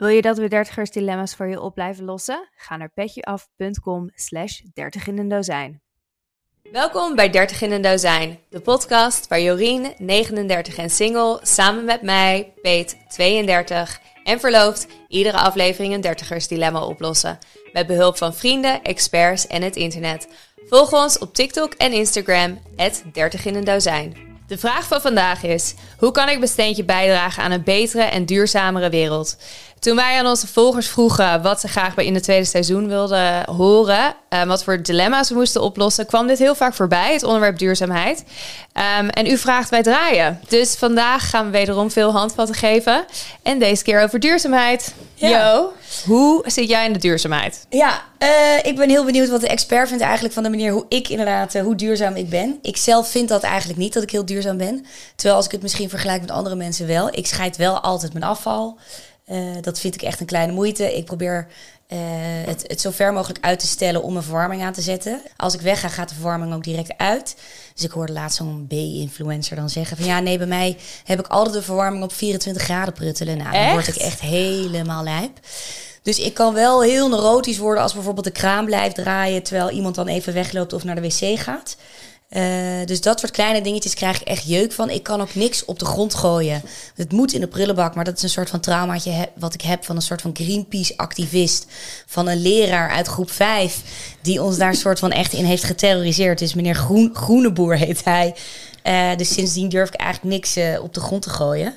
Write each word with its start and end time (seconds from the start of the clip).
Wil 0.00 0.08
je 0.08 0.22
dat 0.22 0.38
we 0.38 0.48
dertigers 0.48 0.90
dilemma's 0.90 1.34
voor 1.34 1.46
je 1.46 1.60
op 1.60 1.74
blijven 1.74 2.04
lossen? 2.04 2.48
Ga 2.56 2.76
naar 2.76 2.90
petjeaf.com 2.94 4.10
slash 4.14 4.60
dertig 4.74 5.06
in 5.06 5.18
een. 5.18 5.80
Welkom 6.72 7.14
bij 7.14 7.30
30 7.30 7.62
in 7.62 7.72
een 7.72 7.82
dozijn, 7.82 8.38
de 8.48 8.60
podcast 8.60 9.28
waar 9.28 9.40
Jorien, 9.40 9.94
39 9.98 10.76
en 10.76 10.90
single, 10.90 11.38
samen 11.42 11.84
met 11.84 12.02
mij, 12.02 12.52
Peet, 12.62 12.96
32 13.08 14.00
en 14.24 14.40
verloofd, 14.40 14.86
iedere 15.08 15.36
aflevering 15.36 15.94
een 15.94 16.00
dertigers 16.00 16.48
dilemma 16.48 16.84
oplossen. 16.84 17.38
Met 17.72 17.86
behulp 17.86 18.16
van 18.16 18.34
vrienden, 18.34 18.82
experts 18.82 19.46
en 19.46 19.62
het 19.62 19.76
internet. 19.76 20.28
Volg 20.66 20.92
ons 20.92 21.18
op 21.18 21.34
TikTok 21.34 21.72
en 21.72 21.92
Instagram, 21.92 22.58
30 23.12 23.44
in 23.44 23.54
een 23.54 23.64
dozijn. 23.64 24.30
De 24.50 24.58
vraag 24.58 24.86
van 24.86 25.00
vandaag 25.00 25.42
is: 25.42 25.74
hoe 25.98 26.10
kan 26.10 26.28
ik 26.28 26.40
besteentje 26.40 26.84
bijdragen 26.84 27.42
aan 27.42 27.50
een 27.50 27.64
betere 27.64 28.02
en 28.02 28.26
duurzamere 28.26 28.90
wereld? 28.90 29.36
Toen 29.80 29.96
wij 29.96 30.18
aan 30.18 30.26
onze 30.26 30.46
volgers 30.46 30.88
vroegen 30.88 31.42
wat 31.42 31.60
ze 31.60 31.68
graag 31.68 31.94
bij 31.94 32.04
in 32.04 32.14
het 32.14 32.22
tweede 32.22 32.44
seizoen 32.44 32.88
wilden 32.88 33.44
horen, 33.44 34.14
uh, 34.30 34.42
wat 34.42 34.64
voor 34.64 34.82
dilemma's 34.82 35.28
we 35.28 35.34
moesten 35.34 35.62
oplossen, 35.62 36.06
kwam 36.06 36.26
dit 36.26 36.38
heel 36.38 36.54
vaak 36.54 36.74
voorbij, 36.74 37.12
het 37.12 37.22
onderwerp 37.22 37.58
duurzaamheid. 37.58 38.24
Um, 38.98 39.08
en 39.08 39.26
u 39.26 39.38
vraagt 39.38 39.68
wij 39.68 39.82
draaien. 39.82 40.40
Dus 40.48 40.74
vandaag 40.74 41.30
gaan 41.30 41.44
we 41.44 41.50
wederom 41.50 41.90
veel 41.90 42.12
handvatten 42.12 42.54
geven. 42.54 43.04
En 43.42 43.58
deze 43.58 43.82
keer 43.82 44.02
over 44.02 44.20
duurzaamheid. 44.20 44.94
Ja. 45.14 45.28
Yo, 45.28 45.72
hoe 46.06 46.44
zit 46.46 46.68
jij 46.68 46.86
in 46.86 46.92
de 46.92 46.98
duurzaamheid? 46.98 47.66
Ja, 47.70 48.02
uh, 48.18 48.28
ik 48.62 48.76
ben 48.76 48.88
heel 48.88 49.04
benieuwd 49.04 49.28
wat 49.28 49.40
de 49.40 49.48
expert 49.48 49.88
vindt 49.88 50.02
eigenlijk 50.02 50.34
van 50.34 50.42
de 50.42 50.48
manier 50.48 50.72
hoe 50.72 50.86
ik 50.88 51.08
inderdaad, 51.08 51.54
uh, 51.54 51.62
hoe 51.62 51.74
duurzaam 51.74 52.16
ik 52.16 52.28
ben. 52.28 52.58
Ik 52.62 52.76
zelf 52.76 53.10
vind 53.10 53.28
dat 53.28 53.42
eigenlijk 53.42 53.78
niet, 53.78 53.92
dat 53.92 54.02
ik 54.02 54.10
heel 54.10 54.24
duurzaam 54.24 54.56
ben. 54.56 54.86
Terwijl 55.14 55.36
als 55.36 55.46
ik 55.46 55.52
het 55.52 55.62
misschien 55.62 55.88
vergelijk 55.88 56.20
met 56.20 56.30
andere 56.30 56.56
mensen 56.56 56.86
wel. 56.86 57.08
Ik 57.10 57.26
scheid 57.26 57.56
wel 57.56 57.80
altijd 57.80 58.12
mijn 58.12 58.24
afval. 58.24 58.78
Uh, 59.30 59.38
dat 59.60 59.80
vind 59.80 59.94
ik 59.94 60.02
echt 60.02 60.20
een 60.20 60.26
kleine 60.26 60.52
moeite. 60.52 60.96
Ik 60.96 61.04
probeer 61.04 61.46
uh, 61.92 61.98
het, 62.46 62.64
het 62.66 62.80
zo 62.80 62.90
ver 62.90 63.12
mogelijk 63.12 63.44
uit 63.44 63.58
te 63.58 63.66
stellen 63.66 64.02
om 64.02 64.16
een 64.16 64.22
verwarming 64.22 64.62
aan 64.62 64.72
te 64.72 64.80
zetten. 64.80 65.20
Als 65.36 65.54
ik 65.54 65.60
wegga, 65.60 65.88
gaat 65.88 66.08
de 66.08 66.14
verwarming 66.14 66.54
ook 66.54 66.64
direct 66.64 66.92
uit. 66.96 67.36
Dus 67.74 67.84
ik 67.84 67.90
hoorde 67.90 68.12
laatst 68.12 68.36
zo'n 68.36 68.66
B-influencer 68.68 69.56
dan 69.56 69.70
zeggen 69.70 69.96
van 69.96 70.06
ja, 70.06 70.20
nee, 70.20 70.38
bij 70.38 70.46
mij 70.46 70.76
heb 71.04 71.18
ik 71.18 71.26
altijd 71.26 71.54
de 71.54 71.62
verwarming 71.62 72.04
op 72.04 72.12
24 72.12 72.62
graden 72.62 72.94
pruttelen. 72.94 73.36
Nou, 73.36 73.52
dan 73.52 73.70
word 73.70 73.88
ik 73.88 73.96
echt 73.96 74.20
helemaal 74.20 75.02
lijp. 75.02 75.38
Dus 76.02 76.18
ik 76.18 76.34
kan 76.34 76.54
wel 76.54 76.82
heel 76.82 77.08
neurotisch 77.08 77.58
worden 77.58 77.82
als 77.82 77.94
bijvoorbeeld 77.94 78.26
de 78.26 78.32
kraan 78.32 78.64
blijft 78.64 78.94
draaien 78.94 79.42
terwijl 79.42 79.70
iemand 79.70 79.94
dan 79.94 80.08
even 80.08 80.32
wegloopt 80.32 80.72
of 80.72 80.84
naar 80.84 80.94
de 80.94 81.00
wc 81.00 81.38
gaat. 81.38 81.76
Uh, 82.36 82.84
dus 82.84 83.00
dat 83.00 83.20
soort 83.20 83.32
kleine 83.32 83.60
dingetjes 83.60 83.94
krijg 83.94 84.20
ik 84.20 84.26
echt 84.26 84.48
jeuk 84.48 84.72
van. 84.72 84.90
Ik 84.90 85.02
kan 85.02 85.20
ook 85.20 85.34
niks 85.34 85.64
op 85.64 85.78
de 85.78 85.84
grond 85.84 86.14
gooien. 86.14 86.62
Het 86.94 87.12
moet 87.12 87.32
in 87.32 87.40
de 87.40 87.46
prullenbak, 87.46 87.94
maar 87.94 88.04
dat 88.04 88.16
is 88.16 88.22
een 88.22 88.28
soort 88.28 88.50
van 88.50 88.60
traumaatje 88.60 89.28
wat 89.34 89.54
ik 89.54 89.62
heb 89.62 89.84
van 89.84 89.96
een 89.96 90.02
soort 90.02 90.22
van 90.22 90.34
Greenpeace-activist. 90.34 91.66
Van 92.06 92.28
een 92.28 92.42
leraar 92.42 92.90
uit 92.90 93.06
groep 93.06 93.30
5, 93.30 93.80
die 94.20 94.42
ons 94.42 94.56
daar 94.56 94.68
een 94.68 94.74
soort 94.74 94.98
van 94.98 95.10
echt 95.10 95.32
in 95.32 95.44
heeft 95.44 95.64
geterroriseerd. 95.64 96.38
Dus 96.38 96.54
meneer 96.54 96.74
Groen, 96.74 97.10
Groeneboer 97.14 97.76
heet 97.76 98.04
hij. 98.04 98.34
Uh, 98.84 99.16
dus 99.16 99.32
sindsdien 99.32 99.68
durf 99.68 99.88
ik 99.88 100.00
eigenlijk 100.00 100.34
niks 100.34 100.56
uh, 100.56 100.82
op 100.82 100.94
de 100.94 101.00
grond 101.00 101.22
te 101.22 101.30
gooien. 101.30 101.74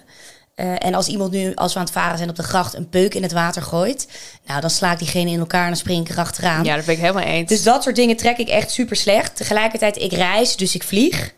Uh, 0.55 0.85
en 0.85 0.93
als 0.93 1.07
iemand 1.07 1.31
nu, 1.31 1.55
als 1.55 1.73
we 1.73 1.79
aan 1.79 1.85
het 1.85 1.93
varen 1.93 2.17
zijn 2.17 2.29
op 2.29 2.35
de 2.35 2.43
gracht, 2.43 2.73
een 2.73 2.89
peuk 2.89 3.13
in 3.13 3.23
het 3.23 3.31
water 3.31 3.61
gooit, 3.61 4.07
nou 4.45 4.61
dan 4.61 4.69
sla 4.69 4.91
ik 4.91 4.99
diegene 4.99 5.31
in 5.31 5.39
elkaar 5.39 5.61
en 5.61 5.67
dan 5.67 5.77
spring 5.77 6.05
ik 6.05 6.11
erachteraan. 6.11 6.63
Ja, 6.63 6.75
dat 6.75 6.85
ben 6.85 6.95
ik 6.95 7.01
helemaal 7.01 7.23
eens. 7.23 7.49
Dus 7.49 7.63
dat 7.63 7.83
soort 7.83 7.95
dingen 7.95 8.17
trek 8.17 8.37
ik 8.37 8.47
echt 8.47 8.71
super 8.71 8.95
slecht. 8.95 9.35
Tegelijkertijd, 9.35 9.97
ik 9.97 10.11
reis, 10.11 10.55
dus 10.55 10.75
ik 10.75 10.83
vlieg. 10.83 11.33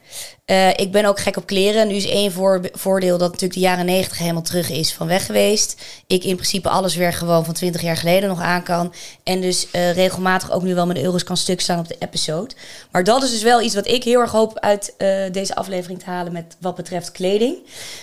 Uh, 0.45 0.69
ik 0.69 0.91
ben 0.91 1.05
ook 1.05 1.19
gek 1.19 1.37
op 1.37 1.45
kleren. 1.45 1.87
Nu 1.87 1.93
is 1.93 2.07
één 2.07 2.31
voor, 2.31 2.61
voordeel 2.73 3.17
dat 3.17 3.27
natuurlijk 3.27 3.53
de 3.53 3.59
jaren 3.59 3.85
negentig 3.85 4.17
helemaal 4.17 4.41
terug 4.41 4.69
is 4.69 4.93
van 4.93 5.07
weg 5.07 5.25
geweest. 5.25 5.81
Ik 6.07 6.23
in 6.23 6.35
principe 6.35 6.69
alles 6.69 6.95
weer 6.95 7.13
gewoon 7.13 7.45
van 7.45 7.53
twintig 7.53 7.81
jaar 7.81 7.97
geleden 7.97 8.29
nog 8.29 8.41
aan 8.41 8.63
kan. 8.63 8.93
En 9.23 9.41
dus 9.41 9.67
uh, 9.71 9.93
regelmatig 9.93 10.51
ook 10.51 10.63
nu 10.63 10.75
wel 10.75 10.85
mijn 10.85 11.03
euro's 11.03 11.23
kan 11.23 11.37
stuk 11.37 11.61
staan 11.61 11.79
op 11.79 11.87
de 11.87 11.95
episode. 11.99 12.53
Maar 12.91 13.03
dat 13.03 13.23
is 13.23 13.31
dus 13.31 13.41
wel 13.41 13.61
iets 13.61 13.75
wat 13.75 13.87
ik 13.87 14.03
heel 14.03 14.19
erg 14.19 14.31
hoop 14.31 14.59
uit 14.59 14.93
uh, 14.97 15.31
deze 15.31 15.55
aflevering 15.55 15.99
te 15.99 16.09
halen 16.09 16.33
met 16.33 16.55
wat 16.59 16.75
betreft 16.75 17.11
kleding. 17.11 17.57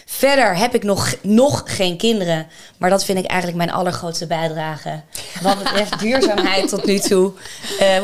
Verder 0.07 0.57
heb 0.57 0.75
ik 0.75 0.83
nog, 0.83 1.15
nog 1.21 1.63
geen 1.65 1.97
kinderen. 1.97 2.47
Maar 2.79 2.91
dat 2.91 3.05
vind 3.05 3.19
ik 3.19 3.27
eigenlijk 3.27 3.59
mijn 3.59 3.73
allergrootste 3.73 4.27
bijdrage. 4.27 5.03
Wat 5.43 5.59
betreft 5.59 5.99
duurzaamheid 6.03 6.69
tot 6.69 6.85
nu 6.85 6.99
toe. 6.99 7.33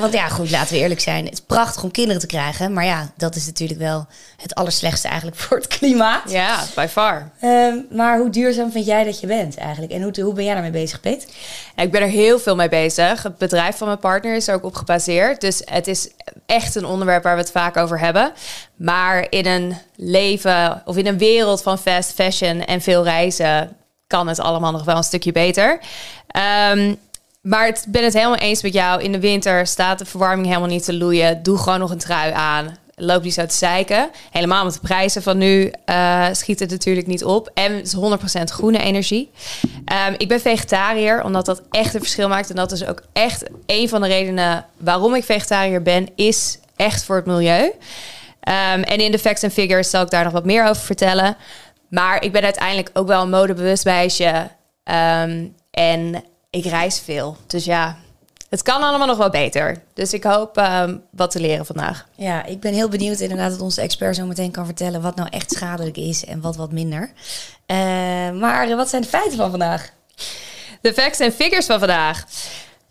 want 0.01 0.13
ja, 0.13 0.29
goed, 0.29 0.51
laten 0.51 0.75
we 0.75 0.81
eerlijk 0.81 1.01
zijn. 1.01 1.25
Het 1.25 1.33
is 1.33 1.41
prachtig 1.41 1.83
om 1.83 1.91
kinderen 1.91 2.21
te 2.21 2.27
krijgen. 2.27 2.73
Maar 2.73 2.85
ja, 2.85 3.13
dat 3.17 3.37
is 3.37 3.47
natuurlijk 3.47 3.81
wel 3.81 4.07
het 4.43 4.55
allerslechtste 4.55 5.09
eigenlijk 5.09 5.41
voor 5.41 5.57
het 5.57 5.67
klimaat. 5.67 6.31
Ja, 6.31 6.65
by 6.75 6.87
far. 6.91 7.31
Um, 7.43 7.87
maar 7.91 8.19
hoe 8.19 8.31
duurzaam 8.31 8.73
vind 8.73 8.87
jij 8.87 9.05
dat 9.05 9.21
je 9.21 9.27
bent 9.27 9.57
eigenlijk? 9.57 9.93
En 9.93 10.03
hoe, 10.03 10.21
hoe 10.21 10.35
ben 10.35 10.45
jij 10.45 10.53
daarmee 10.53 10.71
bezig, 10.71 11.01
Peet? 11.01 11.33
Ja, 11.77 11.83
ik 11.83 11.91
ben 11.91 12.03
er 12.03 12.09
heel 12.09 12.39
veel 12.39 12.57
mee 12.57 12.69
bezig. 12.69 13.23
Het 13.23 13.39
bedrijf 13.39 13.77
van 13.77 13.87
mijn 13.87 13.99
partner 13.99 14.37
is 14.37 14.49
er 14.49 14.55
ook 14.55 14.65
op 14.65 14.75
gebaseerd. 14.75 15.41
Dus 15.41 15.63
het 15.65 15.87
is 15.87 16.11
echt 16.47 16.75
een 16.75 16.85
onderwerp 16.85 17.23
waar 17.23 17.35
we 17.35 17.41
het 17.41 17.51
vaak 17.51 17.77
over 17.77 17.99
hebben. 17.99 18.33
Maar 18.77 19.27
in 19.31 19.47
een 19.47 19.77
leven 19.97 20.83
of 20.85 20.97
in 20.97 21.07
een 21.07 21.19
wereld 21.19 21.63
van 21.63 21.79
fast 21.79 22.13
fashion 22.13 22.65
en 22.65 22.81
veel 22.81 23.05
reizen 23.05 23.77
kan 24.07 24.29
het 24.29 24.41
allemaal 24.41 24.73
nog 24.73 24.85
wel 24.85 24.97
een 24.97 25.03
stukje 25.03 25.33
beter. 25.33 25.81
Um, 26.73 26.97
maar 27.41 27.69
ik 27.69 27.79
ben 27.89 28.05
het 28.05 28.15
helemaal 28.15 28.37
eens 28.37 28.63
met 28.63 28.73
jou. 28.73 29.03
In 29.03 29.13
de 29.13 29.21
winter 29.21 29.67
staat 29.67 29.99
de 29.99 30.05
verwarming 30.05 30.47
helemaal 30.47 30.69
niet 30.69 30.85
te 30.85 30.95
loeien. 30.95 31.43
Doe 31.43 31.59
gewoon 31.59 31.79
nog 31.79 31.91
een 31.91 31.99
trui 31.99 32.33
aan 32.33 32.77
loop 32.99 33.23
niet 33.23 33.35
zo 33.35 33.47
te 33.47 33.55
zeiken. 33.55 34.11
Helemaal 34.31 34.65
met 34.65 34.73
de 34.73 34.81
prijzen 34.81 35.23
van 35.23 35.39
nu 35.39 35.73
uh, 35.87 36.27
schiet 36.33 36.61
het 36.61 36.71
natuurlijk 36.71 37.07
niet 37.07 37.25
op. 37.25 37.51
En 37.55 37.75
het 37.77 37.87
is 37.87 37.97
100% 38.41 38.43
groene 38.45 38.79
energie. 38.79 39.31
Um, 40.09 40.15
ik 40.17 40.29
ben 40.29 40.41
vegetariër, 40.41 41.25
omdat 41.25 41.47
dat 41.47 41.63
echt 41.71 41.95
een 41.95 42.01
verschil 42.01 42.29
maakt. 42.29 42.51
En 42.51 42.57
dat 42.57 42.73
is 42.73 42.87
ook 42.87 43.03
echt 43.13 43.45
een 43.67 43.89
van 43.89 44.01
de 44.01 44.07
redenen 44.07 44.65
waarom 44.77 45.15
ik 45.15 45.25
vegetariër 45.25 45.83
ben, 45.83 46.09
is 46.17 46.59
echt 46.77 47.05
voor 47.05 47.17
het 47.17 47.27
milieu. 47.27 47.65
Um, 47.65 48.83
en 48.83 48.99
in 48.99 49.13
de 49.13 49.19
facts 49.19 49.45
and 49.45 49.53
figures 49.53 49.91
zal 49.91 50.03
ik 50.03 50.11
daar 50.11 50.25
nog 50.25 50.33
wat 50.33 50.45
meer 50.45 50.69
over 50.69 50.83
vertellen. 50.83 51.37
Maar 51.89 52.23
ik 52.23 52.33
ben 52.33 52.43
uiteindelijk 52.43 52.91
ook 52.93 53.07
wel 53.07 53.23
een 53.23 53.31
modebewust 53.31 53.85
meisje. 53.85 54.51
Um, 54.85 55.55
en 55.71 56.25
ik 56.51 56.65
reis 56.65 57.01
veel. 57.01 57.37
Dus 57.47 57.65
ja, 57.65 57.97
het 58.49 58.63
kan 58.63 58.83
allemaal 58.83 59.07
nog 59.07 59.17
wel 59.17 59.31
beter. 59.31 59.83
Dus 59.95 60.13
ik 60.13 60.25
hoop 60.25 60.59
uh, 60.59 60.85
wat 61.11 61.31
te 61.31 61.41
leren 61.41 61.67
vandaag. 61.67 62.07
Ja, 62.15 62.45
ik 62.45 62.61
ben 62.61 62.75
heel 62.75 62.89
benieuwd 62.89 63.21
inderdaad 63.21 63.51
dat 63.51 63.61
onze 63.61 63.81
expert 63.81 64.17
zo 64.17 64.27
meteen 64.27 64.51
kan 64.51 64.65
vertellen 64.65 65.03
wat 65.03 65.17
nou 65.17 65.29
echt 65.31 65.53
schadelijk 65.53 65.97
is 65.97 66.25
en 66.25 66.41
wat 66.41 66.57
wat 66.57 66.73
minder. 66.73 67.11
Uh, 67.67 67.77
maar 68.31 68.77
wat 68.77 68.89
zijn 68.89 69.03
de 69.03 69.09
feiten 69.09 69.37
van 69.37 69.51
vandaag? 69.51 69.91
De 70.81 70.93
facts 70.93 71.19
en 71.19 71.33
figures 71.33 71.67
van 71.67 71.79
vandaag. 71.79 72.25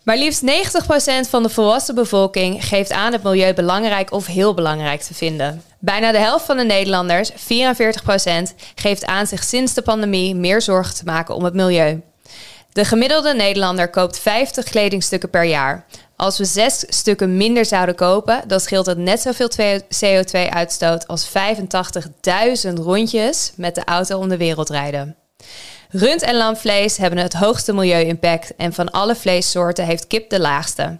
Maar 0.02 0.16
liefst 0.16 0.42
90% 0.42 1.28
van 1.28 1.42
de 1.42 1.48
volwassen 1.48 1.94
bevolking 1.94 2.64
geeft 2.64 2.92
aan 2.92 3.12
het 3.12 3.22
milieu 3.22 3.54
belangrijk 3.54 4.12
of 4.12 4.26
heel 4.26 4.54
belangrijk 4.54 5.00
te 5.00 5.14
vinden. 5.14 5.62
Bijna 5.78 6.12
de 6.12 6.18
helft 6.18 6.44
van 6.46 6.56
de 6.56 6.64
Nederlanders, 6.64 7.30
44%, 7.30 7.34
geeft 8.74 9.04
aan 9.04 9.26
zich 9.26 9.44
sinds 9.44 9.74
de 9.74 9.82
pandemie 9.82 10.34
meer 10.34 10.62
zorgen 10.62 10.94
te 10.94 11.04
maken 11.04 11.34
om 11.34 11.44
het 11.44 11.54
milieu. 11.54 12.02
De 12.72 12.84
gemiddelde 12.84 13.34
Nederlander 13.34 13.90
koopt 13.90 14.18
50 14.18 14.64
kledingstukken 14.64 15.30
per 15.30 15.44
jaar. 15.44 15.84
Als 16.16 16.38
we 16.38 16.44
zes 16.44 16.84
stukken 16.88 17.36
minder 17.36 17.64
zouden 17.64 17.94
kopen, 17.94 18.42
dan 18.46 18.60
scheelt 18.60 18.86
het 18.86 18.98
net 18.98 19.20
zoveel 19.20 19.50
CO2-uitstoot 20.04 21.06
als 21.06 21.28
85.000 21.28 22.72
rondjes 22.74 23.52
met 23.56 23.74
de 23.74 23.84
auto 23.84 24.18
om 24.18 24.28
de 24.28 24.36
wereld 24.36 24.70
rijden. 24.70 25.16
Rund- 25.90 26.22
en 26.22 26.36
lamvlees 26.36 26.96
hebben 26.96 27.18
het 27.18 27.32
hoogste 27.32 27.72
milieu-impact 27.72 28.56
en 28.56 28.72
van 28.72 28.90
alle 28.90 29.14
vleessoorten 29.14 29.84
heeft 29.84 30.06
kip 30.06 30.30
de 30.30 30.40
laagste. 30.40 30.98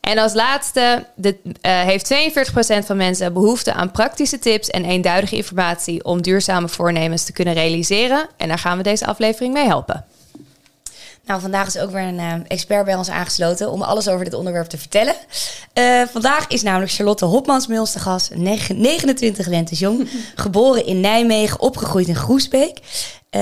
En 0.00 0.18
als 0.18 0.34
laatste 0.34 1.06
de, 1.14 1.36
uh, 1.44 1.52
heeft 1.62 2.04
42% 2.04 2.86
van 2.86 2.96
mensen 2.96 3.32
behoefte 3.32 3.72
aan 3.72 3.90
praktische 3.90 4.38
tips 4.38 4.70
en 4.70 4.84
eenduidige 4.84 5.36
informatie 5.36 6.04
om 6.04 6.22
duurzame 6.22 6.68
voornemens 6.68 7.24
te 7.24 7.32
kunnen 7.32 7.54
realiseren. 7.54 8.28
En 8.36 8.48
daar 8.48 8.58
gaan 8.58 8.76
we 8.76 8.82
deze 8.82 9.06
aflevering 9.06 9.54
mee 9.54 9.66
helpen. 9.66 10.04
Nou, 11.26 11.40
vandaag 11.40 11.66
is 11.66 11.78
ook 11.78 11.90
weer 11.90 12.02
een 12.02 12.18
uh, 12.18 12.34
expert 12.46 12.84
bij 12.84 12.94
ons 12.94 13.10
aangesloten 13.10 13.70
om 13.70 13.82
alles 13.82 14.08
over 14.08 14.24
dit 14.24 14.34
onderwerp 14.34 14.66
te 14.66 14.78
vertellen. 14.78 15.14
Uh, 15.74 16.02
vandaag 16.12 16.46
is 16.48 16.62
namelijk 16.62 16.92
Charlotte 16.92 17.24
Hopmans 17.24 17.66
bij 17.66 17.78
ons 17.78 17.92
te 17.92 17.98
gast, 17.98 18.34
29 18.34 19.46
lentes 19.46 19.78
jong, 19.78 20.08
geboren 20.34 20.86
in 20.86 21.00
Nijmegen, 21.00 21.60
opgegroeid 21.60 22.08
in 22.08 22.16
Groesbeek. 22.16 22.78
Uh, 23.36 23.40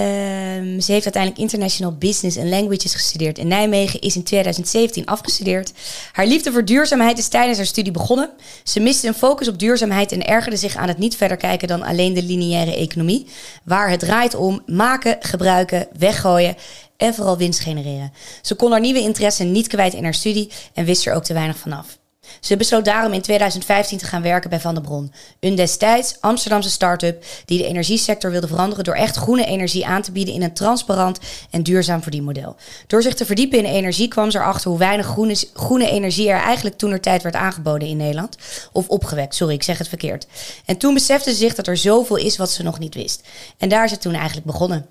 ze 0.80 0.92
heeft 0.92 1.04
uiteindelijk 1.04 1.38
International 1.38 1.92
Business 1.92 2.38
and 2.38 2.48
Languages 2.48 2.94
gestudeerd 2.94 3.38
in 3.38 3.48
Nijmegen, 3.48 4.00
is 4.00 4.16
in 4.16 4.22
2017 4.22 5.06
afgestudeerd. 5.06 5.72
Haar 6.12 6.26
liefde 6.26 6.52
voor 6.52 6.64
duurzaamheid 6.64 7.18
is 7.18 7.28
tijdens 7.28 7.56
haar 7.56 7.66
studie 7.66 7.92
begonnen. 7.92 8.30
Ze 8.64 8.80
miste 8.80 9.06
een 9.06 9.14
focus 9.14 9.48
op 9.48 9.58
duurzaamheid 9.58 10.12
en 10.12 10.26
ergerde 10.26 10.56
zich 10.56 10.76
aan 10.76 10.88
het 10.88 10.98
niet 10.98 11.16
verder 11.16 11.36
kijken 11.36 11.68
dan 11.68 11.82
alleen 11.82 12.14
de 12.14 12.22
lineaire 12.22 12.76
economie, 12.76 13.26
waar 13.64 13.90
het 13.90 14.00
draait 14.00 14.34
om 14.34 14.62
maken, 14.66 15.16
gebruiken, 15.20 15.88
weggooien 15.98 16.56
en 16.96 17.14
vooral 17.14 17.36
winst 17.36 17.60
genereren. 17.60 18.12
Ze 18.42 18.54
kon 18.54 18.70
haar 18.70 18.80
nieuwe 18.80 19.00
interesse 19.00 19.44
niet 19.44 19.66
kwijt 19.66 19.94
in 19.94 20.04
haar 20.04 20.14
studie 20.14 20.50
en 20.74 20.84
wist 20.84 21.06
er 21.06 21.14
ook 21.14 21.24
te 21.24 21.32
weinig 21.32 21.56
vanaf. 21.56 21.99
Ze 22.40 22.56
besloot 22.56 22.84
daarom 22.84 23.12
in 23.12 23.20
2015 23.20 23.98
te 23.98 24.04
gaan 24.04 24.22
werken 24.22 24.50
bij 24.50 24.60
Van 24.60 24.74
der 24.74 24.82
Bron. 24.82 25.12
Een 25.40 25.54
destijds 25.54 26.16
Amsterdamse 26.20 26.70
start-up 26.70 27.24
die 27.44 27.58
de 27.58 27.66
energiesector 27.66 28.30
wilde 28.30 28.48
veranderen 28.48 28.84
door 28.84 28.94
echt 28.94 29.16
groene 29.16 29.44
energie 29.46 29.86
aan 29.86 30.02
te 30.02 30.12
bieden 30.12 30.34
in 30.34 30.42
een 30.42 30.54
transparant 30.54 31.18
en 31.50 31.62
duurzaam 31.62 32.02
verdienmodel. 32.02 32.56
Door 32.86 33.02
zich 33.02 33.14
te 33.14 33.24
verdiepen 33.24 33.58
in 33.58 33.64
energie 33.64 34.08
kwam 34.08 34.30
ze 34.30 34.38
erachter 34.38 34.70
hoe 34.70 34.78
weinig 34.78 35.16
groene, 35.54 35.90
energie 35.90 36.28
er 36.28 36.40
eigenlijk 36.40 36.78
toen 36.78 36.90
er 36.90 37.00
tijd 37.00 37.22
werd 37.22 37.34
aangeboden 37.34 37.88
in 37.88 37.96
Nederland. 37.96 38.36
Of 38.72 38.88
opgewekt, 38.88 39.34
sorry, 39.34 39.54
ik 39.54 39.62
zeg 39.62 39.78
het 39.78 39.88
verkeerd. 39.88 40.26
En 40.64 40.76
toen 40.76 40.94
besefte 40.94 41.30
ze 41.30 41.36
zich 41.36 41.54
dat 41.54 41.66
er 41.66 41.76
zoveel 41.76 42.16
is 42.16 42.36
wat 42.36 42.50
ze 42.50 42.62
nog 42.62 42.78
niet 42.78 42.94
wist. 42.94 43.22
En 43.58 43.68
daar 43.68 43.84
is 43.84 43.90
het 43.90 44.00
toen 44.00 44.14
eigenlijk 44.14 44.46
begonnen. 44.46 44.86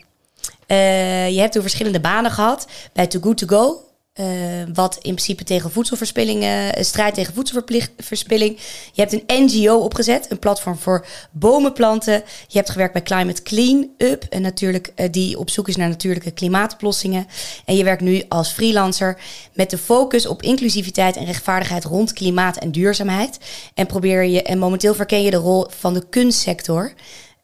Uh, 0.68 1.30
je 1.30 1.39
hebt 1.39 1.51
toen 1.51 1.62
verschillende 1.62 2.00
banen 2.00 2.31
gehad 2.31 2.68
bij 2.94 3.07
Too 3.07 3.21
Good 3.21 3.38
To 3.38 3.47
Go. 3.47 3.88
Uh, 4.19 4.25
wat 4.74 4.95
in 4.95 5.01
principe 5.01 5.44
tegen 5.44 5.71
voedselverspilling, 5.71 6.44
uh, 6.44 6.68
strijd 6.74 7.13
tegen 7.13 7.33
voedselverspilling. 7.33 8.60
Je 8.94 9.01
hebt 9.01 9.13
een 9.13 9.44
NGO 9.44 9.75
opgezet, 9.75 10.31
een 10.31 10.39
platform 10.39 10.77
voor 10.77 11.06
bomenplanten. 11.31 12.24
Je 12.48 12.57
hebt 12.57 12.69
gewerkt 12.69 12.94
bij 12.94 13.01
Climate 13.01 13.44
Clean 13.44 13.89
Up, 13.98 14.39
natuurlijk 14.39 14.92
uh, 14.95 15.06
die 15.12 15.39
op 15.39 15.50
zoek 15.50 15.68
is 15.68 15.75
naar 15.75 15.89
natuurlijke 15.89 16.31
klimaatoplossingen. 16.31 17.27
En 17.66 17.75
je 17.75 17.83
werkt 17.83 18.01
nu 18.01 18.24
als 18.27 18.51
freelancer 18.51 19.18
met 19.54 19.69
de 19.69 19.77
focus 19.77 20.25
op 20.25 20.42
inclusiviteit 20.42 21.15
en 21.15 21.25
rechtvaardigheid 21.25 21.83
rond 21.83 22.13
klimaat 22.13 22.57
en 22.57 22.72
duurzaamheid. 22.72 23.38
En 23.74 23.86
probeer 23.86 24.24
je 24.24 24.44
en 24.44 24.60
momenteel 24.60 24.94
verken 24.94 25.24
je 25.24 25.31
de 25.31 25.38
rol 25.38 25.65
van 25.69 25.94
de 25.94 26.10
kunstsector 26.10 26.94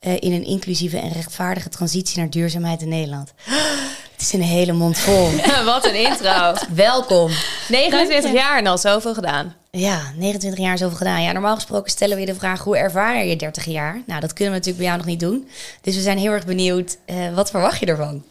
in 0.05 0.33
een 0.33 0.45
inclusieve 0.45 0.97
en 0.99 1.11
rechtvaardige 1.11 1.69
transitie 1.69 2.17
naar 2.17 2.29
duurzaamheid 2.29 2.81
in 2.81 2.89
Nederland. 2.89 3.33
Het 4.15 4.21
is 4.23 4.33
een 4.33 4.41
hele 4.41 4.73
mond 4.73 4.97
vol. 4.97 5.29
Wat 5.65 5.85
een 5.85 5.95
intro. 5.95 6.53
Welkom. 6.73 7.31
29 7.69 8.31
jaar 8.31 8.57
en 8.57 8.67
al 8.67 8.77
zoveel 8.77 9.13
gedaan. 9.13 9.55
Ja, 9.71 10.11
29 10.15 10.59
jaar 10.59 10.77
zoveel 10.77 10.97
gedaan. 10.97 11.21
Ja, 11.21 11.31
normaal 11.31 11.55
gesproken 11.55 11.91
stellen 11.91 12.15
we 12.15 12.21
je 12.21 12.27
de 12.27 12.35
vraag: 12.35 12.63
hoe 12.63 12.77
ervaar 12.77 13.25
je 13.25 13.35
30 13.35 13.65
jaar? 13.65 14.01
Nou, 14.05 14.19
dat 14.21 14.33
kunnen 14.33 14.53
we 14.53 14.59
natuurlijk 14.59 14.77
bij 14.77 14.85
jou 14.85 14.97
nog 14.97 15.05
niet 15.05 15.19
doen. 15.19 15.49
Dus 15.81 15.95
we 15.95 16.01
zijn 16.01 16.17
heel 16.17 16.31
erg 16.31 16.45
benieuwd. 16.45 16.97
Uh, 17.05 17.33
wat 17.33 17.49
verwacht 17.49 17.79
je 17.79 17.85
ervan? 17.85 18.23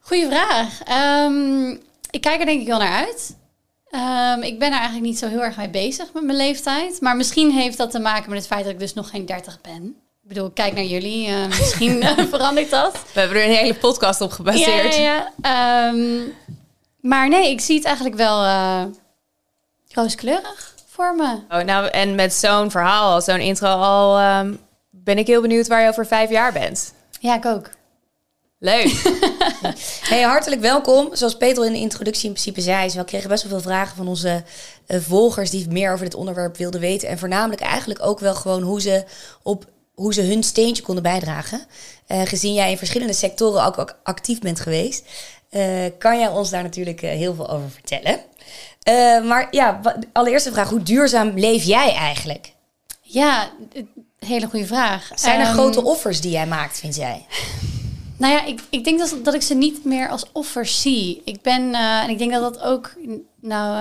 Goeie 0.00 0.26
vraag. 0.26 0.80
Um, 1.24 1.80
ik 2.10 2.20
kijk 2.20 2.40
er 2.40 2.46
denk 2.46 2.60
ik 2.60 2.66
wel 2.66 2.78
naar 2.78 3.06
uit. 3.06 3.36
Um, 3.90 4.42
ik 4.42 4.58
ben 4.58 4.68
er 4.68 4.78
eigenlijk 4.78 5.06
niet 5.06 5.18
zo 5.18 5.28
heel 5.28 5.42
erg 5.42 5.56
mee 5.56 5.70
bezig 5.70 6.12
met 6.12 6.24
mijn 6.24 6.38
leeftijd. 6.38 7.00
Maar 7.00 7.16
misschien 7.16 7.50
heeft 7.50 7.78
dat 7.78 7.90
te 7.90 7.98
maken 7.98 8.30
met 8.30 8.38
het 8.38 8.48
feit 8.48 8.64
dat 8.64 8.72
ik 8.72 8.78
dus 8.78 8.94
nog 8.94 9.10
geen 9.10 9.26
30 9.26 9.60
ben. 9.60 9.96
Ik 10.26 10.34
bedoel, 10.34 10.50
kijk 10.50 10.74
naar 10.74 10.84
jullie. 10.84 11.28
Uh, 11.28 11.46
misschien 11.46 12.02
uh, 12.02 12.18
verandert 12.30 12.70
dat. 12.70 12.92
We 13.12 13.20
hebben 13.20 13.36
er 13.36 13.44
een 13.44 13.56
hele 13.56 13.74
podcast 13.74 14.20
op 14.20 14.30
gebaseerd. 14.30 14.96
Ja, 14.96 15.30
ja. 15.42 15.88
Um, 15.88 16.34
maar 17.00 17.28
nee, 17.28 17.50
ik 17.50 17.60
zie 17.60 17.76
het 17.76 17.84
eigenlijk 17.84 18.16
wel 18.16 18.44
uh, 18.44 18.82
rooskleurig 19.88 20.74
voor 20.86 21.14
me. 21.14 21.38
Oh, 21.48 21.60
nou, 21.64 21.86
en 21.86 22.14
met 22.14 22.34
zo'n 22.34 22.70
verhaal, 22.70 23.20
zo'n 23.20 23.40
intro 23.40 23.68
al, 23.68 24.38
um, 24.38 24.58
ben 24.90 25.18
ik 25.18 25.26
heel 25.26 25.40
benieuwd 25.40 25.66
waar 25.66 25.82
je 25.82 25.88
over 25.88 26.06
vijf 26.06 26.30
jaar 26.30 26.52
bent. 26.52 26.92
Ja, 27.20 27.36
ik 27.36 27.44
ook. 27.44 27.70
Leuk. 28.58 29.02
hey, 30.10 30.22
hartelijk 30.22 30.60
welkom. 30.60 31.08
Zoals 31.12 31.36
Peter 31.36 31.66
in 31.66 31.72
de 31.72 31.78
introductie 31.78 32.26
in 32.26 32.32
principe 32.32 32.60
zei, 32.60 32.90
we 32.90 33.04
kregen 33.04 33.28
best 33.28 33.42
wel 33.42 33.52
veel 33.52 33.70
vragen 33.70 33.96
van 33.96 34.08
onze 34.08 34.44
uh, 34.86 35.00
volgers 35.00 35.50
die 35.50 35.68
meer 35.68 35.92
over 35.92 36.04
dit 36.04 36.14
onderwerp 36.14 36.56
wilden 36.56 36.80
weten. 36.80 37.08
En 37.08 37.18
voornamelijk 37.18 37.60
eigenlijk 37.60 38.02
ook 38.02 38.20
wel 38.20 38.34
gewoon 38.34 38.62
hoe 38.62 38.80
ze 38.80 39.04
op 39.42 39.74
hoe 39.96 40.14
ze 40.14 40.22
hun 40.22 40.42
steentje 40.42 40.82
konden 40.82 41.02
bijdragen. 41.02 41.66
Uh, 42.08 42.22
gezien 42.24 42.54
jij 42.54 42.70
in 42.70 42.78
verschillende 42.78 43.12
sectoren 43.12 43.64
ook, 43.64 43.78
ook 43.78 43.98
actief 44.02 44.38
bent 44.38 44.60
geweest, 44.60 45.04
uh, 45.50 45.84
kan 45.98 46.18
jij 46.18 46.28
ons 46.28 46.50
daar 46.50 46.62
natuurlijk 46.62 47.02
uh, 47.02 47.10
heel 47.10 47.34
veel 47.34 47.50
over 47.50 47.70
vertellen. 47.70 48.20
maar 49.28 49.48
ja, 49.50 49.80
allereerst 50.12 50.44
de 50.44 50.52
vraag: 50.52 50.68
hoe 50.68 50.82
duurzaam 50.82 51.32
leef 51.34 51.62
jij 51.62 51.94
eigenlijk? 51.94 52.52
Ja, 53.00 53.50
hele 54.18 54.46
goede 54.46 54.66
vraag. 54.66 55.10
Zijn 55.14 55.40
er 55.40 55.48
um, 55.48 55.52
grote 55.52 55.84
offers 55.84 56.20
die 56.20 56.30
jij 56.30 56.46
maakt, 56.46 56.78
vind 56.78 56.96
jij? 56.96 57.26
Nou 58.18 58.32
ja, 58.32 58.44
ik, 58.44 58.60
ik 58.70 58.84
denk 58.84 58.98
dat, 58.98 59.16
dat 59.22 59.34
ik 59.34 59.42
ze 59.42 59.54
niet 59.54 59.84
meer 59.84 60.08
als 60.08 60.24
offers 60.32 60.80
zie. 60.80 61.22
Ik 61.24 61.42
ben, 61.42 61.74
en 61.74 62.10
ik 62.10 62.18
denk 62.18 62.32
dat 62.32 62.54
dat 62.54 62.62
ook, 62.62 62.94
nou 63.40 63.76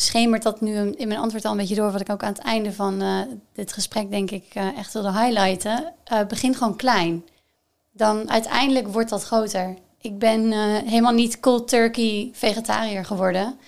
schemert 0.00 0.42
dat 0.42 0.60
nu 0.60 0.92
in 0.96 1.08
mijn 1.08 1.20
antwoord 1.20 1.44
al 1.44 1.50
een 1.50 1.56
beetje 1.56 1.74
door, 1.74 1.92
wat 1.92 2.00
ik 2.00 2.10
ook 2.10 2.22
aan 2.22 2.32
het 2.32 2.42
einde 2.42 2.72
van 2.72 3.02
uh, 3.02 3.20
dit 3.52 3.72
gesprek 3.72 4.10
denk 4.10 4.30
ik 4.30 4.44
uh, 4.54 4.78
echt 4.78 4.92
wilde 4.92 5.12
highlighten. 5.12 5.92
Uh, 6.12 6.20
begin 6.28 6.54
gewoon 6.54 6.76
klein. 6.76 7.24
Dan 7.92 8.30
uiteindelijk 8.30 8.88
wordt 8.88 9.10
dat 9.10 9.24
groter. 9.24 9.76
Ik 10.00 10.18
ben 10.18 10.52
helemaal 10.84 11.12
niet 11.12 11.40
cold 11.40 11.68
turkey 11.68 12.30
vegetariër 12.32 13.04
geworden. 13.04 13.58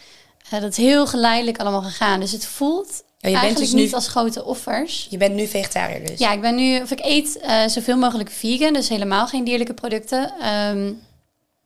dat 0.50 0.70
is 0.70 0.76
heel 0.76 1.06
geleidelijk 1.06 1.58
allemaal 1.58 1.82
gegaan. 1.82 2.20
Dus 2.20 2.32
het 2.32 2.46
voelt 2.46 3.04
bent 3.20 3.56
dus 3.56 3.72
niet 3.72 3.90
nu, 3.90 3.94
als 3.94 4.08
grote 4.08 4.44
offers. 4.44 5.06
Je 5.10 5.16
bent 5.16 5.34
nu 5.34 5.46
vegetariër 5.46 6.06
dus? 6.06 6.18
Ja, 6.18 6.32
ik 6.32 6.40
ben 6.40 6.54
nu, 6.54 6.80
of 6.80 6.90
ik 6.90 7.00
eet 7.04 7.40
zoveel 7.66 7.96
mogelijk 7.96 8.30
vegan, 8.30 8.72
dus 8.72 8.88
helemaal 8.88 9.26
geen 9.26 9.44
dierlijke 9.44 9.74
producten. 9.74 10.32
Um, 10.74 11.00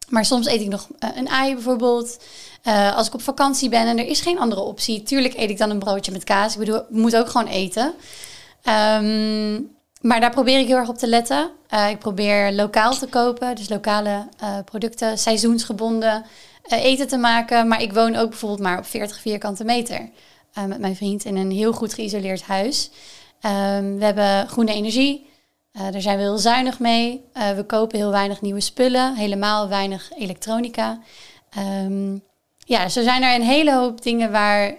maar 0.09 0.25
soms 0.25 0.47
eet 0.47 0.61
ik 0.61 0.69
nog 0.69 0.89
een 0.99 1.29
ei 1.29 1.55
bijvoorbeeld. 1.55 2.19
Uh, 2.67 2.97
als 2.97 3.07
ik 3.07 3.15
op 3.15 3.23
vakantie 3.23 3.69
ben 3.69 3.87
en 3.87 3.99
er 3.99 4.07
is 4.07 4.21
geen 4.21 4.39
andere 4.39 4.61
optie, 4.61 5.03
tuurlijk 5.03 5.35
eet 5.35 5.51
ik 5.51 5.59
dan 5.59 5.71
een 5.71 5.79
broodje 5.79 6.13
met 6.13 6.25
kaas. 6.25 6.53
Ik 6.53 6.59
bedoel, 6.59 6.77
ik 6.77 6.91
moet 6.91 7.17
ook 7.17 7.29
gewoon 7.29 7.47
eten. 7.47 7.95
Um, 8.65 9.73
maar 10.01 10.21
daar 10.21 10.31
probeer 10.31 10.59
ik 10.59 10.67
heel 10.67 10.77
erg 10.77 10.89
op 10.89 10.99
te 10.99 11.07
letten. 11.07 11.51
Uh, 11.71 11.91
ik 11.91 11.99
probeer 11.99 12.53
lokaal 12.53 12.93
te 12.93 13.07
kopen, 13.07 13.55
dus 13.55 13.69
lokale 13.69 14.29
uh, 14.43 14.59
producten, 14.65 15.19
seizoensgebonden 15.19 16.25
eten 16.69 17.09
te 17.09 17.17
maken. 17.17 17.69
Maar 17.69 17.83
ik 17.83 17.93
woon 17.93 18.17
ook 18.17 18.29
bijvoorbeeld 18.29 18.61
maar 18.61 18.79
op 18.79 18.87
40 18.87 19.21
vierkante 19.21 19.65
meter 19.65 20.11
met 20.67 20.79
mijn 20.79 20.97
vriend 20.97 21.25
in 21.25 21.37
een 21.37 21.51
heel 21.51 21.73
goed 21.73 21.95
geïsoleerd 21.95 22.43
huis. 22.43 22.91
Um, 23.41 23.99
we 23.99 24.05
hebben 24.05 24.49
groene 24.49 24.73
energie. 24.73 25.27
daar 25.73 26.01
zijn 26.01 26.17
we 26.17 26.23
heel 26.23 26.39
zuinig 26.39 26.79
mee. 26.79 27.25
we 27.33 27.65
kopen 27.67 27.99
heel 27.99 28.11
weinig 28.11 28.41
nieuwe 28.41 28.61
spullen, 28.61 29.15
helemaal 29.15 29.69
weinig 29.69 30.11
elektronica. 30.17 30.99
Um, 31.59 32.23
ja, 32.65 32.89
zo 32.89 33.03
zijn 33.03 33.23
er 33.23 33.35
een 33.35 33.47
hele 33.47 33.75
hoop 33.75 34.03
dingen 34.03 34.31
waar 34.31 34.75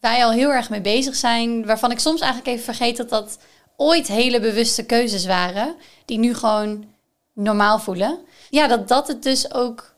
wij 0.00 0.24
al 0.24 0.32
heel 0.32 0.52
erg 0.52 0.70
mee 0.70 0.80
bezig 0.80 1.14
zijn. 1.14 1.66
Waarvan 1.66 1.90
ik 1.90 1.98
soms 1.98 2.20
eigenlijk 2.20 2.52
even 2.52 2.74
vergeet 2.74 2.96
dat 2.96 3.08
dat 3.08 3.38
ooit 3.76 4.08
hele 4.08 4.40
bewuste 4.40 4.84
keuzes 4.84 5.26
waren. 5.26 5.74
Die 6.04 6.18
nu 6.18 6.34
gewoon 6.34 6.84
normaal 7.32 7.78
voelen. 7.78 8.18
Ja, 8.50 8.66
dat 8.66 8.88
dat 8.88 9.08
het 9.08 9.22
dus 9.22 9.54
ook 9.54 9.94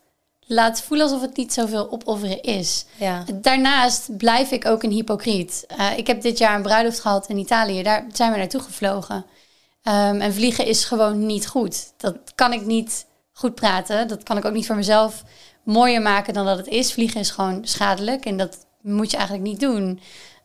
laat 0.46 0.82
voelen 0.82 1.06
alsof 1.06 1.22
het 1.22 1.36
niet 1.36 1.52
zoveel 1.52 1.90
opofferen 1.90 2.42
is. 2.42 2.86
Ja. 2.96 3.24
Daarnaast 3.34 4.16
blijf 4.16 4.50
ik 4.50 4.66
ook 4.66 4.82
een 4.82 4.90
hypocriet. 4.90 5.66
Uh, 5.78 5.98
ik 5.98 6.06
heb 6.06 6.22
dit 6.22 6.38
jaar 6.38 6.54
een 6.54 6.62
bruiloft 6.62 7.00
gehad 7.00 7.28
in 7.28 7.38
Italië. 7.38 7.82
Daar 7.82 8.06
zijn 8.12 8.32
we 8.32 8.38
naartoe 8.38 8.60
gevlogen. 8.60 9.16
Um, 9.82 10.20
en 10.20 10.34
vliegen 10.34 10.66
is 10.66 10.84
gewoon 10.84 11.26
niet 11.26 11.46
goed. 11.46 11.92
Dat 11.96 12.16
kan 12.34 12.52
ik 12.52 12.66
niet 12.66 13.06
goed 13.36 13.54
praten. 13.54 14.08
Dat 14.08 14.22
kan 14.22 14.36
ik 14.36 14.44
ook 14.44 14.52
niet 14.52 14.66
voor 14.66 14.76
mezelf 14.76 15.24
mooier 15.62 16.02
maken 16.02 16.34
dan 16.34 16.46
dat 16.46 16.56
het 16.56 16.66
is. 16.66 16.92
Vliegen 16.92 17.20
is 17.20 17.30
gewoon 17.30 17.66
schadelijk 17.66 18.24
en 18.24 18.36
dat 18.36 18.66
moet 18.80 19.10
je 19.10 19.16
eigenlijk 19.16 19.48
niet 19.48 19.60
doen. 19.60 20.00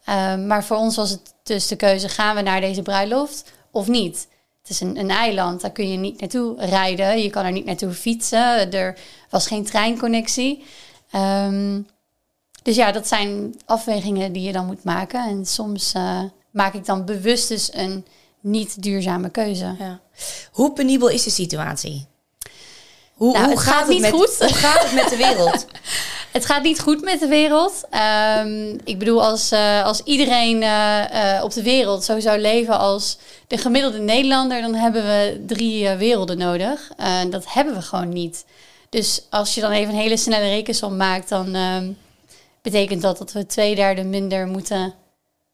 Uh, 0.10 0.36
maar 0.36 0.64
voor 0.64 0.78
ons 0.78 0.96
was 0.96 1.10
het 1.10 1.34
dus 1.44 1.68
de 1.68 1.76
keuze: 1.76 2.10
gaan 2.10 2.36
we 2.36 2.42
naar 2.42 2.62
deze 2.62 2.82
bruiloft 2.82 3.52
of 3.72 3.88
niet? 3.88 4.28
Het 4.62 4.70
is 4.70 4.80
een, 4.80 4.98
een 4.98 5.10
eiland, 5.10 5.62
daar 5.62 5.72
kun 5.72 5.90
je 5.92 5.98
niet 5.98 6.20
naartoe 6.20 6.66
rijden. 6.66 7.22
Je 7.22 7.30
kan 7.30 7.46
er 7.46 7.52
niet 7.52 7.66
naartoe 7.66 7.92
fietsen. 7.92 8.72
Er 8.72 8.98
was 9.30 9.48
geen 9.48 9.66
treinconnectie. 9.66 10.64
Um, 11.16 11.88
dus 12.64 12.76
ja, 12.76 12.92
dat 12.92 13.08
zijn 13.08 13.56
afwegingen 13.66 14.34
die 14.34 14.44
je 14.44 14.52
dan 14.52 14.66
moet 14.66 14.84
maken. 14.84 15.30
En 15.30 15.46
soms 15.46 15.94
uh, 15.96 16.22
maak 16.52 16.74
ik 16.74 16.86
dan 16.86 17.06
bewust 17.06 17.48
dus 17.48 17.74
een 17.74 18.06
niet 18.40 18.84
duurzame 18.84 19.30
keuze. 19.30 19.76
Ja. 19.80 20.00
Hoe 20.52 20.74
penibel 20.74 21.08
is 21.08 21.24
de 21.24 21.30
situatie? 21.30 22.10
Hoe, 23.22 23.34
nou, 23.34 23.46
hoe 23.46 23.54
het 23.54 23.64
gaat, 23.64 23.74
gaat 23.74 23.82
het 23.82 23.90
niet 23.90 24.02
met, 24.02 24.12
goed. 24.12 24.38
Hoe 24.40 24.54
gaat 24.54 24.84
het 24.84 24.94
met 24.94 25.10
de 25.10 25.16
wereld? 25.16 25.66
het 26.38 26.46
gaat 26.46 26.64
niet 26.64 26.80
goed 26.80 27.02
met 27.02 27.20
de 27.20 27.28
wereld. 27.28 27.84
Um, 28.38 28.80
ik 28.84 29.00
bedoel, 29.00 29.24
als, 29.24 29.52
uh, 29.52 29.84
als 29.84 30.02
iedereen 30.04 30.62
uh, 30.62 31.00
uh, 31.14 31.44
op 31.44 31.54
de 31.54 31.64
wereld 31.64 32.04
zo 32.04 32.20
zou 32.20 32.40
leven 32.40 32.80
als 32.80 33.18
de 33.48 33.58
gemiddelde 33.58 34.00
Nederlander, 34.00 34.62
dan 34.62 34.74
hebben 34.74 35.04
we 35.04 35.44
drie 35.48 35.90
werelden 35.90 36.38
nodig. 36.38 36.92
dat 37.30 37.54
hebben 37.54 37.74
we 37.74 37.82
gewoon 37.82 38.10
niet. 38.10 38.46
Dus 38.90 39.22
als 39.30 39.56
je 39.56 39.62
dan 39.62 39.72
even 39.72 39.94
een 39.94 40.00
hele 40.00 40.18
snelle 40.18 40.50
rekensom 40.50 40.98
maakt, 40.98 41.30
dan 41.30 41.56
um, 41.56 41.98
betekent 42.62 43.02
dat 43.02 43.18
dat 43.18 43.32
we 43.32 43.46
twee 43.46 43.76
derde 43.76 44.04
minder 44.04 44.48
moeten 44.48 44.94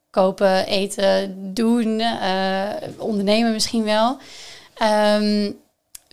kopen, 0.10 0.66
eten, 0.66 1.36
doen, 1.54 2.02
ondernemen 2.98 3.52
misschien 3.52 3.84
wel. 3.84 4.18
Um, 5.20 5.66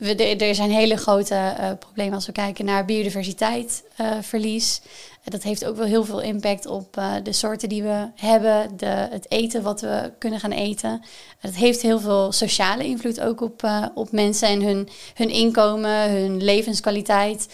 we, 0.04 0.36
er 0.36 0.54
zijn 0.54 0.70
hele 0.70 0.96
grote 0.96 1.34
uh, 1.34 1.70
problemen 1.78 2.14
als 2.14 2.26
we 2.26 2.32
kijken 2.32 2.64
naar 2.64 2.84
biodiversiteitsverlies. 2.84 4.80
Uh, 4.84 4.88
dat 5.24 5.42
heeft 5.42 5.64
ook 5.64 5.76
wel 5.76 5.86
heel 5.86 6.04
veel 6.04 6.20
impact 6.20 6.66
op 6.66 7.02
de 7.22 7.32
soorten 7.32 7.68
die 7.68 7.82
we 7.82 8.08
hebben, 8.14 8.76
de, 8.76 8.86
het 8.86 9.26
eten 9.30 9.62
wat 9.62 9.80
we 9.80 10.12
kunnen 10.18 10.40
gaan 10.40 10.52
eten. 10.52 11.02
Het 11.38 11.56
heeft 11.56 11.82
heel 11.82 12.00
veel 12.00 12.32
sociale 12.32 12.84
invloed 12.84 13.20
ook 13.20 13.40
op, 13.40 13.70
op 13.94 14.12
mensen 14.12 14.48
en 14.48 14.62
hun, 14.62 14.88
hun 15.14 15.30
inkomen, 15.30 16.10
hun 16.10 16.42
levenskwaliteit. 16.42 17.48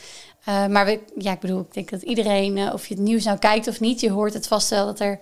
Maar 0.44 0.84
we, 0.84 1.00
ja, 1.16 1.32
ik 1.32 1.40
bedoel, 1.40 1.60
ik 1.60 1.74
denk 1.74 1.90
dat 1.90 2.02
iedereen, 2.02 2.72
of 2.72 2.86
je 2.86 2.94
het 2.94 3.02
nieuws 3.02 3.24
nou 3.24 3.38
kijkt 3.38 3.68
of 3.68 3.80
niet, 3.80 4.00
je 4.00 4.10
hoort 4.10 4.34
het 4.34 4.46
vast 4.46 4.70
wel 4.70 4.86
dat 4.86 5.00
er 5.00 5.18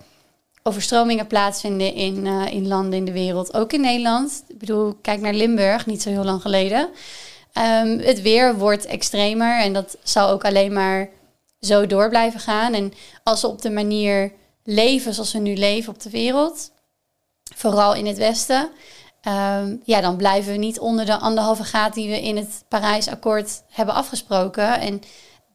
overstromingen 0.62 1.26
plaatsvinden 1.26 1.94
in, 1.94 2.26
uh, 2.26 2.52
in 2.52 2.68
landen 2.68 2.98
in 2.98 3.04
de 3.04 3.12
wereld, 3.12 3.54
ook 3.54 3.72
in 3.72 3.80
Nederland. 3.80 4.44
Ik 4.48 4.58
bedoel, 4.58 4.94
kijk 5.02 5.20
naar 5.20 5.34
Limburg, 5.34 5.86
niet 5.86 6.02
zo 6.02 6.08
heel 6.10 6.24
lang 6.24 6.42
geleden. 6.42 6.88
Um, 7.58 7.98
het 7.98 8.22
weer 8.22 8.56
wordt 8.56 8.86
extremer 8.86 9.60
en 9.60 9.72
dat 9.72 9.96
zal 10.02 10.28
ook 10.28 10.44
alleen 10.44 10.72
maar 10.72 11.10
zo 11.60 11.86
door 11.86 12.08
blijven 12.08 12.40
gaan. 12.40 12.74
En 12.74 12.92
als 13.22 13.40
we 13.40 13.48
op 13.48 13.62
de 13.62 13.70
manier 13.70 14.32
leven 14.64 15.14
zoals 15.14 15.32
we 15.32 15.38
nu 15.38 15.54
leven 15.54 15.92
op 15.92 16.00
de 16.00 16.10
wereld, 16.10 16.70
vooral 17.56 17.94
in 17.94 18.06
het 18.06 18.18
Westen, 18.18 18.70
um, 19.22 19.82
ja, 19.84 20.00
dan 20.00 20.16
blijven 20.16 20.52
we 20.52 20.58
niet 20.58 20.78
onder 20.78 21.06
de 21.06 21.18
anderhalve 21.18 21.64
graad 21.64 21.94
die 21.94 22.08
we 22.08 22.22
in 22.22 22.36
het 22.36 22.64
Parijsakkoord 22.68 23.62
hebben 23.68 23.94
afgesproken. 23.94 24.80
En 24.80 25.00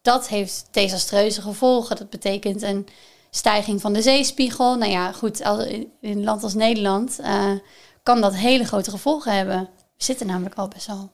dat 0.02 0.28
heeft 0.28 0.68
desastreuze 0.72 1.42
gevolgen. 1.42 1.96
Dat 1.96 2.10
betekent 2.10 2.62
een 2.62 2.88
stijging 3.36 3.82
van 3.82 3.94
de 3.94 4.02
zeespiegel. 4.02 4.76
Nou 4.76 4.92
ja, 4.92 5.12
goed, 5.12 5.40
in 5.40 5.92
een 6.02 6.24
land 6.24 6.44
als 6.44 6.54
Nederland 6.54 7.18
uh, 7.22 7.52
kan 8.04 8.22
dat 8.22 8.36
hele 8.36 8.64
grote 8.64 8.90
gevolgen 8.90 9.36
hebben. 9.36 9.70
We 9.98 10.04
zitten 10.04 10.28
namelijk 10.28 10.56
al 10.56 10.68
best 10.68 10.88
wel 10.88 11.12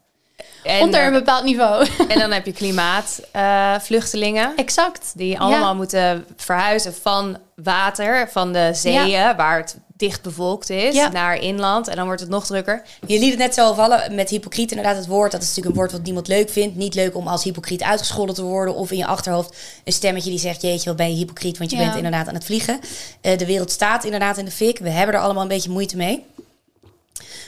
en, 0.64 0.82
onder 0.82 1.06
een 1.06 1.14
bepaald 1.14 1.44
niveau. 1.44 1.88
En 2.08 2.20
dan 2.20 2.32
heb 2.32 2.46
je 2.46 2.52
klimaatvluchtelingen. 2.52 4.52
Uh, 4.52 4.58
exact. 4.58 5.12
Die 5.16 5.40
allemaal 5.40 5.70
ja. 5.70 5.74
moeten 5.74 6.26
verhuizen 6.36 6.94
van 6.94 7.38
water, 7.56 8.30
van 8.30 8.54
de 8.54 8.70
zeeën, 8.74 9.08
ja. 9.08 9.36
waar 9.36 9.58
het 9.58 9.78
dicht 10.00 10.22
bevolkt 10.22 10.70
is, 10.70 10.96
ja. 10.96 11.10
naar 11.12 11.42
inland. 11.42 11.88
En 11.88 11.96
dan 11.96 12.06
wordt 12.06 12.22
het 12.22 12.30
nog 12.30 12.46
drukker. 12.46 12.82
Je 13.06 13.20
liet 13.20 13.30
het 13.30 13.40
net 13.40 13.54
zo 13.54 13.74
vallen 13.74 14.16
met 14.16 14.30
hypocriet. 14.30 14.72
Inderdaad, 14.72 14.96
het 14.96 15.08
woord, 15.08 15.32
dat 15.32 15.42
is 15.42 15.48
natuurlijk 15.48 15.76
een 15.76 15.82
woord 15.82 15.92
wat 15.92 16.04
niemand 16.04 16.28
leuk 16.28 16.50
vindt. 16.50 16.76
Niet 16.76 16.96
leuk 16.96 17.16
om 17.16 17.28
als 17.28 17.44
hypocriet 17.44 17.84
uitgescholden 17.84 18.36
te 18.36 18.44
worden. 18.44 18.76
Of 18.76 18.92
in 18.92 18.98
je 18.98 19.06
achterhoofd 19.06 19.58
een 19.84 19.94
stemmetje 19.94 20.30
die 20.30 20.40
zegt... 20.40 20.62
jeetje, 20.62 20.90
wat 20.90 20.98
ben 20.98 21.10
je 21.10 21.16
hypocriet, 21.16 21.58
want 21.58 21.72
je 21.72 21.78
bent 21.78 21.96
inderdaad 21.96 22.28
aan 22.28 22.34
het 22.34 22.46
vliegen. 22.46 22.80
Uh, 23.22 23.38
de 23.38 23.46
wereld 23.46 23.72
staat 23.72 24.04
inderdaad 24.04 24.38
in 24.38 24.46
de 24.46 24.52
fik. 24.52 24.78
We 24.78 24.90
hebben 24.90 25.16
er 25.16 25.22
allemaal 25.22 25.44
een 25.44 25.48
beetje 25.48 25.70
moeite 25.70 25.98
mee. 25.98 26.26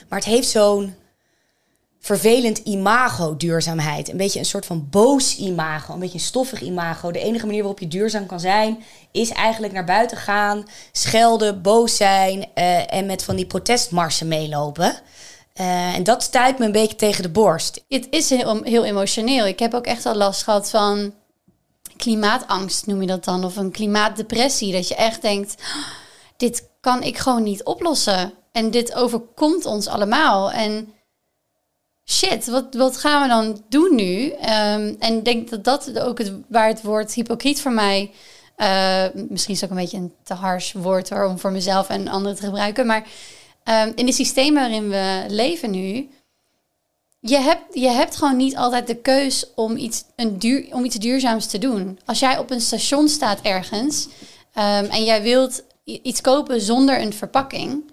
Maar 0.09 0.19
het 0.19 0.27
heeft 0.27 0.49
zo'n 0.49 0.95
vervelend 2.01 2.57
imago 2.57 3.37
duurzaamheid. 3.37 4.09
Een 4.09 4.17
beetje 4.17 4.39
een 4.39 4.45
soort 4.45 4.65
van 4.65 4.87
boos 4.89 5.37
imago, 5.37 5.93
een 5.93 5.99
beetje 5.99 6.17
een 6.17 6.23
stoffig 6.23 6.61
imago. 6.61 7.11
De 7.11 7.19
enige 7.19 7.45
manier 7.45 7.61
waarop 7.61 7.79
je 7.79 7.87
duurzaam 7.87 8.25
kan 8.25 8.39
zijn, 8.39 8.83
is 9.11 9.29
eigenlijk 9.29 9.73
naar 9.73 9.83
buiten 9.83 10.17
gaan, 10.17 10.65
schelden, 10.91 11.61
boos 11.61 11.95
zijn 11.95 12.37
uh, 12.55 12.93
en 12.93 13.05
met 13.05 13.23
van 13.23 13.35
die 13.35 13.45
protestmarsen 13.45 14.27
meelopen. 14.27 14.95
Uh, 15.55 15.95
en 15.95 16.03
dat 16.03 16.23
stuit 16.23 16.59
me 16.59 16.65
een 16.65 16.71
beetje 16.71 16.95
tegen 16.95 17.23
de 17.23 17.29
borst. 17.29 17.83
Het 17.87 18.07
is 18.09 18.29
heel, 18.29 18.63
heel 18.63 18.85
emotioneel. 18.85 19.45
Ik 19.45 19.59
heb 19.59 19.73
ook 19.73 19.85
echt 19.85 20.05
al 20.05 20.15
last 20.15 20.43
gehad 20.43 20.69
van 20.69 21.13
klimaatangst, 21.97 22.85
noem 22.85 23.01
je 23.01 23.07
dat 23.07 23.23
dan, 23.23 23.45
of 23.45 23.55
een 23.55 23.71
klimaatdepressie. 23.71 24.71
Dat 24.71 24.87
je 24.87 24.95
echt 24.95 25.21
denkt, 25.21 25.55
oh, 25.59 25.87
dit 26.37 26.69
kan 26.79 27.03
ik 27.03 27.17
gewoon 27.17 27.43
niet 27.43 27.63
oplossen. 27.63 28.33
En 28.51 28.71
dit 28.71 28.93
overkomt 28.93 29.65
ons 29.65 29.87
allemaal. 29.87 30.51
En 30.51 30.93
shit, 32.11 32.47
wat, 32.47 32.65
wat 32.71 32.97
gaan 32.97 33.21
we 33.21 33.27
dan 33.27 33.63
doen 33.69 33.95
nu? 33.95 34.23
Um, 34.31 34.95
en 34.99 35.17
ik 35.17 35.25
denk 35.25 35.49
dat 35.49 35.63
dat 35.63 35.99
ook 35.99 36.17
het, 36.17 36.33
waar 36.47 36.67
het 36.67 36.81
woord 36.81 37.13
hypocriet 37.13 37.61
voor 37.61 37.71
mij... 37.71 38.11
Uh, 38.57 39.03
misschien 39.29 39.53
is 39.53 39.63
ook 39.63 39.69
een 39.69 39.75
beetje 39.75 39.97
een 39.97 40.13
te 40.23 40.33
hars 40.33 40.71
woord 40.71 41.09
hoor, 41.09 41.25
om 41.25 41.39
voor 41.39 41.51
mezelf 41.51 41.89
en 41.89 42.07
anderen 42.07 42.37
te 42.37 42.45
gebruiken. 42.45 42.85
Maar 42.85 43.07
um, 43.63 43.91
in 43.95 44.05
de 44.05 44.11
systemen 44.11 44.61
waarin 44.61 44.89
we 44.89 45.25
leven 45.27 45.71
nu... 45.71 46.09
Je 47.19 47.37
hebt, 47.37 47.73
je 47.73 47.89
hebt 47.89 48.15
gewoon 48.15 48.37
niet 48.37 48.57
altijd 48.57 48.87
de 48.87 48.95
keus 48.95 49.45
om 49.55 49.77
iets, 49.77 50.03
een 50.15 50.67
om 50.71 50.85
iets 50.85 50.95
duurzaams 50.95 51.45
te 51.45 51.57
doen. 51.57 51.99
Als 52.05 52.19
jij 52.19 52.37
op 52.37 52.51
een 52.51 52.61
station 52.61 53.07
staat 53.07 53.41
ergens 53.41 54.07
um, 54.55 54.85
en 54.85 55.03
jij 55.03 55.21
wilt 55.21 55.63
iets 55.83 56.21
kopen 56.21 56.61
zonder 56.61 57.01
een 57.01 57.13
verpakking, 57.13 57.90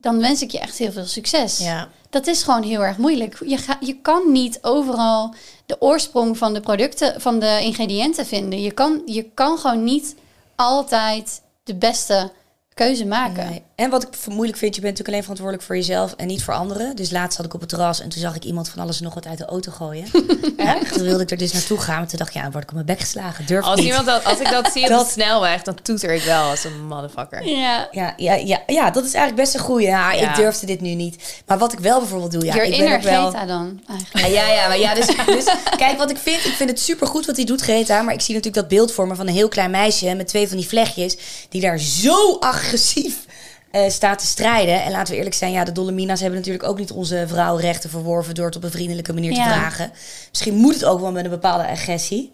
dan 0.00 0.20
wens 0.20 0.42
ik 0.42 0.50
je 0.50 0.58
echt 0.58 0.78
heel 0.78 0.92
veel 0.92 1.06
succes. 1.06 1.58
Ja 1.58 1.88
dat 2.10 2.26
is 2.26 2.42
gewoon 2.42 2.62
heel 2.62 2.84
erg 2.84 2.96
moeilijk. 2.96 3.38
Je, 3.44 3.56
ga, 3.56 3.76
je 3.80 4.00
kan 4.00 4.32
niet 4.32 4.58
overal 4.62 5.34
de 5.66 5.80
oorsprong 5.80 6.38
van 6.38 6.54
de 6.54 6.60
producten, 6.60 7.20
van 7.20 7.38
de 7.38 7.58
ingrediënten 7.62 8.26
vinden. 8.26 8.62
Je 8.62 8.70
kan, 8.70 9.02
je 9.04 9.22
kan 9.22 9.58
gewoon 9.58 9.84
niet 9.84 10.16
altijd 10.56 11.42
de 11.64 11.74
beste 11.74 12.32
keuze 12.74 13.06
maken. 13.06 13.46
Nee. 13.46 13.62
En 13.80 13.90
wat 13.90 14.02
ik 14.02 14.08
moeilijk 14.28 14.58
vind, 14.58 14.74
je 14.74 14.80
bent 14.80 14.98
natuurlijk 14.98 15.08
alleen 15.08 15.20
verantwoordelijk 15.20 15.66
voor 15.66 15.76
jezelf 15.76 16.14
en 16.16 16.26
niet 16.26 16.44
voor 16.44 16.54
anderen. 16.54 16.96
Dus 16.96 17.10
laatst 17.10 17.36
zat 17.36 17.46
ik 17.46 17.54
op 17.54 17.60
het 17.60 17.68
terras 17.68 18.00
en 18.00 18.08
toen 18.08 18.20
zag 18.20 18.34
ik 18.34 18.44
iemand 18.44 18.68
van 18.68 18.82
alles 18.82 18.98
en 18.98 19.04
nog 19.04 19.14
wat 19.14 19.26
uit 19.26 19.38
de 19.38 19.44
auto 19.44 19.72
gooien. 19.72 20.06
ja. 20.56 20.78
Toen 20.92 21.02
wilde 21.02 21.22
ik 21.22 21.30
er 21.30 21.36
dus 21.36 21.52
naartoe 21.52 21.78
gaan. 21.78 21.98
Maar 21.98 22.08
toen 22.08 22.18
dacht 22.18 22.30
ik, 22.30 22.36
ja, 22.36 22.42
dan 22.42 22.50
word 22.50 22.62
ik 22.62 22.68
op 22.68 22.74
mijn 22.74 22.86
bek 22.86 23.00
geslagen. 23.00 23.46
Durf 23.46 23.64
als, 23.64 23.76
niet. 23.76 23.88
Iemand 23.88 24.06
dat, 24.06 24.24
als 24.24 24.40
ik 24.40 24.50
dat 24.50 24.70
zie 24.72 24.82
op 24.82 24.88
de 24.88 25.10
snelweg, 25.12 25.62
dan 25.62 25.74
toeter 25.82 26.14
ik 26.14 26.22
wel 26.22 26.50
als 26.50 26.64
een 26.64 26.86
motherfucker. 26.86 27.46
Ja, 27.46 27.88
ja, 27.90 28.14
ja, 28.16 28.34
ja, 28.34 28.62
ja 28.66 28.90
dat 28.90 29.04
is 29.04 29.14
eigenlijk 29.14 29.44
best 29.44 29.54
een 29.54 29.60
goeie. 29.60 29.86
Ja, 29.86 30.12
ik 30.12 30.34
durfde 30.34 30.66
dit 30.66 30.80
nu 30.80 30.94
niet. 30.94 31.42
Maar 31.46 31.58
wat 31.58 31.72
ik 31.72 31.78
wel 31.78 31.98
bijvoorbeeld 31.98 32.32
doe, 32.32 32.44
ja, 32.44 32.54
Your 32.54 32.72
ik 32.72 32.78
ben 32.78 32.92
ook 32.92 33.02
wel... 33.02 33.28
Greta 33.28 33.46
dan, 33.46 33.80
eigenlijk. 33.88 34.26
Ja, 34.26 34.46
ja, 34.46 34.52
ja, 34.52 34.68
maar 34.68 34.78
ja 34.78 34.94
dus, 34.94 35.06
dus 35.26 35.54
kijk 35.76 35.98
wat 35.98 36.10
ik 36.10 36.16
vind. 36.16 36.44
Ik 36.44 36.52
vind 36.52 36.70
het 36.70 36.80
supergoed 36.80 37.26
wat 37.26 37.36
hij 37.36 37.44
doet, 37.44 37.60
Greta. 37.60 38.02
Maar 38.02 38.14
ik 38.14 38.20
zie 38.20 38.34
natuurlijk 38.34 38.62
dat 38.62 38.78
beeld 38.78 38.92
voor 38.92 39.06
me 39.06 39.14
van 39.14 39.26
een 39.26 39.34
heel 39.34 39.48
klein 39.48 39.70
meisje 39.70 40.14
met 40.14 40.28
twee 40.28 40.48
van 40.48 40.56
die 40.56 40.68
vlechtjes. 40.68 41.16
Die 41.48 41.60
daar 41.60 41.78
zo 41.78 42.36
agressief 42.40 43.28
uh, 43.72 43.88
staat 43.88 44.18
te 44.18 44.26
strijden. 44.26 44.82
En 44.82 44.90
laten 44.90 45.12
we 45.12 45.16
eerlijk 45.16 45.36
zijn, 45.36 45.52
ja, 45.52 45.64
de 45.64 45.72
Dolomina's 45.72 46.20
hebben 46.20 46.38
natuurlijk 46.38 46.68
ook 46.68 46.78
niet 46.78 46.90
onze 46.90 47.24
vrouwenrechten 47.26 47.90
verworven 47.90 48.34
door 48.34 48.46
het 48.46 48.56
op 48.56 48.64
een 48.64 48.70
vriendelijke 48.70 49.12
manier 49.12 49.34
te 49.34 49.42
vragen. 49.42 49.92
Misschien 50.30 50.54
moet 50.54 50.74
het 50.74 50.84
ook 50.84 51.00
wel 51.00 51.12
met 51.12 51.24
een 51.24 51.30
bepaalde 51.30 51.66
agressie. 51.66 52.32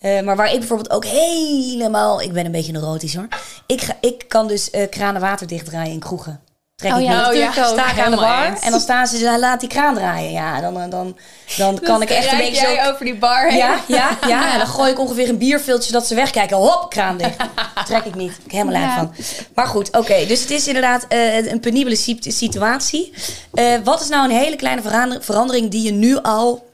Uh, 0.00 0.20
maar 0.20 0.36
waar 0.36 0.52
ik 0.52 0.58
bijvoorbeeld 0.58 0.90
ook 0.90 1.04
helemaal, 1.04 2.20
ik 2.20 2.32
ben 2.32 2.44
een 2.44 2.52
beetje 2.52 2.72
neurotisch 2.72 3.14
hoor. 3.14 3.28
Ik, 3.66 3.80
ga, 3.80 3.96
ik 4.00 4.24
kan 4.28 4.48
dus 4.48 4.68
uh, 4.72 4.88
kranen 4.88 5.20
water 5.20 5.46
dichtdraaien 5.46 5.92
in 5.92 5.98
kroegen. 5.98 6.40
Trek 6.74 6.92
oh, 6.92 7.00
ik 7.00 7.06
ja. 7.06 7.28
Oh, 7.28 7.34
ja, 7.34 7.52
sta 7.52 7.90
ik 7.90 7.98
aan 7.98 8.10
de 8.10 8.16
bar 8.16 8.58
en 8.60 8.70
dan 8.70 8.80
staan 8.80 9.06
ze, 9.06 9.38
laat 9.38 9.60
die 9.60 9.68
kraan 9.68 9.94
draaien. 9.94 10.32
Ja, 10.32 10.60
dan, 10.60 10.74
dan, 10.74 10.90
dan, 10.90 11.16
dan 11.56 11.80
kan 11.88 12.02
ik 12.02 12.10
echt 12.10 12.32
een 12.32 12.38
beetje 12.38 12.62
jij 12.62 12.84
zo... 12.84 12.90
over 12.90 13.04
die 13.04 13.14
bar 13.14 13.48
heen. 13.48 13.56
Ja, 13.56 13.80
ja, 13.86 14.18
ja. 14.28 14.52
En 14.52 14.58
dan 14.58 14.66
gooi 14.66 14.90
ik 14.90 14.98
ongeveer 14.98 15.28
een 15.28 15.38
bierviltje 15.38 15.92
dat 15.92 16.06
ze 16.06 16.14
wegkijken. 16.14 16.56
Hop, 16.56 16.90
kraan 16.90 17.16
dicht. 17.16 17.36
Trek 17.86 18.04
ik 18.04 18.14
niet. 18.14 18.38
Ik 18.44 18.52
helemaal 18.52 18.80
ja. 18.80 18.96
van. 18.96 19.14
Maar 19.54 19.66
goed, 19.66 19.96
oké. 19.96 20.26
Dus 20.26 20.40
het 20.40 20.50
is 20.50 20.66
inderdaad 20.66 21.06
uh, 21.08 21.52
een 21.52 21.60
penibele 21.60 22.18
situatie. 22.20 23.12
Uh, 23.52 23.76
wat 23.84 24.00
is 24.00 24.08
nou 24.08 24.24
een 24.24 24.36
hele 24.36 24.56
kleine 24.56 24.82
verandering 25.20 25.70
die 25.70 25.82
je 25.82 25.92
nu 25.92 26.16
al 26.16 26.66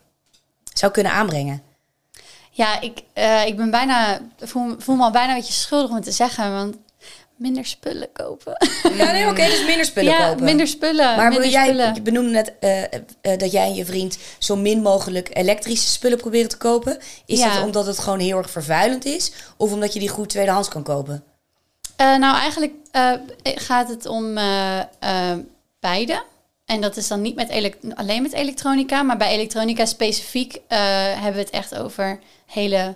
zou 0.74 0.92
kunnen 0.92 1.12
aanbrengen? 1.12 1.62
Ja, 2.50 2.80
ik, 2.80 3.02
uh, 3.14 3.46
ik 3.46 3.56
ben 3.56 3.70
bijna, 3.70 4.20
voel, 4.40 4.74
voel 4.78 4.96
me 4.96 5.02
al 5.02 5.10
bijna 5.10 5.28
een 5.28 5.38
beetje 5.38 5.52
schuldig 5.52 5.90
om 5.90 6.00
te 6.00 6.10
zeggen. 6.10 6.52
Want 6.52 6.76
minder 7.40 7.64
spullen 7.66 8.08
kopen. 8.12 8.56
Ja, 8.96 9.12
nee, 9.12 9.22
oké, 9.22 9.30
okay, 9.30 9.48
dus 9.54 9.64
minder 9.66 9.84
spullen 9.84 10.12
ja, 10.12 10.28
kopen. 10.28 10.44
minder 10.44 10.66
spullen. 10.66 11.16
Maar 11.16 11.28
minder 11.28 11.48
jij 11.48 11.64
spullen. 11.66 11.94
je 11.94 12.02
benoemde 12.02 12.30
net 12.30 12.52
uh, 12.60 12.80
uh, 13.32 13.38
dat 13.38 13.52
jij 13.52 13.66
en 13.66 13.74
je 13.74 13.84
vriend 13.84 14.18
zo 14.38 14.56
min 14.56 14.82
mogelijk 14.82 15.28
elektrische 15.32 15.88
spullen 15.88 16.18
proberen 16.18 16.48
te 16.48 16.56
kopen. 16.56 16.98
Is 17.26 17.38
Ja. 17.38 17.54
dat 17.54 17.64
omdat 17.64 17.86
het 17.86 17.98
gewoon 17.98 18.18
heel 18.18 18.38
erg 18.38 18.50
vervuilend 18.50 19.04
is? 19.04 19.32
Of 19.56 19.72
omdat 19.72 19.92
je 19.92 19.98
die 19.98 20.08
goed 20.08 20.28
tweedehands 20.28 20.68
kan 20.68 20.82
kopen? 20.82 21.24
Eh, 21.96 22.16
nou, 22.16 22.36
eigenlijk 22.38 22.72
eh, 22.90 23.12
gaat 23.42 23.88
het 23.88 24.06
om 24.06 24.36
eh, 24.38 24.78
eh, 24.78 25.38
beide. 25.80 26.22
En 26.64 26.80
dat 26.80 26.96
is 26.96 27.08
dan 27.08 27.20
niet 27.20 27.34
met 27.34 27.50
alleen 27.94 28.22
met 28.22 28.32
elektronica, 28.32 29.02
maar 29.02 29.16
bij 29.16 29.30
elektronica 29.30 29.84
specifiek 29.86 30.54
eh, 30.68 30.78
hebben 31.12 31.32
we 31.32 31.38
het 31.40 31.50
echt 31.50 31.78
over 31.78 32.18
hele 32.46 32.94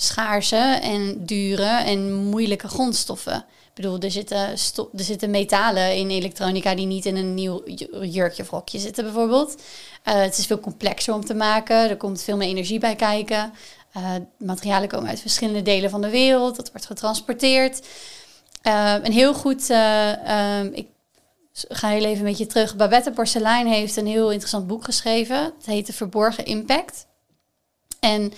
schaarse 0.00 0.78
en 0.82 1.24
dure 1.24 1.82
en 1.84 2.14
moeilijke 2.14 2.68
grondstoffen. 2.68 3.36
Ik 3.36 3.84
bedoel, 3.84 3.98
er 3.98 4.10
zitten, 4.10 4.36
er 4.38 5.04
zitten 5.04 5.30
metalen 5.30 5.96
in 5.96 6.10
elektronica 6.10 6.74
die 6.74 6.86
niet 6.86 7.06
in 7.06 7.16
een 7.16 7.34
nieuw 7.34 7.62
ju- 7.64 8.04
jurkje 8.06 8.42
of 8.42 8.50
rokje 8.50 8.78
zitten 8.78 9.04
bijvoorbeeld. 9.04 9.62
Eh, 10.02 10.20
het 10.20 10.38
is 10.38 10.46
veel 10.46 10.60
complexer 10.60 11.14
om 11.14 11.24
te 11.24 11.34
maken, 11.34 11.76
er 11.76 11.96
komt 11.96 12.22
veel 12.22 12.36
meer 12.36 12.48
energie 12.48 12.78
bij 12.78 12.96
kijken. 12.96 13.52
Eh, 13.92 14.14
materialen 14.38 14.88
komen 14.88 15.08
uit 15.08 15.20
verschillende 15.20 15.62
delen 15.62 15.90
van 15.90 16.00
de 16.00 16.10
wereld, 16.10 16.56
dat 16.56 16.70
wordt 16.70 16.86
getransporteerd. 16.86 17.86
Uh, 18.62 18.94
een 19.02 19.12
heel 19.12 19.34
goed, 19.34 19.70
um, 19.70 20.72
ik 20.72 20.86
ga 21.68 21.88
heel 21.88 22.04
even 22.04 22.18
een 22.18 22.30
beetje 22.30 22.46
terug. 22.46 22.76
Babette 22.76 23.10
Porcelein 23.10 23.66
heeft 23.66 23.96
een 23.96 24.06
heel 24.06 24.30
interessant 24.30 24.66
boek 24.66 24.84
geschreven. 24.84 25.44
Het 25.44 25.66
heet 25.66 25.86
De 25.86 25.92
Verborgen 25.92 26.44
Impact. 26.44 27.06
En 28.00 28.32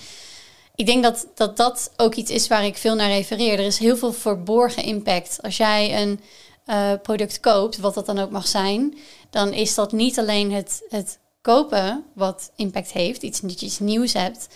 ik 0.81 0.87
denk 0.87 1.03
dat, 1.03 1.27
dat 1.35 1.57
dat 1.57 1.91
ook 1.97 2.15
iets 2.15 2.31
is 2.31 2.47
waar 2.47 2.65
ik 2.65 2.77
veel 2.77 2.95
naar 2.95 3.09
refereer. 3.09 3.59
Er 3.59 3.65
is 3.65 3.77
heel 3.77 3.97
veel 3.97 4.13
verborgen 4.13 4.83
impact. 4.83 5.37
Als 5.41 5.57
jij 5.57 6.01
een 6.01 6.19
uh, 6.65 6.91
product 7.01 7.39
koopt, 7.39 7.77
wat 7.77 7.93
dat 7.93 8.05
dan 8.05 8.19
ook 8.19 8.31
mag 8.31 8.47
zijn, 8.47 8.97
dan 9.29 9.53
is 9.53 9.75
dat 9.75 9.91
niet 9.91 10.19
alleen 10.19 10.51
het, 10.51 10.83
het 10.89 11.19
kopen 11.41 12.03
wat 12.13 12.51
impact 12.55 12.91
heeft, 12.91 13.21
iets 13.21 13.39
dat 13.39 13.59
je 13.59 13.65
iets 13.65 13.79
nieuws 13.79 14.13
hebt. 14.13 14.47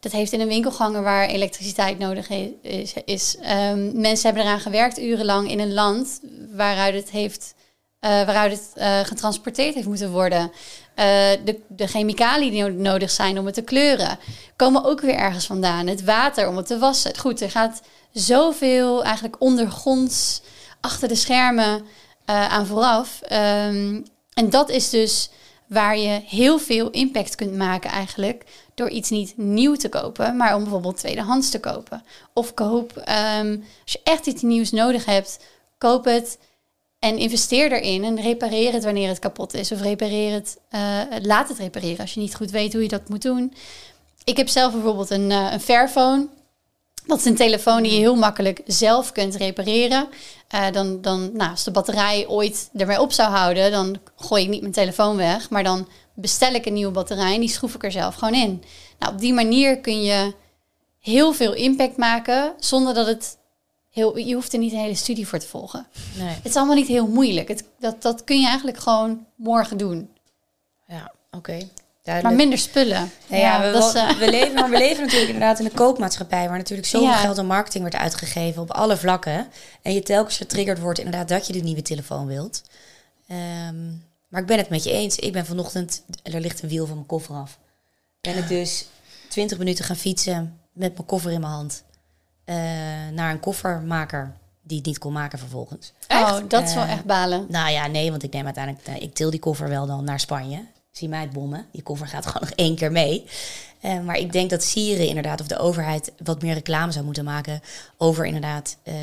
Dat 0.00 0.12
heeft 0.12 0.32
in 0.32 0.40
een 0.40 0.48
winkelganger 0.48 1.02
waar 1.02 1.28
elektriciteit 1.28 1.98
nodig 1.98 2.28
is. 2.62 2.92
is. 3.04 3.36
Um, 3.70 4.00
mensen 4.00 4.26
hebben 4.26 4.42
eraan 4.42 4.60
gewerkt 4.60 5.00
urenlang 5.00 5.50
in 5.50 5.60
een 5.60 5.74
land 5.74 6.20
waaruit 6.50 6.94
het 6.94 7.10
heeft. 7.10 7.54
Uh, 8.04 8.10
waaruit 8.10 8.52
het 8.52 8.70
uh, 8.76 8.98
getransporteerd 9.00 9.74
heeft 9.74 9.86
moeten 9.86 10.10
worden. 10.10 10.52
Eh, 10.94 11.04
de, 11.44 11.60
de 11.68 11.86
chemicaliën 11.86 12.50
die 12.50 12.70
nodig 12.70 13.10
zijn 13.10 13.38
om 13.38 13.46
het 13.46 13.54
te 13.54 13.62
kleuren, 13.62 14.18
komen 14.56 14.84
ook 14.84 15.00
weer 15.00 15.14
ergens 15.14 15.46
vandaan. 15.46 15.86
Het 15.86 16.04
water 16.04 16.48
om 16.48 16.56
het 16.56 16.66
te 16.66 16.78
wassen. 16.78 17.18
Goed, 17.18 17.40
er 17.40 17.50
gaat 17.50 17.82
zoveel 18.12 19.04
eigenlijk 19.04 19.36
ondergronds, 19.38 20.42
achter 20.80 21.08
de 21.08 21.14
schermen 21.14 21.84
aan 22.24 22.66
vooraf. 22.66 23.20
Ehm, 23.22 24.00
en 24.34 24.50
dat 24.50 24.70
is 24.70 24.90
dus 24.90 25.30
waar 25.66 25.98
je 25.98 26.20
heel 26.26 26.58
veel 26.58 26.90
impact 26.90 27.34
kunt 27.34 27.54
maken 27.54 27.90
eigenlijk 27.90 28.44
door 28.74 28.88
iets 28.88 29.10
niet 29.10 29.36
nieuw 29.36 29.74
te 29.74 29.88
kopen, 29.88 30.36
maar 30.36 30.54
om 30.54 30.62
bijvoorbeeld 30.62 30.96
tweedehands 30.96 31.50
te 31.50 31.60
kopen. 31.60 32.04
Of 32.32 32.54
koop, 32.54 32.96
ehm, 32.96 33.56
als 33.82 33.92
je 33.92 34.00
echt 34.04 34.26
iets 34.26 34.42
nieuws 34.42 34.70
nodig 34.70 35.04
hebt, 35.04 35.38
koop 35.78 36.04
het 36.04 36.38
en 37.04 37.18
investeer 37.18 37.72
erin 37.72 38.04
en 38.04 38.20
repareer 38.20 38.72
het 38.72 38.84
wanneer 38.84 39.08
het 39.08 39.18
kapot 39.18 39.54
is. 39.54 39.72
Of 39.72 39.80
repareer 39.80 40.32
het, 40.32 40.58
uh, 40.70 41.00
laat 41.22 41.48
het 41.48 41.58
repareren 41.58 41.98
als 41.98 42.14
je 42.14 42.20
niet 42.20 42.34
goed 42.34 42.50
weet 42.50 42.72
hoe 42.72 42.82
je 42.82 42.88
dat 42.88 43.08
moet 43.08 43.22
doen. 43.22 43.54
Ik 44.24 44.36
heb 44.36 44.48
zelf 44.48 44.72
bijvoorbeeld 44.72 45.10
een, 45.10 45.30
uh, 45.30 45.52
een 45.52 45.60
Fairphone. 45.60 46.26
Dat 47.06 47.18
is 47.18 47.24
een 47.24 47.36
telefoon 47.36 47.82
die 47.82 47.92
je 47.92 47.98
heel 47.98 48.14
makkelijk 48.14 48.60
zelf 48.66 49.12
kunt 49.12 49.34
repareren. 49.34 50.08
Uh, 50.54 50.70
dan, 50.72 51.00
dan, 51.00 51.30
nou, 51.32 51.50
als 51.50 51.64
de 51.64 51.70
batterij 51.70 52.26
ooit 52.28 52.70
ermee 52.76 53.00
op 53.00 53.12
zou 53.12 53.30
houden, 53.30 53.70
dan 53.70 53.96
gooi 54.16 54.42
ik 54.42 54.48
niet 54.48 54.60
mijn 54.60 54.72
telefoon 54.72 55.16
weg. 55.16 55.50
Maar 55.50 55.64
dan 55.64 55.88
bestel 56.14 56.54
ik 56.54 56.66
een 56.66 56.72
nieuwe 56.72 56.92
batterij 56.92 57.34
en 57.34 57.40
die 57.40 57.48
schroef 57.48 57.74
ik 57.74 57.84
er 57.84 57.92
zelf 57.92 58.14
gewoon 58.14 58.34
in. 58.34 58.62
Nou, 58.98 59.12
op 59.12 59.20
die 59.20 59.32
manier 59.32 59.80
kun 59.80 60.02
je 60.02 60.34
heel 61.00 61.32
veel 61.32 61.54
impact 61.54 61.96
maken 61.96 62.52
zonder 62.58 62.94
dat 62.94 63.06
het 63.06 63.36
heel. 63.94 64.18
Je 64.18 64.34
hoeft 64.34 64.52
er 64.52 64.58
niet 64.58 64.72
een 64.72 64.78
hele 64.78 64.94
studie 64.94 65.28
voor 65.28 65.38
te 65.38 65.46
volgen. 65.46 65.86
Nee. 66.18 66.28
Het 66.28 66.44
is 66.44 66.56
allemaal 66.56 66.74
niet 66.74 66.86
heel 66.86 67.06
moeilijk. 67.06 67.48
Het, 67.48 67.64
dat, 67.78 68.02
dat 68.02 68.24
kun 68.24 68.40
je 68.40 68.46
eigenlijk 68.46 68.78
gewoon 68.78 69.26
morgen 69.34 69.76
doen. 69.76 70.08
Ja, 70.86 71.12
oké. 71.30 71.58
Maar 72.04 72.34
minder 72.34 72.58
spullen. 72.58 73.10
Ja, 73.26 73.66
we, 73.66 73.72
dat 73.72 73.94
is, 73.94 74.02
uh... 74.02 74.10
we, 74.10 74.30
leven, 74.30 74.54
maar 74.54 74.70
we 74.70 74.78
leven 74.86 75.02
natuurlijk 75.02 75.32
inderdaad 75.32 75.58
in 75.58 75.64
een 75.64 75.74
koopmaatschappij... 75.74 76.48
waar 76.48 76.58
natuurlijk 76.58 76.88
zoveel 76.88 77.08
ja. 77.08 77.16
geld 77.16 77.38
aan 77.38 77.46
marketing 77.46 77.82
wordt 77.82 77.98
uitgegeven 77.98 78.62
op 78.62 78.70
alle 78.70 78.96
vlakken. 78.96 79.46
En 79.82 79.92
je 79.92 80.02
telkens 80.02 80.36
getriggerd 80.36 80.78
wordt 80.78 80.98
inderdaad 80.98 81.28
dat 81.28 81.46
je 81.46 81.52
de 81.52 81.60
nieuwe 81.60 81.82
telefoon 81.82 82.26
wilt. 82.26 82.62
Um, 83.68 84.04
maar 84.28 84.40
ik 84.40 84.46
ben 84.46 84.58
het 84.58 84.68
met 84.68 84.84
je 84.84 84.90
eens. 84.90 85.16
Ik 85.16 85.32
ben 85.32 85.46
vanochtend, 85.46 86.02
er 86.22 86.40
ligt 86.40 86.62
een 86.62 86.68
wiel 86.68 86.86
van 86.86 86.94
mijn 86.94 87.06
koffer 87.06 87.34
af. 87.34 87.58
Ben 88.20 88.36
ik 88.36 88.48
dus 88.58 88.86
20 89.28 89.58
minuten 89.58 89.84
gaan 89.84 89.96
fietsen 89.96 90.60
met 90.72 90.94
mijn 90.94 91.06
koffer 91.06 91.30
in 91.30 91.40
mijn 91.40 91.52
hand. 91.52 91.83
Uh, 92.46 92.56
naar 93.12 93.30
een 93.30 93.40
koffermaker 93.40 94.32
die 94.62 94.76
het 94.76 94.86
niet 94.86 94.98
kon 94.98 95.12
maken 95.12 95.38
vervolgens. 95.38 95.92
Oh, 96.08 96.38
dat 96.48 96.62
is 96.62 96.74
wel 96.74 96.84
echt 96.84 97.04
balen. 97.04 97.46
Nou 97.48 97.70
ja, 97.70 97.86
nee, 97.86 98.10
want 98.10 98.22
ik 98.22 98.32
neem 98.32 98.44
uiteindelijk, 98.44 98.88
uh, 98.88 99.02
ik 99.02 99.14
til 99.14 99.30
die 99.30 99.40
koffer 99.40 99.68
wel 99.68 99.86
dan 99.86 100.04
naar 100.04 100.20
Spanje 100.20 100.64
zie 100.96 101.08
mij 101.08 101.20
het 101.20 101.32
bommen. 101.32 101.66
Die 101.72 101.82
koffer 101.82 102.06
gaat 102.06 102.26
gewoon 102.26 102.48
nog 102.48 102.58
één 102.58 102.76
keer 102.76 102.92
mee. 102.92 103.24
Uh, 103.82 104.00
maar 104.00 104.16
ik 104.16 104.32
denk 104.32 104.50
dat 104.50 104.62
Sieren 104.62 105.06
inderdaad, 105.06 105.40
of 105.40 105.46
de 105.46 105.58
overheid, 105.58 106.12
wat 106.24 106.42
meer 106.42 106.54
reclame 106.54 106.92
zou 106.92 107.04
moeten 107.04 107.24
maken 107.24 107.62
over 107.96 108.26
inderdaad 108.26 108.76
uh, 108.84 108.94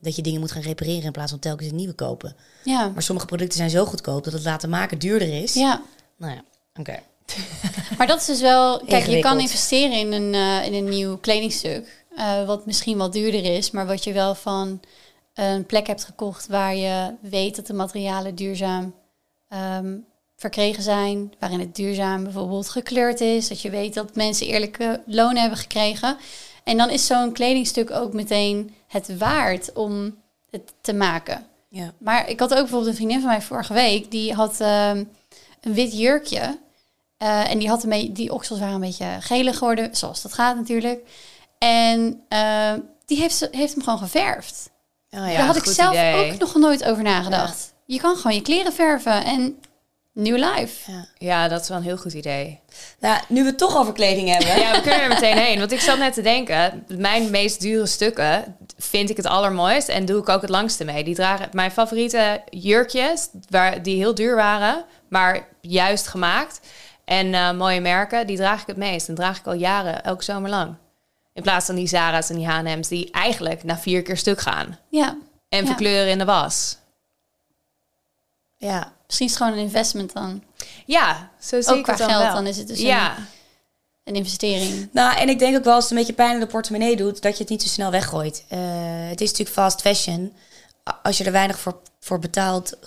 dat 0.00 0.16
je 0.16 0.22
dingen 0.22 0.40
moet 0.40 0.52
gaan 0.52 0.62
repareren 0.62 1.02
in 1.02 1.12
plaats 1.12 1.30
van 1.30 1.40
telkens 1.40 1.70
een 1.70 1.76
nieuwe 1.76 1.92
kopen. 1.92 2.36
Ja. 2.64 2.88
Maar 2.88 3.02
sommige 3.02 3.26
producten 3.26 3.58
zijn 3.58 3.70
zo 3.70 3.84
goedkoop 3.84 4.24
dat 4.24 4.32
het 4.32 4.44
laten 4.44 4.68
maken 4.68 4.98
duurder 4.98 5.42
is. 5.42 5.54
Ja. 5.54 5.82
Nou 6.16 6.32
ja, 6.32 6.42
oké. 6.74 6.98
maar 7.98 8.06
dat 8.06 8.20
is 8.20 8.26
dus 8.26 8.40
wel, 8.40 8.84
kijk, 8.84 9.06
je 9.06 9.18
kan 9.18 9.40
investeren 9.40 9.98
in 9.98 10.12
een, 10.12 10.34
uh, 10.34 10.66
in 10.66 10.74
een 10.74 10.88
nieuw 10.88 11.16
kledingstuk, 11.16 12.03
wat 12.46 12.66
misschien 12.66 12.98
wat 12.98 13.12
duurder 13.12 13.44
is, 13.44 13.70
maar 13.70 13.86
wat 13.86 14.04
je 14.04 14.12
wel 14.12 14.34
van 14.34 14.80
een 15.34 15.66
plek 15.66 15.86
hebt 15.86 16.04
gekocht 16.04 16.46
waar 16.46 16.76
je 16.76 17.14
weet 17.20 17.56
dat 17.56 17.66
de 17.66 17.72
materialen 17.72 18.34
duurzaam 18.34 18.94
um, 19.78 20.06
verkregen 20.36 20.82
zijn, 20.82 21.32
waarin 21.38 21.60
het 21.60 21.74
duurzaam 21.74 22.22
bijvoorbeeld 22.22 22.68
gekleurd 22.68 23.20
is, 23.20 23.48
dat 23.48 23.60
je 23.60 23.70
weet 23.70 23.94
dat 23.94 24.14
mensen 24.14 24.46
eerlijke 24.46 25.02
lonen 25.06 25.40
hebben 25.40 25.58
gekregen. 25.58 26.16
En 26.64 26.76
dan 26.76 26.90
is 26.90 27.06
zo'n 27.06 27.32
kledingstuk 27.32 27.90
ook 27.90 28.12
meteen 28.12 28.74
het 28.86 29.18
waard 29.18 29.72
om 29.72 30.16
het 30.50 30.72
te 30.80 30.94
maken. 30.94 31.46
Ja. 31.68 31.92
Maar 31.98 32.28
ik 32.28 32.40
had 32.40 32.50
ook 32.50 32.58
bijvoorbeeld 32.58 32.90
een 32.90 32.96
vriendin 32.96 33.20
van 33.20 33.28
mij 33.28 33.42
vorige 33.42 33.72
week, 33.72 34.10
die 34.10 34.34
had 34.34 34.60
uh, 34.60 34.88
een 35.60 35.74
wit 35.74 35.98
jurkje. 35.98 36.58
Uh, 37.22 37.50
en 37.50 37.58
die, 37.58 37.68
had 37.68 37.82
ermee, 37.82 38.12
die 38.12 38.32
oksels 38.32 38.58
waren 38.58 38.74
een 38.74 38.80
beetje 38.80 39.16
gelig 39.20 39.58
geworden, 39.58 39.96
zoals 39.96 40.22
dat 40.22 40.32
gaat 40.32 40.56
natuurlijk. 40.56 41.08
En 41.64 42.24
uh, 42.28 42.72
die 43.06 43.18
heeft, 43.18 43.48
heeft 43.50 43.74
hem 43.74 43.82
gewoon 43.82 43.98
geverfd. 43.98 44.70
Oh 45.10 45.30
ja, 45.30 45.36
Daar 45.36 45.46
had 45.46 45.56
ik 45.56 45.64
zelf 45.64 45.92
idee. 45.92 46.32
ook 46.32 46.38
nog 46.38 46.54
nooit 46.54 46.84
over 46.84 47.02
nagedacht. 47.02 47.72
Ja. 47.86 47.94
Je 47.94 48.00
kan 48.00 48.16
gewoon 48.16 48.34
je 48.34 48.42
kleren 48.42 48.72
verven. 48.72 49.24
En 49.24 49.58
New 50.14 50.36
life. 50.36 50.90
Ja. 50.90 51.06
ja. 51.18 51.48
dat 51.48 51.60
is 51.60 51.68
wel 51.68 51.76
een 51.76 51.82
heel 51.82 51.96
goed 51.96 52.12
idee. 52.12 52.60
Nou, 53.00 53.20
nu 53.28 53.40
we 53.40 53.48
het 53.48 53.58
toch 53.58 53.76
over 53.76 53.92
kleding 53.92 54.28
hebben. 54.28 54.60
Ja, 54.60 54.72
we 54.72 54.80
kunnen 54.80 55.02
er 55.02 55.08
meteen 55.08 55.36
heen. 55.36 55.58
Want 55.58 55.72
ik 55.72 55.80
zat 55.80 55.98
net 55.98 56.14
te 56.14 56.22
denken, 56.22 56.84
mijn 56.88 57.30
meest 57.30 57.60
dure 57.60 57.86
stukken 57.86 58.56
vind 58.78 59.10
ik 59.10 59.16
het 59.16 59.26
allermooist 59.26 59.88
en 59.88 60.04
doe 60.04 60.20
ik 60.20 60.28
ook 60.28 60.40
het 60.40 60.50
langste 60.50 60.84
mee. 60.84 61.04
Die 61.04 61.14
dragen 61.14 61.48
mijn 61.52 61.70
favoriete 61.70 62.42
jurkjes, 62.50 63.28
waar, 63.48 63.82
die 63.82 63.96
heel 63.96 64.14
duur 64.14 64.36
waren, 64.36 64.84
maar 65.08 65.48
juist 65.60 66.06
gemaakt. 66.06 66.60
En 67.04 67.26
uh, 67.26 67.52
mooie 67.52 67.80
merken, 67.80 68.26
die 68.26 68.36
draag 68.36 68.60
ik 68.60 68.66
het 68.66 68.76
meest. 68.76 69.08
En 69.08 69.14
draag 69.14 69.38
ik 69.38 69.46
al 69.46 69.54
jaren, 69.54 70.04
elke 70.04 70.24
zomer 70.24 70.50
lang. 70.50 70.74
In 71.34 71.42
plaats 71.42 71.66
van 71.66 71.74
die 71.74 71.86
Zara's 71.86 72.30
en 72.30 72.36
die 72.36 72.46
H&M's 72.46 72.88
die 72.88 73.10
eigenlijk 73.10 73.64
na 73.64 73.78
vier 73.78 74.02
keer 74.02 74.16
stuk 74.16 74.40
gaan. 74.40 74.78
Ja. 74.88 75.18
En 75.48 75.66
verkleuren 75.66 76.10
in 76.10 76.18
de 76.18 76.24
was. 76.24 76.76
Ja, 78.56 78.92
misschien 79.06 79.26
is 79.26 79.32
het 79.32 79.42
gewoon 79.42 79.58
een 79.58 79.64
investment 79.64 80.12
dan. 80.12 80.42
Ja, 80.86 81.30
zo 81.40 81.60
zie 81.60 81.72
ook 81.72 81.78
ik 81.78 81.82
qua 81.82 81.92
het 81.92 82.02
dan 82.02 82.10
geld, 82.10 82.22
wel. 82.22 82.34
dan 82.34 82.46
is 82.46 82.56
het 82.56 82.68
dus 82.68 82.80
ja. 82.80 83.16
een, 83.16 83.24
een, 84.04 84.14
investering. 84.14 84.88
Nou, 84.92 85.16
en 85.16 85.28
ik 85.28 85.38
denk 85.38 85.56
ook 85.56 85.64
wel 85.64 85.74
als 85.74 85.82
het 85.82 85.92
een 85.92 85.98
beetje 85.98 86.12
pijn 86.12 86.34
in 86.34 86.40
de 86.40 86.46
portemonnee 86.46 86.96
doet, 86.96 87.22
dat 87.22 87.32
je 87.32 87.42
het 87.42 87.50
niet 87.50 87.62
zo 87.62 87.68
snel 87.68 87.90
weggooit. 87.90 88.44
Uh, 88.52 88.58
het 89.08 89.20
is 89.20 89.30
natuurlijk 89.30 89.56
fast 89.56 89.80
fashion. 89.80 90.32
Als 91.02 91.18
je 91.18 91.24
er 91.24 91.32
weinig 91.32 91.58
voor, 91.58 91.80
voor 92.00 92.18
betaalt, 92.18 92.78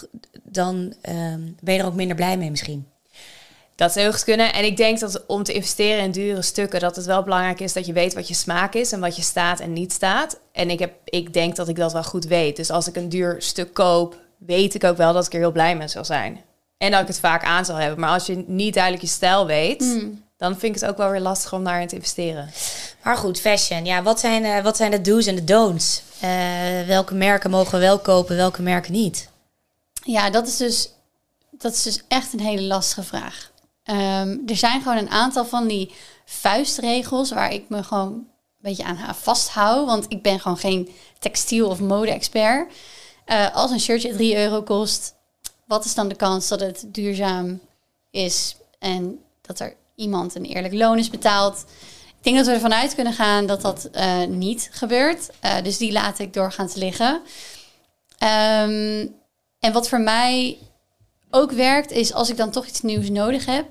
dan 0.43 0.75
um, 1.01 1.57
ben 1.61 1.73
je 1.73 1.79
er 1.79 1.85
ook 1.85 1.93
minder 1.93 2.15
blij 2.15 2.37
mee 2.37 2.49
misschien. 2.49 2.87
Dat 3.77 3.91
zou 3.91 4.05
heel 4.05 4.13
goed 4.13 4.23
kunnen. 4.23 4.53
En 4.53 4.65
ik 4.65 4.77
denk 4.77 4.99
dat 4.99 5.25
om 5.27 5.43
te 5.43 5.53
investeren 5.53 6.03
in 6.03 6.11
dure 6.11 6.41
stukken, 6.41 6.79
dat 6.79 6.95
het 6.95 7.05
wel 7.05 7.23
belangrijk 7.23 7.59
is 7.59 7.73
dat 7.73 7.85
je 7.85 7.93
weet 7.93 8.13
wat 8.13 8.27
je 8.27 8.33
smaak 8.33 8.73
is 8.73 8.91
en 8.91 8.99
wat 8.99 9.15
je 9.15 9.21
staat 9.21 9.59
en 9.59 9.73
niet 9.73 9.93
staat. 9.93 10.39
En 10.51 10.69
ik, 10.69 10.79
heb, 10.79 10.93
ik 11.03 11.33
denk 11.33 11.55
dat 11.55 11.67
ik 11.67 11.75
dat 11.75 11.93
wel 11.93 12.03
goed 12.03 12.25
weet. 12.25 12.55
Dus 12.55 12.69
als 12.69 12.87
ik 12.87 12.95
een 12.95 13.09
duur 13.09 13.35
stuk 13.39 13.73
koop, 13.73 14.15
weet 14.37 14.73
ik 14.73 14.83
ook 14.83 14.97
wel 14.97 15.13
dat 15.13 15.25
ik 15.25 15.33
er 15.33 15.39
heel 15.39 15.51
blij 15.51 15.75
mee 15.75 15.87
zal 15.87 16.05
zijn. 16.05 16.41
En 16.77 16.91
dat 16.91 17.01
ik 17.01 17.07
het 17.07 17.19
vaak 17.19 17.43
aan 17.43 17.65
zal 17.65 17.75
hebben. 17.75 17.99
Maar 17.99 18.09
als 18.09 18.25
je 18.25 18.43
niet 18.47 18.73
duidelijk 18.73 19.03
je 19.03 19.09
stijl 19.09 19.45
weet, 19.45 19.81
mm. 19.81 20.23
dan 20.37 20.57
vind 20.57 20.75
ik 20.75 20.81
het 20.81 20.89
ook 20.89 20.97
wel 20.97 21.09
weer 21.09 21.19
lastig 21.19 21.53
om 21.53 21.63
daarin 21.63 21.87
te 21.87 21.95
investeren. 21.95 22.49
Maar 23.03 23.17
goed, 23.17 23.39
fashion. 23.39 23.85
Ja, 23.85 24.03
wat 24.03 24.19
zijn, 24.19 24.43
uh, 24.43 24.63
wat 24.63 24.77
zijn 24.77 24.91
de 24.91 25.01
do's 25.01 25.25
en 25.25 25.35
de 25.35 25.43
don'ts? 25.43 26.01
Uh, 26.23 26.29
welke 26.87 27.15
merken 27.15 27.49
mogen 27.49 27.71
we 27.71 27.85
wel 27.85 27.99
kopen, 27.99 28.35
welke 28.35 28.61
merken 28.61 28.91
niet? 28.91 29.29
Ja, 30.03 30.29
dat 30.29 30.47
is 30.47 30.57
dus, 30.57 30.91
dat 31.51 31.73
is 31.73 31.83
dus 31.83 32.01
echt 32.07 32.33
een 32.33 32.39
hele 32.39 32.61
lastige 32.61 33.03
vraag. 33.03 33.51
Um, 33.89 34.43
er 34.45 34.55
zijn 34.55 34.81
gewoon 34.81 34.97
een 34.97 35.09
aantal 35.09 35.45
van 35.45 35.67
die 35.67 35.91
vuistregels 36.25 37.31
waar 37.31 37.53
ik 37.53 37.69
me 37.69 37.83
gewoon 37.83 38.13
een 38.13 38.27
beetje 38.57 38.83
aan 38.83 39.15
vasthoud. 39.15 39.85
Want 39.85 40.05
ik 40.09 40.21
ben 40.21 40.39
gewoon 40.39 40.57
geen 40.57 40.89
textiel- 41.19 41.69
of 41.69 41.79
mode-expert. 41.79 42.73
Uh, 43.27 43.55
als 43.55 43.71
een 43.71 43.79
shirtje 43.79 44.15
3 44.15 44.37
euro 44.37 44.61
kost, 44.61 45.15
wat 45.65 45.85
is 45.85 45.93
dan 45.93 46.07
de 46.07 46.15
kans 46.15 46.47
dat 46.47 46.59
het 46.59 46.85
duurzaam 46.87 47.59
is 48.11 48.55
en 48.79 49.19
dat 49.41 49.59
er 49.59 49.75
iemand 49.95 50.35
een 50.35 50.45
eerlijk 50.45 50.73
loon 50.73 50.97
is 50.97 51.09
betaald? 51.09 51.65
Ik 52.17 52.23
denk 52.23 52.37
dat 52.37 52.45
we 52.45 52.51
ervan 52.51 52.73
uit 52.73 52.95
kunnen 52.95 53.13
gaan 53.13 53.45
dat 53.45 53.61
dat 53.61 53.89
uh, 53.95 54.23
niet 54.23 54.69
gebeurt. 54.71 55.29
Uh, 55.45 55.61
dus 55.63 55.77
die 55.77 55.91
laat 55.91 56.19
ik 56.19 56.33
doorgaans 56.33 56.73
liggen. 56.73 57.21
Um, 58.19 59.15
en 59.59 59.73
wat 59.73 59.89
voor 59.89 60.01
mij 60.01 60.57
ook 61.31 61.51
werkt, 61.51 61.91
is 61.91 62.13
als 62.13 62.29
ik 62.29 62.37
dan 62.37 62.51
toch 62.51 62.65
iets 62.65 62.81
nieuws 62.81 63.09
nodig 63.09 63.45
heb, 63.45 63.65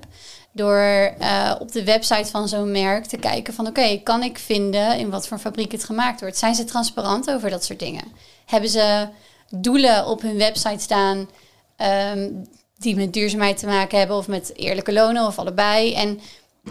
door 0.51 1.13
uh, 1.21 1.55
op 1.59 1.71
de 1.71 1.83
website 1.83 2.29
van 2.29 2.47
zo'n 2.47 2.71
merk 2.71 3.05
te 3.05 3.17
kijken 3.17 3.53
van 3.53 3.67
oké, 3.67 3.97
kan 4.03 4.23
ik 4.23 4.37
vinden 4.37 4.97
in 4.97 5.09
wat 5.09 5.27
voor 5.27 5.39
fabriek 5.39 5.71
het 5.71 5.83
gemaakt 5.83 6.21
wordt? 6.21 6.37
Zijn 6.37 6.55
ze 6.55 6.63
transparant 6.63 7.31
over 7.31 7.49
dat 7.49 7.63
soort 7.63 7.79
dingen? 7.79 8.03
Hebben 8.45 8.69
ze 8.69 9.07
doelen 9.49 10.05
op 10.05 10.21
hun 10.21 10.37
website 10.37 10.79
staan 10.79 11.29
um, 12.11 12.47
die 12.77 12.95
met 12.95 13.13
duurzaamheid 13.13 13.57
te 13.57 13.65
maken 13.65 13.97
hebben 13.97 14.17
of 14.17 14.27
met 14.27 14.51
eerlijke 14.55 14.93
lonen 14.93 15.25
of 15.25 15.39
allebei. 15.39 15.93
En 15.93 16.19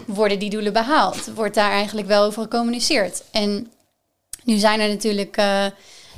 worden 0.05 0.39
die 0.39 0.49
doelen 0.49 0.73
behaald? 0.73 1.25
Wordt 1.35 1.55
daar 1.55 1.71
eigenlijk 1.71 2.07
wel 2.07 2.23
over 2.23 2.41
gecommuniceerd? 2.41 3.23
En 3.31 3.71
nu 4.43 4.57
zijn 4.57 4.79
er 4.79 4.89
natuurlijk 4.89 5.37
uh, 5.37 5.65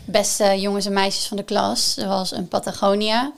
beste 0.06 0.60
jongens 0.60 0.86
en 0.86 0.94
meisjes 0.94 1.28
van 1.28 1.38
de 1.38 1.44
klas, 1.44 1.94
zoals 1.94 2.32
een 2.32 2.48
Patagonia. 2.48 3.32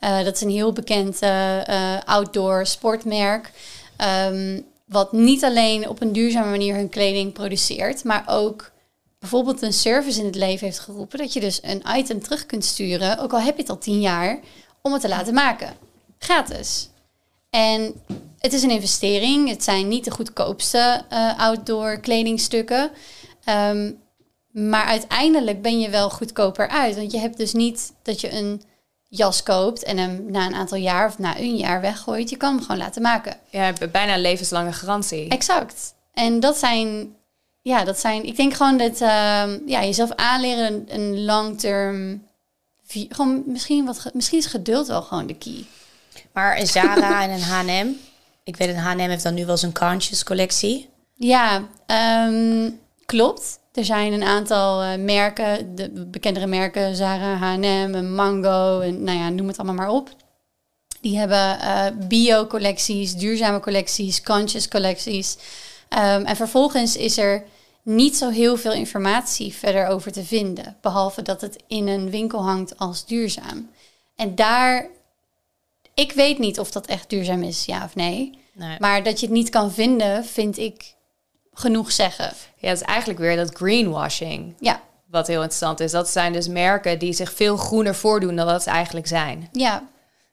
Uh, 0.00 0.24
dat 0.24 0.34
is 0.34 0.40
een 0.40 0.50
heel 0.50 0.72
bekend 0.72 1.22
uh, 1.22 1.98
outdoor 2.04 2.66
sportmerk. 2.66 3.50
Um, 4.30 4.64
wat 4.86 5.12
niet 5.12 5.44
alleen 5.44 5.88
op 5.88 6.00
een 6.00 6.12
duurzame 6.12 6.50
manier 6.50 6.74
hun 6.74 6.88
kleding 6.88 7.32
produceert, 7.32 8.04
maar 8.04 8.24
ook 8.26 8.72
bijvoorbeeld 9.18 9.62
een 9.62 9.72
service 9.72 10.20
in 10.20 10.26
het 10.26 10.34
leven 10.34 10.66
heeft 10.66 10.78
geroepen. 10.78 11.18
Dat 11.18 11.32
je 11.32 11.40
dus 11.40 11.60
een 11.62 11.82
item 11.96 12.22
terug 12.22 12.46
kunt 12.46 12.64
sturen, 12.64 13.18
ook 13.18 13.32
al 13.32 13.40
heb 13.40 13.54
je 13.54 13.60
het 13.60 13.70
al 13.70 13.78
tien 13.78 14.00
jaar, 14.00 14.40
om 14.82 14.92
het 14.92 15.00
te 15.00 15.08
laten 15.08 15.34
maken. 15.34 15.74
Gratis. 16.18 16.88
En 17.50 18.02
het 18.38 18.52
is 18.52 18.62
een 18.62 18.70
investering. 18.70 19.48
Het 19.48 19.64
zijn 19.64 19.88
niet 19.88 20.04
de 20.04 20.10
goedkoopste 20.10 21.02
eh, 21.08 21.38
outdoor 21.38 22.00
kledingstukken. 22.00 22.90
Ehm, 23.44 23.92
maar 24.50 24.84
uiteindelijk 24.84 25.62
ben 25.62 25.80
je 25.80 25.90
wel 25.90 26.10
goedkoper 26.10 26.68
uit. 26.68 26.96
Want 26.96 27.12
je 27.12 27.18
hebt 27.18 27.36
dus 27.36 27.52
niet 27.52 27.92
dat 28.02 28.20
je 28.20 28.32
een 28.32 28.62
jas 29.16 29.42
koopt 29.42 29.82
en 29.82 29.98
hem 29.98 30.24
na 30.30 30.46
een 30.46 30.54
aantal 30.54 30.78
jaar 30.78 31.08
of 31.08 31.18
na 31.18 31.38
een 31.38 31.56
jaar 31.56 31.80
weggooit. 31.80 32.30
Je 32.30 32.36
kan 32.36 32.54
hem 32.54 32.60
gewoon 32.62 32.76
laten 32.76 33.02
maken. 33.02 33.36
Ja, 33.50 33.72
bijna 33.92 34.14
een 34.14 34.20
levenslange 34.20 34.72
garantie. 34.72 35.28
Exact. 35.28 35.94
En 36.12 36.40
dat 36.40 36.56
zijn, 36.56 37.14
ja, 37.62 37.84
dat 37.84 37.98
zijn, 37.98 38.24
ik 38.24 38.36
denk 38.36 38.54
gewoon 38.54 38.76
dat 38.76 39.00
ehm, 39.00 39.58
ja, 39.66 39.84
jezelf 39.84 40.10
aanleren 40.14 40.72
een, 40.72 40.86
een 40.88 41.24
long-term, 41.24 42.22
gewoon 42.88 43.42
misschien 43.46 43.86
wat, 43.86 44.10
misschien 44.12 44.38
is 44.38 44.46
geduld 44.46 44.86
wel 44.86 45.02
gewoon 45.02 45.26
de 45.26 45.34
key. 45.34 45.64
Maar 46.32 46.58
een 46.58 46.66
Zara 46.66 47.22
en 47.22 47.30
een 47.30 47.42
H&M. 47.42 47.88
Ik 48.44 48.56
weet 48.56 48.68
dat 48.68 48.84
H&M 48.84 48.98
heeft 48.98 49.22
dan 49.22 49.34
nu 49.34 49.46
wel 49.46 49.56
zijn 49.56 49.72
conscious 49.72 50.24
collectie. 50.24 50.88
Ja, 51.14 51.62
ehm, 51.86 52.70
klopt. 53.06 53.58
Er 53.72 53.84
zijn 53.84 54.12
een 54.12 54.22
aantal 54.22 54.82
eh, 54.82 54.98
merken, 54.98 55.74
de 55.74 56.06
bekendere 56.06 56.46
merken, 56.46 56.96
Zara, 56.96 57.34
H&M, 57.34 57.94
en 57.94 58.14
Mango 58.14 58.80
en 58.80 59.02
nou 59.02 59.18
ja, 59.18 59.28
noem 59.28 59.46
het 59.46 59.58
allemaal 59.58 59.86
maar 59.86 59.94
op. 59.94 60.10
Die 61.00 61.18
hebben 61.18 61.60
eh, 61.60 61.86
bio-collecties, 62.08 63.14
duurzame 63.14 63.60
collecties, 63.60 64.22
conscious 64.22 64.68
collecties. 64.68 65.36
Ehm, 65.88 66.24
en 66.24 66.36
vervolgens 66.36 66.96
is 66.96 67.18
er 67.18 67.44
niet 67.82 68.16
zo 68.16 68.28
heel 68.28 68.56
veel 68.56 68.72
informatie 68.72 69.54
verder 69.54 69.86
over 69.86 70.12
te 70.12 70.24
vinden, 70.24 70.76
behalve 70.80 71.22
dat 71.22 71.40
het 71.40 71.62
in 71.66 71.88
een 71.88 72.10
winkel 72.10 72.42
hangt 72.42 72.78
als 72.78 73.06
duurzaam. 73.06 73.70
En 74.16 74.34
daar, 74.34 74.86
ik 75.94 76.12
weet 76.12 76.38
niet 76.38 76.58
of 76.58 76.70
dat 76.70 76.86
echt 76.86 77.10
duurzaam 77.10 77.42
is, 77.42 77.64
ja 77.64 77.84
of 77.84 77.94
nee. 77.94 78.38
Nee. 78.52 78.76
Maar 78.78 79.02
dat 79.02 79.20
je 79.20 79.26
het 79.26 79.34
niet 79.34 79.48
kan 79.50 79.72
vinden, 79.72 80.24
vind 80.24 80.58
ik 80.58 80.94
genoeg 81.58 81.92
zeggen. 81.92 82.32
Ja, 82.56 82.68
het 82.68 82.80
is 82.80 82.86
eigenlijk 82.86 83.18
weer 83.18 83.36
dat 83.36 83.54
greenwashing. 83.54 84.54
Ja, 84.58 84.80
Wat 85.10 85.26
heel 85.26 85.40
interessant 85.40 85.80
is. 85.80 85.90
Dat 85.90 86.08
zijn 86.08 86.32
dus 86.32 86.48
merken 86.48 86.98
die 86.98 87.12
zich 87.12 87.32
veel 87.32 87.56
groener 87.56 87.94
voordoen 87.94 88.36
dan 88.36 88.46
dat 88.46 88.62
ze 88.62 88.70
eigenlijk 88.70 89.06
zijn. 89.06 89.48
ja. 89.52 89.82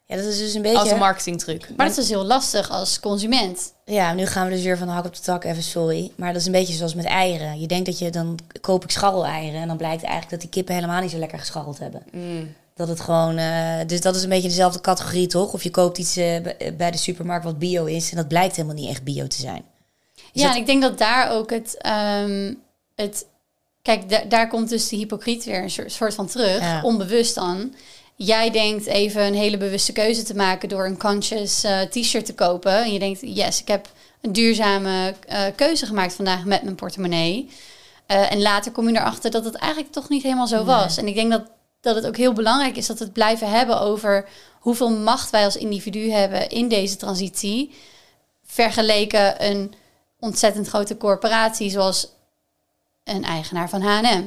Ja, 0.06 0.16
dat 0.16 0.24
is 0.24 0.38
dus 0.38 0.54
een 0.54 0.62
beetje... 0.62 0.78
Als 0.78 0.90
een 0.90 0.98
marketingtruc. 0.98 1.68
Maar 1.76 1.88
dat 1.88 1.96
is 1.96 2.08
heel 2.08 2.24
lastig 2.24 2.70
als 2.70 3.00
consument. 3.00 3.72
Ja, 3.84 4.12
nu 4.12 4.26
gaan 4.26 4.46
we 4.48 4.54
dus 4.54 4.62
weer 4.62 4.78
van 4.78 4.86
de 4.86 4.92
hak 4.92 5.04
op 5.04 5.14
de 5.14 5.20
tak, 5.20 5.44
even 5.44 5.62
sorry. 5.62 6.12
Maar 6.16 6.32
dat 6.32 6.40
is 6.40 6.46
een 6.46 6.52
beetje 6.52 6.74
zoals 6.74 6.94
met 6.94 7.04
eieren. 7.04 7.60
Je 7.60 7.66
denkt 7.66 7.86
dat 7.86 7.98
je, 7.98 8.10
dan 8.10 8.38
koop 8.60 8.84
ik 8.84 8.90
scharreleieren. 8.90 9.60
En 9.60 9.68
dan 9.68 9.76
blijkt 9.76 10.02
eigenlijk 10.02 10.30
dat 10.30 10.40
die 10.40 10.48
kippen 10.50 10.74
helemaal 10.74 11.00
niet 11.00 11.10
zo 11.10 11.18
lekker 11.18 11.38
gescharreld 11.38 11.78
hebben. 11.78 12.02
Mm. 12.12 12.54
Dat 12.74 12.88
het 12.88 13.00
gewoon, 13.00 13.36
eh, 13.36 13.76
dus 13.86 14.00
dat 14.00 14.16
is 14.16 14.22
een 14.22 14.28
beetje 14.28 14.48
dezelfde 14.48 14.80
categorie, 14.80 15.26
toch? 15.26 15.52
Of 15.52 15.62
je 15.62 15.70
koopt 15.70 15.98
iets 15.98 16.16
eh, 16.16 16.36
bij 16.76 16.90
de 16.90 16.98
supermarkt 16.98 17.44
wat 17.44 17.58
bio 17.58 17.84
is. 17.84 18.10
En 18.10 18.16
dat 18.16 18.28
blijkt 18.28 18.56
helemaal 18.56 18.76
niet 18.76 18.88
echt 18.90 19.04
bio 19.04 19.26
te 19.26 19.40
zijn. 19.40 19.64
Ja, 20.42 20.50
en 20.50 20.56
ik 20.56 20.66
denk 20.66 20.82
dat 20.82 20.98
daar 20.98 21.30
ook 21.30 21.50
het... 21.50 21.76
ehm, 21.78 22.54
het 22.94 23.26
kijk, 23.82 24.08
da- 24.08 24.24
daar 24.28 24.48
komt 24.48 24.68
dus 24.68 24.88
de 24.88 24.96
hypocriet 24.96 25.44
weer 25.44 25.62
een 25.62 25.90
soort, 25.90 26.14
van 26.14 26.26
terug. 26.26 26.60
Ja. 26.60 26.82
Onbewust 26.82 27.34
dan. 27.34 27.74
Jij 28.16 28.50
denkt 28.50 28.86
even 28.86 29.22
een 29.22 29.34
hele 29.34 29.56
bewuste 29.56 29.92
keuze 29.92 30.22
te 30.22 30.36
maken... 30.36 30.68
door 30.68 30.86
een 30.86 30.98
conscious 30.98 31.64
eh, 31.64 31.80
t-shirt 31.80 32.26
te 32.26 32.34
kopen. 32.34 32.84
En 32.84 32.92
je 32.92 32.98
denkt, 32.98 33.20
yes, 33.20 33.60
ik 33.60 33.68
heb 33.68 33.88
een 34.20 34.32
duurzame 34.32 35.14
eh, 35.28 35.42
keuze 35.54 35.86
gemaakt 35.86 36.14
vandaag 36.14 36.44
met 36.44 36.62
mijn 36.62 36.74
portemonnee. 36.74 37.48
Eh, 38.06 38.32
en 38.32 38.42
later 38.42 38.72
kom 38.72 38.88
je 38.88 38.96
erachter 38.96 39.30
dat 39.30 39.44
het 39.44 39.54
eigenlijk 39.54 39.92
toch 39.92 40.08
niet 40.08 40.22
helemaal 40.22 40.46
zo 40.46 40.64
was. 40.64 40.96
En 40.96 41.06
ik 41.06 41.14
denk 41.14 41.30
dat, 41.30 41.42
dat 41.80 41.94
het 41.94 42.06
ook 42.06 42.16
heel 42.16 42.32
belangrijk 42.32 42.76
is 42.76 42.86
dat 42.86 42.98
we 42.98 43.04
het 43.04 43.12
blijven 43.12 43.50
hebben 43.50 43.80
over 43.80 44.28
hoeveel 44.60 44.90
macht 44.90 45.30
wij 45.30 45.44
als 45.44 45.56
individu 45.56 46.10
hebben 46.10 46.48
in 46.48 46.68
deze 46.68 46.96
transitie. 46.96 47.74
Vergeleken 48.46 49.44
een 49.50 49.74
ontzettend 50.24 50.68
grote 50.68 50.96
corporatie 50.96 51.70
zoals 51.70 52.08
een 53.04 53.24
eigenaar 53.24 53.68
van 53.68 53.82
H&M. 53.82 54.24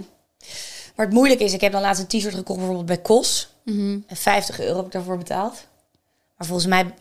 Maar 0.95 1.05
het 1.05 1.15
moeilijke 1.15 1.43
is, 1.43 1.53
ik 1.53 1.61
heb 1.61 1.71
dan 1.71 1.81
laatst 1.81 2.01
een 2.01 2.19
t-shirt 2.19 2.35
gekocht 2.35 2.57
bijvoorbeeld 2.57 2.87
bij 2.87 2.97
Kos. 2.97 3.49
Mhm. 3.63 3.97
En 4.07 4.15
50 4.15 4.59
euro 4.59 4.75
heb 4.75 4.85
ik 4.85 4.91
daarvoor 4.91 5.17
betaald. 5.17 5.65
Maar 6.37 6.47
volgens 6.47 6.67
mij, 6.67 6.93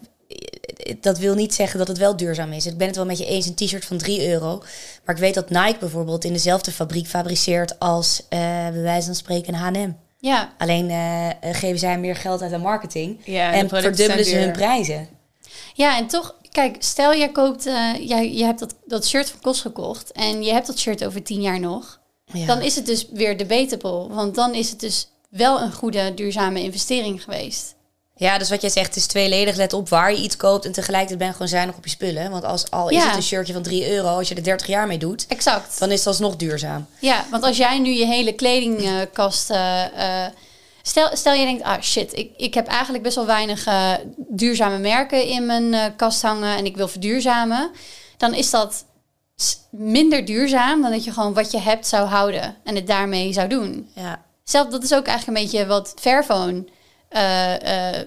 dat 1.00 1.18
wil 1.18 1.34
niet 1.34 1.54
zeggen 1.54 1.78
dat 1.78 1.88
het 1.88 1.98
wel 1.98 2.16
duurzaam 2.16 2.52
is. 2.52 2.66
Ik 2.66 2.76
ben 2.76 2.86
het 2.86 2.96
wel 2.96 3.04
met 3.04 3.18
je 3.18 3.26
eens, 3.26 3.46
een 3.46 3.54
t-shirt 3.54 3.84
van 3.84 3.98
3 3.98 4.28
euro. 4.28 4.62
Maar 5.04 5.14
ik 5.14 5.20
weet 5.20 5.34
dat 5.34 5.50
Nike 5.50 5.78
bijvoorbeeld 5.80 6.24
in 6.24 6.32
dezelfde 6.32 6.72
fabriek 6.72 7.06
fabriceert 7.06 7.78
als, 7.78 8.22
eh 8.28 8.38
bij 8.68 8.82
wijze 8.82 9.06
van 9.06 9.14
spreken, 9.14 9.54
H&M. 9.54 9.92
Ja, 10.20 10.52
Alleen 10.58 10.90
eh, 10.90 11.54
geven 11.54 11.78
zij 11.78 11.98
meer 11.98 12.16
geld 12.16 12.42
uit 12.42 12.52
aan 12.52 12.60
marketing. 12.60 13.20
Ja, 13.24 13.52
en 13.52 13.66
producten 13.66 13.94
verdubbelen 13.94 14.24
ze 14.24 14.36
hun 14.36 14.52
prijzen. 14.52 15.08
ja, 15.74 15.96
en 15.96 16.06
toch, 16.06 16.34
kijk, 16.56 16.76
stel 16.78 17.14
jij 17.14 17.28
koopt, 17.32 17.66
eh, 17.66 18.08
jij, 18.08 18.32
je 18.32 18.44
hebt 18.44 18.58
dat, 18.58 18.74
dat 18.86 19.06
shirt 19.06 19.30
van 19.30 19.40
Kos 19.40 19.60
gekocht 19.60 20.12
en 20.12 20.42
je 20.42 20.52
hebt 20.52 20.66
dat 20.66 20.78
shirt 20.78 21.04
over 21.04 21.22
tien 21.22 21.40
jaar 21.40 21.60
nog. 21.60 22.00
Ja. 22.24 22.46
Dan 22.46 22.62
is 22.62 22.76
het 22.76 22.86
dus 22.86 23.06
weer 23.12 23.36
debatable, 23.36 24.08
want 24.14 24.34
dan 24.34 24.54
is 24.54 24.70
het 24.70 24.80
dus 24.80 25.08
wel 25.28 25.60
een 25.60 25.72
goede 25.72 26.14
duurzame 26.14 26.62
investering 26.62 27.22
geweest. 27.22 27.74
Ja, 28.18 28.38
dus 28.38 28.50
wat 28.50 28.60
jij 28.60 28.70
zegt, 28.70 28.96
is 28.96 29.06
tweeledig. 29.06 29.56
Let 29.56 29.72
op 29.72 29.88
waar 29.88 30.12
je 30.12 30.22
iets 30.22 30.36
koopt 30.36 30.64
en 30.64 30.72
tegelijkertijd 30.72 31.18
ben 31.18 31.32
gewoon 31.32 31.48
zuinig 31.48 31.76
op 31.76 31.84
je 31.84 31.90
spullen. 31.90 32.30
Want 32.30 32.44
als 32.44 32.70
al 32.70 32.88
is 32.88 33.04
het 33.04 33.16
een 33.16 33.22
shirtje 33.22 33.52
van 33.52 33.62
3 33.62 33.90
euro, 33.90 34.08
als 34.08 34.28
je 34.28 34.34
er 34.34 34.42
30 34.42 34.66
jaar 34.66 34.86
mee 34.86 34.98
doet, 34.98 35.26
Exact. 35.28 35.78
dan 35.78 35.90
is 35.90 35.98
het 35.98 36.06
alsnog 36.06 36.36
duurzaam. 36.36 36.86
Ja, 37.00 37.24
want 37.30 37.42
als 37.42 37.56
jij 37.56 37.78
nu 37.78 37.90
je 37.90 38.06
hele 38.06 38.32
kledingkast. 38.32 39.50
eh, 39.50 40.24
eh, 40.24 40.32
stel, 40.86 41.16
stel 41.16 41.32
je 41.32 41.44
denkt, 41.44 41.62
ah 41.62 41.80
shit, 41.80 42.16
ik, 42.16 42.32
ik 42.36 42.54
heb 42.54 42.66
eigenlijk 42.66 43.04
best 43.04 43.16
wel 43.16 43.26
weinig 43.26 43.66
eh, 43.66 43.92
duurzame 44.16 44.78
merken 44.78 45.24
in 45.24 45.46
mijn 45.46 45.74
eh, 45.74 45.84
kast 45.96 46.22
hangen 46.22 46.56
en 46.56 46.64
ik 46.64 46.76
wil 46.76 46.88
verduurzamen. 46.88 47.70
Dan 48.16 48.34
is 48.34 48.50
dat 48.50 48.84
minder 49.70 50.24
duurzaam 50.24 50.82
dan 50.82 50.90
dat 50.90 51.04
je 51.04 51.12
gewoon 51.12 51.34
wat 51.34 51.50
je 51.50 51.58
hebt 51.58 51.86
zou 51.86 52.08
houden 52.08 52.56
en 52.64 52.74
het 52.74 52.86
daarmee 52.86 53.32
zou 53.32 53.48
doen. 53.48 53.90
Ja. 53.94 54.24
Zelf, 54.44 54.68
dat 54.68 54.82
is 54.82 54.94
ook 54.94 55.06
eigenlijk 55.06 55.38
een 55.38 55.44
beetje 55.44 55.66
wat 55.66 55.94
Fairphone 55.96 56.64
eh, 57.08 58.00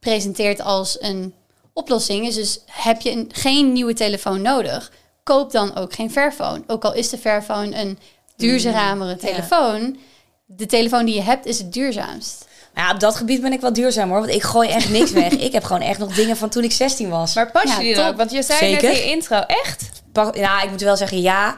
presenteert 0.00 0.60
als 0.60 0.96
een 1.00 1.34
oplossing. 1.72 2.26
Is 2.26 2.34
dus 2.34 2.60
heb 2.70 3.00
je 3.00 3.10
een, 3.10 3.30
geen 3.32 3.72
nieuwe 3.72 3.94
telefoon 3.94 4.42
nodig, 4.42 4.92
koop 5.22 5.52
dan 5.52 5.76
ook 5.76 5.92
geen 5.94 6.10
Fairphone. 6.10 6.62
Ook 6.66 6.84
al 6.84 6.94
is 6.94 7.08
de 7.08 7.18
Fairphone 7.18 7.76
een 7.76 7.98
duurzamere 8.36 9.16
telefoon, 9.16 9.98
de 10.46 10.66
telefoon 10.66 11.04
die 11.04 11.14
je 11.14 11.22
hebt 11.22 11.46
is 11.46 11.58
het 11.58 11.72
duurzaamst. 11.72 12.44
Maar 12.74 12.84
ja, 12.84 12.90
op 12.92 13.00
dat 13.00 13.16
gebied 13.16 13.40
ben 13.40 13.52
ik 13.52 13.60
wel 13.60 13.72
duurzaam 13.72 14.08
hoor. 14.10 14.20
Want 14.20 14.32
ik 14.32 14.42
gooi 14.42 14.68
echt 14.68 14.88
niks 14.90 15.10
weg. 15.10 15.32
Ik 15.48 15.52
heb 15.52 15.64
gewoon 15.64 15.82
echt 15.82 15.98
nog 15.98 16.14
dingen 16.14 16.36
van 16.36 16.48
toen 16.48 16.62
ik 16.64 16.72
16 16.72 17.08
was. 17.08 17.34
Maar 17.34 17.50
pas 17.50 17.62
Ja, 17.62 17.76
je 17.78 17.84
die 17.84 17.94
dan 17.94 18.08
ook? 18.08 18.16
Want 18.16 18.30
je 18.30 18.42
zei 18.42 18.58
Zeker. 18.58 18.82
net 18.88 18.98
in 18.98 19.04
je 19.04 19.10
intro, 19.12 19.40
echt? 19.40 19.88
Pa- 20.12 20.32
Ja, 20.34 20.62
ik 20.62 20.70
moet 20.70 20.80
wel 20.80 20.96
zeggen 20.96 21.20
ja. 21.20 21.56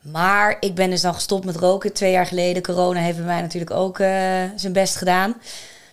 Maar 0.00 0.56
ik 0.60 0.74
ben 0.74 0.90
dus 0.90 1.00
dan 1.00 1.14
gestopt 1.14 1.44
met 1.44 1.56
roken 1.56 1.92
twee 1.92 2.12
jaar 2.12 2.26
geleden. 2.26 2.62
Corona 2.62 3.00
heeft 3.00 3.16
bij 3.16 3.26
mij 3.26 3.40
natuurlijk 3.40 3.70
ook 3.70 3.98
eh, 3.98 4.08
zijn 4.56 4.72
best 4.72 4.96
gedaan. 4.96 5.34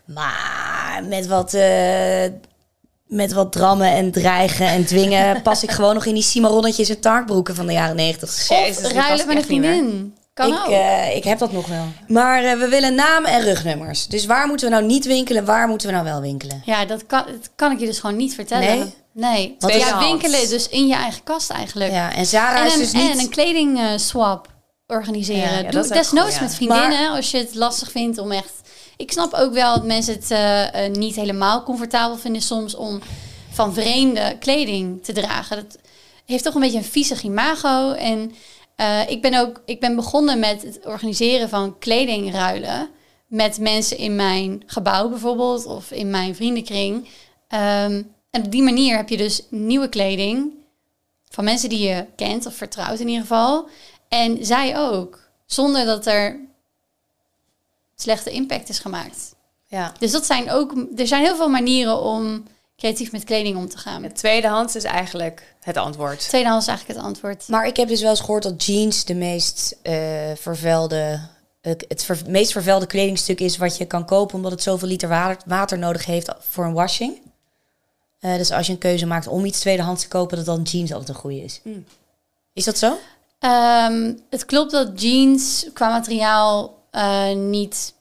Maar 0.05 1.03
met 1.07 1.27
wat, 1.27 1.53
eh, 1.53 2.25
met 3.07 3.33
wat 3.33 3.51
drammen 3.51 3.91
en 3.91 4.11
dreigen 4.11 4.67
en 4.67 4.85
dwingen... 4.85 5.41
pas 5.41 5.63
ik 5.63 5.71
gewoon 5.71 5.93
nog 5.93 6.05
in 6.05 6.13
die 6.13 6.23
cimarronnetjes 6.23 6.89
en 6.89 6.99
tankbroeken 6.99 7.55
van 7.55 7.65
de 7.67 7.73
jaren 7.73 7.95
negentig. 7.95 8.29
Of 8.49 8.81
ruilen 8.81 9.27
met 9.27 9.37
een 9.37 9.43
vriendin. 9.43 10.15
Kan 10.33 10.47
ik, 10.47 10.57
ook. 10.59 10.69
eh, 10.69 11.15
ik 11.15 11.23
heb 11.23 11.39
dat 11.39 11.51
nog 11.51 11.67
wel. 11.67 11.85
Maar 12.07 12.43
eh, 12.43 12.57
we 12.59 12.67
willen 12.67 12.95
namen 12.95 13.31
en 13.31 13.41
rugnummers. 13.41 14.07
Dus 14.07 14.25
waar 14.25 14.47
moeten 14.47 14.69
we 14.69 14.73
nou 14.75 14.85
niet 14.85 15.05
winkelen? 15.05 15.45
Waar 15.45 15.67
moeten 15.67 15.87
we 15.87 15.93
nou 15.93 16.05
wel 16.05 16.21
winkelen? 16.21 16.61
ja, 16.65 16.85
dat 16.85 17.05
kan, 17.05 17.23
dat 17.25 17.49
kan 17.55 17.71
ik 17.71 17.79
je 17.79 17.85
dus 17.85 17.99
gewoon 17.99 18.15
niet 18.15 18.35
vertellen. 18.35 18.77
Nee? 18.79 18.93
Nee. 19.13 19.55
Wat 19.59 19.73
ja, 19.73 19.99
is- 19.99 20.07
winkelen 20.07 20.49
dus 20.49 20.69
in 20.69 20.87
je 20.87 20.95
eigen 20.95 21.23
kast 21.23 21.49
eigenlijk. 21.49 21.91
Ja, 21.91 22.13
en 22.15 22.25
Zara 22.25 22.59
En 22.59 22.65
is 22.65 22.73
een, 22.73 22.79
dus 22.79 22.91
niet... 22.91 23.11
en 23.11 23.19
een 23.19 23.29
kleding-swap 23.29 24.47
organiseren. 24.87 25.41
Ja, 25.51 25.57
ja, 25.57 25.61
Doe 25.61 25.71
dat 25.71 25.83
is 25.83 25.89
desnoods 25.89 26.31
goed, 26.31 26.41
met 26.41 26.55
vriendinnen 26.55 27.11
als 27.11 27.31
je 27.31 27.37
het 27.37 27.55
lastig 27.55 27.91
vindt 27.91 28.17
om 28.17 28.31
echt... 28.31 28.51
Ik 28.97 29.11
snap 29.11 29.33
ook 29.33 29.53
wel 29.53 29.73
dat 29.75 29.85
mensen 29.85 30.13
het 30.13 30.31
eh, 30.31 30.89
niet 30.91 31.15
helemaal 31.15 31.63
comfortabel 31.63 32.17
vinden 32.17 32.41
soms 32.41 32.75
om 32.75 33.01
van 33.51 33.73
vreemde 33.73 34.35
kleding 34.39 35.03
te 35.03 35.13
dragen. 35.13 35.55
Dat 35.55 35.77
heeft 36.25 36.43
toch 36.43 36.53
een 36.53 36.61
beetje 36.61 36.77
een 36.77 36.83
viezig 36.83 37.23
imago. 37.23 37.91
En 37.91 38.31
eh, 38.81 39.09
ik, 39.09 39.21
ben 39.21 39.33
ook, 39.33 39.61
ik 39.65 39.79
ben 39.79 39.95
begonnen 39.95 40.39
met 40.39 40.61
het 40.61 40.85
organiseren 40.85 41.49
van 41.49 41.77
kledingruilen 41.79 42.89
met 43.27 43.59
mensen 43.59 43.97
in 43.97 44.15
mijn 44.15 44.63
gebouw 44.65 45.09
bijvoorbeeld 45.09 45.65
of 45.65 45.91
in 45.91 46.09
mijn 46.09 46.35
vriendenkring. 46.35 47.07
Ehm, 47.47 48.03
en 48.29 48.43
op 48.45 48.51
die 48.51 48.63
manier 48.63 48.95
heb 48.95 49.09
je 49.09 49.17
dus 49.17 49.41
nieuwe 49.49 49.89
kleding 49.89 50.51
van 51.29 51.43
mensen 51.43 51.69
die 51.69 51.87
je 51.87 52.05
kent 52.15 52.45
of 52.45 52.55
vertrouwt 52.55 52.99
in 52.99 53.07
ieder 53.07 53.21
geval. 53.21 53.69
En 54.07 54.45
zij 54.45 54.77
ook, 54.77 55.19
zonder 55.45 55.85
dat 55.85 56.05
er 56.05 56.39
slechte 57.95 58.31
impact 58.31 58.69
is 58.69 58.79
gemaakt. 58.79 59.35
Ja. 59.67 59.93
Dus 59.99 60.11
dat 60.11 60.25
zijn 60.25 60.51
ook, 60.51 60.73
er 60.95 61.07
zijn 61.07 61.23
heel 61.23 61.35
veel 61.35 61.49
manieren 61.49 62.01
om 62.01 62.43
creatief 62.81 63.11
met 63.11 63.23
kleding 63.23 63.57
om 63.57 63.69
te 63.69 63.77
gaan. 63.77 64.03
Het 64.03 64.15
tweedehands 64.15 64.75
is 64.75 64.83
eigenlijk 64.83 65.55
het 65.59 65.77
antwoord. 65.77 66.19
Tweedehands 66.19 66.65
is 66.65 66.71
eigenlijk 66.71 66.99
het 66.99 67.07
antwoord. 67.07 67.47
Maar 67.47 67.67
ik 67.67 67.77
heb 67.77 67.87
dus 67.87 68.01
wel 68.01 68.09
eens 68.09 68.19
gehoord 68.19 68.43
dat 68.43 68.65
jeans 68.65 69.05
de 69.05 69.13
meest 69.15 69.77
eh 69.81 70.31
vervuilde, 70.35 71.19
het 71.61 72.03
ver- 72.03 72.21
meest 72.27 72.51
vervuilde 72.51 72.85
kledingstuk 72.85 73.39
is 73.39 73.57
wat 73.57 73.77
je 73.77 73.85
kan 73.85 74.05
kopen, 74.05 74.35
omdat 74.35 74.51
het 74.51 74.63
zoveel 74.63 74.87
liter 74.87 75.09
water, 75.09 75.37
water 75.45 75.77
nodig 75.77 76.05
heeft 76.05 76.31
voor 76.39 76.65
een 76.65 76.73
washing. 76.73 77.21
Eh, 78.19 78.35
dus 78.35 78.51
als 78.51 78.67
je 78.67 78.73
een 78.73 78.79
keuze 78.79 79.05
maakt 79.05 79.27
om 79.27 79.45
iets 79.45 79.59
tweedehands 79.59 80.01
te 80.01 80.07
kopen, 80.07 80.37
dat 80.37 80.45
dan 80.45 80.61
jeans 80.61 80.91
altijd 80.91 81.09
een 81.09 81.15
goede 81.15 81.43
is. 81.43 81.59
Mm. 81.63 81.85
Is 82.53 82.65
dat 82.65 82.77
zo? 82.77 82.97
Ehm, 83.39 84.13
het 84.29 84.45
klopt 84.45 84.71
dat 84.71 85.01
jeans 85.01 85.65
qua 85.73 85.89
materiaal 85.89 86.79
eh, 86.91 87.33
niet 87.33 87.93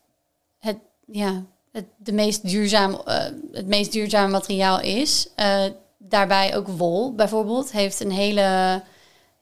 het, 0.59 0.77
ja, 1.07 1.43
het, 1.72 1.85
de 1.96 2.12
meest 2.12 2.48
duurzaam, 2.48 3.00
eh, 3.04 3.24
het 3.52 3.66
meest 3.66 3.92
duurzame 3.92 4.30
materiaal 4.30 4.80
is. 4.80 5.28
Eh, 5.35 5.64
daarbij 5.98 6.56
ook 6.56 6.68
wol 6.68 7.14
bijvoorbeeld 7.14 7.72
heeft 7.72 8.00
een 8.00 8.11
hele, 8.12 8.83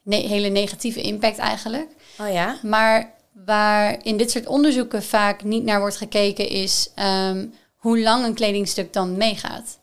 ne- 0.03 0.27
hele 0.27 0.49
negatieve 0.49 1.01
impact 1.01 1.37
eigenlijk. 1.37 1.89
Oh 2.19 2.31
ja? 2.31 2.59
Maar 2.61 3.13
waar 3.45 3.99
in 4.03 4.17
dit 4.17 4.31
soort 4.31 4.47
onderzoeken 4.47 5.03
vaak 5.03 5.43
niet 5.43 5.63
naar 5.63 5.79
wordt 5.79 5.97
gekeken 5.97 6.49
is 6.49 6.89
ehm, 6.95 7.47
hoe 7.75 7.99
lang 7.99 8.25
een 8.25 8.33
kledingstuk 8.33 8.93
dan 8.93 9.17
meegaat. 9.17 9.79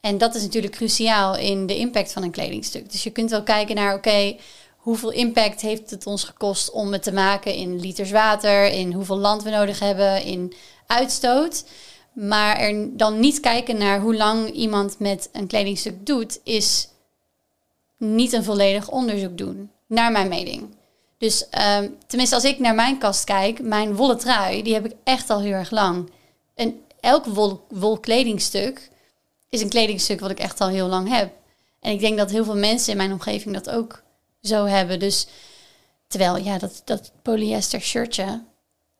En 0.00 0.18
dat 0.18 0.34
is 0.34 0.42
natuurlijk 0.42 0.76
cruciaal 0.76 1.36
in 1.36 1.66
de 1.66 1.76
impact 1.76 2.12
van 2.12 2.22
een 2.22 2.30
kledingstuk. 2.30 2.92
Dus 2.92 3.02
je 3.02 3.10
kunt 3.10 3.30
wel 3.30 3.42
kijken 3.42 3.74
naar, 3.74 3.94
oké, 3.94 4.36
hoeveel 4.76 5.12
impact 5.12 5.60
heeft 5.60 5.90
het 5.90 6.06
ons 6.06 6.24
gekost 6.24 6.70
om 6.70 6.92
het 6.92 7.02
te 7.02 7.12
maken 7.12 7.54
in 7.54 7.80
liters 7.80 8.10
water, 8.10 8.66
in 8.66 8.92
hoeveel 8.92 9.18
land 9.18 9.42
we 9.42 9.50
nodig 9.50 9.78
hebben, 9.78 10.22
in 10.22 10.54
uitstoot. 10.88 11.64
Maar 12.12 12.56
er 12.56 12.96
dan 12.96 13.20
niet 13.20 13.40
kijken 13.40 13.78
naar 13.78 14.00
hoe 14.00 14.16
lang 14.16 14.50
iemand 14.50 14.98
met 14.98 15.28
een 15.32 15.46
kledingstuk 15.46 16.06
doet, 16.06 16.40
is 16.42 16.88
niet 17.96 18.32
een 18.32 18.44
volledig 18.44 18.88
onderzoek 18.88 19.38
doen, 19.38 19.70
naar 19.86 20.12
mijn 20.12 20.28
mening. 20.28 20.76
Dus 21.18 21.48
ehm, 21.48 21.88
tenminste, 22.06 22.34
als 22.34 22.44
ik 22.44 22.58
naar 22.58 22.74
mijn 22.74 22.98
kast 22.98 23.24
kijk, 23.24 23.62
mijn 23.62 23.96
wollen 23.96 24.18
trui, 24.18 24.62
die 24.62 24.74
heb 24.74 24.84
ik 24.84 24.94
echt 25.04 25.30
al 25.30 25.40
heel 25.40 25.52
erg 25.52 25.70
lang. 25.70 26.10
En 26.54 26.80
elk 27.00 27.24
wol, 27.24 27.64
wol 27.68 27.98
kledingstuk 27.98 28.90
is 29.48 29.60
een 29.60 29.68
kledingstuk 29.68 30.20
wat 30.20 30.30
ik 30.30 30.38
echt 30.38 30.60
al 30.60 30.68
heel 30.68 30.86
lang 30.86 31.08
heb. 31.08 31.32
En 31.80 31.92
ik 31.92 32.00
denk 32.00 32.18
dat 32.18 32.30
heel 32.30 32.44
veel 32.44 32.56
mensen 32.56 32.90
in 32.90 32.96
mijn 32.96 33.12
omgeving 33.12 33.54
dat 33.54 33.70
ook 33.70 34.02
zo 34.42 34.64
hebben. 34.64 34.98
Dus 34.98 35.26
terwijl, 36.06 36.36
ja, 36.36 36.58
dat, 36.58 36.82
dat 36.84 37.12
polyester 37.22 37.80
shirtje, 37.80 38.42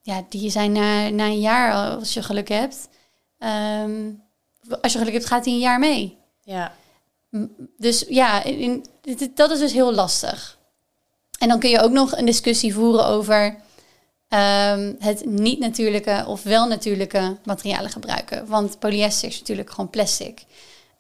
ja, 0.09 0.25
die 0.29 0.51
zijn 0.51 0.73
na, 0.73 1.09
na 1.09 1.25
een 1.25 1.41
jaar, 1.41 1.97
als 1.97 2.15
je 2.15 2.23
geluk 2.23 2.49
hebt, 2.49 2.89
ehm, 3.39 4.11
als 4.81 4.93
je 4.93 4.99
geluk 4.99 5.13
hebt, 5.13 5.27
gaat 5.27 5.45
die 5.45 5.55
een 5.55 5.61
jaar 5.61 5.79
mee. 5.79 6.19
Ja. 6.43 6.75
Dus 7.77 8.05
ja, 8.09 8.45
in, 8.45 8.85
dat 9.35 9.51
is 9.51 9.59
dus 9.59 9.73
heel 9.73 9.95
lastig. 9.95 10.59
En 11.39 11.49
dan 11.49 11.59
kun 11.59 11.71
je 11.71 11.81
ook 11.81 11.91
nog 11.91 12.17
een 12.17 12.25
discussie 12.25 12.75
voeren 12.75 13.07
over 13.07 13.57
ehm, 14.29 14.95
het 14.99 15.25
niet-natuurlijke 15.25 16.25
of 16.27 16.43
wel 16.43 16.67
natuurlijke 16.67 17.37
materialen 17.45 17.91
gebruiken. 17.91 18.47
Want 18.47 18.79
polyester 18.79 19.29
is 19.29 19.39
natuurlijk 19.39 19.71
gewoon 19.71 19.91
plastic. 19.91 20.45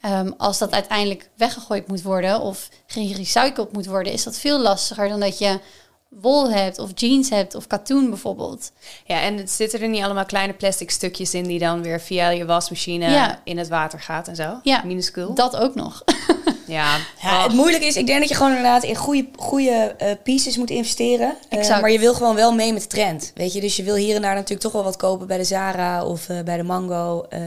Ehm, 0.00 0.30
als 0.36 0.58
dat 0.58 0.72
uiteindelijk 0.72 1.30
weggegooid 1.34 1.88
moet 1.88 2.02
worden 2.02 2.40
of 2.40 2.68
gerecycled 2.86 3.72
moet 3.72 3.86
worden, 3.86 4.12
is 4.12 4.24
dat 4.24 4.38
veel 4.38 4.60
lastiger 4.60 5.08
dan 5.08 5.20
dat 5.20 5.38
je 5.38 5.60
wol 6.08 6.50
hebt 6.50 6.78
of 6.78 6.90
jeans 6.94 7.30
hebt 7.30 7.54
of 7.54 7.66
katoen 7.66 8.08
bijvoorbeeld. 8.08 8.72
Ja, 9.04 9.20
en 9.20 9.36
het 9.36 9.50
zitten 9.50 9.80
er 9.80 9.88
niet 9.88 10.02
allemaal 10.02 10.24
kleine 10.24 10.52
plastic 10.52 10.90
stukjes 10.90 11.34
in 11.34 11.44
die 11.44 11.58
dan 11.58 11.82
weer 11.82 12.00
via 12.00 12.28
je 12.28 12.44
wasmachine 12.46 13.10
Ja. 13.10 13.40
in 13.44 13.58
het 13.58 13.68
water 13.68 14.00
gaat 14.00 14.28
en 14.28 14.36
zo? 14.36 14.58
Ja. 14.62 14.82
Minuscuul? 14.84 15.34
Dat 15.34 15.56
ook 15.56 15.74
nog. 15.74 16.02
Ja. 16.66 16.96
Ja, 17.22 17.42
het 17.42 17.52
moeilijke 17.52 17.86
is, 17.86 17.96
ik 17.96 18.06
denk 18.06 18.20
dat 18.20 18.28
je 18.28 18.34
gewoon 18.34 18.50
inderdaad 18.50 18.82
in 18.84 18.96
goede, 18.96 19.28
goede 19.36 19.94
eh, 19.98 20.10
pieces 20.22 20.56
moet 20.56 20.70
investeren. 20.70 21.36
Eh, 21.48 21.80
maar 21.80 21.90
je 21.90 21.98
wil 21.98 22.14
gewoon 22.14 22.34
wel 22.34 22.52
mee 22.54 22.72
met 22.72 22.82
de 22.82 22.88
trend. 22.88 23.32
Weet 23.34 23.52
je, 23.52 23.60
dus 23.60 23.76
je 23.76 23.82
wil 23.82 23.94
hier 23.94 24.16
en 24.16 24.22
daar 24.22 24.34
natuurlijk 24.34 24.60
toch 24.60 24.72
wel 24.72 24.82
wat 24.84 24.96
kopen 24.96 25.26
bij 25.26 25.36
de 25.36 25.44
Zara 25.44 26.04
of 26.04 26.28
eh, 26.28 26.40
bij 26.42 26.56
de 26.56 26.62
Mango. 26.62 27.26
eh. 27.28 27.40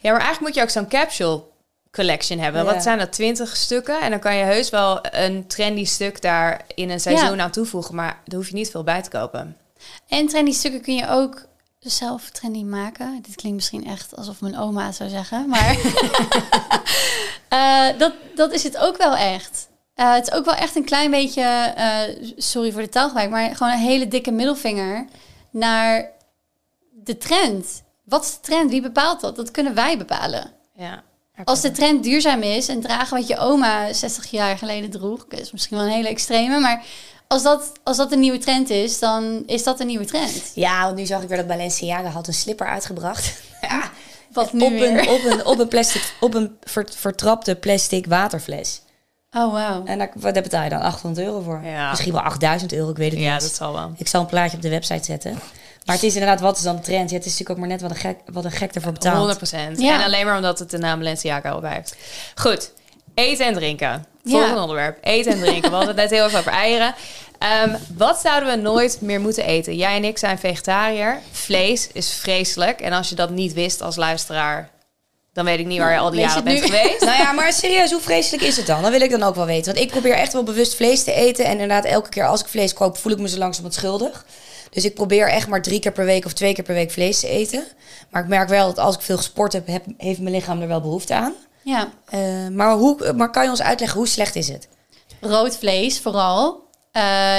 Ja, 0.00 0.10
maar 0.12 0.20
eigenlijk 0.20 0.40
moet 0.40 0.54
je 0.54 0.62
ook 0.62 0.68
zo'n 0.70 0.88
capsule 0.88 1.42
collection 1.96 2.38
hebben. 2.38 2.64
Ja. 2.64 2.72
Wat 2.72 2.82
zijn 2.82 2.98
dat? 2.98 3.12
20 3.12 3.56
stukken? 3.56 4.00
En 4.00 4.10
dan 4.10 4.20
kan 4.20 4.36
je 4.36 4.44
heus 4.44 4.70
wel 4.70 4.98
een 5.10 5.46
trendy 5.46 5.84
stuk 5.84 6.22
daar 6.22 6.60
in 6.74 6.90
een 6.90 7.00
seizoen 7.00 7.36
Ja. 7.36 7.42
aan 7.42 7.50
toevoegen. 7.50 7.94
Maar 7.94 8.20
daar 8.24 8.38
hoef 8.38 8.48
je 8.48 8.54
niet 8.54 8.70
veel 8.70 8.84
bij 8.84 9.02
te 9.02 9.10
kopen. 9.10 9.56
En 10.08 10.26
trendy 10.26 10.52
stukken 10.52 10.80
kun 10.80 10.94
je 10.94 11.08
ook 11.08 11.44
zelf 11.78 12.30
trendy 12.30 12.62
maken. 12.62 13.18
Dit 13.22 13.34
klinkt 13.34 13.56
misschien 13.56 13.86
echt 13.86 14.16
alsof 14.16 14.40
mijn 14.40 14.58
oma 14.58 14.86
het 14.86 14.94
zou 14.94 15.10
zeggen, 15.10 15.48
maar 15.48 15.76
Eh, 17.48 17.86
dat, 17.98 18.12
dat 18.34 18.52
is 18.52 18.62
het 18.62 18.76
ook 18.78 18.96
wel 18.96 19.16
echt. 19.16 19.68
Eh, 19.94 20.14
het 20.14 20.26
is 20.28 20.32
ook 20.34 20.44
wel 20.44 20.54
echt 20.54 20.76
een 20.76 20.84
klein 20.84 21.10
beetje, 21.10 21.42
eh, 21.76 22.32
sorry 22.36 22.72
voor 22.72 22.82
de 22.82 22.88
taalgebruik, 22.88 23.30
maar 23.30 23.56
gewoon 23.56 23.72
een 23.72 23.78
hele 23.78 24.08
dikke 24.08 24.30
middelvinger 24.30 25.06
naar 25.50 26.10
de 26.92 27.18
trend. 27.18 27.82
Wat 28.04 28.24
is 28.24 28.34
de 28.34 28.40
trend? 28.40 28.70
Wie 28.70 28.82
bepaalt 28.82 29.20
dat? 29.20 29.36
Dat 29.36 29.50
kunnen 29.50 29.74
wij 29.74 29.98
bepalen. 29.98 30.52
Ja. 30.74 31.02
Als 31.44 31.60
de 31.60 31.70
trend 31.70 32.02
duurzaam 32.02 32.42
is 32.42 32.68
en 32.68 32.80
dragen 32.80 33.16
wat 33.18 33.26
je 33.26 33.38
oma 33.38 33.92
60 33.92 34.30
jaar 34.30 34.58
geleden 34.58 34.90
droeg, 34.90 35.24
is 35.28 35.52
misschien 35.52 35.76
wel 35.76 35.86
een 35.86 35.92
hele 35.92 36.08
extreme, 36.08 36.60
maar 36.60 36.84
als 37.28 37.42
dat, 37.42 37.72
als 37.84 37.96
dat 37.96 38.12
een 38.12 38.20
nieuwe 38.20 38.38
trend 38.38 38.70
is, 38.70 38.98
dan 38.98 39.42
is 39.46 39.62
dat 39.62 39.80
een 39.80 39.86
nieuwe 39.86 40.04
trend. 40.04 40.42
Ja, 40.54 40.82
want 40.84 40.96
nu 40.96 41.06
zag 41.06 41.22
ik 41.22 41.28
weer 41.28 41.36
dat 41.36 41.46
Balenciaga 41.46 42.08
had 42.08 42.26
een 42.26 42.34
slipper 42.34 42.66
uitgebracht. 42.66 43.40
ja, 43.60 43.90
Wat 44.32 44.52
nu 44.52 44.60
op, 44.64 44.70
weer? 44.70 44.98
een, 44.98 45.08
op, 45.08 45.24
een, 45.24 45.46
op 45.46 45.58
een 45.58 45.68
plastic, 45.68 46.14
op 46.20 46.34
een 46.34 46.56
ver- 46.62 46.88
vertrapte 46.96 47.54
plastic 47.56 48.06
waterfles. 48.06 48.80
Oh, 49.30 49.52
wauw. 49.52 49.84
En 49.84 49.98
daar, 49.98 50.10
wat 50.14 50.34
daar 50.34 50.42
betaal 50.42 50.62
je 50.64 50.70
dan? 50.70 50.80
800 50.80 51.26
euro 51.26 51.40
voor? 51.40 51.60
Ja. 51.64 51.90
Misschien 51.90 52.12
wel 52.12 52.22
8000 52.22 52.72
euro, 52.72 52.90
ik 52.90 52.96
weet 52.96 53.10
het 53.12 53.20
Ja, 53.20 53.32
niet. 53.32 53.42
dat 53.42 53.54
zal 53.54 53.72
wel. 53.72 53.92
Ik 53.96 54.08
zal 54.08 54.20
een 54.20 54.26
plaatje 54.26 54.56
op 54.56 54.62
de 54.62 54.68
website 54.68 55.04
zetten. 55.04 55.38
Maar 55.86 55.94
het 55.94 56.04
is 56.04 56.12
inderdaad, 56.14 56.40
wat 56.40 56.56
is 56.56 56.62
dan 56.62 56.76
de 56.76 56.82
trend? 56.82 57.10
Ja, 57.10 57.16
het 57.16 57.24
is 57.24 57.30
natuurlijk 57.30 57.50
ook 57.50 57.66
maar 57.66 57.68
net 57.76 57.80
wat 57.80 57.90
een 57.90 57.96
gek, 57.96 58.18
wat 58.32 58.44
een 58.44 58.50
gek 58.50 58.74
ervoor 58.74 58.92
betaalt. 58.92 59.16
100 59.16 59.36
procent. 59.38 59.80
Ja. 59.80 59.94
En 59.98 60.04
alleen 60.04 60.26
maar 60.26 60.36
omdat 60.36 60.58
het 60.58 60.70
de 60.70 60.78
naam 60.78 60.98
Balenciaga 60.98 61.50
al 61.50 61.60
bij 61.60 61.72
heeft. 61.74 61.96
Goed. 62.34 62.70
Eten 63.14 63.46
en 63.46 63.54
drinken. 63.54 64.06
Volgende 64.24 64.54
Ja. 64.54 64.60
onderwerp. 64.62 64.98
Eten 65.00 65.32
en 65.32 65.38
drinken. 65.40 65.70
We 65.70 65.76
hadden 65.76 65.88
het 65.88 65.96
net 65.96 66.10
heel 66.10 66.26
even 66.26 66.38
over 66.38 66.52
eieren. 66.52 66.94
Ehm, 67.38 67.76
wat 67.96 68.18
zouden 68.20 68.48
we 68.48 68.56
nooit 68.56 69.00
meer 69.00 69.20
moeten 69.20 69.44
eten? 69.44 69.76
Jij 69.76 69.96
en 69.96 70.04
ik 70.04 70.18
zijn 70.18 70.38
vegetariër. 70.38 71.20
Vlees 71.30 71.88
is 71.92 72.12
vreselijk. 72.12 72.80
En 72.80 72.92
als 72.92 73.08
je 73.08 73.14
dat 73.14 73.30
niet 73.30 73.52
wist 73.52 73.82
als 73.82 73.96
luisteraar... 73.96 74.70
dan 75.32 75.44
weet 75.44 75.58
ik 75.58 75.66
niet 75.66 75.78
waar 75.78 75.92
je 75.92 75.98
al 75.98 76.10
die 76.10 76.20
jaren 76.20 76.44
bent 76.44 76.60
geweest. 76.64 77.00
Nou 77.04 77.18
ja, 77.18 77.32
maar 77.32 77.52
serieus, 77.52 77.90
hoe 77.90 78.00
vreselijk 78.00 78.42
is 78.42 78.56
het 78.56 78.66
dan? 78.66 78.82
Dat 78.82 78.90
wil 78.90 79.00
ik 79.00 79.10
dan 79.10 79.22
ook 79.22 79.34
wel 79.34 79.46
weten. 79.46 79.72
Want 79.74 79.84
ik 79.84 79.90
probeer 79.90 80.14
echt 80.14 80.32
wel 80.32 80.42
bewust 80.42 80.74
vlees 80.74 81.04
te 81.04 81.12
eten. 81.12 81.44
En 81.44 81.50
inderdaad, 81.52 81.84
elke 81.84 82.08
keer 82.08 82.26
als 82.26 82.40
ik 82.40 82.46
vlees 82.46 82.72
koop, 82.72 82.96
voel 82.96 83.12
ik 83.12 83.18
me 83.18 83.28
zo 83.28 83.38
langzamerhand 83.38 83.74
schuldig. 83.80 84.24
Dus 84.70 84.84
ik 84.84 84.94
probeer 84.94 85.28
echt 85.28 85.48
maar 85.48 85.62
drie 85.62 85.80
keer 85.80 85.92
per 85.92 86.04
week 86.04 86.24
of 86.24 86.32
twee 86.32 86.54
keer 86.54 86.64
per 86.64 86.74
week 86.74 86.90
vlees 86.90 87.20
te 87.20 87.28
eten. 87.28 87.64
Maar 88.10 88.22
ik 88.22 88.28
merk 88.28 88.48
wel 88.48 88.66
dat 88.66 88.78
als 88.78 88.94
ik 88.94 89.00
veel 89.00 89.16
gesport 89.16 89.52
heb, 89.52 89.66
heb 89.66 89.84
heeft 89.96 90.20
mijn 90.20 90.34
lichaam 90.34 90.60
er 90.62 90.68
wel 90.68 90.80
behoefte 90.80 91.14
aan. 91.14 91.34
Ja, 91.62 91.88
Eh, 92.08 92.48
maar, 92.52 92.72
hoe, 92.72 93.12
maar 93.12 93.30
kan 93.30 93.44
je 93.44 93.50
ons 93.50 93.62
uitleggen 93.62 93.98
hoe 93.98 94.08
slecht 94.08 94.36
is 94.36 94.48
het? 94.48 94.68
rood 95.20 95.56
vlees 95.56 96.00
vooral 96.00 96.64
eh, 96.92 97.38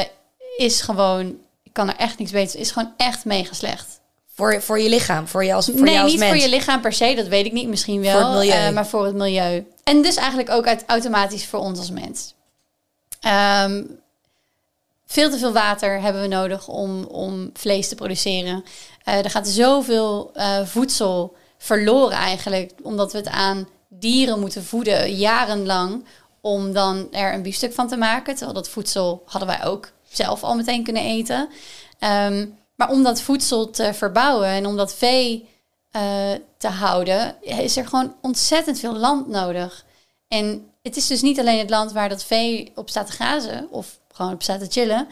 is 0.58 0.82
gewoon, 0.82 1.38
ik 1.64 1.74
kan 1.74 1.90
er 1.90 1.96
echt 1.96 2.18
niks 2.20 2.32
beter, 2.32 2.60
is 2.60 2.72
gewoon 2.72 2.94
echt 2.98 3.26
mega 3.26 3.54
slecht. 3.54 4.00
Voor, 4.36 4.62
voor 4.62 4.80
je 4.80 4.90
lichaam, 4.90 5.28
voor 5.28 5.44
je 5.46 5.54
als, 5.54 5.66
voor 5.66 5.76
nee, 5.82 5.92
jou 5.92 6.02
als 6.04 6.12
niet 6.12 6.20
mens. 6.20 6.32
voor 6.32 6.42
je 6.42 6.50
lichaam 6.50 6.82
per 6.82 6.94
se, 6.94 7.14
dat 7.16 7.28
weet 7.28 7.46
ik 7.46 7.52
niet, 7.52 7.68
misschien 7.68 8.02
wel. 8.02 8.12
Voor 8.12 8.30
het 8.30 8.40
milieu. 8.40 8.68
eh, 8.68 8.74
maar 8.74 8.88
voor 8.88 9.06
het 9.06 9.16
milieu. 9.16 9.66
En 9.84 10.02
dus 10.02 10.16
eigenlijk 10.16 10.50
ook 10.50 10.68
uit, 10.68 10.84
automatisch 10.88 11.46
voor 11.46 11.60
ons 11.60 11.80
als 11.80 11.92
mens. 11.92 12.34
Ehm, 13.20 13.84
veel 15.08 15.30
te 15.30 15.38
veel 15.38 15.54
water 15.54 16.02
hebben 16.02 16.22
we 16.22 16.28
nodig 16.28 16.68
om, 16.68 17.04
om 17.04 17.50
vlees 17.54 17.88
te 17.88 17.96
produceren. 17.96 18.64
Eh, 19.04 19.18
er 19.18 19.30
gaat 19.30 19.48
zoveel 19.48 20.32
eh, 20.34 20.66
voedsel 20.66 21.36
verloren 21.58 22.18
eigenlijk, 22.18 22.74
omdat 22.84 23.12
we 23.12 23.18
het 23.18 23.28
aan 23.28 23.68
dieren 23.90 24.40
moeten 24.40 24.64
voeden 24.64 25.16
jarenlang 25.16 26.06
om 26.42 26.74
dan 26.74 27.08
er 27.12 27.34
een 27.34 27.42
biefstuk 27.42 27.74
van 27.74 27.88
te 27.88 27.98
maken. 27.98 28.36
Terwijl 28.36 28.54
dat 28.54 28.70
voedsel 28.70 29.24
hadden 29.26 29.50
wij 29.50 29.66
ook 29.66 29.92
zelf 30.10 30.44
al 30.44 30.56
meteen 30.56 30.84
kunnen 30.84 31.04
eten. 31.04 31.50
Ehm, 32.00 32.48
maar 32.76 32.90
om 32.90 33.04
dat 33.04 33.22
voedsel 33.22 33.70
te 33.70 33.94
verbouwen 33.94 34.48
en 34.48 34.66
om 34.66 34.78
dat 34.78 34.94
vee 34.94 35.50
eh, 35.92 36.32
te 36.58 36.68
houden, 36.68 37.36
is 37.42 37.78
er 37.78 37.88
gewoon 37.88 38.16
ontzettend 38.22 38.80
veel 38.80 38.96
land 38.96 39.28
nodig. 39.28 39.86
En 40.28 40.72
het 40.82 40.98
is 40.98 41.08
dus 41.08 41.22
niet 41.22 41.40
alleen 41.40 41.60
het 41.60 41.70
land 41.70 41.92
waar 41.92 42.10
dat 42.10 42.24
vee 42.24 42.72
op 42.76 42.90
staat 42.90 43.06
te 43.06 43.12
grazen 43.12 43.68
of 43.72 44.00
gewoon 44.18 44.34
op 44.34 44.42
te 44.42 44.68
chillen. 44.70 45.08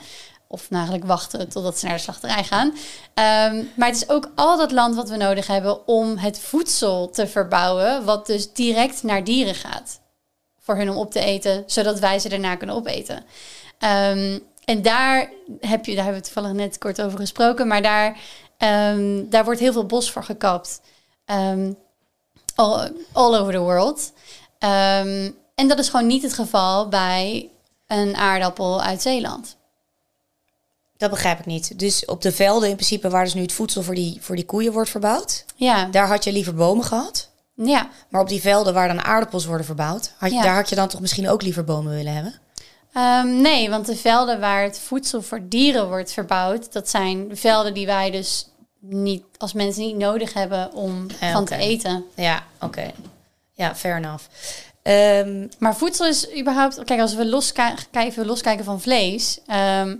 Of 0.47 0.67
eigenlijk 0.71 1.05
wachten 1.05 1.49
totdat 1.49 1.79
ze 1.79 1.85
naar 1.85 1.95
de 1.95 2.01
slachterij 2.01 2.43
gaan. 2.43 2.73
Ehm, 3.13 3.63
maar 3.75 3.87
het 3.87 3.95
is 3.95 4.09
ook 4.09 4.31
al 4.35 4.57
dat 4.57 4.71
land 4.71 4.95
wat 4.95 5.09
we 5.09 5.15
nodig 5.15 5.47
hebben 5.47 5.87
om 5.87 6.17
het 6.17 6.39
voedsel 6.39 7.09
te 7.09 7.27
verbouwen, 7.27 8.05
wat 8.05 8.25
dus 8.25 8.53
direct 8.53 9.03
naar 9.03 9.23
dieren 9.23 9.55
gaat. 9.55 9.99
Voor 10.59 10.75
hun 10.75 10.89
om 10.89 10.97
op 10.97 11.11
te 11.11 11.19
eten, 11.19 11.63
zodat 11.65 11.99
wij 11.99 12.19
ze 12.19 12.29
daarna 12.29 12.55
kunnen 12.55 12.75
opeten. 12.75 13.23
Ehm, 13.79 14.39
en 14.65 14.81
daar, 14.81 15.29
heb 15.59 15.85
je, 15.85 15.95
daar 15.95 16.03
hebben 16.03 16.21
we 16.21 16.27
toevallig 16.27 16.57
net 16.57 16.77
kort 16.77 17.01
over 17.01 17.19
gesproken, 17.19 17.67
maar 17.67 17.81
daar, 17.81 18.17
ehm, 18.57 19.23
daar 19.29 19.43
wordt 19.43 19.59
heel 19.59 19.73
veel 19.73 19.85
bos 19.85 20.11
voor 20.11 20.23
gekapt. 20.23 20.81
Ehm, 21.25 21.71
all, 22.55 22.91
all 23.11 23.35
over 23.35 23.53
the 23.53 23.59
world. 23.59 24.13
En 25.55 25.67
dat 25.67 25.79
is 25.79 25.89
gewoon 25.89 26.07
niet 26.07 26.23
het 26.23 26.33
geval 26.33 26.87
bij 26.87 27.49
een 27.87 28.15
aardappel 28.15 28.81
uit 28.81 29.01
Zeeland. 29.01 29.55
Dat 30.97 31.09
begrijp 31.09 31.39
ik 31.39 31.45
niet. 31.45 31.79
Dus 31.79 32.05
op 32.05 32.21
de 32.21 32.31
velden 32.31 32.69
in 32.69 32.75
principe 32.75 33.09
waar 33.09 33.23
dus 33.23 33.33
nu 33.33 33.41
het 33.41 33.51
voedsel 33.51 33.83
voor 33.83 33.95
die, 33.95 34.17
voor 34.21 34.35
die 34.35 34.45
koeien 34.45 34.71
wordt 34.73 34.89
verbouwd, 34.89 35.45
Ja, 35.55 35.85
daar 35.85 36.07
had 36.07 36.23
je 36.23 36.31
liever 36.31 36.53
bomen 36.53 36.85
gehad. 36.85 37.29
Ja, 37.55 37.89
Maar 38.09 38.21
op 38.21 38.27
die 38.29 38.41
velden 38.41 38.73
waar 38.73 38.87
dan 38.87 39.03
aardappels 39.03 39.45
worden 39.45 39.65
verbouwd, 39.65 40.13
had 40.17 40.29
je, 40.29 40.35
Ja. 40.35 40.41
daar 40.41 40.55
had 40.55 40.69
je 40.69 40.75
dan 40.75 40.87
toch 40.87 41.01
misschien 41.01 41.29
ook 41.29 41.41
liever 41.41 41.63
bomen 41.63 41.93
willen 41.95 42.13
hebben? 42.13 42.33
Ehm, 42.93 43.41
nee, 43.41 43.69
want 43.69 43.85
de 43.85 43.95
velden 43.95 44.39
waar 44.39 44.63
het 44.63 44.79
voedsel 44.79 45.21
voor 45.21 45.39
dieren 45.43 45.87
wordt 45.87 46.11
verbouwd, 46.11 46.73
dat 46.73 46.89
zijn 46.89 47.29
velden 47.37 47.73
die 47.73 47.85
wij 47.85 48.11
dus 48.11 48.47
niet 48.79 49.23
als 49.37 49.53
mensen 49.53 49.81
niet 49.83 49.95
nodig 49.97 50.33
hebben 50.33 50.73
om 50.73 51.07
Ja, 51.19 51.31
van 51.31 51.45
te 51.45 51.55
eten. 51.55 52.05
Ja, 52.15 52.43
oké. 52.61 52.91
Ja, 53.53 53.75
fair 53.75 53.95
enough. 53.97 54.23
Ehm, 54.85 55.47
Maar 55.59 55.75
voedsel 55.75 56.05
is 56.05 56.37
überhaupt, 56.37 56.83
kijk, 56.83 56.99
als 56.99 57.15
we 57.15 57.25
loskijken, 57.25 58.25
loskijken 58.25 58.65
van 58.65 58.81
vlees, 58.81 59.39
ehm, 59.47 59.95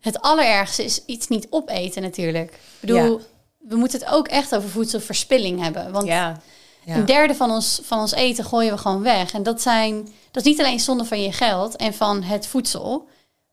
het 0.00 0.20
allerergste 0.20 0.84
is 0.84 1.04
iets 1.04 1.28
niet 1.28 1.46
opeten 1.50 2.02
natuurlijk. 2.02 2.52
Ik 2.52 2.58
bedoel, 2.80 3.20
we 3.58 3.76
moeten 3.76 3.98
het 4.00 4.08
ook 4.08 4.28
echt 4.28 4.56
over 4.56 4.68
voedselverspilling 4.68 5.62
hebben, 5.62 5.92
want 5.92 6.06
Ja. 6.06 6.40
ja. 6.84 6.94
Een 6.96 7.04
derde 7.04 7.34
van 7.34 7.50
ons, 7.50 7.80
van 7.84 7.98
ons 7.98 8.12
eten 8.12 8.44
gooien 8.44 8.72
we 8.72 8.78
gewoon 8.78 9.02
weg. 9.02 9.32
En 9.32 9.42
dat, 9.42 9.62
zijn, 9.62 10.08
dat 10.30 10.44
is 10.44 10.50
niet 10.50 10.58
alleen 10.60 10.80
zonde 10.80 11.04
van 11.04 11.22
je 11.22 11.32
geld 11.32 11.76
en 11.76 11.94
van 11.94 12.22
het 12.22 12.46
voedsel. 12.46 13.08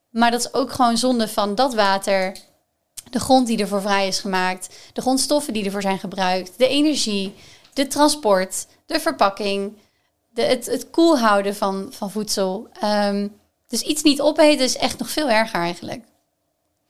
Maar 0.09 0.31
dat 0.31 0.39
is 0.39 0.53
ook 0.53 0.71
gewoon 0.71 0.97
zonde 0.97 1.27
van 1.27 1.55
dat 1.55 1.73
water, 1.73 2.35
de 3.09 3.19
grond 3.19 3.47
die 3.47 3.57
ervoor 3.57 3.81
vrij 3.81 4.07
is 4.07 4.19
gemaakt, 4.19 4.75
de 4.93 5.01
grondstoffen 5.01 5.53
die 5.53 5.65
ervoor 5.65 5.81
zijn 5.81 5.99
gebruikt, 5.99 6.51
de 6.57 6.67
energie, 6.67 7.33
de 7.73 7.87
transport, 7.87 8.67
de 8.85 8.99
verpakking, 8.99 9.73
de, 10.33 10.41
het, 10.41 10.65
het 10.65 10.89
koel 10.89 11.19
houden 11.19 11.55
van, 11.55 11.87
van 11.91 12.11
voedsel. 12.11 12.67
Ehm, 12.81 13.27
dus 13.67 13.81
iets 13.81 14.01
niet 14.03 14.21
opeten 14.21 14.65
is 14.65 14.77
echt 14.77 14.99
nog 14.99 15.09
veel 15.09 15.29
erger 15.29 15.59
eigenlijk. 15.59 16.03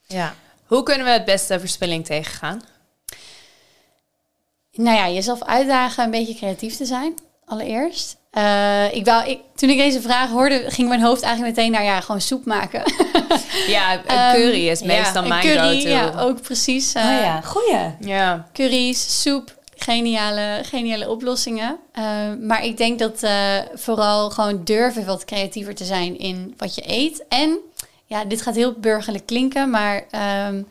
ja. 0.08 0.36
Hoe 0.66 0.84
kunnen 0.84 1.06
we 1.06 1.12
het 1.12 1.26
beste 1.26 1.60
verspilling 1.60 2.06
tegengaan? 2.06 2.62
Nou 4.74 4.98
ja, 4.98 5.10
jezelf 5.10 5.44
uitdagen 5.44 6.04
een 6.04 6.12
beetje 6.12 6.36
creatief 6.36 6.76
te 6.78 6.86
zijn, 6.86 7.14
allereerst. 7.46 8.18
Eh, 8.32 8.94
ik 8.94 9.06
wou, 9.06 9.30
ik, 9.30 9.40
toen 9.56 9.70
ik 9.70 9.78
deze 9.78 10.02
vraag 10.02 10.30
hoorde, 10.30 10.64
ging 10.68 10.88
mijn 10.90 11.02
hoofd 11.02 11.22
eigenlijk 11.22 11.56
meteen 11.56 11.72
naar 11.72 11.84
ja, 11.84 12.02
gewoon 12.02 12.22
soep 12.22 12.46
maken. 12.46 12.84
Ja, 13.68 13.94
een 13.94 14.06
Ehm, 14.06 14.36
curry 14.36 14.68
is 14.70 14.82
meestal 14.82 15.26
mijn 15.28 15.42
curry, 15.42 15.76
go-to. 15.76 15.90
ja, 15.90 16.14
ook 16.20 16.42
precies. 16.42 16.94
eh, 16.94 17.04
oh 17.04 17.10
ja, 17.10 17.42
goeie. 17.42 17.96
Ja. 18.00 18.48
Curry's, 18.54 19.22
soep, 19.22 19.56
geniale, 19.84 20.60
geniale 20.64 21.10
oplossingen. 21.10 21.80
Eh, 21.92 22.04
maar 22.40 22.66
ik 22.66 22.78
denk 22.78 23.00
dat 23.00 23.24
eh, 23.24 23.58
vooral 23.74 24.30
gewoon 24.30 24.64
durven 24.64 25.06
wat 25.06 25.26
creatiever 25.26 25.76
te 25.76 25.86
zijn 25.86 26.20
in 26.20 26.54
wat 26.58 26.76
je 26.76 26.84
eet. 26.86 27.26
En 27.28 27.58
ja, 28.06 28.26
dit 28.26 28.42
gaat 28.42 28.56
heel 28.56 28.74
burgerlijk 28.74 29.26
klinken, 29.26 29.70
maar 29.70 30.06
ehm 30.12 30.64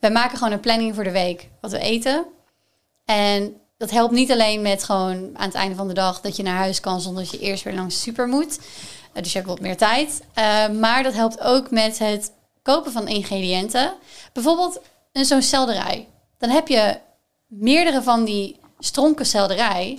wij 0.00 0.10
maken 0.10 0.38
gewoon 0.38 0.52
een 0.52 0.60
planning 0.60 0.94
voor 0.94 1.04
de 1.04 1.10
week 1.10 1.48
wat 1.60 1.70
we 1.70 1.78
eten. 1.78 2.24
En 3.04 3.56
dat 3.78 3.90
helpt 3.90 4.12
niet 4.12 4.32
alleen 4.32 4.62
met 4.62 4.84
gewoon 4.84 5.30
aan 5.32 5.46
het 5.46 5.54
einde 5.54 5.76
van 5.76 5.88
de 5.88 5.94
dag 5.94 6.20
dat 6.20 6.36
je 6.36 6.42
naar 6.42 6.56
huis 6.56 6.80
kan 6.80 7.00
zonder 7.00 7.22
dat 7.22 7.32
je 7.32 7.38
eerst 7.38 7.64
weer 7.64 7.74
langs 7.74 7.94
de 7.94 8.00
super 8.00 8.28
moet. 8.28 8.58
Eh, 9.12 9.22
dus 9.22 9.32
je 9.32 9.38
hebt 9.38 9.50
wat 9.50 9.60
meer 9.60 9.76
tijd. 9.76 10.22
Maar 10.78 11.02
dat 11.02 11.14
helpt 11.14 11.40
ook 11.40 11.70
met 11.70 11.98
het 11.98 12.32
kopen 12.62 12.92
van 12.92 13.08
ingrediënten. 13.08 13.92
Bijvoorbeeld 14.32 14.80
zo'n 15.12 15.42
selderij. 15.42 16.08
Dan 16.38 16.50
heb 16.50 16.68
je 16.68 16.98
meerdere 17.46 18.02
van 18.02 18.24
die 18.24 18.56
stronken 18.78 19.26
selderij. 19.26 19.98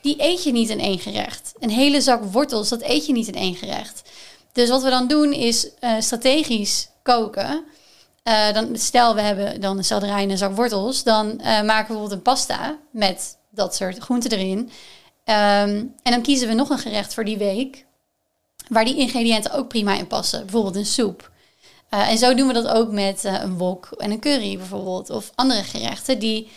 Die 0.00 0.14
eet 0.18 0.42
je 0.44 0.52
niet 0.52 0.68
in 0.68 0.80
één 0.80 0.98
gerecht. 0.98 1.52
Een 1.58 1.70
hele 1.70 2.00
zak 2.00 2.24
wortels, 2.24 2.68
dat 2.68 2.82
eet 2.82 3.06
je 3.06 3.12
niet 3.12 3.26
in 3.26 3.34
één 3.34 3.54
gerecht. 3.54 4.02
Dus 4.52 4.68
wat 4.68 4.82
we 4.82 4.90
dan 4.90 5.06
doen 5.06 5.32
is 5.32 5.74
eh, 5.78 5.94
strategisch 5.98 6.88
koken. 7.02 7.64
Eh, 8.22 8.52
dan, 8.52 8.76
stel, 8.76 9.14
we 9.14 9.20
hebben 9.20 9.60
dan 9.60 9.78
een 9.78 9.84
selderij 9.84 10.22
en 10.22 10.30
een 10.30 10.38
zak 10.38 10.56
wortels. 10.56 11.02
Dan 11.02 11.40
eh, 11.40 11.44
maken 11.44 11.64
we 11.66 11.86
bijvoorbeeld 11.86 12.12
een 12.12 12.22
pasta 12.22 12.78
met 12.90 13.36
dat 13.50 13.74
soort 13.74 13.98
groenten 13.98 14.30
erin. 14.30 14.70
Ehm, 15.24 15.84
en 16.02 16.12
dan 16.12 16.22
kiezen 16.22 16.48
we 16.48 16.54
nog 16.54 16.70
een 16.70 16.78
gerecht 16.78 17.14
voor 17.14 17.24
die 17.24 17.38
week. 17.38 17.86
Waar 18.68 18.84
die 18.84 18.96
ingrediënten 18.96 19.52
ook 19.52 19.68
prima 19.68 19.94
in 19.94 20.06
passen. 20.06 20.40
Bijvoorbeeld 20.40 20.76
een 20.76 20.86
soep. 20.86 21.30
En 21.88 22.18
zo 22.18 22.34
doen 22.34 22.46
we 22.46 22.52
dat 22.52 22.68
ook 22.68 22.90
met 22.90 23.24
een 23.24 23.58
wok 23.58 23.88
en 23.96 24.10
een 24.10 24.20
curry 24.20 24.56
bijvoorbeeld. 24.56 25.10
Of 25.10 25.30
andere 25.34 25.62
gerechten 25.62 26.18
die 26.18 26.50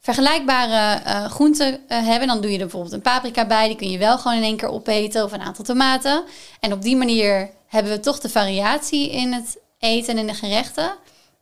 vergelijkbare 0.00 1.02
eh, 1.04 1.24
groenten 1.24 1.80
eh, 1.88 2.06
hebben. 2.06 2.28
Dan 2.28 2.40
doe 2.40 2.50
je 2.50 2.56
er 2.56 2.62
bijvoorbeeld 2.62 2.92
een 2.92 3.00
paprika 3.00 3.46
bij. 3.46 3.66
Die 3.66 3.76
kun 3.76 3.90
je 3.90 3.98
wel 3.98 4.18
gewoon 4.18 4.36
in 4.36 4.42
één 4.42 4.56
keer 4.56 4.68
opeten. 4.68 5.24
Of 5.24 5.32
een 5.32 5.40
aantal 5.40 5.64
tomaten. 5.64 6.24
En 6.60 6.72
op 6.72 6.82
die 6.82 6.96
manier 6.96 7.50
hebben 7.66 7.92
we 7.92 8.00
toch 8.00 8.20
de 8.20 8.28
variatie 8.28 9.10
in 9.10 9.32
het 9.32 9.58
eten 9.78 10.12
en 10.12 10.18
in 10.18 10.26
de 10.26 10.34
gerechten. 10.34 10.92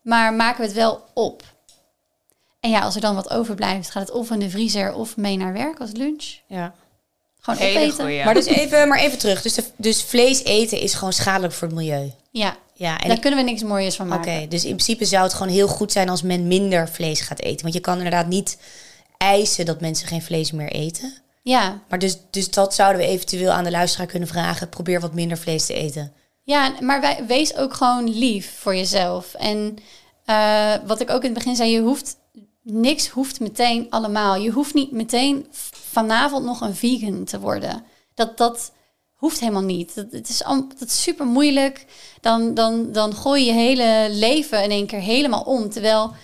Maar 0.03 0.35
maken 0.35 0.61
we 0.61 0.67
het 0.67 0.77
wel 0.77 1.05
op. 1.15 1.43
En 2.61 2.71
ja, 2.71 2.81
als 2.81 2.95
er 2.95 3.01
dan 3.01 3.15
wat 3.15 3.31
overblijft, 3.31 3.91
gaat 3.91 4.03
het 4.03 4.17
of 4.17 4.31
in 4.31 4.39
de 4.39 4.51
vriezer 4.51 4.95
of 4.95 5.17
mee 5.17 5.37
naar 5.37 5.53
werk 5.53 5.81
als 5.81 5.91
lunch. 5.93 6.37
Ja. 6.47 6.75
Gewoon 7.41 7.59
Hele 7.59 7.79
opeten. 7.79 8.05
goeie. 8.05 8.25
Maar, 8.25 8.35
dus 8.35 8.47
even, 8.47 8.89
maar 8.89 8.99
even 8.99 9.19
terug. 9.19 9.43
Dus, 9.43 9.55
de, 9.55 9.65
dus 9.77 10.03
vlees 10.03 10.45
eten 10.45 10.81
is 10.81 10.95
gewoon 10.95 11.13
schadelijk 11.13 11.53
voor 11.53 11.69
het 11.69 11.77
milieu. 11.77 12.13
Ja, 12.31 12.57
Ja, 12.79 12.99
en 12.99 13.07
daar 13.07 13.17
ik- 13.17 13.23
kunnen 13.23 13.45
we 13.45 13.51
niks 13.51 13.63
mooiers 13.63 13.97
van 13.97 14.07
Oké, 14.13 14.17
maken. 14.17 14.49
dus 14.49 14.63
in 14.65 14.71
principe 14.75 15.05
zou 15.05 15.23
het 15.23 15.35
gewoon 15.35 15.53
heel 15.53 15.69
goed 15.69 15.93
zijn 15.93 16.09
als 16.09 16.23
men 16.23 16.47
minder 16.47 16.89
vlees 16.89 17.21
gaat 17.21 17.41
eten. 17.41 17.63
Want 17.63 17.75
je 17.75 17.81
kan 17.81 17.97
inderdaad 17.97 18.27
niet 18.27 18.59
eisen 19.17 19.67
dat 19.67 19.81
mensen 19.81 20.09
geen 20.09 20.23
vlees 20.23 20.53
meer 20.53 20.71
eten. 20.73 21.13
Ja, 21.43 21.81
Maar 21.89 21.99
dus, 21.99 22.19
dus 22.31 22.51
dat 22.51 22.75
zouden 22.75 23.01
we 23.01 23.07
eventueel 23.09 23.51
aan 23.51 23.65
de 23.65 23.71
luisteraar 23.71 24.07
kunnen 24.07 24.29
vragen. 24.29 24.69
Probeer 24.69 25.01
wat 25.01 25.15
minder 25.15 25.39
vlees 25.39 25.67
te 25.67 25.75
eten. 25.75 26.13
Ja, 26.43 26.73
maar 26.81 27.01
wij, 27.01 27.25
wees 27.27 27.57
ook 27.57 27.75
gewoon 27.75 28.09
lief 28.19 28.59
voor 28.59 28.77
jezelf. 28.77 29.35
En 29.35 29.77
eh, 30.25 30.75
wat 30.87 31.01
ik 31.01 31.11
ook 31.11 31.21
in 31.23 31.31
het 31.31 31.39
begin 31.39 31.57
zei, 31.57 31.71
je 31.71 31.81
hoeft 31.81 32.17
niks 32.63 33.09
hoeft 33.09 33.41
meteen 33.41 33.87
allemaal. 33.91 34.37
Je 34.37 34.51
hoeft 34.51 34.75
niet 34.75 34.93
meteen 34.93 35.47
vanavond 35.91 36.45
nog 36.45 36.61
een 36.61 36.75
vegan 36.75 37.25
te 37.25 37.41
worden. 37.41 37.85
Dat, 38.15 38.37
dat 38.39 38.73
hoeft 39.19 39.41
helemaal 39.41 39.63
niet. 39.63 39.95
Dat, 39.95 40.07
het 40.11 40.29
is, 40.29 40.39
dat 40.79 40.89
is 40.89 41.03
super 41.03 41.27
moeilijk. 41.27 41.85
Dan, 42.21 42.55
dan, 42.55 42.93
dan 42.93 43.15
gooi 43.15 43.45
je 43.45 43.53
je 43.53 43.59
hele 43.59 44.09
leven 44.11 44.63
in 44.63 44.71
één 44.71 44.87
keer 44.87 45.01
helemaal 45.01 45.43
om. 45.43 45.71
Terwijl 45.71 46.15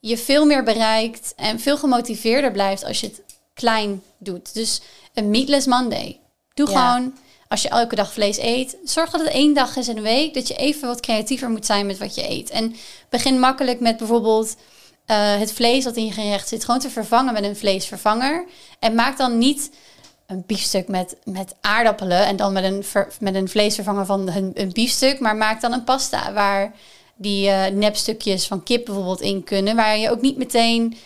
je 0.00 0.18
veel 0.18 0.46
meer 0.46 0.62
bereikt 0.64 1.32
en 1.36 1.60
veel 1.60 1.78
gemotiveerder 1.78 2.52
blijft 2.52 2.84
als 2.84 3.00
je 3.00 3.06
het 3.06 3.22
klein 3.54 4.02
doet. 4.18 4.54
Dus 4.54 4.80
een 5.14 5.30
meatless 5.30 5.66
Monday. 5.66 6.20
Doe 6.54 6.70
Ja. 6.70 6.92
gewoon, 6.92 7.14
als 7.48 7.62
je 7.62 7.68
elke 7.68 7.94
dag 7.94 8.12
vlees 8.12 8.38
eet, 8.38 8.76
zorg 8.84 9.10
dat 9.10 9.20
het 9.20 9.30
één 9.30 9.54
dag 9.54 9.76
is 9.76 9.88
in 9.88 9.94
de 9.94 10.00
week. 10.00 10.34
Dat 10.34 10.48
je 10.48 10.54
even 10.54 10.88
wat 10.88 11.00
creatiever 11.00 11.50
moet 11.50 11.66
zijn 11.66 11.86
met 11.86 11.98
wat 11.98 12.14
je 12.14 12.30
eet. 12.30 12.50
En 12.50 12.74
begin 13.08 13.38
makkelijk 13.38 13.80
met 13.80 13.96
bijvoorbeeld 13.96 14.56
eh, 15.06 15.38
het 15.38 15.52
vlees 15.52 15.84
dat 15.84 15.96
in 15.96 16.04
je 16.04 16.12
gerecht 16.12 16.48
zit, 16.48 16.64
gewoon 16.64 16.80
te 16.80 16.90
vervangen 16.90 17.32
met 17.32 17.44
een 17.44 17.56
vleesvervanger. 17.56 18.46
En 18.78 18.94
maak 18.94 19.16
dan 19.16 19.38
niet 19.38 19.70
een 20.28 20.44
biefstuk 20.46 20.88
met, 20.88 21.16
met 21.24 21.54
aardappelen 21.60 22.26
en 22.26 22.36
dan 22.36 22.52
met 22.52 22.64
een, 22.64 22.84
ver- 22.84 23.12
met 23.20 23.34
een 23.34 23.48
vleesvervanger 23.48 24.06
van 24.06 24.28
een, 24.28 24.50
een 24.54 24.72
biefstuk. 24.72 25.20
Maar 25.20 25.36
maak 25.36 25.60
dan 25.60 25.72
een 25.72 25.84
pasta 25.84 26.32
waar 26.32 26.72
die 27.16 27.48
eh, 27.48 27.72
nepstukjes 27.72 28.46
van 28.46 28.62
kip 28.62 28.84
bijvoorbeeld 28.84 29.20
in 29.20 29.44
kunnen. 29.44 29.76
Waar 29.76 29.98
je 29.98 30.10
ook 30.10 30.20
niet 30.20 30.36
meteen 30.36 30.96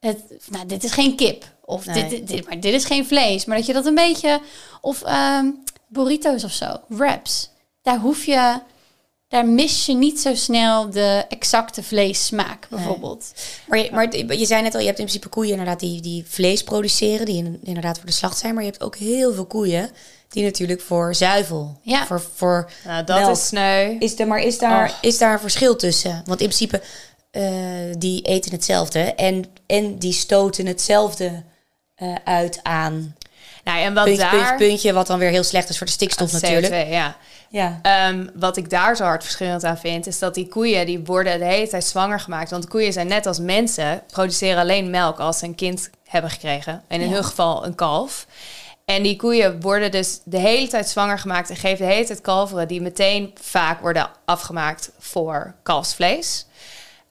het, 0.00 0.18
nou, 0.50 0.66
dit 0.66 0.84
is 0.84 0.90
geen 0.92 1.16
kip. 1.16 1.44
Of 1.64 1.86
Nee. 1.86 1.94
dit, 1.94 2.10
dit, 2.10 2.28
dit- 2.28 2.46
maar 2.46 2.60
dit 2.60 2.74
is 2.74 2.84
geen 2.84 3.06
vlees. 3.06 3.44
Maar 3.44 3.56
dat 3.56 3.66
je 3.66 3.72
dat 3.72 3.86
een 3.86 3.94
beetje, 3.94 4.40
of 4.80 5.02
ehm, 5.02 5.46
burritos 5.88 6.44
of 6.44 6.52
zo, 6.52 6.76
wraps. 6.86 7.50
Daar 7.82 7.98
hoef 7.98 8.24
je, 8.24 8.58
daar 9.32 9.46
mis 9.46 9.86
je 9.86 9.94
niet 9.94 10.20
zo 10.20 10.34
snel 10.34 10.90
de 10.90 11.24
exacte 11.28 11.82
vleessmaak 11.82 12.66
bijvoorbeeld. 12.70 13.32
Maar 13.68 13.78
je, 13.78 13.90
maar 13.92 14.34
je 14.36 14.46
zei 14.46 14.62
net 14.62 14.74
al, 14.74 14.80
je 14.80 14.86
hebt 14.86 14.98
in 14.98 15.04
principe 15.04 15.28
koeien 15.28 15.50
inderdaad 15.50 15.80
die, 15.80 16.00
die 16.00 16.24
vlees 16.28 16.62
produceren. 16.64 17.26
Die 17.26 17.36
in- 17.36 17.60
inderdaad 17.62 17.96
voor 17.96 18.06
de 18.06 18.12
slacht 18.12 18.38
zijn. 18.38 18.54
Maar 18.54 18.62
je 18.64 18.70
hebt 18.70 18.82
ook 18.82 18.96
heel 18.96 19.34
veel 19.34 19.46
koeien 19.46 19.90
die 20.28 20.44
natuurlijk 20.44 20.80
voor 20.80 21.14
zuivel. 21.14 21.78
Ja. 21.82 22.06
Voor, 22.06 22.22
voor 22.34 22.70
Nou, 22.84 23.04
dat 23.04 23.18
melk. 23.18 23.30
is 23.36 23.46
sneu. 23.46 23.96
Is 23.98 24.18
er, 24.20 24.26
maar 24.26 24.40
is 24.42 24.58
daar, 24.58 24.98
is 25.00 25.18
daar 25.18 25.32
een 25.32 25.38
verschil 25.40 25.76
tussen? 25.76 26.22
Want 26.26 26.40
in 26.40 26.46
principe, 26.46 26.82
eh, 27.30 27.42
die 27.98 28.22
eten 28.22 28.52
hetzelfde. 28.52 28.98
En, 29.00 29.44
en 29.66 29.98
die 29.98 30.12
stoten 30.12 30.66
hetzelfde 30.66 31.42
eh, 31.94 32.14
uit 32.24 32.60
aan 32.62 33.16
Nou, 33.64 33.78
en 33.82 33.94
wat 33.94 34.04
puntje, 34.04 34.22
daar... 34.22 34.30
puntje, 34.30 34.66
puntje. 34.66 34.92
Wat 34.92 35.06
dan 35.06 35.18
weer 35.18 35.30
heel 35.30 35.42
slecht 35.44 35.68
is 35.68 35.78
voor 35.78 35.86
de 35.86 35.92
stikstof 35.92 36.28
CO2, 36.28 36.32
natuurlijk. 36.32 36.88
ja. 36.88 37.16
Ja. 37.52 37.78
Ehm, 37.82 38.26
wat 38.34 38.56
ik 38.56 38.70
daar 38.70 38.96
zo 38.96 39.04
hard 39.04 39.22
verschillend 39.22 39.64
aan 39.64 39.78
vind, 39.78 40.06
is 40.06 40.18
dat 40.18 40.34
die 40.34 40.48
koeien 40.48 40.86
die 40.86 41.04
worden 41.04 41.38
de 41.38 41.44
hele 41.44 41.68
tijd 41.68 41.84
zwanger 41.84 42.20
gemaakt. 42.20 42.50
Want 42.50 42.68
koeien 42.68 42.92
zijn 42.92 43.06
net 43.06 43.26
als 43.26 43.38
mensen, 43.38 44.02
produceren 44.12 44.58
alleen 44.60 44.90
melk 44.90 45.18
als 45.18 45.38
ze 45.38 45.44
een 45.44 45.54
kind 45.54 45.90
hebben 46.06 46.30
gekregen. 46.30 46.82
En 46.88 47.00
in 47.00 47.08
Ja. 47.08 47.14
hun 47.14 47.24
geval 47.24 47.64
een 47.66 47.74
kalf. 47.74 48.26
En 48.84 49.02
die 49.02 49.16
koeien 49.16 49.60
worden 49.60 49.90
dus 49.90 50.20
de 50.24 50.38
hele 50.38 50.68
tijd 50.68 50.88
zwanger 50.88 51.18
gemaakt 51.18 51.50
en 51.50 51.56
geven 51.56 51.86
de 51.86 51.92
hele 51.92 52.06
tijd 52.06 52.20
kalveren 52.20 52.68
die 52.68 52.80
meteen 52.80 53.34
vaak 53.40 53.80
worden 53.80 54.10
afgemaakt 54.24 54.90
voor 54.98 55.54
kalfsvlees. 55.62 56.46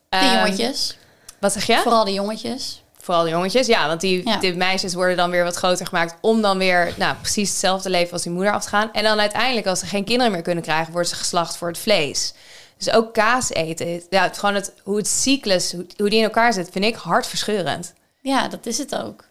De 0.10 0.18
Ehm, 0.18 0.36
jongetjes, 0.36 0.98
Wat 1.40 1.54
zeg 1.54 1.66
je? 1.66 1.78
vooral 1.84 2.06
de 2.06 2.14
jongetjes. 2.14 2.81
Vooral 3.04 3.24
de 3.24 3.30
jongetjes, 3.30 3.68
ja. 3.68 3.88
Want 3.88 4.02
die, 4.02 4.28
Ja. 4.30 4.38
die 4.38 4.56
meisjes 4.56 4.94
worden 4.94 5.18
dan 5.18 5.30
weer 5.30 5.44
wat 5.44 5.56
groter 5.56 5.88
gemaakt... 5.88 6.16
om 6.22 6.42
dan 6.42 6.58
weer 6.58 6.94
nou, 6.98 7.16
precies 7.16 7.50
hetzelfde 7.50 7.90
leven 7.90 8.14
als 8.14 8.22
die 8.24 8.32
moeder 8.32 8.54
af 8.54 8.64
te 8.64 8.70
gaan. 8.70 8.94
En 8.94 9.04
dan 9.04 9.20
uiteindelijk, 9.20 9.68
als 9.68 9.80
ze 9.80 9.86
geen 9.86 10.04
kinderen 10.04 10.32
meer 10.32 10.42
kunnen 10.42 10.64
krijgen... 10.64 10.92
worden 10.92 11.10
ze 11.10 11.16
geslacht 11.16 11.58
voor 11.58 11.68
het 11.68 11.78
vlees. 11.78 12.34
Dus 12.78 12.94
ook 12.94 13.14
kaas 13.14 13.50
eten, 13.50 14.02
ja, 14.10 14.24
het, 14.24 14.38
gewoon 14.38 14.56
het, 14.56 14.74
hoe 14.84 14.98
het 14.98 15.08
cyclus, 15.08 15.72
hoe, 15.72 15.86
hoe 15.98 16.10
die 16.10 16.18
in 16.20 16.24
elkaar 16.26 16.54
zit... 16.54 16.70
vind 16.72 16.86
ik 16.86 16.96
hartverscheurend. 16.96 17.94
Ja, 18.22 18.48
dat 18.48 18.66
is 18.66 18.78
het 18.78 18.96
ook. 18.96 19.24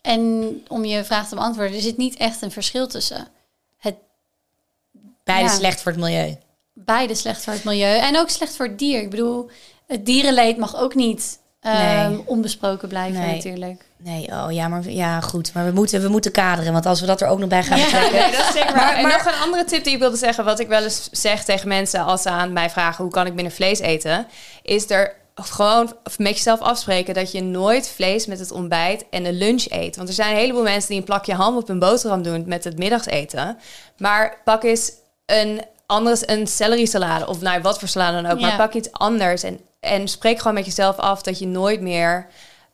En 0.00 0.52
om 0.68 0.84
je 0.84 1.04
vraag 1.04 1.28
te 1.28 1.34
beantwoorden, 1.34 1.76
er 1.76 1.82
zit 1.82 1.96
niet 1.96 2.16
echt 2.16 2.42
een 2.42 2.50
verschil 2.52 2.86
tussen. 2.88 3.28
Het, 3.78 3.94
Beide 5.24 5.48
Ja. 5.48 5.54
slecht 5.54 5.80
voor 5.80 5.92
het 5.92 6.00
milieu. 6.00 6.36
beide 6.72 7.14
slecht 7.14 7.42
voor 7.44 7.52
het 7.52 7.64
milieu 7.64 7.98
en 7.98 8.18
ook 8.18 8.28
slecht 8.28 8.56
voor 8.56 8.66
het 8.66 8.78
dier. 8.78 9.00
Ik 9.00 9.10
bedoel, 9.10 9.50
het 9.86 10.06
dierenleed 10.06 10.56
mag 10.56 10.76
ook 10.76 10.94
niet 10.94 11.38
ehm, 11.60 12.14
onbesproken 12.24 12.88
blijven 12.88 13.20
Nee. 13.20 13.34
natuurlijk. 13.34 13.84
Nee, 13.96 14.26
oh 14.28 14.46
ja, 14.52 14.68
maar 14.68 14.90
ja, 14.90 15.20
goed. 15.20 15.52
Maar 15.54 15.64
we 15.64 15.70
moeten, 15.72 16.02
we 16.02 16.08
moeten 16.08 16.32
kaderen, 16.32 16.72
want 16.72 16.86
als 16.86 17.00
we 17.00 17.06
dat 17.06 17.20
er 17.20 17.28
ook 17.28 17.38
nog 17.38 17.48
bij 17.48 17.62
gaan 17.62 17.78
Ja. 17.78 17.84
betrekken... 17.84 18.12
Nee, 18.20 18.30
dat 18.30 18.40
is 18.40 18.52
zeker 18.52 18.74
waar. 18.74 19.00
Maar- 19.02 19.12
nog 19.12 19.24
een 19.26 19.40
andere 19.42 19.64
tip 19.64 19.84
die 19.84 19.92
ik 19.92 19.98
wilde 19.98 20.16
zeggen, 20.16 20.44
wat 20.44 20.60
ik 20.60 20.68
wel 20.68 20.82
eens 20.82 21.08
zeg 21.12 21.44
tegen 21.44 21.68
mensen 21.68 22.04
als 22.04 22.22
ze 22.22 22.28
aan 22.30 22.52
mij 22.52 22.70
vragen 22.70 23.04
hoe 23.04 23.12
kan 23.12 23.26
ik 23.26 23.34
minder 23.34 23.52
vlees 23.52 23.78
eten, 23.78 24.26
is 24.62 24.90
er 24.90 25.18
gewoon 25.34 25.92
met 26.16 26.34
jezelf 26.36 26.60
afspreken 26.60 27.14
dat 27.14 27.32
je 27.32 27.42
nooit 27.42 27.88
vlees 27.88 28.26
met 28.26 28.38
het 28.38 28.50
ontbijt 28.50 29.04
en 29.10 29.22
de 29.22 29.32
lunch 29.32 29.64
eet. 29.70 29.96
Want 29.96 30.08
er 30.08 30.14
zijn 30.14 30.30
een 30.30 30.36
heleboel 30.40 30.62
mensen 30.62 30.88
die 30.88 30.98
een 30.98 31.04
plakje 31.04 31.34
ham 31.34 31.56
op 31.56 31.66
hun 31.68 31.78
boterham 31.78 32.22
doen 32.22 32.44
met 32.46 32.64
het 32.64 32.78
middageten. 32.78 33.58
Maar 33.96 34.36
pak 34.44 34.62
eens 34.62 34.92
een 35.26 35.60
anders 35.86 36.28
een 36.28 36.46
celery 36.46 36.84
salade 36.86 37.26
of 37.26 37.40
nou 37.40 37.60
wat 37.62 37.78
voor 37.78 37.88
salade 37.88 38.22
dan 38.22 38.30
ook, 38.32 38.38
Ja. 38.38 38.46
maar 38.46 38.56
pak 38.56 38.72
iets 38.74 38.92
anders 38.92 39.42
en 39.42 39.60
en 39.80 40.08
spreek 40.08 40.38
gewoon 40.38 40.54
met 40.54 40.64
jezelf 40.64 40.96
af 40.96 41.22
dat 41.22 41.38
je 41.38 41.46
nooit 41.46 41.80
meer 41.80 42.26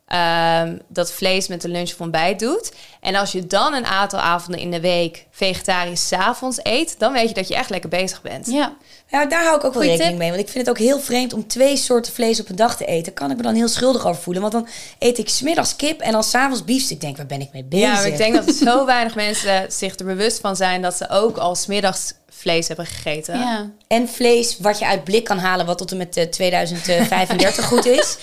ehm, 0.06 0.78
dat 0.88 1.12
vlees 1.12 1.48
met 1.48 1.62
de 1.62 1.68
lunch 1.68 1.90
of 1.90 2.00
ontbijt 2.00 2.38
doet. 2.38 2.72
En 3.00 3.14
als 3.14 3.32
je 3.32 3.46
dan 3.46 3.74
een 3.74 3.86
aantal 3.86 4.20
avonden 4.20 4.60
in 4.60 4.70
de 4.70 4.80
week 4.80 5.26
vegetarisch 5.30 6.08
's 6.08 6.12
avonds 6.12 6.58
eet, 6.62 6.98
dan 6.98 7.12
weet 7.12 7.28
je 7.28 7.34
dat 7.34 7.48
je 7.48 7.54
echt 7.54 7.70
lekker 7.70 7.90
bezig 7.90 8.22
bent. 8.22 8.46
Ja, 8.46 8.76
Ja, 9.10 9.26
daar 9.26 9.42
hou 9.44 9.56
ik 9.56 9.64
ook 9.64 9.72
wel 9.74 9.82
rekening 9.82 10.08
tip. 10.08 10.18
mee. 10.18 10.28
Want 10.28 10.40
ik 10.40 10.48
vind 10.48 10.66
het 10.66 10.76
ook 10.76 10.82
heel 10.82 11.00
vreemd 11.00 11.32
om 11.32 11.46
twee 11.46 11.76
soorten 11.76 12.12
vlees 12.12 12.40
op 12.40 12.48
een 12.48 12.56
dag 12.56 12.76
te 12.76 12.84
eten. 12.84 13.12
Kan 13.12 13.30
ik 13.30 13.36
me 13.36 13.42
dan 13.42 13.54
heel 13.54 13.68
schuldig 13.68 14.06
over 14.06 14.22
voelen. 14.22 14.42
Want 14.42 14.54
dan 14.54 14.68
eet 14.98 15.18
ik 15.18 15.28
smiddags 15.28 15.76
kip 15.76 16.00
en 16.00 16.12
dan 16.12 16.22
s'avonds 16.24 16.64
biefstuk. 16.64 16.94
Ik 16.96 17.00
denk, 17.00 17.16
waar 17.16 17.26
ben 17.26 17.40
ik 17.40 17.48
mee 17.52 17.64
bezig? 17.64 17.86
Ja, 17.86 17.92
maar 17.94 18.06
ik 18.06 18.16
denk 18.16 18.34
dat 18.34 18.54
zo 18.64 18.84
weinig 18.86 19.14
mensen 19.14 19.72
zich 19.72 19.98
er 19.98 20.04
bewust 20.04 20.40
van 20.40 20.56
zijn 20.56 20.82
dat 20.82 20.96
ze 20.96 21.08
ook 21.08 21.36
al 21.36 21.54
smiddags 21.54 22.12
vlees 22.30 22.66
hebben 22.66 22.86
gegeten. 22.86 23.38
ja. 23.38 23.70
En 23.88 24.08
vlees 24.08 24.56
wat 24.58 24.78
je 24.78 24.86
uit 24.86 25.04
blik 25.04 25.24
kan 25.24 25.38
halen, 25.38 25.66
wat 25.66 25.78
tot 25.78 25.90
en 25.90 25.96
met 25.96 26.16
eh, 26.16 26.24
2035 26.24 27.64
goed 27.72 27.86
is. 27.86 28.16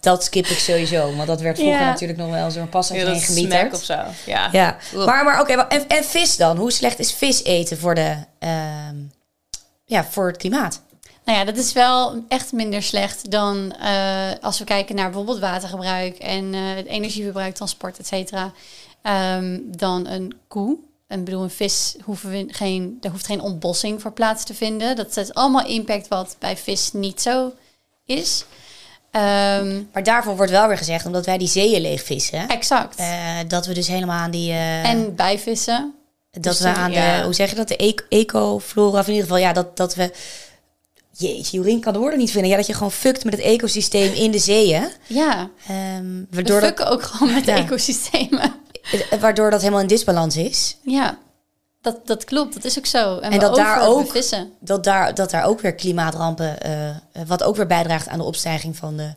Dat 0.00 0.24
skip 0.24 0.46
ik 0.46 0.58
sowieso. 0.58 1.14
Want 1.16 1.26
dat 1.28 1.40
werd 1.40 1.58
vroeger 1.58 1.78
Ja. 1.80 1.86
natuurlijk 1.86 2.18
nog 2.18 2.30
wel 2.30 2.50
zo'n 2.50 2.68
pas 2.68 2.88
Ja, 2.88 3.68
of 3.72 3.82
zo. 3.84 3.94
Ja. 4.26 4.48
Ja, 4.52 4.76
maar, 4.94 5.24
maar 5.24 5.40
oké, 5.40 5.52
en, 5.52 5.88
en 5.88 6.04
vis 6.04 6.36
dan? 6.36 6.56
Hoe 6.56 6.72
slecht 6.72 6.98
is 6.98 7.12
vis 7.12 7.44
eten 7.44 7.78
voor, 7.78 7.94
de, 7.94 8.16
ehm, 8.38 8.96
ja, 9.90 10.04
voor 10.04 10.26
het 10.26 10.36
klimaat? 10.36 10.82
Nou 11.24 11.38
ja, 11.38 11.44
dat 11.44 11.56
is 11.56 11.72
wel 11.72 12.24
echt 12.28 12.52
minder 12.52 12.82
slecht 12.82 13.30
dan 13.30 13.72
eh, 13.80 14.28
als 14.40 14.58
we 14.58 14.64
kijken 14.64 14.94
naar 14.94 15.04
bijvoorbeeld 15.04 15.38
watergebruik 15.38 16.18
en 16.18 16.54
eh, 16.54 16.60
het 16.74 16.86
energieverbruik, 16.86 17.54
transport, 17.54 17.98
et 17.98 18.06
cetera. 18.06 18.52
Ehm, 19.02 19.58
dan 19.64 20.06
een 20.06 20.34
koe. 20.48 20.76
En 21.06 21.24
bedoel, 21.24 21.42
een 21.42 21.50
vis 21.50 21.96
hoeven 22.04 22.30
we 22.30 22.44
geen, 22.48 22.98
er 23.00 23.10
hoeft 23.10 23.26
geen 23.26 23.40
ontbossing 23.40 24.00
voor 24.00 24.12
plaats 24.12 24.44
te 24.44 24.54
vinden. 24.54 24.96
Dat 24.96 25.16
is 25.16 25.34
allemaal 25.34 25.66
impact 25.66 26.08
wat 26.08 26.36
bij 26.38 26.56
vis 26.56 26.92
niet 26.92 27.22
zo 27.22 27.52
is. 28.04 28.44
Ehm, 29.10 29.82
Maar 29.92 30.02
daarvoor 30.02 30.36
wordt 30.36 30.50
wel 30.52 30.68
weer 30.68 30.76
gezegd, 30.78 31.06
omdat 31.06 31.26
wij 31.26 31.38
die 31.38 31.48
zeeën 31.48 31.80
leegvissen, 31.80 32.48
exact. 32.48 32.96
eh, 32.96 33.36
dat 33.48 33.66
we 33.66 33.74
dus 33.74 33.86
helemaal 33.88 34.18
aan 34.18 34.30
die... 34.30 34.50
eh, 34.50 34.88
en 34.90 35.14
bijvissen. 35.14 35.94
Dat 36.30 36.42
dus 36.42 36.60
we 36.60 36.68
aan 36.68 36.92
ja. 36.92 37.16
de, 37.18 37.24
hoe 37.24 37.34
zeg 37.34 37.50
je 37.50 37.56
dat, 37.56 37.68
de 37.68 37.76
eco- 37.76 38.04
ecoflora, 38.08 38.98
of 39.00 39.06
in 39.06 39.12
ieder 39.12 39.28
geval, 39.28 39.42
ja, 39.42 39.52
dat, 39.52 39.76
dat 39.76 39.94
we... 39.94 40.12
Jeetje, 41.12 41.56
Jorien 41.56 41.80
kan 41.80 41.92
de 41.92 41.98
woorden 41.98 42.18
niet 42.18 42.30
vinden. 42.30 42.50
Ja, 42.50 42.56
dat 42.56 42.66
je 42.66 42.74
gewoon 42.74 42.92
fukt 42.92 43.24
met 43.24 43.32
het 43.32 43.42
ecosysteem 43.42 44.12
in 44.12 44.30
de 44.30 44.38
zeeën. 44.38 44.88
Ja, 45.06 45.50
we 45.66 46.26
waardoor, 46.30 46.60
dat, 46.60 46.68
fucken 46.68 46.86
ook 46.90 47.02
gewoon 47.02 47.34
met 47.34 47.44
de 47.44 47.52
ecosystemen. 47.52 48.54
eh, 49.10 49.18
waardoor 49.20 49.50
dat 49.50 49.60
helemaal 49.60 49.80
in 49.80 49.86
disbalans 49.86 50.36
is. 50.36 50.76
Ja, 50.82 51.18
dat, 51.80 52.06
dat 52.06 52.24
klopt. 52.24 52.54
Dat 52.54 52.64
is 52.64 52.78
ook 52.78 52.86
zo. 52.86 53.16
En, 53.18 53.22
En 53.22 53.30
we 53.30 53.38
dat 53.38 53.54
daar 53.54 53.86
ook- 53.88 54.10
vissen. 54.10 54.52
Dat 54.60 54.84
daar, 54.84 55.14
dat 55.14 55.30
daar 55.30 55.44
ook 55.44 55.60
weer 55.60 55.74
klimaatrampen, 55.74 56.60
eh, 56.62 56.88
eh, 56.88 56.96
wat 57.26 57.42
ook 57.42 57.56
weer 57.56 57.66
bijdraagt 57.66 58.08
aan 58.08 58.18
de 58.18 58.24
opstijging 58.24 58.76
van 58.76 58.96
de 58.96 59.14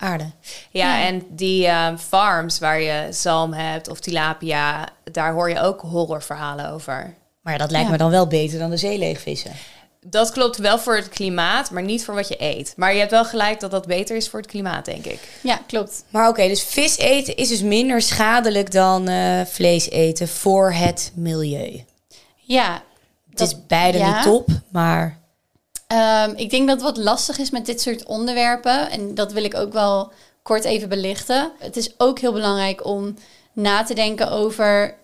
aarde. 0.00 0.30
Ja, 0.70 0.98
Ja. 0.98 1.06
en 1.06 1.22
die 1.30 1.66
eh, 1.66 1.86
farms 1.98 2.58
waar 2.58 2.80
je 2.80 3.06
zalm 3.10 3.52
hebt 3.52 3.88
of 3.88 4.00
tilapia, 4.00 4.88
daar 5.12 5.32
hoor 5.32 5.48
je 5.50 5.60
ook 5.60 5.80
horrorverhalen 5.80 6.70
over. 6.70 7.14
Maar 7.42 7.58
dat 7.58 7.70
lijkt 7.70 7.86
Ja. 7.86 7.92
me 7.92 7.98
dan 7.98 8.10
wel 8.10 8.26
beter 8.26 8.58
dan 8.58 8.70
de 8.70 8.76
zee 8.76 8.98
leegvissen. 8.98 9.52
Dat 10.06 10.30
klopt 10.30 10.56
wel 10.58 10.78
voor 10.78 10.96
het 10.96 11.08
klimaat, 11.08 11.70
maar 11.70 11.82
niet 11.82 12.04
voor 12.04 12.14
wat 12.14 12.28
je 12.28 12.42
eet. 12.42 12.72
Maar 12.76 12.92
je 12.92 12.98
hebt 12.98 13.10
wel 13.10 13.24
gelijk 13.24 13.60
dat 13.60 13.70
dat 13.70 13.86
beter 13.86 14.16
is 14.16 14.28
voor 14.28 14.40
het 14.40 14.48
klimaat, 14.48 14.84
denk 14.84 15.04
ik. 15.04 15.18
Ja, 15.42 15.60
klopt. 15.66 16.04
Maar 16.10 16.28
oké, 16.28 16.48
dus 16.48 16.62
vis 16.62 16.98
eten 16.98 17.36
is 17.36 17.48
dus 17.48 17.62
minder 17.62 18.02
schadelijk 18.02 18.72
dan 18.72 19.08
eh, 19.08 19.40
vlees 19.46 19.90
eten 19.90 20.28
voor 20.28 20.72
het 20.72 21.12
milieu. 21.14 21.84
Ja, 22.36 22.72
Het 23.30 23.38
Dat- 23.38 23.48
is 23.48 23.66
beide 23.66 23.98
ja. 23.98 24.14
niet 24.14 24.22
top, 24.22 24.48
maar 24.68 25.18
Ehm, 25.90 26.32
ik 26.36 26.50
denk 26.50 26.68
dat 26.68 26.82
wat 26.82 26.96
lastig 26.96 27.38
is 27.38 27.50
met 27.50 27.66
dit 27.66 27.80
soort 27.80 28.04
onderwerpen, 28.04 28.90
en 28.90 29.14
dat 29.14 29.32
wil 29.32 29.44
ik 29.44 29.54
ook 29.54 29.72
wel 29.72 30.12
kort 30.42 30.64
even 30.64 30.88
belichten. 30.88 31.52
Het 31.58 31.76
is 31.76 31.94
ook 31.96 32.18
heel 32.18 32.32
belangrijk 32.32 32.84
om 32.84 33.14
na 33.52 33.82
te 33.82 33.94
denken 33.94 34.30
over 34.30 34.96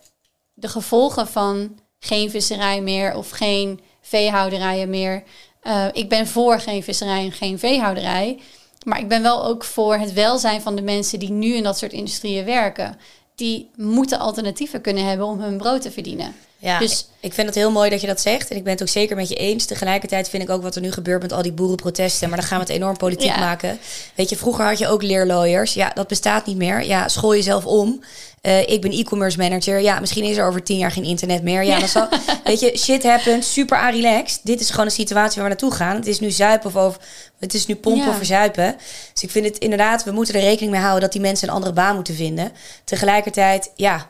de 0.54 0.68
gevolgen 0.68 1.26
van 1.26 1.78
geen 1.98 2.30
visserij 2.30 2.80
meer 2.80 3.16
of 3.16 3.30
geen 3.30 3.80
veehouderijen 4.00 4.90
meer. 4.90 5.22
Eh, 5.60 5.86
ik 5.92 6.08
ben 6.08 6.26
voor 6.26 6.60
geen 6.60 6.82
visserij 6.82 7.24
en 7.24 7.32
geen 7.32 7.58
veehouderij, 7.58 8.40
maar 8.84 8.98
ik 8.98 9.08
ben 9.08 9.22
wel 9.22 9.44
ook 9.44 9.64
voor 9.64 9.96
het 9.96 10.12
welzijn 10.12 10.60
van 10.60 10.76
de 10.76 10.82
mensen 10.82 11.18
die 11.18 11.30
nu 11.30 11.54
in 11.54 11.62
dat 11.62 11.78
soort 11.78 11.92
industrieën 11.92 12.44
werken. 12.44 12.98
Die 13.34 13.70
moeten 13.76 14.18
alternatieven 14.18 14.80
kunnen 14.80 15.04
hebben 15.04 15.26
om 15.26 15.40
hun 15.40 15.56
brood 15.56 15.82
te 15.82 15.90
verdienen. 15.90 16.34
Ja, 16.66 16.78
Dus- 16.78 17.06
ik 17.20 17.32
vind 17.34 17.46
het 17.46 17.56
heel 17.56 17.70
mooi 17.70 17.90
dat 17.90 18.00
je 18.00 18.06
dat 18.06 18.20
zegt. 18.20 18.50
En 18.50 18.56
ik 18.56 18.62
ben 18.64 18.72
het 18.72 18.82
ook 18.82 18.88
zeker 18.88 19.16
met 19.16 19.28
je 19.28 19.34
eens. 19.34 19.64
Tegelijkertijd 19.64 20.28
vind 20.28 20.42
ik 20.42 20.50
ook 20.50 20.62
wat 20.62 20.74
er 20.74 20.80
nu 20.80 20.92
gebeurt 20.92 21.22
met 21.22 21.32
al 21.32 21.42
die 21.42 21.52
boerenprotesten. 21.52 22.28
Maar 22.28 22.38
dan 22.38 22.46
gaan 22.46 22.58
we 22.58 22.64
het 22.64 22.72
enorm 22.74 22.96
politiek 22.96 23.26
Ja. 23.28 23.38
maken. 23.38 23.78
Weet 24.14 24.28
je, 24.28 24.36
vroeger 24.36 24.64
had 24.64 24.78
je 24.78 24.88
ook 24.88 25.02
leerlooiers. 25.02 25.74
Ja, 25.74 25.90
dat 25.94 26.08
bestaat 26.08 26.46
niet 26.46 26.56
meer. 26.56 26.84
Ja, 26.84 27.08
school 27.08 27.34
jezelf 27.34 27.66
om. 27.66 28.00
Eh, 28.40 28.60
ik 28.68 28.80
ben 28.80 28.90
e-commerce 28.92 29.38
manager. 29.38 29.80
Ja, 29.80 30.00
misschien 30.00 30.24
is 30.24 30.36
er 30.36 30.46
over 30.46 30.62
tien 30.62 30.78
jaar 30.78 30.90
geen 30.90 31.04
internet 31.04 31.42
meer. 31.42 31.64
Ja, 31.64 31.78
dan 31.78 31.88
zal, 31.88 32.08
weet 32.44 32.60
je, 32.60 32.78
shit 32.78 33.02
happens. 33.02 33.52
Super 33.52 33.90
relaxed. 33.90 34.40
Dit 34.42 34.60
is 34.60 34.70
gewoon 34.70 34.86
een 34.86 34.90
situatie 34.92 35.34
waar 35.40 35.50
we 35.50 35.56
naartoe 35.60 35.72
gaan. 35.74 35.96
Het 35.96 36.06
is 36.06 36.20
nu 36.20 36.30
zuipen 36.30 36.74
of 36.86 36.98
het 37.38 37.54
is 37.54 37.66
nu 37.66 37.74
pompen 37.74 38.02
Ja. 38.04 38.08
of 38.10 38.16
verzuipen. 38.16 38.76
Dus 39.12 39.22
ik 39.22 39.30
vind 39.30 39.44
het 39.46 39.58
inderdaad, 39.58 40.04
we 40.04 40.10
moeten 40.10 40.34
er 40.34 40.40
rekening 40.40 40.70
mee 40.72 40.80
houden 40.80 41.02
dat 41.02 41.12
die 41.12 41.20
mensen 41.20 41.48
een 41.48 41.54
andere 41.54 41.72
baan 41.72 41.94
moeten 41.94 42.14
vinden. 42.14 42.52
Tegelijkertijd, 42.84 43.70
ja, 43.74 44.06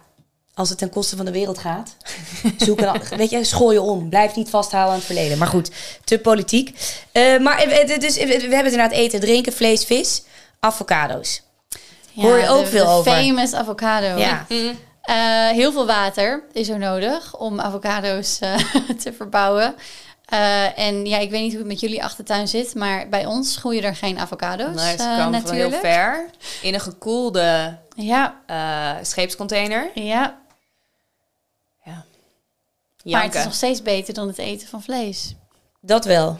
als 0.58 0.68
het 0.68 0.78
ten 0.78 0.90
koste 0.90 1.16
van 1.16 1.24
de 1.24 1.30
wereld 1.32 1.58
gaat, 1.58 1.96
zoek 2.56 2.80
een, 2.80 3.00
weet 3.16 3.30
je, 3.30 3.44
school 3.44 3.72
je 3.72 3.80
om. 3.80 4.08
Blijf 4.08 4.34
niet 4.36 4.50
vasthouden 4.50 4.92
aan 4.92 4.98
het 4.98 5.06
verleden. 5.06 5.38
Maar 5.38 5.48
goed, 5.48 5.70
te 6.04 6.18
politiek. 6.18 6.78
Eh, 7.12 7.38
maar 7.38 7.58
eh, 7.58 7.94
eh, 7.94 8.00
dus, 8.00 8.14
we 8.16 8.20
hebben 8.30 8.56
het 8.56 8.64
inderdaad 8.64 8.90
eten, 8.92 9.20
drinken, 9.20 9.52
vlees, 9.52 9.84
vis, 9.84 10.22
avocado's. 10.60 11.42
Hoor 12.14 12.38
je 12.38 12.48
ook 12.48 12.64
de- 12.64 12.70
veel 12.70 12.84
de 12.84 12.90
over. 12.90 13.12
Famous 13.12 13.52
avocado. 13.54 14.18
Ja. 14.18 14.46
Eh, 15.02 15.48
heel 15.48 15.72
veel 15.72 15.86
water 15.86 16.42
is 16.52 16.68
er 16.68 16.78
nodig 16.78 17.36
om 17.36 17.60
avocado's 17.60 18.38
eh, 18.38 18.54
te 19.02 19.12
verbouwen. 19.12 19.74
Eh, 20.24 20.78
en 20.78 21.06
ja, 21.06 21.18
ik 21.18 21.30
weet 21.30 21.40
niet 21.42 21.50
hoe 21.50 21.58
het 21.60 21.68
met 21.68 21.80
jullie 21.80 22.04
achtertuin 22.04 22.48
zit, 22.48 22.74
maar 22.74 23.08
bij 23.08 23.26
ons 23.26 23.56
groeien 23.56 23.82
er 23.82 23.96
geen 23.96 24.18
avocado's. 24.18 24.74
Nee, 24.82 24.96
ze 24.96 24.96
komen 25.18 25.42
van 25.42 25.54
heel 25.54 25.68
natuurlijk. 25.70 25.80
ver. 25.80 26.30
In 26.62 26.74
een 26.74 26.80
gekoelde 26.80 27.78
Ja, 27.96 28.34
scheepscontainer. 29.02 29.90
Ja. 29.94 30.38
Maar 33.12 33.22
het 33.24 33.34
is 33.34 33.44
nog 33.44 33.54
steeds 33.54 33.82
beter 33.82 34.14
dan 34.14 34.26
het 34.28 34.38
eten 34.38 34.68
van 34.68 34.82
vlees. 34.82 35.34
Dat 35.80 36.04
wel. 36.04 36.36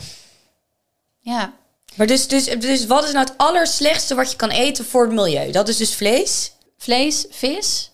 Ja, 1.20 1.52
Maar 1.94 2.06
dus, 2.06 2.28
dus, 2.28 2.44
dus 2.44 2.86
wat 2.86 3.04
is 3.04 3.12
nou 3.12 3.26
het 3.26 3.38
allerslechtste 3.38 4.14
wat 4.14 4.30
je 4.30 4.36
kan 4.36 4.50
eten 4.50 4.84
voor 4.84 5.02
het 5.04 5.12
milieu? 5.14 5.50
Dat 5.52 5.68
is 5.68 5.76
dus 5.76 5.94
vlees. 5.94 6.52
vlees, 6.78 7.26
vis, 7.30 7.90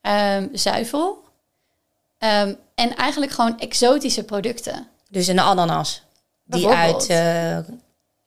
ehm, 0.00 0.48
zuivel 0.52 1.22
ehm, 2.18 2.54
en 2.74 2.96
eigenlijk 2.96 3.32
gewoon 3.32 3.58
exotische 3.58 4.22
producten. 4.24 4.88
Dus 5.08 5.26
een 5.26 5.38
ananas. 5.40 6.02
Die 6.44 6.68
uit... 6.68 7.06
Eh, 7.06 7.58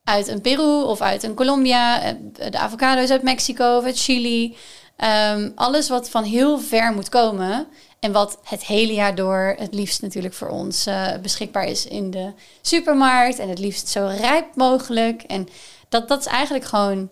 uit 0.04 0.28
een 0.28 0.40
Peru 0.40 0.82
of 0.82 1.00
uit 1.00 1.22
een 1.22 1.34
Colombia. 1.34 2.02
eh, 2.02 2.14
De 2.50 2.58
avocado's 2.58 3.10
uit 3.10 3.22
Mexico 3.22 3.76
of 3.76 3.84
uit 3.84 3.98
Chili. 3.98 4.56
Ehm, 4.96 5.50
alles 5.54 5.88
wat 5.88 6.10
van 6.10 6.24
heel 6.24 6.58
ver 6.58 6.92
moet 6.92 7.08
komen. 7.08 7.66
En 8.06 8.12
wat 8.12 8.38
het 8.42 8.64
hele 8.64 8.92
jaar 8.92 9.14
door 9.14 9.54
het 9.58 9.74
liefst 9.74 10.02
natuurlijk 10.02 10.34
voor 10.34 10.48
ons 10.48 10.86
eh, 10.86 11.16
beschikbaar 11.22 11.64
is 11.64 11.86
in 11.86 12.10
de 12.10 12.32
supermarkt. 12.60 13.38
En 13.38 13.48
het 13.48 13.58
liefst 13.58 13.88
zo 13.88 14.06
rijp 14.18 14.54
mogelijk. 14.54 15.22
En 15.22 15.48
dat, 15.88 16.08
dat 16.08 16.20
is 16.20 16.26
eigenlijk 16.26 16.64
gewoon 16.64 17.10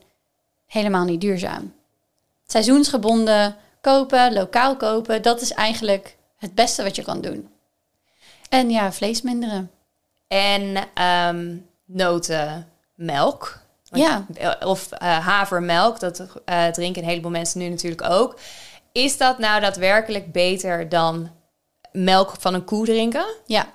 helemaal 0.67 1.05
niet 1.05 1.21
duurzaam. 1.21 1.75
Seizoensgebonden 2.47 3.57
kopen, 3.81 4.33
lokaal 4.33 4.77
kopen. 4.77 5.23
Dat 5.23 5.41
is 5.41 5.53
eigenlijk 5.53 6.17
het 6.37 6.55
beste 6.55 6.83
wat 6.83 6.97
je 6.97 7.03
kan 7.03 7.21
doen. 7.21 7.49
En 8.49 8.71
ja, 8.71 8.93
vlees 8.93 9.23
minderen. 9.23 9.71
En 10.29 10.77
ehm 10.95 11.57
notenmelk. 11.85 13.63
Ja. 13.91 14.27
Of 14.65 14.93
eh, 14.93 15.27
havermelk, 15.27 16.01
dat 16.01 16.27
eh, 16.45 16.67
drinken 16.67 17.03
een 17.03 17.09
heleboel 17.09 17.31
mensen 17.31 17.61
nu 17.61 17.69
natuurlijk 17.69 18.11
ook. 18.11 18.39
Is 18.95 19.17
dat 19.17 19.39
nou 19.39 19.61
daadwerkelijk 19.61 20.33
beter 20.33 20.89
dan 20.89 21.31
melk 21.93 22.35
van 22.39 22.55
een 22.55 22.65
koe 22.65 22.85
drinken? 22.85 23.25
Ja, 23.47 23.67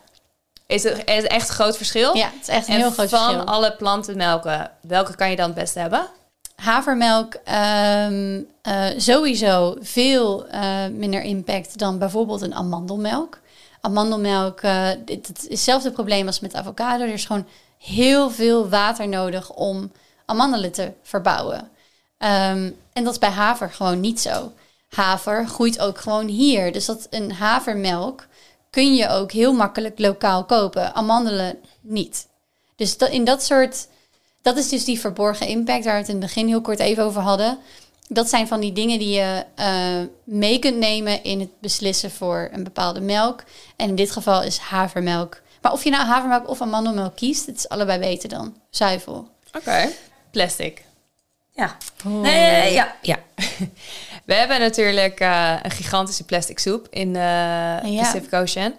Is 0.67 0.83
het, 0.83 0.97
is 1.05 1.23
echt 1.23 1.47
een 1.49 1.55
groot 1.55 1.77
verschil? 1.77 2.15
ja 2.15 2.25
het 2.33 2.41
is 2.41 2.47
echt 2.47 2.67
een 2.67 2.73
en 2.73 2.79
heel 2.79 2.91
groot 2.91 3.09
van 3.09 3.19
verschil. 3.19 3.45
alle 3.45 3.75
plantenmelken, 3.75 4.71
welke 4.81 5.15
kan 5.15 5.29
je 5.29 5.35
dan 5.35 5.45
het 5.45 5.55
beste 5.55 5.79
hebben? 5.79 6.07
Havermelk 6.55 7.33
ehm, 7.43 8.41
eh, 8.61 8.85
sowieso 8.97 9.75
veel 9.79 10.47
eh, 10.47 10.87
minder 10.91 11.21
impact 11.21 11.77
dan 11.77 11.97
bijvoorbeeld 11.97 12.41
een 12.41 12.55
amandelmelk. 12.55 13.39
Amandelmelk, 13.81 14.61
dit, 15.05 15.27
het 15.27 15.37
is 15.43 15.49
hetzelfde 15.49 15.91
probleem 15.91 16.27
als 16.27 16.39
met 16.39 16.55
avocado. 16.55 17.03
Er 17.03 17.13
is 17.13 17.25
gewoon 17.25 17.47
heel 17.77 18.29
veel 18.29 18.69
water 18.69 19.07
nodig 19.07 19.49
om 19.49 19.91
amandelen 20.25 20.71
te 20.71 20.91
verbouwen. 21.03 21.69
Ehm, 22.17 22.71
en 22.93 23.03
dat 23.03 23.13
is 23.13 23.19
bij 23.19 23.29
haver 23.29 23.71
gewoon 23.71 23.99
niet 23.99 24.19
zo. 24.19 24.51
Haver 24.89 25.47
groeit 25.47 25.79
ook 25.79 25.97
gewoon 25.97 26.27
hier. 26.27 26.71
Dus 26.71 26.85
dat 26.85 27.07
een 27.09 27.31
havermelk 27.31 28.27
kun 28.69 28.95
je 28.95 29.09
ook 29.09 29.31
heel 29.31 29.53
makkelijk 29.53 29.99
lokaal 29.99 30.45
kopen. 30.45 30.95
Amandelen 30.95 31.57
niet. 31.81 32.27
Dus 32.75 32.97
dat, 32.97 33.09
in 33.09 33.23
dat 33.23 33.43
soort 33.43 33.87
dat 34.41 34.57
is 34.57 34.69
dus 34.69 34.83
die 34.83 34.99
verborgen 34.99 35.47
impact 35.47 35.83
waar 35.83 35.93
we 35.93 35.99
het 35.99 36.09
in 36.09 36.15
het 36.15 36.25
begin 36.25 36.47
heel 36.47 36.61
kort 36.61 36.79
even 36.79 37.03
over 37.03 37.21
hadden. 37.21 37.57
Dat 38.07 38.29
zijn 38.29 38.47
van 38.47 38.59
die 38.59 38.73
dingen 38.73 38.99
die 38.99 39.09
je 39.09 39.45
eh, 39.55 40.01
mee 40.23 40.59
kunt 40.59 40.77
nemen 40.77 41.23
in 41.23 41.39
het 41.39 41.59
beslissen 41.59 42.11
voor 42.11 42.49
een 42.51 42.63
bepaalde 42.63 43.01
melk. 43.01 43.43
En 43.75 43.89
in 43.89 43.95
dit 43.95 44.11
geval 44.11 44.43
is 44.43 44.57
havermelk. 44.57 45.41
Maar 45.61 45.71
of 45.71 45.83
je 45.83 45.89
nou 45.89 46.05
havermelk 46.05 46.49
of 46.49 46.61
amandelmelk 46.61 47.15
kiest, 47.15 47.45
het 47.45 47.57
is 47.57 47.69
allebei 47.69 47.99
beter 47.99 48.29
dan 48.29 48.55
zuivel. 48.69 49.27
Oké. 49.57 49.89
Plastic. 50.31 50.83
Ja. 51.51 51.77
Nee, 52.03 52.73
ja. 52.73 52.95
ja. 53.01 53.17
We 54.29 54.35
hebben 54.35 54.59
natuurlijk 54.59 55.19
eh, 55.19 55.53
een 55.61 55.71
gigantische 55.71 56.25
plastic 56.25 56.59
soep 56.59 56.87
in 56.89 57.13
de 57.13 57.79
Pacific 57.97 58.33
Ocean. 58.33 58.75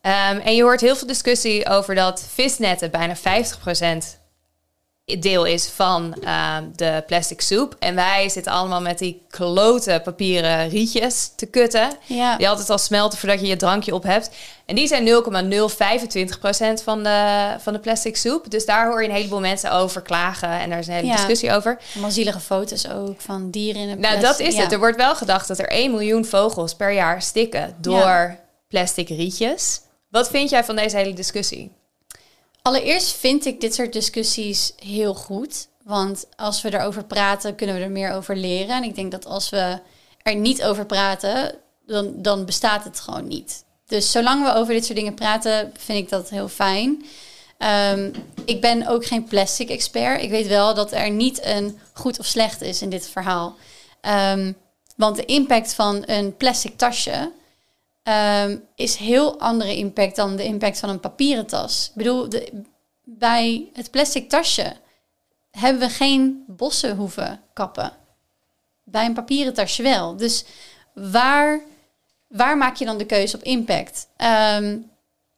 Ehm, 0.00 0.38
en 0.38 0.54
je 0.54 0.62
hoort 0.62 0.80
heel 0.80 0.96
veel 0.96 1.06
discussie 1.06 1.68
over 1.68 1.94
dat 1.94 2.26
visnetten 2.34 2.90
bijna 2.90 3.16
50% 3.16 4.19
deel 5.18 5.44
is 5.44 5.66
van 5.68 6.14
ehm, 6.24 6.64
de 6.76 7.02
plastic 7.06 7.40
soep. 7.40 7.76
En 7.78 7.94
wij 7.94 8.28
zitten 8.28 8.52
allemaal 8.52 8.80
met 8.80 8.98
die 8.98 9.22
klote 9.30 10.00
papieren 10.04 10.68
rietjes 10.68 11.32
te 11.36 11.46
kutten. 11.46 11.90
Ja. 12.06 12.36
Die 12.36 12.48
altijd 12.48 12.70
al 12.70 12.78
smelten 12.78 13.18
voordat 13.18 13.40
je 13.40 13.46
je 13.46 13.56
drankje 13.56 13.94
op 13.94 14.02
hebt. 14.02 14.30
En 14.66 14.74
die 14.76 14.86
zijn 14.86 15.06
0,025% 15.06 16.82
van 16.84 17.02
de, 17.02 17.54
van 17.58 17.72
de 17.72 17.78
plastic 17.78 18.16
soep. 18.16 18.50
Dus 18.50 18.66
daar 18.66 18.86
hoor 18.88 19.02
je 19.02 19.08
een 19.08 19.14
heleboel 19.14 19.40
mensen 19.40 19.72
over 19.72 20.02
klagen. 20.02 20.48
En 20.48 20.70
daar 20.70 20.78
is 20.78 20.86
een 20.86 20.92
hele 20.94 21.06
Ja. 21.06 21.14
discussie 21.16 21.52
over. 21.52 21.78
Allemaal 21.92 22.10
zielige 22.10 22.40
foto's 22.40 22.88
ook 22.88 23.20
van 23.20 23.50
dieren 23.50 23.82
in 23.82 23.88
Nou, 23.88 23.98
plastic. 24.18 24.22
dat 24.22 24.38
is 24.40 24.54
Ja. 24.54 24.62
het. 24.62 24.72
Er 24.72 24.78
wordt 24.78 24.96
wel 24.96 25.16
gedacht 25.16 25.48
dat 25.48 25.58
er 25.58 25.68
1 25.72 25.90
miljoen 25.90 26.24
vogels 26.24 26.74
per 26.74 26.92
jaar 26.92 27.22
stikken 27.22 27.74
door 27.80 28.36
plastic 28.68 29.08
rietjes. 29.08 29.80
Wat 30.10 30.30
vind 30.30 30.50
jij 30.50 30.64
van 30.64 30.76
deze 30.76 30.96
hele 30.96 31.12
discussie? 31.12 31.72
Allereerst 32.62 33.12
vind 33.12 33.44
ik 33.44 33.60
dit 33.60 33.74
soort 33.74 33.92
discussies 33.92 34.72
heel 34.76 35.14
goed. 35.14 35.68
Want 35.82 36.26
als 36.36 36.62
we 36.62 36.74
erover 36.74 37.04
praten, 37.04 37.54
kunnen 37.54 37.76
we 37.76 37.82
er 37.82 37.90
meer 37.90 38.12
over 38.12 38.36
leren. 38.36 38.76
En 38.76 38.82
ik 38.82 38.94
denk 38.94 39.10
dat 39.10 39.26
als 39.26 39.50
we 39.50 39.78
er 40.22 40.34
niet 40.34 40.64
over 40.64 40.86
praten, 40.86 41.54
dan, 41.86 42.12
dan 42.16 42.44
bestaat 42.44 42.84
het 42.84 43.00
gewoon 43.00 43.28
niet. 43.28 43.64
Dus 43.86 44.10
zolang 44.10 44.44
we 44.44 44.54
over 44.54 44.74
dit 44.74 44.84
soort 44.84 44.98
dingen 44.98 45.14
praten, 45.14 45.72
vind 45.78 45.98
ik 45.98 46.08
dat 46.08 46.30
heel 46.30 46.48
fijn. 46.48 47.04
Ehm, 47.58 48.10
ik 48.44 48.60
ben 48.60 48.86
ook 48.86 49.06
geen 49.06 49.24
plastic 49.24 49.68
expert. 49.68 50.22
Ik 50.22 50.30
weet 50.30 50.46
wel 50.46 50.74
dat 50.74 50.92
er 50.92 51.10
niet 51.10 51.44
een 51.44 51.78
goed 51.92 52.18
of 52.18 52.26
slecht 52.26 52.60
is 52.60 52.82
in 52.82 52.90
dit 52.90 53.08
verhaal. 53.08 53.56
Ehm, 54.00 54.52
want 54.96 55.16
de 55.16 55.24
impact 55.24 55.74
van 55.74 56.02
een 56.06 56.36
plastic 56.36 56.76
tasje 56.76 57.32
ehm, 58.02 58.56
is 58.74 58.96
heel 58.96 59.40
andere 59.40 59.76
impact 59.76 60.16
dan 60.16 60.36
de 60.36 60.44
impact 60.44 60.78
van 60.78 60.88
een 60.88 61.00
papieren 61.00 61.46
tas. 61.46 61.88
Ik 61.88 61.94
bedoel, 61.94 62.28
de, 62.28 62.62
bij 63.04 63.70
het 63.72 63.90
plastic 63.90 64.28
tasje 64.28 64.76
hebben 65.50 65.80
we 65.88 65.88
geen 65.88 66.44
bossen 66.46 66.96
hoeven 66.96 67.40
kappen. 67.52 67.92
Bij 68.84 69.04
een 69.04 69.14
papieren 69.14 69.54
tasje 69.54 69.82
wel. 69.82 70.16
Dus 70.16 70.44
waar, 70.94 71.60
waar 72.28 72.56
maak 72.56 72.76
je 72.76 72.84
dan 72.84 72.98
de 72.98 73.06
keuze 73.06 73.36
op 73.36 73.42
impact? 73.42 74.08
Ehm, 74.16 74.78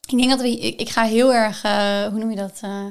ik 0.09 0.19
denk 0.19 0.31
dat 0.31 0.41
we, 0.41 0.59
ik, 0.59 0.81
ik 0.81 0.89
ga 0.89 1.05
heel 1.05 1.35
erg, 1.35 1.65
eh, 1.65 2.03
hoe 2.03 2.19
noem 2.19 2.31
je 2.31 2.37
dat, 2.37 2.59
eh, 2.63 2.87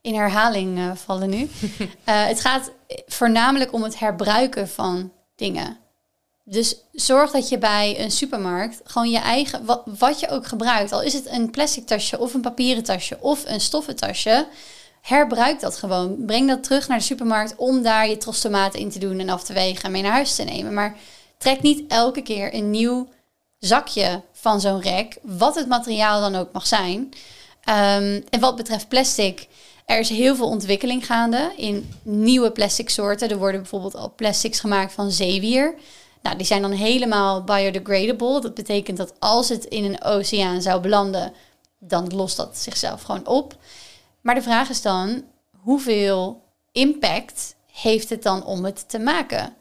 in 0.00 0.14
herhaling 0.14 0.78
eh, 0.78 0.94
vallen 0.94 1.30
nu. 1.30 1.48
Het 2.04 2.40
gaat 2.40 2.70
voornamelijk 3.06 3.72
om 3.72 3.82
het 3.82 3.98
herbruiken 3.98 4.68
van 4.68 5.12
dingen. 5.36 5.76
Dus 6.48 6.76
zorg 6.92 7.30
dat 7.30 7.48
je 7.48 7.58
bij 7.58 8.00
een 8.00 8.10
supermarkt 8.10 8.80
gewoon 8.84 9.10
je 9.10 9.18
eigen, 9.18 9.64
wat, 9.64 9.82
wat 9.98 10.20
je 10.20 10.28
ook 10.28 10.46
gebruikt, 10.46 10.92
al 10.92 11.02
is 11.02 11.12
het 11.12 11.26
een 11.30 11.50
plastic 11.50 11.86
tasje 11.86 12.18
of 12.18 12.34
een 12.34 12.40
papieren 12.40 12.82
tasje 12.82 13.18
of 13.20 13.42
een 13.46 13.60
stoffen 13.60 13.96
tasje, 13.96 14.46
herbruik 15.00 15.60
dat 15.60 15.76
gewoon. 15.76 16.24
Breng 16.26 16.48
dat 16.48 16.62
terug 16.62 16.88
naar 16.88 16.98
de 16.98 17.04
supermarkt 17.04 17.56
om 17.56 17.82
daar 17.82 18.08
je 18.08 18.16
trostomaten 18.16 18.80
in 18.80 18.90
te 18.90 18.98
doen 18.98 19.18
en 19.18 19.28
af 19.28 19.42
te 19.42 19.52
wegen 19.52 19.82
en 19.82 19.90
mee 19.90 20.02
naar 20.02 20.12
huis 20.12 20.34
te 20.34 20.42
nemen. 20.42 20.74
Maar 20.74 20.96
trek 21.38 21.62
niet 21.62 21.84
elke 21.88 22.22
keer 22.22 22.54
een 22.54 22.70
nieuw 22.70 23.08
zakje 23.58 24.22
van 24.32 24.60
zo'n 24.60 24.80
rek, 24.80 25.18
wat 25.22 25.54
het 25.54 25.68
materiaal 25.68 26.20
dan 26.20 26.36
ook 26.36 26.52
mag 26.52 26.66
zijn. 26.66 27.08
Ehm, 27.64 28.20
en 28.30 28.40
wat 28.40 28.56
betreft 28.56 28.88
plastic, 28.88 29.46
er 29.86 29.98
is 29.98 30.08
heel 30.08 30.36
veel 30.36 30.48
ontwikkeling 30.48 31.06
gaande 31.06 31.52
in 31.56 31.90
nieuwe 32.02 32.50
plastic 32.52 32.90
soorten. 32.90 33.28
Er 33.28 33.38
worden 33.38 33.60
bijvoorbeeld 33.60 33.96
al 33.96 34.12
plastics 34.16 34.60
gemaakt 34.60 34.92
van 34.92 35.10
zeewier. 35.10 35.74
Nou, 36.26 36.38
die 36.38 36.46
zijn 36.46 36.62
dan 36.62 36.72
helemaal 36.72 37.44
biodegradable. 37.44 38.40
Dat 38.40 38.54
betekent 38.54 38.96
dat 38.96 39.14
als 39.18 39.48
het 39.48 39.64
in 39.64 39.84
een 39.84 40.02
oceaan 40.02 40.62
zou 40.62 40.80
belanden, 40.80 41.32
dan 41.78 42.14
lost 42.14 42.36
dat 42.36 42.58
zichzelf 42.58 43.02
gewoon 43.02 43.26
op. 43.26 43.56
Maar 44.20 44.34
de 44.34 44.42
vraag 44.42 44.68
is 44.68 44.82
dan, 44.82 45.24
hoeveel 45.60 46.42
impact 46.72 47.54
heeft 47.72 48.10
het 48.10 48.22
dan 48.22 48.44
om 48.44 48.64
het 48.64 48.88
te 48.88 48.98
maken? 48.98 49.54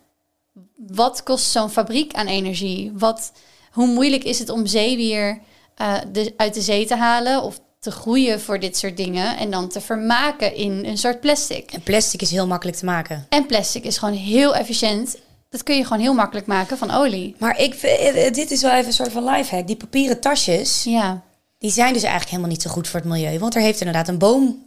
Wat 0.75 1.23
kost 1.23 1.51
zo'n 1.51 1.69
fabriek 1.69 2.13
aan 2.13 2.27
energie? 2.27 2.91
Wat, 2.95 3.31
hoe 3.71 3.87
moeilijk 3.87 4.23
is 4.23 4.39
het 4.39 4.49
om 4.49 4.65
zeewier 4.65 5.39
eh, 5.75 5.95
de, 6.11 6.33
uit 6.37 6.53
de 6.53 6.61
zee 6.61 6.85
te 6.85 6.95
halen 6.95 7.41
of 7.41 7.59
te 7.79 7.91
groeien 7.91 8.41
voor 8.41 8.59
dit 8.59 8.77
soort 8.77 8.97
dingen 8.97 9.37
en 9.37 9.51
dan 9.51 9.69
te 9.69 9.81
vermaken 9.81 10.55
in 10.55 10.85
een 10.85 10.97
soort 10.97 11.19
plastic? 11.19 11.71
En 11.71 11.83
plastic 11.83 12.21
is 12.21 12.31
heel 12.31 12.47
makkelijk 12.47 12.77
te 12.77 12.85
maken. 12.85 13.25
En 13.29 13.45
plastic 13.45 13.83
is 13.83 13.97
gewoon 13.97 14.15
heel 14.15 14.55
efficiënt. 14.55 15.17
Dat 15.55 15.63
kun 15.63 15.75
je 15.75 15.83
gewoon 15.83 15.99
heel 15.99 16.13
makkelijk 16.13 16.47
maken 16.47 16.77
van 16.77 16.91
olie. 16.91 17.35
Maar 17.39 17.59
ik, 17.59 17.73
vind- 17.73 17.99
eh, 18.15 18.33
dit 18.33 18.51
is 18.51 18.61
wel 18.61 18.71
even 18.71 18.85
een 18.85 18.93
soort 18.93 19.11
van 19.11 19.23
lifehack. 19.23 19.67
Die 19.67 19.75
papieren 19.75 20.19
tasjes, 20.19 20.83
Ja, 20.83 21.21
die 21.57 21.71
zijn 21.71 21.93
dus 21.93 22.01
eigenlijk 22.01 22.31
helemaal 22.31 22.51
niet 22.51 22.61
zo 22.61 22.69
goed 22.69 22.87
voor 22.87 22.99
het 22.99 23.09
milieu. 23.09 23.39
Want 23.39 23.55
er 23.55 23.61
heeft 23.61 23.79
inderdaad 23.79 24.07
een 24.07 24.17
boom 24.17 24.65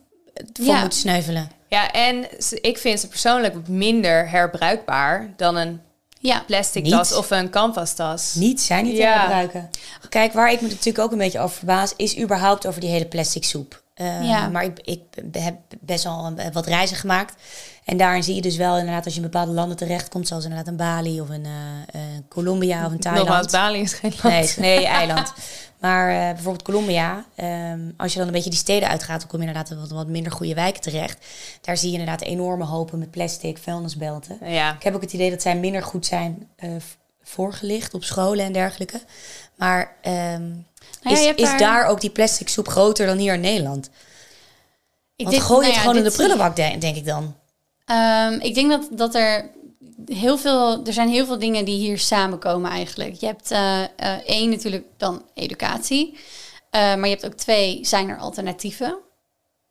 voor 0.53 0.65
Ja. 0.65 0.81
moeten 0.81 0.99
sneuvelen. 0.99 1.51
Ja, 1.69 1.91
en 1.93 2.27
ze- 2.39 2.61
ik 2.61 2.79
vind 2.79 3.01
ze 3.01 3.09
persoonlijk 3.09 3.69
minder 3.69 4.31
herbruikbaar 4.31 5.33
dan 5.37 5.57
een 5.57 5.81
ja. 6.21 6.43
plastic 6.47 6.83
Niet. 6.83 6.93
tas 6.93 7.15
of 7.15 7.31
een 7.31 7.51
canvas 7.51 7.95
tas. 7.95 8.35
Niet 8.35 8.61
zijn 8.61 8.85
niet 8.85 8.97
Ja. 8.97 9.15
te 9.15 9.21
gebruiken. 9.21 9.71
Kijk, 10.09 10.33
waar 10.33 10.53
ik 10.53 10.61
me 10.61 10.69
natuurlijk 10.69 10.99
ook 10.99 11.13
een 11.13 11.19
beetje 11.19 11.41
over 11.41 11.57
verbaas, 11.57 11.93
is 11.97 12.19
überhaupt 12.19 12.67
over 12.67 12.81
die 12.81 12.91
hele 12.91 13.07
plastic 13.07 13.45
soep. 13.45 13.83
Eh, 13.95 14.25
Ja. 14.29 14.49
Maar 14.49 14.65
ik, 14.65 14.79
ik 14.83 15.01
heb 15.33 15.55
best 15.81 16.05
wel 16.05 16.25
een- 16.37 16.53
wat 16.53 16.67
reizen 16.67 16.97
gemaakt. 16.97 17.35
En 17.89 17.97
daarin 17.97 18.23
zie 18.23 18.35
je 18.35 18.41
dus 18.41 18.57
wel 18.57 18.79
inderdaad 18.79 19.05
als 19.05 19.15
je 19.15 19.21
in 19.21 19.31
bepaalde 19.31 19.53
landen 19.53 19.77
terechtkomt, 19.77 20.29
zoals 20.29 20.43
inderdaad 20.45 20.69
een 20.69 20.77
Bali 20.77 21.21
of 21.21 21.29
een 21.29 21.45
eh, 21.45 22.01
Colombia 22.29 22.87
of 22.87 22.93
een 22.93 22.99
Thailand. 23.01 23.27
Nogmaals, 23.29 23.53
Bali 23.53 23.81
is 23.81 23.93
geen 23.93 24.13
land. 24.23 24.35
Nee, 24.35 24.77
nee, 24.77 24.87
eiland. 25.01 25.33
Maar 25.81 26.09
eh, 26.11 26.17
bijvoorbeeld 26.33 26.63
Colombia, 26.63 27.25
ehm, 27.35 27.81
als 27.97 28.13
je 28.13 28.19
dan 28.19 28.27
een 28.27 28.33
beetje 28.35 28.51
die 28.51 28.59
steden 28.59 28.89
uitgaat, 28.89 29.21
dan 29.21 29.29
kom 29.29 29.41
je 29.41 29.47
inderdaad 29.47 29.71
in 29.73 29.79
wat, 29.81 29.91
wat 29.91 30.07
minder 30.07 30.33
goede 30.33 30.55
wijken 30.55 30.81
terecht. 30.83 31.27
Daar 31.61 31.77
zie 31.77 31.91
je 31.93 31.99
inderdaad 31.99 32.23
enorme 32.23 32.65
hopen 32.65 32.99
met 32.99 33.11
plastic, 33.11 33.59
vuilnisbelten. 33.59 34.39
Ja. 34.45 34.75
Ik 34.75 34.83
heb 34.83 34.95
ook 34.95 35.03
het 35.03 35.13
idee 35.13 35.31
dat 35.31 35.43
zij 35.43 35.57
minder 35.57 35.83
goed 35.83 36.07
zijn 36.07 36.49
voorgelicht 37.23 37.95
op 37.95 38.05
scholen 38.05 38.45
en 38.45 38.53
dergelijke. 38.53 39.01
Maar 39.55 39.93
ehm, 40.03 40.49
Nou 41.03 41.17
ja, 41.17 41.31
is, 41.31 41.35
is 41.35 41.49
daar- 41.49 41.59
daar 41.59 41.87
ook 41.87 42.01
die 42.01 42.11
plastic 42.11 42.49
soep 42.49 42.69
groter 42.69 43.07
dan 43.07 43.19
hier 43.19 43.35
in 43.35 43.41
Nederland? 43.41 43.87
Ik 45.17 45.25
Want 45.25 45.31
denk- 45.37 45.43
gooi 45.49 45.59
je 45.59 45.63
nou 45.63 45.73
het 45.73 45.81
gewoon 45.81 45.97
in 45.97 46.11
de 46.11 46.17
prullenbak, 46.17 46.57
denk, 46.57 46.81
denk 46.81 46.97
ik 46.97 47.05
dan. 47.07 47.35
Ehm, 47.89 48.33
ik 48.41 48.55
denk 48.55 48.71
dat, 48.71 48.89
dat 48.91 49.15
er 49.15 49.51
heel 50.07 50.39
veel, 50.39 50.85
er 50.87 50.93
zijn 50.93 51.09
heel 51.09 51.27
veel 51.27 51.39
dingen 51.39 51.65
die 51.65 51.77
hier 51.79 51.99
samenkomen 51.99 52.71
eigenlijk. 52.71 53.15
Je 53.15 53.27
hebt 53.27 53.51
eh, 53.51 53.83
eh, 53.83 53.89
één 54.27 54.51
natuurlijk 54.51 54.85
dan 54.97 55.23
educatie, 55.35 56.19
Eh, 56.71 56.81
maar 56.81 57.05
je 57.09 57.15
hebt 57.15 57.27
ook 57.27 57.33
twee, 57.35 57.79
zijn 57.83 58.09
er 58.09 58.19
alternatieven? 58.19 58.99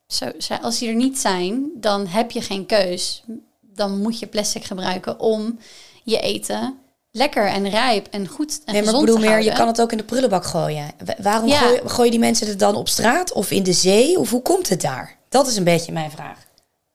Zo, 0.08 0.26
als 0.62 0.78
die 0.80 0.90
er 0.90 0.96
niet 0.96 1.20
zijn, 1.20 1.70
dan 1.76 2.08
heb 2.08 2.32
je 2.32 2.42
geen 2.42 2.66
keus. 2.66 3.24
Dan 3.62 4.02
moet 4.02 4.20
je 4.20 4.28
plastic 4.28 4.64
gebruiken 4.64 5.20
om 5.20 5.60
je 6.04 6.20
eten 6.20 6.78
lekker 7.12 7.48
en 7.48 7.70
rijp 7.70 8.08
en 8.12 8.28
goed 8.28 8.60
en 8.66 8.74
Nee, 8.74 8.84
maar 8.84 8.94
ik 8.94 9.00
bedoel 9.00 9.18
meer, 9.18 9.42
je 9.42 9.52
kan 9.54 9.68
het 9.68 9.82
ook 9.82 9.92
in 9.92 9.98
de 9.98 10.04
prullenbak 10.04 10.46
gooien. 10.46 10.92
Wa- 11.06 11.16
Waarom 11.22 11.50
Ja. 11.50 11.58
gooien, 11.60 11.90
gooien 11.90 12.12
die 12.12 12.20
mensen 12.20 12.48
het 12.48 12.60
dan 12.60 12.76
op 12.76 12.88
straat 12.90 13.34
of 13.34 13.52
in 13.52 13.64
de 13.64 13.74
zee? 13.74 14.20
Of 14.20 14.30
hoe 14.30 14.42
komt 14.42 14.70
het 14.70 14.82
daar? 14.82 15.18
Dat 15.30 15.48
is 15.48 15.56
een 15.56 15.64
beetje 15.64 15.92
mijn 15.92 16.12
vraag. 16.12 16.46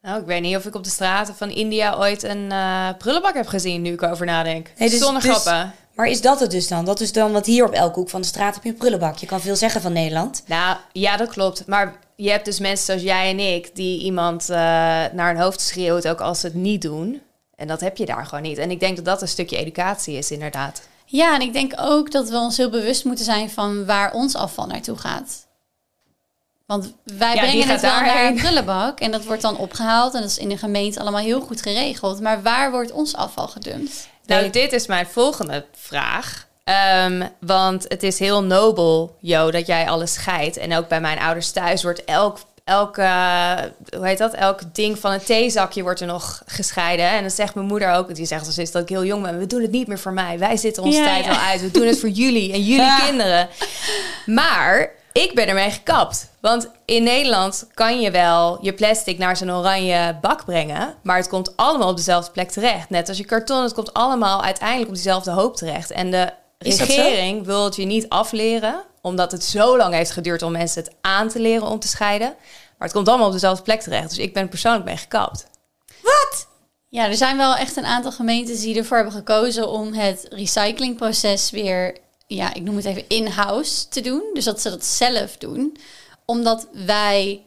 Nou, 0.03 0.21
ik 0.21 0.27
weet 0.27 0.43
niet 0.43 0.57
of 0.57 0.65
ik 0.67 0.75
op 0.75 0.85
de 0.85 0.91
straten 0.91 1.35
van 1.35 1.51
India 1.51 1.95
ooit 1.97 2.23
een 2.23 2.53
eh, 2.53 2.89
prullenbak 2.99 3.35
heb 3.35 3.47
gezien, 3.47 3.83
nu 3.83 3.93
ik 3.93 4.03
erover 4.03 4.27
nadenk. 4.27 4.71
Nee, 4.77 4.91
dus- 4.91 4.99
Zonder 4.99 5.23
dus- 5.23 5.31
grappen. 5.31 5.75
Maar 5.95 6.07
is 6.07 6.21
dat 6.21 6.41
het 6.41 6.51
dus 6.51 6.69
dan? 6.69 6.85
Dat 6.85 7.01
is 7.01 7.13
dan 7.13 7.33
wat 7.33 7.47
hier 7.47 7.65
op 7.65 7.73
elke 7.73 7.99
hoek 7.99 8.09
van 8.09 8.21
de 8.21 8.27
straat 8.27 8.55
heb 8.55 8.65
je 8.65 8.71
een 8.71 8.77
prullenbak. 8.77 9.17
Je 9.17 9.27
kan 9.27 9.41
veel 9.41 9.57
zeggen 9.57 9.81
van 9.81 9.93
Nederland. 9.93 10.43
Nou, 10.47 10.77
ja, 10.93 11.17
dat 11.17 11.29
klopt. 11.29 11.67
Maar 11.67 11.99
je 12.17 12.31
hebt 12.31 12.45
dus 12.45 12.59
mensen 12.59 12.85
zoals 12.85 13.03
jij 13.03 13.31
en 13.31 13.39
ik... 13.39 13.77
die 13.77 14.03
iemand 14.03 14.43
uh, 14.51 14.57
naar 15.13 15.27
hun 15.33 15.41
hoofd 15.43 15.61
schreeuwt, 15.61 16.09
ook 16.09 16.21
als 16.21 16.41
ze 16.41 16.47
het 16.47 16.55
niet 16.55 16.83
doen. 16.83 17.23
En 17.57 17.67
dat 17.67 17.81
heb 17.81 17.97
je 17.97 18.07
daar 18.07 18.27
gewoon 18.27 18.43
niet. 18.43 18.59
En 18.59 18.71
ik 18.71 18.81
denk 18.81 18.97
dat 18.97 19.05
dat 19.05 19.23
een 19.23 19.29
stukje 19.29 19.57
educatie 19.57 20.17
is, 20.17 20.31
inderdaad. 20.31 20.83
Ja, 21.05 21.35
en 21.35 21.41
ik 21.41 21.53
denk 21.53 21.73
ook 21.77 22.11
dat 22.11 22.29
we 22.29 22.37
ons 22.37 22.57
heel 22.57 22.71
bewust 22.71 23.05
moeten 23.05 23.25
zijn 23.25 23.51
van 23.51 23.87
waar 23.87 24.13
ons 24.13 24.35
afval 24.35 24.67
naartoe 24.67 24.97
gaat. 24.97 25.47
Want 26.67 26.93
wij 27.05 27.35
Ja, 27.35 27.41
brengen 27.41 27.69
het 27.69 27.81
wel 27.81 28.01
naar 28.01 28.25
een 28.27 28.35
prullenbak 28.35 29.01
en 29.01 29.11
dat 29.11 29.25
wordt 29.25 29.43
dan 29.43 29.57
opgehaald 29.57 30.15
en 30.15 30.21
dat 30.21 30.31
is 30.31 30.39
in 30.39 30.49
de 30.49 30.57
gemeente 30.59 31.01
allemaal 31.01 31.21
heel 31.23 31.41
goed 31.41 31.63
geregeld. 31.63 32.21
Maar 32.21 32.43
waar 32.43 32.71
wordt 32.71 32.93
ons 32.93 33.15
afval 33.17 33.49
gedumpt? 33.49 34.09
Nou, 34.27 34.41
Nee. 34.41 34.51
dit 34.51 34.73
is 34.73 34.87
mijn 34.87 35.07
volgende 35.07 35.65
vraag. 35.77 36.47
Ehm, 36.65 37.27
want 37.41 37.85
het 37.89 38.03
is 38.03 38.19
heel 38.19 38.43
nobel, 38.43 39.17
Jo, 39.21 39.51
dat 39.51 39.67
jij 39.67 39.89
alles 39.89 40.13
scheidt. 40.13 40.57
En 40.57 40.77
ook 40.77 40.89
bij 40.89 41.01
mijn 41.01 41.19
ouders 41.19 41.51
thuis 41.51 41.83
wordt 41.83 42.05
elk, 42.05 42.39
elk, 42.65 42.99
eh, 42.99 43.53
hoe 43.97 44.07
heet 44.07 44.19
dat? 44.19 44.33
elk 44.35 44.61
ding 44.73 44.99
van 44.99 45.13
een 45.13 45.25
theezakje 45.25 45.83
wordt 45.83 46.01
er 46.01 46.07
nog 46.07 46.43
gescheiden. 46.47 47.09
En 47.09 47.21
dan 47.21 47.31
zegt 47.31 47.55
mijn 47.55 47.67
moeder 47.67 47.93
ook, 47.93 48.15
die 48.15 48.27
zegt 48.27 48.47
als 48.47 48.59
is 48.59 48.71
dat 48.71 48.83
ik 48.83 48.89
heel 48.89 49.05
jong 49.05 49.23
ben, 49.23 49.39
we 49.39 49.47
doen 49.47 49.63
het 49.63 49.71
niet 49.71 49.87
meer 49.87 49.99
voor 49.99 50.13
mij. 50.13 50.39
Wij 50.39 50.57
zitten 50.57 50.83
onze 50.83 50.99
Ja, 50.99 51.05
tijd 51.05 51.25
ja. 51.25 51.31
wel 51.31 51.41
uit. 51.41 51.61
We 51.61 51.71
doen 51.71 51.87
het 51.87 51.99
voor 52.01 52.09
jullie 52.09 52.53
en 52.53 52.63
jullie 52.63 52.85
Ja. 52.85 52.99
kinderen. 52.99 53.49
Maar 54.27 54.91
ik 55.13 55.35
ben 55.35 55.49
ermee 55.49 55.71
gekapt. 55.71 56.31
Want 56.41 56.69
in 56.85 57.03
Nederland 57.03 57.67
kan 57.75 58.01
je 58.01 58.11
wel 58.11 58.59
je 58.61 58.73
plastic 58.73 59.19
naar 59.19 59.37
zo'n 59.37 59.53
oranje 59.53 60.19
bak 60.21 60.45
brengen. 60.45 60.95
Maar 61.03 61.17
het 61.17 61.29
komt 61.29 61.57
allemaal 61.57 61.89
op 61.89 61.97
dezelfde 61.97 62.33
plek 62.33 62.51
terecht. 62.51 62.91
Net 62.91 63.09
als 63.09 63.19
je 63.19 63.25
karton, 63.25 63.63
het 63.63 63.75
komt 63.75 63.95
allemaal 63.95 64.43
uiteindelijk 64.43 64.89
op 64.89 64.95
diezelfde 64.95 65.31
hoop 65.31 65.57
terecht. 65.57 65.91
En 65.91 66.11
de 66.11 66.33
regering 66.59 67.45
wil 67.45 67.65
het 67.65 67.77
je 67.77 67.85
niet 67.85 68.09
afleren. 68.09 68.83
Omdat 69.01 69.33
het 69.33 69.45
zo 69.45 69.77
lang 69.77 69.95
heeft 69.95 70.11
geduurd 70.11 70.43
om 70.43 70.53
mensen 70.53 70.83
het 70.83 70.95
aan 71.01 71.29
te 71.29 71.41
leren 71.41 71.67
om 71.67 71.79
te 71.79 71.89
scheiden. 71.89 72.35
Maar 72.79 72.89
het 72.89 72.93
komt 72.93 73.09
allemaal 73.09 73.27
op 73.27 73.33
dezelfde 73.33 73.63
plek 73.63 73.81
terecht. 73.81 74.09
Dus 74.09 74.19
ik 74.19 74.33
ben 74.33 74.43
er 74.43 74.49
persoonlijk 74.49 74.85
mee 74.85 74.97
gekapt. 74.97 75.47
Wat? 76.03 76.47
Ja, 76.89 77.09
er 77.09 77.17
zijn 77.17 77.37
wel 77.37 77.57
echt 77.57 77.77
een 77.77 77.87
aantal 77.87 78.13
gemeentes 78.13 78.61
die 78.61 78.77
ervoor 78.77 78.97
hebben 78.97 79.15
gekozen 79.15 79.69
om 79.69 79.93
het 79.93 80.27
recyclingproces 80.31 81.51
weer, 81.51 81.97
ja, 82.35 82.55
ik 82.55 82.63
noem 82.63 82.77
het 82.77 82.85
even 82.85 83.05
in-house 83.09 83.89
te 83.89 84.01
doen. 84.01 84.23
Dus 84.35 84.45
dat 84.45 84.61
ze 84.61 84.71
dat 84.71 84.85
zelf 84.85 85.37
doen. 85.39 85.77
Omdat 86.25 86.67
wij 86.87 87.43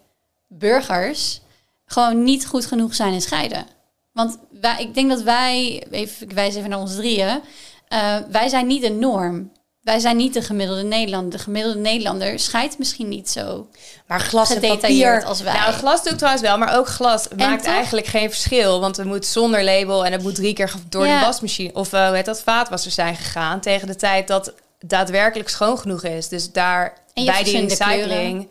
burgers 0.47 1.41
gewoon 1.86 2.23
niet 2.23 2.47
goed 2.47 2.65
genoeg 2.65 2.95
zijn 2.95 3.13
in 3.13 3.21
scheiden. 3.21 3.65
Want 4.11 4.38
wij, 4.61 4.75
ik 4.79 4.93
denk 4.93 5.09
dat 5.09 5.21
wij, 5.21 5.83
even, 5.91 6.27
ik 6.27 6.31
wijs 6.33 6.55
even 6.55 6.69
naar 6.69 6.79
ons 6.79 6.95
drieën, 6.95 7.41
eh, 7.88 8.15
wij 8.31 8.47
zijn 8.49 8.67
niet 8.67 8.81
de 8.81 8.89
norm. 8.89 9.51
Wij 9.81 9.99
zijn 9.99 10.17
niet 10.17 10.33
de 10.33 10.41
gemiddelde 10.41 10.83
Nederlander. 10.83 11.31
De 11.31 11.43
gemiddelde 11.43 11.79
Nederlander 11.79 12.39
scheidt 12.39 12.77
misschien 12.77 13.09
niet 13.09 13.29
zo 13.29 13.67
Maar 14.07 14.19
glas 14.19 14.49
en 14.49 14.55
gedetailleerd 14.55 15.11
papier. 15.13 15.27
als 15.27 15.41
wij. 15.41 15.53
Nou, 15.53 15.73
glas 15.73 16.03
doe 16.03 16.11
ik 16.11 16.17
trouwens 16.17 16.43
wel, 16.45 16.57
maar 16.57 16.77
ook 16.77 16.88
glas 16.88 17.27
maakt 17.38 17.63
toch? 17.63 17.73
eigenlijk 17.73 18.07
geen 18.07 18.29
verschil. 18.29 18.79
Want 18.79 18.97
het 18.97 19.05
moet 19.07 19.25
zonder 19.25 19.63
label 19.63 20.05
en 20.05 20.11
het 20.11 20.21
moet 20.23 20.36
drie 20.36 20.53
keer 20.53 20.73
door 20.89 21.05
Ja. 21.07 21.19
de 21.19 21.25
wasmachine 21.25 21.73
of 21.73 21.93
uh, 21.93 22.07
hoe 22.07 22.15
heet 22.15 22.25
dat, 22.25 22.41
vaatwasser 22.41 22.91
zijn 22.91 23.15
gegaan. 23.15 23.59
Tegen 23.61 23.88
de 23.88 23.95
tijd 23.95 24.27
dat 24.27 24.53
daadwerkelijk 24.88 25.49
schoon 25.49 25.77
genoeg 25.77 26.03
is. 26.03 26.27
Dus 26.27 26.51
daar 26.51 26.97
bij 27.13 27.43
die 27.43 27.67
recycling. 27.67 28.49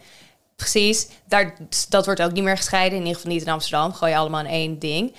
Precies, 0.57 1.09
daar, 1.25 1.55
dat 1.89 2.05
wordt 2.05 2.23
ook 2.23 2.33
niet 2.33 2.45
meer 2.45 2.57
gescheiden. 2.57 2.99
In 2.99 3.05
ieder 3.05 3.17
geval 3.17 3.33
niet 3.33 3.43
in 3.43 3.53
Amsterdam. 3.53 3.93
Gooi 3.93 4.13
je 4.13 4.19
allemaal 4.19 4.41
in 4.41 4.47
één 4.47 4.79
ding. 4.79 5.15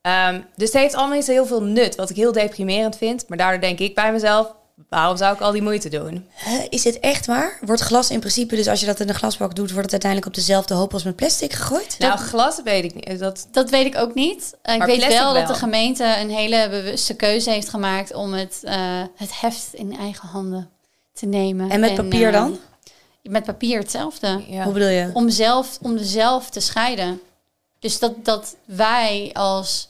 Ehm, 0.00 0.40
dus 0.56 0.72
het 0.72 0.82
heeft 0.82 0.94
allemaal 0.94 1.16
niet 1.16 1.24
zo 1.24 1.32
heel 1.32 1.46
veel 1.46 1.62
nut. 1.62 1.96
Wat 1.96 2.10
ik 2.10 2.16
heel 2.16 2.32
deprimerend 2.32 2.96
vind. 2.96 3.28
Maar 3.28 3.38
daardoor 3.38 3.60
denk 3.60 3.78
ik 3.78 3.94
bij 3.94 4.12
mezelf... 4.12 4.54
waarom 4.88 5.16
zou 5.16 5.34
ik 5.34 5.40
al 5.40 5.52
die 5.52 5.62
moeite 5.62 5.88
doen? 5.88 6.26
Huh, 6.44 6.64
is 6.68 6.82
dit 6.82 7.00
echt 7.00 7.26
waar? 7.26 7.58
Wordt 7.60 7.82
glas 7.82 8.10
in 8.10 8.20
principe, 8.20 8.56
dus 8.56 8.68
als 8.68 8.80
je 8.80 8.86
dat 8.86 9.00
in 9.00 9.08
een 9.08 9.14
glasbak 9.14 9.54
doet, 9.54 9.70
wordt 9.70 9.92
het 9.92 9.92
uiteindelijk 9.92 10.30
op 10.30 10.34
dezelfde 10.34 10.74
hoop 10.74 10.92
als 10.92 11.02
met 11.02 11.16
plastic 11.16 11.52
gegooid? 11.52 11.96
Nou, 11.98 12.18
glas 12.18 12.62
weet 12.62 12.84
ik 12.84 12.94
niet. 12.94 13.18
Dat, 13.18 13.48
Dat 13.50 13.70
weet 13.70 13.86
ik 13.86 13.96
ook 13.96 14.14
niet. 14.14 14.56
Eh, 14.62 14.74
ik 14.74 14.82
weet 14.82 14.96
plastic 14.96 15.18
wel, 15.18 15.32
dat 15.32 15.42
wel. 15.42 15.52
de 15.52 15.58
gemeente 15.58 16.16
een 16.20 16.30
hele 16.30 16.68
bewuste 16.70 17.14
keuze 17.14 17.50
heeft 17.50 17.68
gemaakt 17.68 18.14
om 18.14 18.32
het, 18.32 18.60
eh, 18.62 19.02
het 19.16 19.40
heft 19.40 19.68
in 19.72 19.96
eigen 19.98 20.28
handen 20.28 20.70
te 21.12 21.26
nemen. 21.26 21.70
En 21.70 21.80
met 21.80 21.94
papier 21.94 22.26
eh, 22.26 22.32
dan? 22.32 22.58
Met 23.22 23.44
papier 23.44 23.78
hetzelfde. 23.78 24.42
ja. 24.48 24.64
Hoe 24.64 24.72
bedoel 24.72 24.88
je? 24.88 25.10
Om, 25.12 25.30
zelf, 25.30 25.78
om 25.82 25.98
zelf 25.98 26.50
te 26.50 26.60
scheiden. 26.60 27.20
Dus 27.78 27.98
dat, 27.98 28.24
dat 28.24 28.56
wij 28.64 29.30
als, 29.32 29.88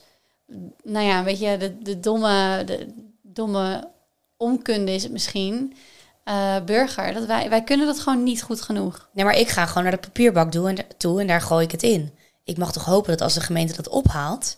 nou 0.83 1.05
ja, 1.05 1.23
weet 1.23 1.39
je, 1.39 1.57
de, 1.57 1.77
de, 1.81 1.99
domme, 1.99 2.63
de 2.65 2.87
domme 3.21 3.87
onkunde 4.39 4.91
is 4.93 5.03
het 5.03 5.11
misschien, 5.11 5.75
eh, 6.23 6.55
burger, 6.65 7.13
dat 7.13 7.25
wij, 7.25 7.49
wij 7.49 7.63
kunnen 7.63 7.85
dat 7.85 7.99
gewoon 7.99 8.23
niet 8.23 8.41
goed 8.43 8.61
genoeg. 8.61 9.09
Nee, 9.13 9.25
maar 9.25 9.37
ik 9.37 9.49
ga 9.49 9.65
gewoon 9.65 9.83
naar 9.83 9.91
de 9.91 9.97
papierbak 10.07 10.51
toe 10.51 10.69
en, 10.69 10.77
toe 10.97 11.21
en 11.21 11.27
daar 11.27 11.41
gooi 11.41 11.65
ik 11.65 11.71
het 11.71 11.83
in. 11.83 12.13
Ik 12.43 12.57
mag 12.57 12.71
toch 12.71 12.85
hopen 12.85 13.09
dat 13.11 13.21
als 13.21 13.33
de 13.33 13.41
gemeente 13.41 13.75
dat 13.75 13.87
ophaalt, 13.89 14.57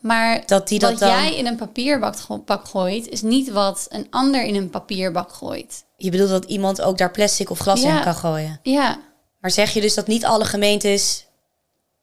Maar 0.00 0.42
dat 0.46 0.68
die 0.68 0.78
dat 0.78 0.90
wat 0.90 0.98
dan... 1.00 1.08
jij 1.08 1.36
in 1.36 1.46
een 1.46 1.56
papierbak 1.56 2.16
go- 2.18 2.38
bak 2.38 2.64
gooit, 2.68 3.08
is 3.08 3.22
niet 3.22 3.50
wat 3.50 3.86
een 3.88 4.06
ander 4.10 4.42
in 4.44 4.54
een 4.54 4.70
papierbak 4.70 5.32
gooit. 5.32 5.84
Je 5.96 6.10
bedoelt 6.10 6.30
dat 6.30 6.44
iemand 6.44 6.82
ook 6.82 6.98
daar 6.98 7.10
plastic 7.10 7.50
of 7.50 7.58
glas 7.58 7.82
Ja. 7.82 7.96
in 7.96 8.02
kan 8.02 8.14
gooien. 8.14 8.60
Ja. 8.62 8.98
Maar 9.40 9.50
zeg 9.50 9.70
je 9.72 9.80
dus 9.80 9.94
dat 9.94 10.06
niet 10.06 10.24
alle 10.24 10.44
gemeentes 10.44 11.26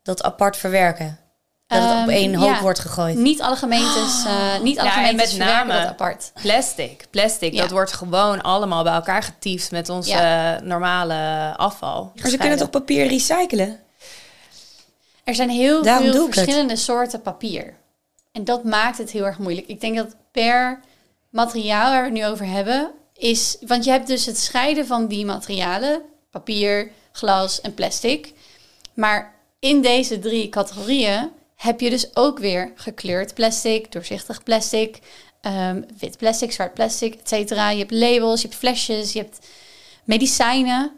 dat 0.04 0.24
apart 0.24 0.58
verwerken? 0.58 1.20
Dat 1.68 1.82
het 1.84 1.92
op 1.92 1.98
Ehm, 1.98 2.10
één 2.10 2.36
hoop 2.36 2.50
ja. 2.56 2.62
wordt 2.62 2.80
gegooid? 2.80 3.16
Niet 3.16 3.42
alle 3.42 3.56
gemeentes, 3.56 4.26
eh, 4.26 4.60
niet 4.62 4.80
alle 4.80 4.88
Ja, 4.90 4.96
en 4.96 5.06
gemeentes 5.06 5.34
met 5.38 5.48
name- 5.48 5.74
dat 5.74 5.86
apart. 5.88 6.32
Plastic. 6.42 7.06
Plastic, 7.10 7.54
Ja. 7.54 7.62
dat 7.62 7.72
wordt 7.72 7.94
gewoon 7.94 8.42
allemaal 8.42 8.84
bij 8.84 8.94
elkaar 8.94 9.24
getiefd 9.24 9.72
met 9.72 9.90
ons 9.90 10.08
eh, 10.08 10.56
normale 10.64 11.54
afval. 11.58 12.12
Maar 12.22 12.30
ze 12.30 12.38
kunnen 12.38 12.58
toch 12.58 12.70
papier 12.70 13.08
recyclen? 13.08 13.80
Er 15.24 15.36
zijn 15.36 15.50
heel 15.50 15.84
Daarom 15.84 16.12
veel 16.12 16.26
het. 16.26 16.34
verschillende 16.34 16.76
soorten 16.76 17.22
papier. 17.22 17.74
En 18.32 18.44
dat 18.44 18.64
maakt 18.64 18.98
het 18.98 19.12
heel 19.12 19.26
erg 19.26 19.38
moeilijk. 19.38 19.68
Ik 19.68 19.82
denk 19.82 19.96
dat 19.98 20.16
per 20.32 20.80
materiaal 21.30 21.90
waar 21.92 22.00
we 22.00 22.06
het 22.10 22.14
nu 22.18 22.26
over 22.26 22.46
hebben, 22.46 22.92
is. 23.18 23.58
Want 23.68 23.84
je 23.86 23.92
hebt 23.92 24.08
dus 24.08 24.26
het 24.26 24.38
scheiden 24.38 24.88
van 24.88 25.08
die 25.08 25.26
materialen: 25.26 26.02
papier, 26.32 26.92
glas 27.12 27.62
en 27.62 27.74
plastic. 27.74 28.34
Maar 28.94 29.34
in 29.60 29.82
deze 29.82 30.20
drie 30.20 30.50
categorieën 30.50 31.30
heb 31.56 31.80
je 31.80 31.90
dus 31.90 32.16
ook 32.16 32.40
weer 32.40 32.72
gekleurd 32.76 33.34
plastic, 33.34 33.92
doorzichtig 33.92 34.44
plastic, 34.44 35.00
ehm, 35.42 35.82
wit 36.00 36.18
plastic, 36.18 36.52
zwart 36.52 36.74
plastic, 36.74 37.14
et 37.14 37.28
cetera. 37.28 37.70
Je 37.70 37.80
hebt 37.80 37.92
labels, 37.92 38.42
je 38.42 38.48
hebt 38.48 38.60
flesjes, 38.60 39.14
je 39.14 39.20
hebt 39.20 39.48
medicijnen. 40.04 40.92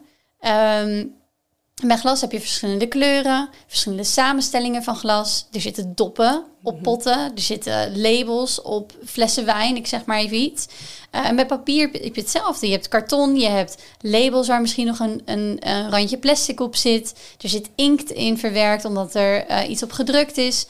Bij 1.86 1.96
glas 1.96 2.20
heb 2.20 2.32
je 2.32 2.40
verschillende 2.40 2.86
kleuren, 2.86 3.48
verschillende 3.66 4.04
samenstellingen 4.04 4.82
van 4.82 4.96
glas. 4.96 5.46
Er 5.52 5.60
zitten 5.60 5.94
doppen 5.94 6.44
op 6.62 6.82
potten, 6.82 7.18
er 7.18 7.40
zitten 7.40 8.00
labels 8.00 8.62
op 8.62 8.92
flessen 9.04 9.44
wijn, 9.44 9.76
ik 9.76 9.86
zeg 9.86 10.04
maar 10.04 10.18
even 10.18 10.36
iets. 10.36 10.66
Eh, 11.10 11.26
en 11.26 11.36
bij 11.36 11.46
papier 11.46 11.88
heb 11.92 12.14
je 12.14 12.20
hetzelfde. 12.20 12.66
Je 12.66 12.72
hebt 12.72 12.88
karton, 12.88 13.36
je 13.36 13.48
hebt 13.48 13.82
labels 14.00 14.48
waar 14.48 14.60
misschien 14.60 14.86
nog 14.86 14.98
een, 14.98 15.22
een, 15.24 15.56
een 15.60 15.90
randje 15.90 16.18
plastic 16.18 16.60
op 16.60 16.76
zit. 16.76 17.14
Er 17.40 17.48
zit 17.48 17.70
inkt 17.74 18.10
in 18.10 18.38
verwerkt 18.38 18.84
omdat 18.84 19.14
er 19.14 19.46
eh, 19.46 19.70
iets 19.70 19.82
op 19.82 19.92
gedrukt 19.92 20.36
is. 20.36 20.66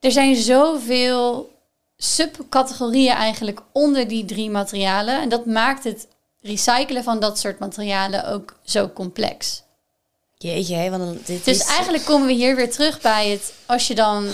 Er 0.00 0.12
zijn 0.12 0.36
zoveel 0.36 1.50
subcategorieën 1.96 3.14
eigenlijk 3.14 3.62
onder 3.72 4.08
die 4.08 4.24
drie 4.24 4.50
materialen. 4.50 5.20
En 5.20 5.28
dat 5.28 5.46
maakt 5.46 5.84
het 5.84 6.06
recyclen 6.40 7.04
van 7.04 7.20
dat 7.20 7.38
soort 7.38 7.58
materialen 7.58 8.26
ook 8.26 8.56
zo 8.64 8.88
complex. 8.88 9.61
Jeetje, 10.42 10.74
hè, 10.74 10.90
want 10.90 11.02
dan- 11.02 11.18
dit 11.24 11.44
Dus 11.44 11.58
is... 11.58 11.66
eigenlijk 11.66 12.04
komen 12.04 12.26
we 12.26 12.32
hier 12.32 12.56
weer 12.56 12.70
terug 12.70 13.00
bij 13.00 13.30
het... 13.30 13.52
als 13.66 13.86
je 13.86 13.94
dan 13.94 14.28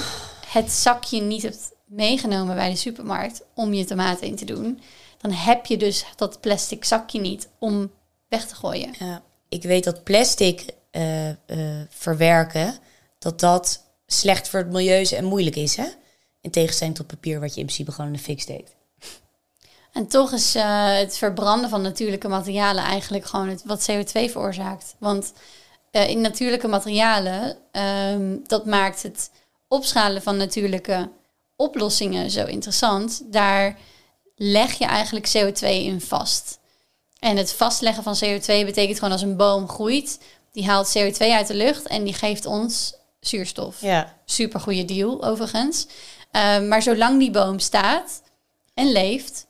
het 0.46 0.72
zakje 0.72 1.20
niet 1.20 1.42
hebt 1.42 1.72
meegenomen 1.84 2.54
bij 2.54 2.70
de 2.70 2.76
supermarkt... 2.76 3.42
om 3.54 3.72
je 3.74 3.84
tomaten 3.84 4.26
in 4.26 4.36
te 4.36 4.44
doen... 4.44 4.80
dan 5.18 5.30
heb 5.30 5.66
je 5.66 5.76
dus 5.76 6.04
dat 6.16 6.40
plastic 6.40 6.84
zakje 6.84 7.20
niet 7.20 7.48
om 7.58 7.90
weg 8.28 8.46
te 8.46 8.54
gooien. 8.54 8.94
Ja, 8.98 9.22
ik 9.48 9.62
weet 9.62 9.84
dat 9.84 10.04
plastic 10.04 10.64
eh, 10.90 11.28
eh, 11.28 11.36
verwerken, 11.88 12.78
dat 13.18 13.40
dat 13.40 13.82
slecht 14.06 14.48
voor 14.48 14.60
het 14.60 14.70
milieu 14.72 15.00
is 15.00 15.12
en 15.12 15.24
moeilijk 15.24 15.56
is, 15.56 15.76
hè? 15.76 15.86
In 16.40 16.50
tegenstelling 16.50 16.96
tot 16.96 17.06
papier, 17.06 17.40
wat 17.40 17.54
je 17.54 17.60
in 17.60 17.66
principe 17.66 17.92
gewoon 17.92 18.06
in 18.06 18.16
de 18.16 18.22
fik 18.22 18.40
steekt. 18.40 18.74
En 19.92 20.06
toch 20.06 20.32
is 20.32 20.54
eh, 20.54 20.96
het 20.96 21.16
verbranden 21.18 21.70
van 21.70 21.82
natuurlijke 21.82 22.28
materialen 22.28 22.84
eigenlijk 22.84 23.24
gewoon 23.24 23.48
het, 23.48 23.62
wat 23.64 23.90
CO2 23.90 24.10
veroorzaakt. 24.12 24.94
Want 24.98 25.32
eh, 25.90 26.08
in 26.08 26.20
natuurlijke 26.20 26.68
materialen, 26.68 27.56
ehm, 27.72 28.36
dat 28.46 28.66
maakt 28.66 29.02
het 29.02 29.30
opschalen 29.68 30.22
van 30.22 30.36
natuurlijke 30.36 31.10
oplossingen 31.56 32.30
zo 32.30 32.44
interessant. 32.44 33.32
Daar 33.32 33.78
leg 34.36 34.72
je 34.72 34.84
eigenlijk 34.84 35.30
CO2 35.36 35.84
in 35.84 36.00
vast. 36.00 36.58
En 37.18 37.36
het 37.36 37.52
vastleggen 37.52 38.02
van 38.02 38.16
CO2 38.24 38.64
betekent 38.64 38.98
gewoon 38.98 39.12
als 39.12 39.22
een 39.22 39.36
boom 39.36 39.68
groeit, 39.68 40.20
die 40.52 40.66
haalt 40.66 40.98
CO2 40.98 41.32
uit 41.32 41.46
de 41.46 41.54
lucht 41.54 41.86
en 41.86 42.04
die 42.04 42.14
geeft 42.14 42.46
ons 42.46 42.94
zuurstof. 43.20 43.80
Ja. 43.80 44.16
Super 44.24 44.60
goede 44.60 44.84
deal, 44.84 45.24
overigens. 45.24 45.86
Eh, 46.30 46.60
maar 46.60 46.82
zolang 46.82 47.18
die 47.18 47.30
boom 47.30 47.58
staat 47.58 48.22
en 48.74 48.92
leeft, 48.92 49.46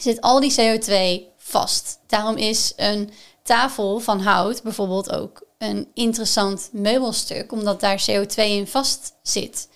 zit 0.00 0.20
al 0.20 0.40
die 0.40 0.52
CO2 0.52 1.26
vast. 1.36 1.98
Daarom 2.06 2.36
is 2.36 2.72
een 2.76 3.10
tafel 3.42 3.98
van 3.98 4.20
hout 4.20 4.62
bijvoorbeeld 4.62 5.10
ook 5.10 5.46
een 5.58 5.88
interessant 5.94 6.68
meubelstuk, 6.72 7.52
omdat 7.52 7.80
daar 7.80 8.04
CO2 8.10 8.34
in 8.34 8.66
vast 8.66 9.14
zit. 9.22 9.68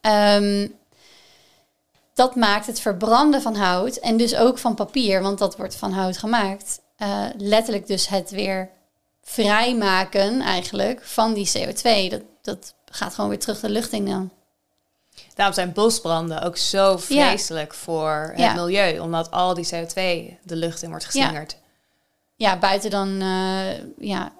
Ehm, 0.00 0.68
dat 2.14 2.34
maakt 2.34 2.66
het 2.66 2.80
verbranden 2.80 3.42
van 3.42 3.54
hout 3.56 3.96
en 3.96 4.16
dus 4.16 4.36
ook 4.36 4.58
van 4.58 4.74
papier, 4.74 5.22
want 5.22 5.38
dat 5.38 5.56
wordt 5.56 5.76
van 5.76 5.92
hout 5.92 6.18
gemaakt, 6.18 6.80
uh, 6.98 7.24
letterlijk 7.36 7.86
dus 7.86 8.08
het 8.08 8.30
weer 8.30 8.70
vrijmaken 9.22 10.40
eigenlijk 10.40 11.00
van 11.04 11.34
die 11.34 11.50
CO2. 11.58 12.08
Dat, 12.10 12.22
dat 12.42 12.74
gaat 12.84 13.14
gewoon 13.14 13.30
weer 13.30 13.38
terug 13.38 13.60
de 13.60 13.68
lucht 13.68 13.92
in 13.92 14.06
dan. 14.06 14.30
Daarom 15.34 15.54
zijn 15.54 15.72
bosbranden 15.72 16.42
ook 16.42 16.56
zo 16.56 16.96
vreselijk 16.96 17.74
voor 17.74 18.32
het 18.34 18.54
milieu, 18.54 18.98
omdat 18.98 19.30
al 19.30 19.54
die 19.54 19.66
CO2 19.66 19.94
de 20.42 20.56
lucht 20.56 20.82
in 20.82 20.88
wordt 20.90 21.04
geslingerd. 21.04 21.56
Ja, 22.36 22.50
ja 22.50 22.58
buiten 22.58 22.90
dan 22.90 23.08
uh, 23.22 23.98
ja, 23.98 24.32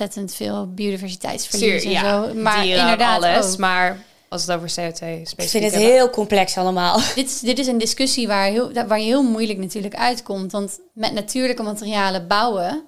ontzettend 0.00 0.34
veel 0.34 0.66
biodiversiteitsverlies 0.74 1.84
en 1.84 1.98
zo. 1.98 2.34
Maar 2.34 2.66
inderdaad 2.66 3.22
alles, 3.22 3.56
maar 3.56 4.04
als 4.28 4.46
het 4.46 4.56
over 4.56 4.68
CO2 4.68 5.22
specifiek 5.22 5.42
Ik 5.42 5.48
vind 5.48 5.64
het 5.64 5.74
heel 5.74 6.10
complex 6.10 6.56
allemaal. 6.56 7.00
Dit 7.14 7.26
is, 7.26 7.40
dit 7.40 7.58
is 7.58 7.66
een 7.66 7.78
discussie 7.78 8.26
waar, 8.26 8.44
heel, 8.44 8.72
waar 8.72 8.98
je 8.98 9.04
heel 9.04 9.22
moeilijk 9.22 9.58
natuurlijk 9.58 9.96
uitkomt. 9.96 10.52
Want 10.52 10.78
met 10.92 11.12
natuurlijke 11.12 11.62
materialen 11.62 12.26
bouwen, 12.26 12.84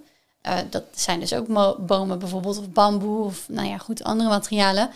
uh, 0.47 0.55
dat 0.71 0.85
zijn 0.95 1.21
dus 1.21 1.33
ook 1.33 1.47
bomen 1.87 2.19
bijvoorbeeld, 2.19 2.59
of 2.59 2.71
bamboe, 2.71 3.25
of 3.25 3.45
nou 3.49 3.69
ja, 3.69 3.79
goed, 3.79 4.05
andere 4.05 4.29
materialen. 4.29 4.91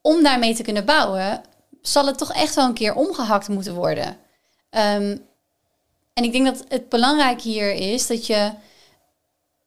Om 0.00 0.22
daarmee 0.22 0.54
te 0.54 0.62
kunnen 0.62 0.84
bouwen, 0.84 1.42
zal 1.82 2.06
het 2.06 2.18
toch 2.18 2.32
echt 2.32 2.54
wel 2.54 2.66
een 2.66 2.74
keer 2.74 2.94
omgehakt 2.94 3.48
moeten 3.48 3.74
worden. 3.74 4.06
Um, 4.70 5.20
en 6.14 6.24
ik 6.24 6.32
denk 6.32 6.44
dat 6.44 6.64
het 6.68 6.88
belangrijk 6.88 7.40
hier 7.40 7.72
is 7.74 8.06
dat 8.06 8.26
je 8.26 8.50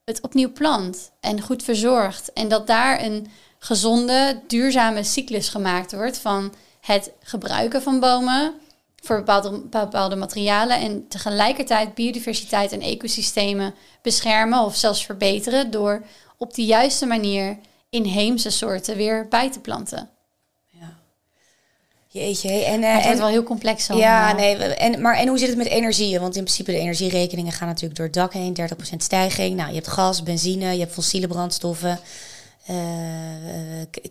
het 0.06 0.22
opnieuw 0.22 0.52
plant 0.52 1.12
en 1.20 1.42
goed 1.42 1.64
verzorgt. 1.64 2.34
En 2.34 2.48
dat 2.48 2.68
daar 2.68 3.04
een 3.04 3.28
gezonde, 3.60 4.42
duurzame 4.48 5.04
cyclus 5.04 5.50
gemaakt 5.50 5.94
wordt 5.94 6.18
van 6.18 6.54
het 6.82 7.12
gebruiken 7.22 7.82
van 7.82 8.00
bomen 8.00 8.54
voor 8.96 9.18
bepaalde, 9.18 9.60
bepaalde 9.60 10.16
materialen 10.16 10.80
en 10.80 11.08
tegelijkertijd 11.08 11.96
biodiversiteit 11.96 12.72
en 12.72 12.82
ecosystemen 12.82 13.74
beschermen 14.02 14.60
of 14.60 14.76
zelfs 14.76 15.06
verbeteren 15.06 15.72
door 15.72 16.06
op 16.38 16.54
de 16.54 16.66
juiste 16.66 17.06
manier 17.06 17.58
inheemse 17.90 18.50
soorten 18.50 18.96
weer 18.96 19.28
bij 19.28 19.52
te 19.52 19.60
planten. 19.60 20.10
Ja. 22.16 22.22
Jeetje, 22.22 22.50
en, 22.50 22.82
uh, 22.82 22.96
het 22.96 23.04
wordt 23.04 23.20
wel 23.20 23.28
heel 23.28 23.44
complex. 23.44 23.90
Allemaal. 23.90 24.10
Ja, 24.10 24.34
nee, 24.34 24.56
en, 24.56 25.02
maar 25.02 25.16
en 25.16 25.28
hoe 25.28 25.38
zit 25.38 25.48
het 25.48 25.58
met 25.58 25.68
energie? 25.68 26.20
Want 26.20 26.36
in 26.36 26.44
principe 26.44 26.72
de 26.72 26.78
energierekeningen 26.78 27.52
gaan 27.52 27.68
natuurlijk 27.68 27.96
door 27.96 28.06
het 28.06 28.16
dak 28.16 28.34
heen, 28.34 28.56
30% 28.94 28.96
stijging. 28.98 29.56
Nou, 29.56 29.70
je 29.70 29.76
hebt 29.76 29.88
gas, 29.88 30.24
benzine, 30.24 30.72
je 30.72 30.80
hebt 30.80 30.94
fossiele 30.94 31.28
brandstoffen. 31.28 32.00
Uh, 32.70 32.76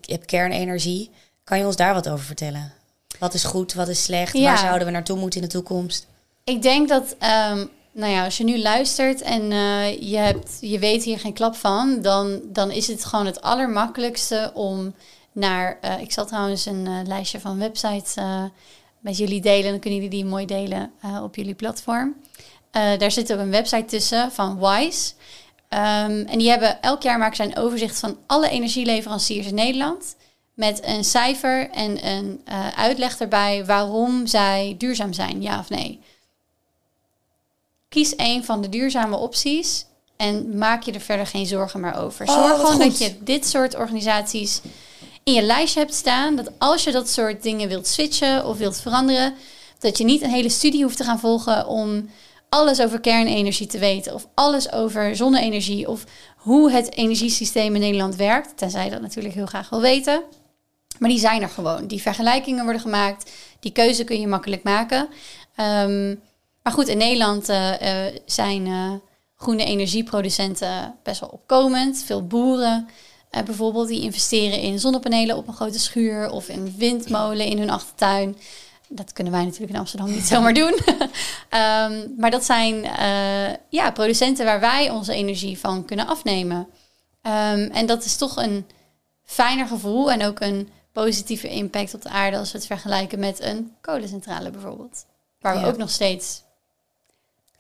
je 0.01 0.13
hebt 0.13 0.25
kernenergie. 0.25 1.11
Kan 1.45 1.59
je 1.59 1.67
ons 1.67 1.77
daar 1.77 1.95
wat 1.95 2.09
over 2.09 2.25
vertellen? 2.25 2.73
Wat 3.19 3.35
is 3.35 3.45
goed, 3.45 3.75
wat 3.75 3.89
is 3.89 4.03
slecht? 4.03 4.39
Waar 4.39 4.59
zouden 4.59 4.87
we 4.87 4.93
naartoe 4.93 5.19
moeten 5.19 5.41
in 5.41 5.47
de 5.47 5.53
toekomst? 5.53 6.07
Ik 6.45 6.63
denk 6.63 6.89
dat, 6.89 7.03
um, 7.13 7.71
nou 7.93 8.13
ja, 8.13 8.25
als 8.25 8.37
je 8.37 8.45
nu 8.45 8.59
luistert 8.59 9.23
en 9.23 9.51
uh, 9.51 10.01
je, 10.01 10.17
hebt, 10.17 10.59
je 10.61 10.79
weet 10.79 11.05
hier 11.05 11.19
geen 11.19 11.33
klap 11.33 11.55
van, 11.55 12.03
dan, 12.03 12.41
dan 12.45 12.71
is 12.71 12.87
het 12.87 13.05
gewoon 13.05 13.27
het 13.27 13.41
allermakkelijkste 13.41 14.51
om 14.55 14.95
naar. 15.35 15.79
Uh, 15.85 16.01
ik 16.01 16.13
zal 16.13 16.27
trouwens 16.27 16.67
een 16.67 17.07
lijstje 17.07 17.41
van 17.41 17.59
websites 17.59 18.15
met 18.99 19.17
jullie 19.17 19.41
delen. 19.41 19.71
Dan 19.71 19.81
kunnen 19.81 20.01
jullie 20.01 20.15
die 20.17 20.25
mooi 20.25 20.47
delen 20.47 20.93
op 21.23 21.37
jullie 21.37 21.55
platform. 21.55 22.15
daar 22.71 23.11
zit 23.11 23.33
ook 23.33 23.39
een 23.39 23.51
website 23.51 23.85
tussen 23.85 24.33
van 24.33 24.59
Wise. 24.59 25.13
Um, 25.69 26.27
en 26.27 26.39
die 26.39 26.49
hebben 26.49 26.83
elk 26.83 27.03
jaar 27.03 27.19
maken 27.19 27.37
zij 27.37 27.47
een 27.47 27.57
overzicht 27.57 27.99
van 27.99 28.19
alle 28.27 28.49
energieleveranciers 28.49 29.47
in 29.47 29.55
Nederland. 29.55 30.17
Met 30.55 30.85
een 30.85 31.05
cijfer 31.05 31.71
en 31.71 32.07
een 32.07 32.41
uitleg 32.77 33.19
erbij 33.19 33.65
waarom 33.65 34.27
zij 34.27 34.75
duurzaam 34.79 35.13
zijn, 35.13 35.43
ja 35.43 35.59
of 35.59 35.69
nee. 35.69 36.01
Kies 37.95 38.15
een 38.17 38.45
van 38.45 38.63
de 38.63 38.69
duurzame 38.69 39.17
opties 39.17 39.87
en 40.17 40.59
maak 40.59 40.83
je 40.83 40.93
er 40.93 41.01
verder 41.01 41.27
geen 41.27 41.47
zorgen 41.47 41.81
meer 41.81 41.95
over. 41.95 42.27
Zorg 42.27 42.53
oh, 42.53 42.61
gewoon 42.61 42.79
dat 42.79 42.99
je 42.99 43.17
dit 43.21 43.47
soort 43.47 43.75
organisaties 43.75 44.61
in 45.25 45.33
je 45.33 45.43
lijstje 45.43 45.81
hebt 45.81 45.95
staan. 45.95 46.37
Dat 46.37 46.51
als 46.59 46.85
je 46.85 46.93
dat 46.93 47.09
soort 47.09 47.43
dingen 47.43 47.69
wilt 47.69 47.87
switchen 47.87 48.47
of 48.47 48.59
wilt 48.59 48.81
veranderen, 48.81 49.35
dat 49.79 49.99
je 49.99 50.05
niet 50.05 50.23
een 50.23 50.31
hele 50.31 50.49
studie 50.49 50.83
hoeft 50.83 50.97
te 50.97 51.05
gaan 51.05 51.21
volgen 51.21 51.67
om 51.67 52.11
alles 52.49 52.81
over 52.81 53.01
kernenergie 53.01 53.67
te 53.67 53.79
weten 53.79 54.15
of 54.15 54.27
alles 54.35 54.73
over 54.73 55.17
zonne-energie 55.17 55.89
of 55.89 56.05
hoe 56.37 56.71
het 56.71 56.95
energiesysteem 56.95 57.75
in 57.75 57.81
Nederland 57.81 58.17
werkt, 58.17 58.57
tenzij 58.57 58.85
je 58.85 58.91
dat 58.91 59.01
natuurlijk 59.01 59.35
heel 59.35 59.47
graag 59.47 59.69
wil 59.69 59.81
weten. 59.81 60.23
Maar 60.99 61.11
die 61.11 61.19
zijn 61.19 61.43
er 61.43 61.49
gewoon. 61.49 61.87
Die 61.87 62.03
vergelijkingen 62.03 62.63
worden 62.63 62.83
gemaakt. 62.83 63.31
Die 63.61 63.73
keuze 63.73 64.05
kun 64.05 64.21
je 64.21 64.27
makkelijk 64.27 64.63
maken. 64.63 65.09
Um, 65.57 66.21
maar 66.63 66.73
goed, 66.73 66.89
in 66.89 66.99
Nederland 66.99 67.49
uh, 67.49 67.71
uh, 67.83 68.19
zijn 68.27 68.67
uh, 68.67 68.93
groene 69.37 69.65
energieproducenten 69.65 70.95
best 71.03 71.21
wel 71.21 71.29
opkomend. 71.29 72.03
Veel 72.07 72.27
boeren 72.27 72.89
bijvoorbeeld 73.45 73.89
die 73.89 74.03
investeren 74.03 74.61
in 74.61 74.79
zonnepanelen 74.79 75.37
op 75.37 75.49
een 75.49 75.55
grote 75.55 75.79
schuur 75.79 76.31
of 76.31 76.49
in 76.49 76.75
windmolen 76.77 77.47
in 77.47 77.59
hun 77.59 77.71
achtertuin 77.71 78.37
dat 78.89 79.13
kunnen 79.13 79.33
wij 79.33 79.45
natuurlijk 79.45 79.73
in 79.73 79.79
Amsterdam 79.79 80.11
niet 80.11 80.27
zomaar 80.27 80.55
doen. 80.63 80.79
um, 81.51 82.15
maar 82.21 82.31
dat 82.31 82.45
zijn 82.45 82.75
uh, 82.75 83.55
ja, 83.69 83.91
producenten 83.93 84.45
waar 84.45 84.61
wij 84.61 84.91
onze 84.91 85.15
energie 85.15 85.59
van 85.59 85.85
kunnen 85.85 86.07
afnemen. 86.07 86.59
Um, 87.23 87.71
en 87.71 87.87
dat 87.87 88.05
is 88.05 88.17
toch 88.17 88.37
een 88.37 88.67
fijner 89.25 89.67
gevoel 89.67 90.13
en 90.13 90.25
ook 90.25 90.41
een 90.41 90.69
positieve 90.93 91.49
impact 91.49 91.95
op 91.95 92.03
de 92.03 92.09
aarde 92.09 92.39
als 92.39 92.53
we 92.53 92.59
het 92.59 92.67
vergelijken 92.67 93.19
met 93.19 93.43
een 93.43 93.73
kolencentrale 93.81 94.51
bijvoorbeeld. 94.51 95.05
Waar 95.41 95.61
we 95.61 95.67
ook 95.67 95.77
nog 95.77 95.91
steeds 95.91 96.43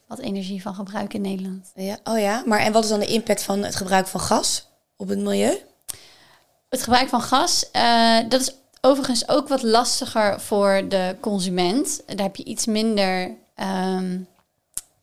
wat 0.06 0.18
energie 0.18 0.62
van 0.62 0.74
gebruiken 0.74 1.24
in 1.24 1.30
Nederland. 1.30 1.72
Ja, 1.74 1.98
oh 2.04 2.18
ja, 2.18 2.42
maar 2.46 2.58
en 2.58 2.72
wat 2.72 2.84
is 2.84 2.90
dan 2.90 3.00
de 3.00 3.06
impact 3.06 3.42
van 3.42 3.62
het 3.62 3.76
gebruik 3.76 4.06
van 4.06 4.20
gas 4.20 4.66
op 4.96 5.08
het 5.08 5.18
milieu? 5.18 5.58
Het 6.68 6.82
gebruik 6.82 7.08
van 7.08 7.22
gas, 7.22 7.68
uh, 7.72 8.18
dat 8.28 8.40
is 8.40 8.54
Overigens 8.86 9.28
ook 9.28 9.48
wat 9.48 9.62
lastiger 9.62 10.40
voor 10.40 10.84
de 10.88 11.16
consument. 11.20 12.02
Daar 12.06 12.26
heb 12.26 12.36
je 12.36 12.44
iets 12.44 12.66
minder 12.66 13.36
ehm, 13.54 14.18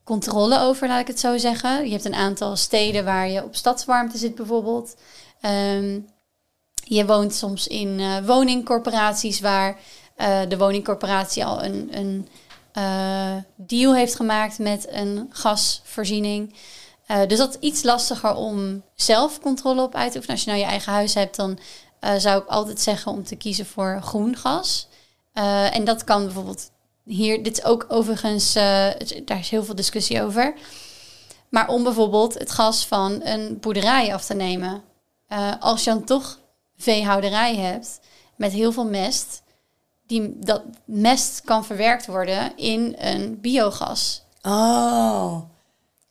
controle 0.04 0.60
over, 0.60 0.88
laat 0.88 1.00
ik 1.00 1.06
het 1.06 1.20
zo 1.20 1.38
zeggen. 1.38 1.84
Je 1.84 1.90
hebt 1.90 2.04
een 2.04 2.14
aantal 2.14 2.56
steden 2.56 3.04
waar 3.04 3.28
je 3.28 3.44
op 3.44 3.54
stadswarmte 3.54 4.18
zit 4.18 4.34
bijvoorbeeld. 4.34 4.96
Ehm, 5.40 6.00
je 6.84 7.06
woont 7.06 7.34
soms 7.34 7.66
in 7.66 7.98
uh, 7.98 8.18
woningcorporaties 8.26 9.40
waar 9.40 9.78
uh, 10.16 10.40
de 10.48 10.58
woningcorporatie 10.58 11.44
al 11.44 11.64
een, 11.64 11.90
een 11.92 12.28
deal 13.56 13.94
heeft 13.94 14.14
gemaakt 14.14 14.58
met 14.58 14.86
een 14.90 15.28
gasvoorziening. 15.30 16.54
Dus 17.06 17.38
dat 17.38 17.48
is 17.54 17.68
iets 17.68 17.82
lastiger 17.82 18.34
om 18.34 18.82
zelf 18.94 19.40
controle 19.40 19.82
op 19.82 19.94
uit 19.94 20.12
te 20.12 20.16
oefenen. 20.16 20.36
Als 20.36 20.44
je 20.44 20.50
nou 20.50 20.62
je 20.62 20.70
eigen 20.70 20.92
huis 20.92 21.14
hebt, 21.14 21.36
dan 21.36 21.58
uh, 22.00 22.14
zou 22.16 22.42
ik 22.42 22.48
altijd 22.48 22.80
zeggen 22.80 23.12
om 23.12 23.24
te 23.24 23.36
kiezen 23.36 23.66
voor 23.66 24.00
groen 24.02 24.36
gas. 24.36 24.88
Uh, 25.34 25.76
en 25.76 25.84
dat 25.84 26.04
kan 26.04 26.24
bijvoorbeeld 26.24 26.70
hier, 27.04 27.42
dit 27.42 27.58
is 27.58 27.64
ook 27.64 27.86
overigens, 27.88 28.52
daar 28.52 29.38
is 29.38 29.50
heel 29.50 29.64
veel 29.64 29.74
discussie 29.74 30.22
over. 30.22 30.54
Maar 31.48 31.68
om 31.68 31.82
bijvoorbeeld 31.82 32.38
het 32.38 32.50
gas 32.50 32.86
van 32.86 33.20
een 33.22 33.58
boerderij 33.60 34.14
af 34.14 34.24
te 34.24 34.34
nemen. 34.34 34.82
als 35.60 35.84
je 35.84 35.90
dan 35.90 36.04
toch 36.04 36.38
veehouderij 36.76 37.56
hebt 37.56 38.00
met 38.36 38.52
heel 38.52 38.72
veel 38.72 38.86
mest, 38.86 39.42
die, 40.06 40.38
dat 40.38 40.62
mest 40.84 41.40
kan 41.44 41.64
verwerkt 41.64 42.06
worden 42.06 42.56
in 42.56 42.94
een 42.98 43.40
biogas. 43.40 44.22
Oh. 44.42 45.51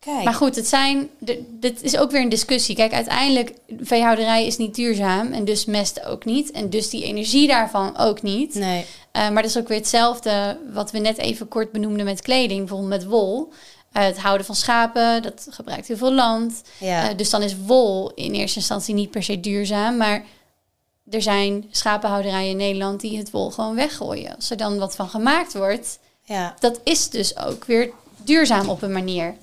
Kijk. 0.06 0.24
Maar 0.24 0.34
goed, 0.34 0.56
het 0.56 0.68
zijn, 0.68 1.10
dit 1.48 1.82
is 1.82 1.98
ook 1.98 2.12
weer 2.12 2.22
een 2.22 2.30
discussie. 2.30 2.76
Kijk, 2.76 2.94
uiteindelijk, 2.94 3.54
veehouderij 3.80 4.46
is 4.46 4.58
niet 4.58 4.76
duurzaam 4.76 5.32
en 5.32 5.46
dus 5.46 5.66
mest 5.66 6.06
ook 6.06 6.26
niet. 6.26 6.52
En 6.52 6.70
dus 6.70 6.90
die 6.90 7.04
energie 7.04 7.48
daarvan 7.48 7.98
ook 7.98 8.22
niet. 8.22 8.54
Nee. 8.54 8.80
Uh, 8.80 8.86
maar 9.12 9.42
dat 9.42 9.52
is 9.52 9.58
ook 9.58 9.68
weer 9.68 9.78
hetzelfde 9.78 10.58
wat 10.74 10.92
we 10.92 10.98
net 10.98 11.18
even 11.18 11.48
kort 11.48 11.72
benoemden 11.72 12.06
met 12.06 12.22
kleding, 12.22 12.60
bijvoorbeeld 12.60 12.90
met 12.90 13.06
wol. 13.06 13.50
Uh, 13.94 14.04
het 14.04 14.20
houden 14.20 14.46
van 14.46 14.56
schapen, 14.56 15.22
dat 15.22 15.48
gebruikt 15.50 15.88
heel 15.88 15.98
veel 15.98 16.14
land. 16.14 16.62
Ja. 16.78 17.10
Uh, 17.10 17.18
dus 17.18 17.30
dan 17.30 17.42
is 17.42 17.56
wol 17.66 18.12
in 18.16 18.34
eerste 18.34 18.60
instantie 18.60 18.94
niet 18.94 19.12
per 19.12 19.24
se 19.24 19.40
duurzaam. 19.40 19.98
Maar 19.98 20.24
er 21.10 21.22
zijn 21.22 21.68
schapenhouderijen 21.72 22.50
in 22.50 22.58
Nederland 22.58 23.00
die 23.00 23.18
het 23.18 23.32
wol 23.32 23.52
gewoon 23.52 23.76
weggooien. 23.76 24.36
Als 24.36 24.50
er 24.50 24.58
dan 24.58 24.78
wat 24.78 24.96
van 24.96 25.10
gemaakt 25.10 25.54
wordt, 25.54 26.00
ja. 26.24 26.56
dat 26.60 26.80
is 26.84 27.10
dus 27.10 27.38
ook 27.38 27.66
weer 27.66 27.92
duurzaam 28.24 28.70
op 28.70 28.82
een 28.82 28.92
manier. 28.92 29.36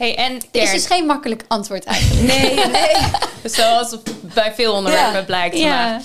Hey, 0.00 0.16
en 0.16 0.40
is 0.50 0.70
dus 0.70 0.86
geen 0.86 1.06
makkelijk 1.06 1.44
antwoord 1.48 1.84
eigenlijk. 1.84 2.26
Nee, 2.26 2.54
nee. 2.80 2.96
Zoals 3.44 3.96
bij 4.34 4.54
veel 4.54 4.72
onderwerpen 4.72 5.24
blijkt. 5.24 5.58
Ja. 5.58 6.00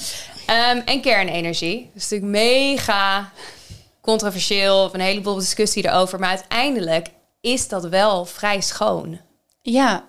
Um, 0.71 0.81
en 0.85 1.01
kernenergie. 1.01 1.89
Dat 1.93 2.03
is 2.03 2.09
natuurlijk 2.09 2.31
mega 2.31 3.31
controversieel 4.01 4.83
of 4.83 4.93
een 4.93 4.99
heleboel 4.99 5.35
discussie 5.35 5.87
erover. 5.87 6.19
Maar 6.19 6.29
uiteindelijk 6.29 7.07
is 7.41 7.67
dat 7.67 7.85
wel 7.85 8.25
vrij 8.25 8.61
schoon. 8.61 9.19
Ja, 9.61 10.05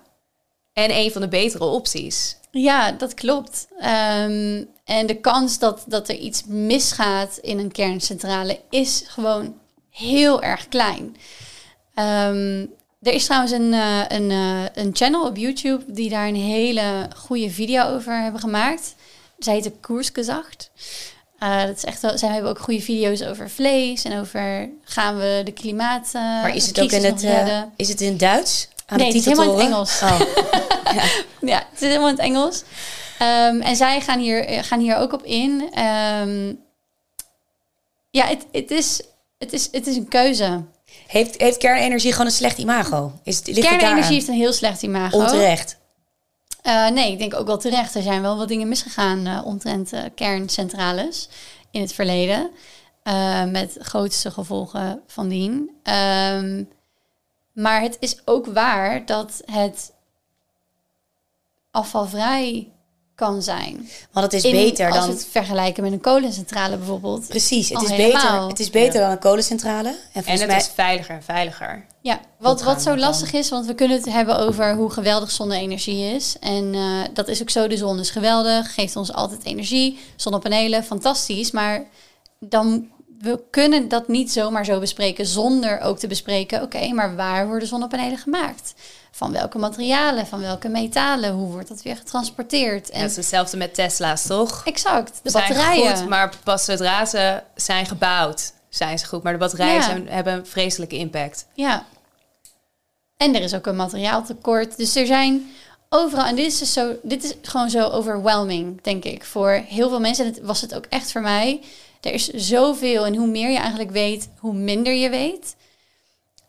En 0.73 0.91
een 0.95 1.11
van 1.11 1.21
de 1.21 1.27
betere 1.27 1.63
opties. 1.63 2.37
Ja, 2.51 2.91
dat 2.91 3.13
klopt. 3.13 3.67
Ehm, 3.79 4.63
en 4.85 5.05
de 5.05 5.19
kans 5.21 5.59
dat, 5.59 5.83
dat 5.87 6.09
er 6.09 6.15
iets 6.15 6.43
misgaat 6.45 7.37
in 7.37 7.59
een 7.59 7.71
kerncentrale 7.71 8.59
is 8.69 9.03
gewoon 9.07 9.59
heel 9.89 10.41
erg 10.41 10.67
klein. 10.67 11.15
Ehm, 11.93 12.65
er 13.07 13.13
is 13.13 13.25
trouwens 13.25 13.51
een, 13.51 13.73
eh, 13.73 14.03
een, 14.07 14.31
eh, 14.31 14.83
een 14.83 14.89
channel 14.93 15.25
op 15.25 15.37
YouTube 15.37 15.83
die 15.87 16.09
daar 16.09 16.27
een 16.27 16.35
hele 16.35 17.07
goede 17.15 17.49
video 17.49 17.95
over 17.95 18.21
hebben 18.21 18.41
gemaakt. 18.41 18.95
Zij 19.39 19.53
heet 19.53 19.71
Koersgezacht. 19.81 20.71
Eh 21.39 21.65
dat 21.65 21.75
is 21.75 21.85
echt 21.85 22.01
wel, 22.01 22.17
zij 22.17 22.29
hebben 22.29 22.49
ook 22.49 22.59
goede 22.59 22.81
video's 22.81 23.21
over 23.21 23.49
vlees 23.49 24.03
en 24.03 24.19
over 24.19 24.69
gaan 24.83 25.17
we 25.17 25.41
de 25.45 25.51
klimaat. 25.51 26.09
Maar 26.13 26.55
is 26.55 26.67
het 26.67 26.81
ook 26.81 26.91
in 26.91 27.03
het, 27.03 27.25
is 27.75 27.89
het 27.89 28.01
in 28.01 28.17
Duits? 28.17 28.67
Aan 28.85 28.97
Nee, 28.97 29.11
de 29.11 29.17
het 29.17 29.27
is 29.27 29.37
helemaal 29.37 29.59
in 29.59 29.65
het? 29.65 29.67
Engels. 29.67 30.01
Oh, 30.01 30.21
Ja, 31.51 31.57
het 31.71 31.81
is 31.81 31.87
helemaal 31.87 32.09
in 32.09 32.15
het 32.15 32.23
Engels. 32.23 32.63
Ehm, 33.19 33.61
en 33.61 33.75
zij 33.75 34.01
gaan 34.01 34.19
hier, 34.19 34.63
gaan 34.63 34.79
hier 34.79 34.97
ook 34.97 35.13
op 35.13 35.23
in. 35.23 35.69
Ehm, 35.73 36.53
ja, 38.09 38.25
het, 38.25 38.45
het, 38.51 38.71
is, 38.71 39.01
het, 39.37 39.53
is, 39.53 39.67
het 39.71 39.87
is 39.87 39.95
een 39.95 40.07
keuze. 40.07 40.63
Heeft, 41.07 41.41
heeft 41.41 41.57
kernenergie 41.57 42.11
gewoon 42.11 42.25
een 42.25 42.31
slecht 42.31 42.57
imago? 42.57 43.11
Is 43.23 43.45
ligt 43.45 43.67
Kernenergie 43.67 44.13
heeft 44.13 44.27
een 44.27 44.33
heel 44.33 44.53
slecht 44.53 44.81
imago. 44.81 45.17
Onterecht. 45.17 45.77
Eh, 46.61 46.87
nee, 46.87 47.11
ik 47.11 47.17
denk 47.17 47.33
ook 47.33 47.47
wel 47.47 47.57
terecht. 47.57 47.95
Er 47.95 48.01
zijn 48.01 48.21
wel 48.21 48.37
wat 48.37 48.47
dingen 48.47 48.67
misgegaan 48.67 49.27
eh 49.27 49.45
omtrent 49.45 49.93
eh, 49.93 50.03
kerncentrales 50.15 51.29
in 51.71 51.81
het 51.81 51.93
verleden. 51.93 52.51
met 53.51 53.77
grootste 53.79 54.31
gevolgen 54.31 55.01
van 55.07 55.27
dien. 55.27 55.71
Ehm, 55.83 56.63
maar 57.53 57.81
het 57.81 57.97
is 57.99 58.21
ook 58.25 58.45
waar 58.45 59.05
dat 59.05 59.41
het 59.45 59.93
afvalvrij 61.71 62.71
kan 63.17 63.41
zijn. 63.41 63.89
Want 64.11 64.25
het 64.25 64.33
is 64.33 64.43
In- 64.43 64.51
beter 64.51 64.85
als 64.87 64.95
dan... 64.97 65.07
we 65.07 65.13
het 65.13 65.27
vergelijken 65.31 65.83
met 65.83 65.91
een 65.91 66.01
kolencentrale 66.01 66.77
bijvoorbeeld. 66.77 67.27
Precies, 67.27 67.69
het 67.69 67.77
al 67.77 67.83
is, 67.83 67.89
helemaal. 67.89 68.21
beter, 68.31 68.47
het 68.47 68.59
is 68.59 68.69
beter 68.69 68.93
Ja. 68.93 68.99
dan 69.01 69.11
een 69.11 69.19
kolencentrale. 69.19 69.95
En 70.13 70.25
En 70.25 70.37
het 70.39 70.47
mij... 70.47 70.57
is 70.57 70.71
veiliger 70.75 71.15
en 71.15 71.23
veiliger. 71.23 71.85
Ja, 72.01 72.19
wat, 72.39 72.63
wat 72.63 72.81
zo 72.81 72.89
dan? 72.89 72.99
lastig 72.99 73.33
is, 73.33 73.49
want 73.49 73.65
we 73.65 73.73
kunnen 73.75 73.97
het 73.97 74.05
hebben 74.05 74.37
over 74.39 74.75
hoe 74.75 74.89
geweldig 74.89 75.31
zonne-energie 75.31 76.15
is. 76.15 76.35
En 76.39 76.73
eh, 76.73 77.01
dat 77.13 77.27
is 77.27 77.41
ook 77.41 77.49
zo, 77.49 77.67
de 77.67 77.77
zon 77.77 77.99
is 77.99 78.09
geweldig, 78.09 78.73
geeft 78.73 78.95
ons 78.95 79.13
altijd 79.13 79.43
energie. 79.45 79.99
Zonnepanelen, 80.15 80.83
fantastisch. 80.83 81.51
Maar 81.51 81.83
dan, 82.39 82.87
we 83.19 83.43
kunnen 83.51 83.87
dat 83.87 84.07
niet 84.07 84.31
zomaar 84.31 84.65
zo 84.65 84.79
bespreken 84.79 85.25
zonder 85.25 85.79
ook 85.79 85.99
te 85.99 86.07
bespreken... 86.07 86.61
oké, 86.61 86.87
maar 86.93 87.15
waar 87.15 87.47
worden 87.47 87.67
zonnepanelen 87.67 88.17
gemaakt? 88.17 88.73
Van 89.11 89.31
welke 89.31 89.57
materialen, 89.57 90.27
van 90.27 90.39
welke 90.41 90.67
metalen? 90.67 91.31
Hoe 91.31 91.51
wordt 91.51 91.67
dat 91.67 91.81
weer 91.81 91.95
getransporteerd? 91.95 92.89
En 92.89 93.01
dat 93.01 93.09
is 93.09 93.15
hetzelfde 93.15 93.57
met 93.57 93.73
Tesla's, 93.73 94.25
toch? 94.27 94.61
exact, 94.65 95.19
de 95.23 95.29
zijn 95.29 95.43
batterijen. 95.47 95.97
goed, 95.97 96.07
maar 96.09 96.33
pas 96.43 96.65
zodra 96.65 97.05
ze 97.05 97.41
zijn 97.55 97.85
gebouwd, 97.85 98.53
zijn 98.69 98.99
ze 98.99 99.05
goed. 99.05 99.23
Maar 99.23 99.33
de 99.33 99.39
batterijen 99.39 99.73
Ja. 99.75 99.81
zijn, 99.81 100.07
hebben 100.09 100.33
een 100.33 100.45
vreselijke 100.45 100.97
impact. 100.97 101.45
Ja. 101.53 101.85
En 103.17 103.35
er 103.35 103.41
is 103.41 103.53
ook 103.53 103.65
een 103.65 103.75
materiaaltekort. 103.75 104.77
Dus 104.77 104.95
er 104.95 105.05
zijn 105.05 105.51
overal. 105.89 106.25
En 106.25 106.35
dit 106.35 106.45
is, 106.45 106.57
dus 106.59 106.73
zo, 106.73 106.95
dit 107.03 107.23
is 107.23 107.33
gewoon 107.41 107.69
zo 107.69 107.87
overwhelming, 107.89 108.81
denk 108.81 109.03
ik. 109.03 109.23
Voor 109.25 109.49
heel 109.67 109.89
veel 109.89 109.99
mensen. 109.99 110.25
En 110.25 110.33
het 110.33 110.41
was 110.43 110.61
het 110.61 110.75
ook 110.75 110.85
echt 110.89 111.11
voor 111.11 111.21
mij. 111.21 111.61
Er 112.01 112.13
is 112.13 112.27
zoveel. 112.27 113.05
En 113.05 113.15
hoe 113.15 113.27
meer 113.27 113.49
je 113.49 113.57
eigenlijk 113.57 113.91
weet, 113.91 114.29
hoe 114.39 114.53
minder 114.53 114.93
je 114.93 115.09
weet. 115.09 115.55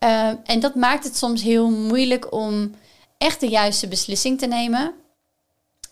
Uh, 0.03 0.31
en 0.43 0.59
dat 0.59 0.75
maakt 0.75 1.03
het 1.03 1.17
soms 1.17 1.41
heel 1.41 1.69
moeilijk 1.69 2.33
om 2.33 2.75
echt 3.17 3.39
de 3.39 3.47
juiste 3.47 3.87
beslissing 3.87 4.39
te 4.39 4.47
nemen. 4.47 4.93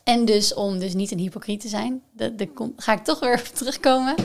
En 0.03 0.25
dus 0.25 0.53
om 0.53 0.79
dus 0.79 0.93
niet 0.93 1.11
een 1.11 1.19
hypocriet 1.19 1.61
te 1.61 1.67
zijn. 1.67 2.01
Daar 2.11 2.31
ga 2.75 2.93
ik 2.93 3.03
toch 3.03 3.19
weer 3.19 3.39
op 3.39 3.45
terugkomen. 3.55 4.15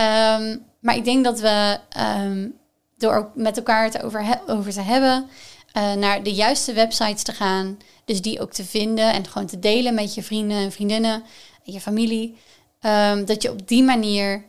Um, 0.00 0.64
maar 0.80 0.96
ik 0.96 1.04
denk 1.04 1.24
dat 1.24 1.40
we 1.40 1.78
um, 2.20 2.54
door 2.96 3.30
met 3.34 3.56
elkaar 3.56 3.84
het 3.84 4.02
over, 4.02 4.40
over 4.46 4.72
te 4.72 4.80
hebben, 4.80 5.28
uh, 5.76 5.92
naar 5.92 6.22
de 6.22 6.32
juiste 6.32 6.72
websites 6.72 7.22
te 7.22 7.32
gaan, 7.32 7.78
dus 8.04 8.22
die 8.22 8.40
ook 8.40 8.52
te 8.52 8.64
vinden 8.64 9.12
en 9.12 9.26
gewoon 9.26 9.46
te 9.46 9.58
delen 9.58 9.94
met 9.94 10.14
je 10.14 10.22
vrienden 10.22 10.56
en 10.56 10.72
vriendinnen 10.72 11.22
en 11.64 11.72
je 11.72 11.80
familie, 11.80 12.36
um, 12.80 13.24
dat 13.24 13.42
je 13.42 13.50
op 13.50 13.68
die 13.68 13.82
manier 13.82 14.44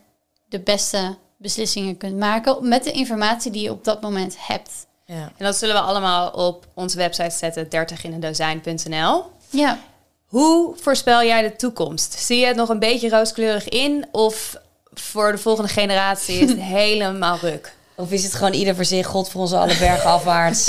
de 0.48 0.60
beste 0.60 1.16
beslissingen 1.38 1.96
kunt 1.96 2.16
maken 2.16 2.68
met 2.68 2.84
de 2.84 2.92
informatie 2.92 3.50
die 3.50 3.62
je 3.62 3.70
op 3.70 3.84
dat 3.84 4.00
moment 4.02 4.36
hebt. 4.38 4.70
Ja. 5.04 5.32
En 5.36 5.44
dat 5.44 5.56
zullen 5.56 5.74
we 5.74 5.80
allemaal 5.80 6.30
op 6.30 6.66
onze 6.74 6.96
website 6.96 7.36
zetten, 7.36 7.66
30inendozijn.nl. 7.66 9.24
Ja. 9.50 9.78
Hoe 10.26 10.74
voorspel 10.76 11.22
jij 11.22 11.42
de 11.42 11.56
toekomst? 11.56 12.18
Zie 12.18 12.38
je 12.38 12.46
het 12.46 12.56
nog 12.56 12.68
een 12.68 12.78
beetje 12.78 13.08
rooskleurig 13.08 13.68
in 13.68 14.06
of 14.12 14.56
voor 14.94 15.32
de 15.32 15.38
volgende 15.38 15.70
generatie 15.70 16.38
is 16.38 16.50
het 16.50 16.60
helemaal 16.80 17.38
ruk? 17.38 17.76
Of 17.94 18.10
is 18.10 18.24
het 18.24 18.34
gewoon 18.34 18.52
ieder 18.52 18.74
voor 18.74 18.84
zich, 18.84 19.06
God 19.06 19.28
voor 19.28 19.40
ons 19.40 19.52
alle 19.52 19.78
bergen 19.78 20.10
afwaarts? 20.10 20.68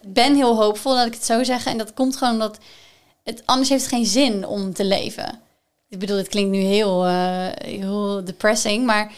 Ik 0.00 0.14
ben 0.14 0.34
heel 0.34 0.56
hoopvol, 0.56 0.94
dat 0.94 1.06
ik 1.06 1.14
het 1.14 1.24
zo 1.24 1.44
zeggen. 1.44 1.72
En 1.72 1.78
dat 1.78 1.94
komt 1.94 2.16
gewoon 2.16 2.32
omdat 2.32 2.58
het 3.24 3.42
anders 3.44 3.68
heeft 3.68 3.86
geen 3.86 4.06
zin 4.06 4.46
om 4.46 4.74
te 4.74 4.84
leven. 4.84 5.40
Ik 5.88 5.98
bedoel, 5.98 6.16
het 6.16 6.28
klinkt 6.28 6.50
nu 6.50 6.58
heel, 6.58 7.06
uh, 7.06 7.46
heel 7.52 8.24
depressing, 8.24 8.86
maar 8.86 9.12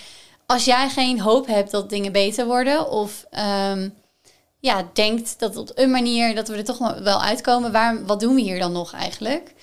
als 0.47 0.65
jij 0.65 0.89
geen 0.89 1.21
hoop 1.21 1.47
hebt 1.47 1.71
dat 1.71 1.91
dingen 1.91 2.13
beter 2.13 2.47
worden 2.47 2.91
of 2.91 3.27
um, 3.71 3.95
ja, 4.61 4.89
denkt 4.93 5.39
dat 5.39 5.57
op 5.57 5.71
een 5.75 5.91
manier 5.91 6.35
dat 6.35 6.49
we 6.49 6.57
er 6.57 6.65
toch 6.65 6.99
wel 6.99 7.23
uitkomen, 7.23 7.73
waar, 7.73 8.07
wat 8.07 8.21
doen 8.21 8.35
we 8.35 8.41
hier 8.41 8.59
dan 8.59 8.73
nog 8.73 8.93
eigenlijk? 8.93 9.55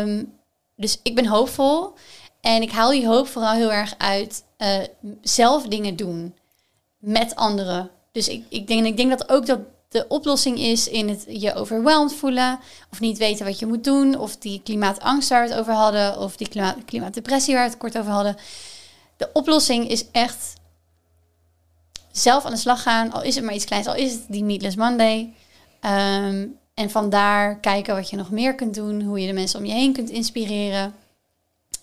Um, 0.00 0.32
dus 0.76 1.00
ik 1.02 1.14
ben 1.14 1.26
hoopvol 1.26 1.92
en 2.40 2.62
ik 2.62 2.70
haal 2.70 2.90
die 2.90 3.06
hoop 3.06 3.28
vooral 3.28 3.52
heel 3.52 3.72
erg 3.72 3.94
uit 3.98 4.44
uh, 4.58 4.78
zelf 5.22 5.66
dingen 5.66 5.96
doen 5.96 6.34
met 6.98 7.34
anderen. 7.34 7.90
Dus 8.12 8.28
ik, 8.28 8.44
ik, 8.48 8.66
denk, 8.66 8.86
ik 8.86 8.96
denk 8.96 9.10
dat 9.10 9.28
ook 9.28 9.46
dat 9.46 9.60
de 9.88 10.04
oplossing 10.08 10.58
is 10.58 10.88
in 10.88 11.08
het 11.08 11.24
je 11.28 11.54
overweldigd 11.54 12.14
voelen, 12.14 12.58
of 12.90 13.00
niet 13.00 13.18
weten 13.18 13.46
wat 13.46 13.58
je 13.58 13.66
moet 13.66 13.84
doen, 13.84 14.18
of 14.18 14.36
die 14.36 14.60
klimaatangst 14.64 15.28
waar 15.28 15.42
we 15.42 15.48
het 15.48 15.58
over 15.58 15.72
hadden, 15.72 16.18
of 16.18 16.36
die 16.36 16.48
klimaat, 16.48 16.76
klimaatdepressie 16.84 17.54
waar 17.54 17.64
we 17.64 17.70
het 17.70 17.78
kort 17.78 17.98
over 17.98 18.12
hadden. 18.12 18.36
De 19.16 19.30
oplossing 19.32 19.88
is 19.88 20.10
echt 20.10 20.54
zelf 22.12 22.44
aan 22.44 22.52
de 22.52 22.58
slag 22.58 22.82
gaan, 22.82 23.12
al 23.12 23.22
is 23.22 23.34
het 23.34 23.44
maar 23.44 23.54
iets 23.54 23.64
kleins, 23.64 23.86
al 23.86 23.94
is 23.94 24.12
het 24.12 24.24
die 24.28 24.44
Meatless 24.44 24.76
Monday. 24.76 25.32
Um, 25.80 26.58
en 26.74 26.90
vandaar 26.90 27.58
kijken 27.60 27.94
wat 27.94 28.10
je 28.10 28.16
nog 28.16 28.30
meer 28.30 28.54
kunt 28.54 28.74
doen, 28.74 29.02
hoe 29.02 29.20
je 29.20 29.26
de 29.26 29.32
mensen 29.32 29.58
om 29.58 29.64
je 29.64 29.72
heen 29.72 29.92
kunt 29.92 30.10
inspireren. 30.10 30.94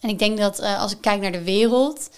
En 0.02 0.10
ik 0.10 0.20
denk 0.20 0.38
dat 0.38 0.60
uh, 0.60 0.82
als 0.82 0.92
ik 0.92 1.02
kijk 1.02 1.22
naar 1.22 1.32
de 1.32 1.44
wereld, 1.44 2.10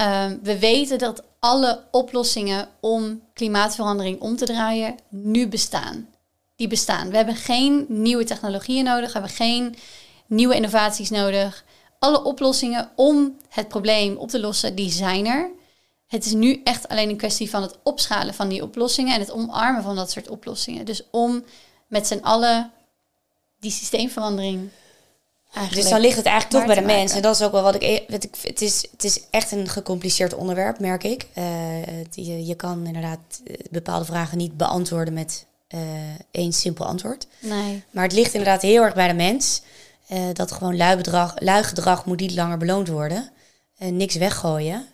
um, 0.00 0.40
we 0.42 0.58
weten 0.58 0.98
dat 0.98 1.22
alle 1.46 1.84
oplossingen 1.90 2.68
om 2.80 3.22
klimaatverandering 3.34 4.20
om 4.20 4.36
te 4.36 4.44
draaien 4.44 4.94
nu 5.08 5.48
bestaan. 5.48 6.08
Die 6.56 6.68
bestaan. 6.68 7.10
We 7.10 7.16
hebben 7.16 7.34
geen 7.34 7.84
nieuwe 7.88 8.24
technologieën 8.24 8.84
nodig, 8.84 9.06
we 9.06 9.18
hebben 9.18 9.36
geen 9.36 9.74
nieuwe 10.26 10.54
innovaties 10.54 11.10
nodig. 11.10 11.64
Alle 11.98 12.24
oplossingen 12.24 12.90
om 12.94 13.36
het 13.48 13.68
probleem 13.68 14.16
op 14.16 14.28
te 14.28 14.40
lossen, 14.40 14.74
die 14.74 14.90
zijn 14.90 15.26
er. 15.26 15.50
Het 16.06 16.24
is 16.24 16.32
nu 16.32 16.60
echt 16.64 16.88
alleen 16.88 17.08
een 17.08 17.16
kwestie 17.16 17.50
van 17.50 17.62
het 17.62 17.78
opschalen 17.82 18.34
van 18.34 18.48
die 18.48 18.62
oplossingen 18.62 19.14
en 19.14 19.20
het 19.20 19.32
omarmen 19.32 19.82
van 19.82 19.96
dat 19.96 20.10
soort 20.10 20.28
oplossingen. 20.28 20.84
Dus 20.84 21.02
om 21.10 21.44
met 21.88 22.06
z'n 22.06 22.20
allen 22.22 22.72
die 23.60 23.70
systeemverandering 23.70 24.70
Eigenlijk 25.56 25.86
dus 25.86 25.90
dan 25.90 26.00
ligt 26.00 26.16
het 26.16 26.26
eigenlijk 26.26 26.56
toch 26.56 26.74
bij 26.74 26.82
de 26.82 26.94
mens. 26.94 27.12
En 27.12 27.22
dat 27.22 27.34
is 27.34 27.42
ook 27.42 27.52
wel 27.52 27.62
wat 27.62 27.82
ik... 27.82 28.04
Wat 28.08 28.24
ik 28.24 28.34
het, 28.42 28.60
is, 28.60 28.86
het 28.90 29.04
is 29.04 29.20
echt 29.30 29.52
een 29.52 29.68
gecompliceerd 29.68 30.34
onderwerp, 30.34 30.78
merk 30.78 31.04
ik. 31.04 31.26
Uh, 31.38 32.04
je, 32.10 32.46
je 32.46 32.54
kan 32.54 32.86
inderdaad 32.86 33.18
eh, 33.44 33.54
bepaalde 33.70 34.04
vragen 34.04 34.38
niet 34.38 34.56
beantwoorden 34.56 35.14
met 35.14 35.46
uh, 35.74 35.80
één 36.30 36.52
simpel 36.52 36.86
antwoord. 36.86 37.26
Nee. 37.40 37.82
Maar 37.90 38.02
het 38.02 38.12
ligt 38.12 38.34
inderdaad 38.34 38.62
heel 38.62 38.82
erg 38.82 38.94
bij 38.94 39.08
de 39.08 39.14
mens. 39.14 39.62
Uh, 40.10 40.18
dat 40.32 40.52
gewoon 40.52 40.76
lui, 40.76 40.96
bedrag, 40.96 41.34
lui 41.38 41.64
gedrag 41.64 42.04
moet 42.04 42.20
niet 42.20 42.34
langer 42.34 42.58
beloond 42.58 42.88
worden. 42.88 43.30
Niks 43.78 44.14
weggooien. 44.14 44.86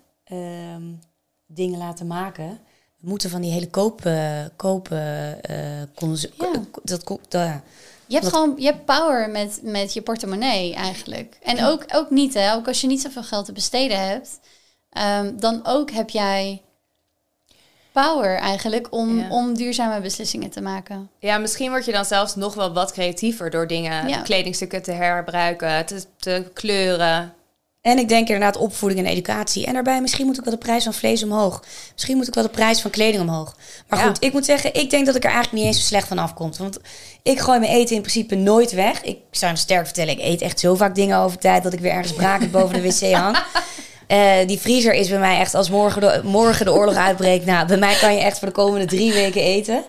dingen 1.46 1.78
laten 1.78 2.06
maken. 2.06 2.60
We 3.00 3.08
moeten 3.08 3.30
van 3.30 3.40
die 3.40 3.52
hele 3.52 3.70
kopen... 3.70 4.52
kopen 4.56 4.98
ja. 5.46 5.86
dat, 6.82 7.18
dat, 7.28 7.62
je 8.12 8.18
hebt 8.18 8.32
gewoon 8.32 8.54
je 8.56 8.64
hebt 8.64 8.84
power 8.84 9.30
met, 9.30 9.60
met 9.62 9.92
je 9.92 10.02
portemonnee 10.02 10.74
eigenlijk. 10.74 11.36
En 11.42 11.64
ook, 11.64 11.84
ook 11.92 12.10
niet, 12.10 12.34
hè? 12.34 12.54
Ook 12.54 12.68
als 12.68 12.80
je 12.80 12.86
niet 12.86 13.00
zoveel 13.00 13.22
geld 13.22 13.44
te 13.44 13.52
besteden 13.52 14.08
hebt, 14.08 14.40
um, 14.98 15.40
dan 15.40 15.60
ook 15.64 15.90
heb 15.90 16.10
jij 16.10 16.62
power 17.92 18.38
eigenlijk 18.38 18.86
om, 18.90 19.18
ja. 19.18 19.30
om 19.30 19.54
duurzame 19.54 20.00
beslissingen 20.00 20.50
te 20.50 20.60
maken. 20.60 21.10
Ja, 21.18 21.38
misschien 21.38 21.70
word 21.70 21.84
je 21.84 21.92
dan 21.92 22.04
zelfs 22.04 22.34
nog 22.34 22.54
wel 22.54 22.72
wat 22.72 22.92
creatiever 22.92 23.50
door 23.50 23.66
dingen, 23.66 24.08
ja. 24.08 24.20
kledingstukken 24.22 24.82
te 24.82 24.92
herbruiken, 24.92 25.86
te, 25.86 26.04
te 26.18 26.50
kleuren. 26.52 27.34
En 27.82 27.98
ik 27.98 28.08
denk 28.08 28.28
inderdaad 28.28 28.56
opvoeding 28.56 29.00
en 29.00 29.12
educatie. 29.12 29.66
En 29.66 29.72
daarbij 29.72 30.00
misschien 30.00 30.26
moet 30.26 30.38
ik 30.38 30.44
wel 30.44 30.52
de 30.52 30.58
prijs 30.58 30.84
van 30.84 30.94
vlees 30.94 31.22
omhoog. 31.22 31.62
Misschien 31.92 32.16
moet 32.16 32.28
ik 32.28 32.34
wel 32.34 32.42
de 32.42 32.50
prijs 32.50 32.80
van 32.80 32.90
kleding 32.90 33.22
omhoog. 33.22 33.56
Maar 33.88 33.98
Ja. 33.98 34.06
goed, 34.06 34.24
ik 34.24 34.32
moet 34.32 34.44
zeggen, 34.44 34.74
ik 34.74 34.90
denk 34.90 35.06
dat 35.06 35.14
ik 35.14 35.24
er 35.24 35.30
eigenlijk 35.30 35.62
niet 35.62 35.72
eens 35.72 35.80
zo 35.80 35.86
slecht 35.86 36.08
van 36.08 36.18
afkomt. 36.18 36.56
Want 36.56 36.78
ik 37.22 37.40
gooi 37.40 37.58
mijn 37.58 37.72
eten 37.72 37.94
in 37.94 38.00
principe 38.00 38.34
nooit 38.34 38.72
weg. 38.72 39.02
Ik 39.02 39.18
zou 39.30 39.52
hem 39.52 39.60
sterk 39.60 39.84
vertellen, 39.84 40.18
ik 40.18 40.24
eet 40.24 40.40
echt 40.40 40.60
zo 40.60 40.74
vaak 40.74 40.94
dingen 40.94 41.18
over 41.18 41.38
tijd... 41.38 41.62
dat 41.62 41.72
ik 41.72 41.80
weer 41.80 41.92
ergens 41.92 42.12
brakend 42.12 42.50
boven 42.58 42.82
de 42.82 42.88
wc 42.88 43.12
hang. 43.12 43.38
Eh, 44.06 44.46
die 44.46 44.58
vriezer 44.58 44.94
is 44.94 45.08
bij 45.08 45.18
mij 45.18 45.38
echt 45.38 45.54
als 45.54 45.70
morgen 45.70 46.00
de, 46.00 46.20
morgen 46.24 46.64
de 46.64 46.72
oorlog 46.72 46.94
uitbreekt. 46.94 47.44
Nou, 47.46 47.66
bij 47.66 47.76
mij 47.76 47.94
kan 47.94 48.14
je 48.14 48.20
echt 48.20 48.38
voor 48.38 48.48
de 48.48 48.54
komende 48.54 48.86
drie 48.86 49.12
weken 49.12 49.42
eten. 49.42 49.84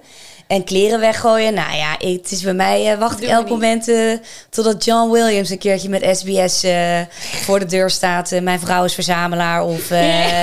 En 0.48 0.64
kleren 0.64 1.00
weggooien. 1.00 1.54
Nou 1.54 1.76
ja, 1.76 1.91
het 1.98 2.32
is 2.32 2.41
bij 2.41 2.54
mij 2.54 2.91
eh, 2.91 3.00
wacht 3.00 3.22
ik 3.22 3.30
elk 3.30 3.50
moment 3.50 3.88
eh, 3.88 4.14
totdat 4.50 4.86
John 4.86 5.12
Williams 5.12 5.50
een 5.50 5.58
keertje 5.58 5.89
met 5.89 6.18
SBS 6.18 6.64
eh, 6.64 7.02
voor 7.18 7.60
de 7.60 7.66
deur 7.66 7.89
staat. 7.89 8.32
Mijn 8.41 8.60
vrouw 8.60 8.84
is 8.84 8.94
verzamelaar 8.94 9.64
of 9.64 9.88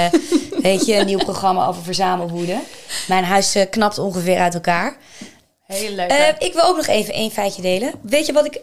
weet 0.63 0.87
je, 0.87 0.97
een 0.97 1.07
nieuw 1.07 1.19
programma 1.19 1.67
over 1.67 1.83
verzamelwoede. 1.83 2.59
Mijn 3.09 3.25
huis 3.25 3.57
knapt 3.71 3.99
ongeveer 3.99 4.39
uit 4.39 4.55
elkaar. 4.55 4.97
Heel 5.67 5.91
leuk. 5.91 6.35
Ik 6.39 6.53
wil 6.53 6.63
ook 6.63 6.77
nog 6.77 6.87
even 6.87 7.15
één 7.15 7.31
feitje 7.31 7.63
delen. 7.63 7.93
Weet 8.03 8.27
je 8.27 8.33
wat 8.33 8.45
ik, 8.45 8.59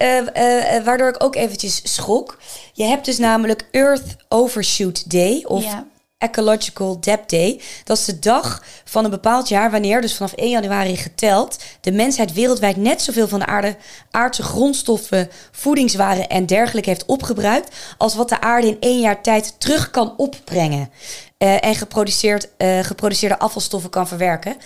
waardoor 0.84 1.10
ik 1.10 1.24
ook 1.24 1.36
eventjes 1.36 1.82
schrok? 1.84 2.38
Je 2.74 2.84
hebt 2.84 3.06
dus 3.06 3.18
namelijk 3.18 3.68
Earth 3.72 4.16
Overshoot 4.28 5.12
Day 5.12 5.44
of 5.48 5.64
Ja. 5.64 5.86
Ecological 6.18 6.99
Depth 6.99 7.30
Day. 7.30 7.61
Dat 7.84 7.97
is 7.97 8.05
de 8.05 8.20
dag 8.20 8.63
van 8.84 9.03
een 9.03 9.09
bepaald 9.09 9.47
jaar 9.47 9.72
wanneer, 9.72 10.01
dus 10.01 10.15
vanaf 10.15 10.34
1 10.34 10.49
januari 10.49 10.95
geteld, 10.95 11.57
de 11.82 11.91
mensheid 11.91 12.34
wereldwijd 12.34 12.78
net 12.78 13.01
zoveel 13.01 13.28
van 13.28 13.39
de 13.39 13.45
aarde, 13.45 13.76
aardse 14.11 14.43
grondstoffen, 14.43 15.30
voedingswaren 15.51 16.28
en 16.28 16.45
dergelijke 16.45 16.89
heeft 16.89 17.05
opgebruikt, 17.05 17.76
als 17.97 18.15
wat 18.15 18.30
de 18.30 18.41
aarde 18.41 18.68
in 18.68 18.78
één 18.80 18.99
jaar 18.99 19.22
tijd 19.22 19.55
terug 19.57 19.91
kan 19.91 20.13
opbrengen. 20.18 20.89
eh, 21.38 21.63
en 21.63 21.76
geproduceerd, 21.76 22.49
eh, 22.57 22.80
geproduceerde 22.80 23.39
afvalstoffen 23.39 23.89
kan 23.89 24.07
verwerken. 24.07 24.57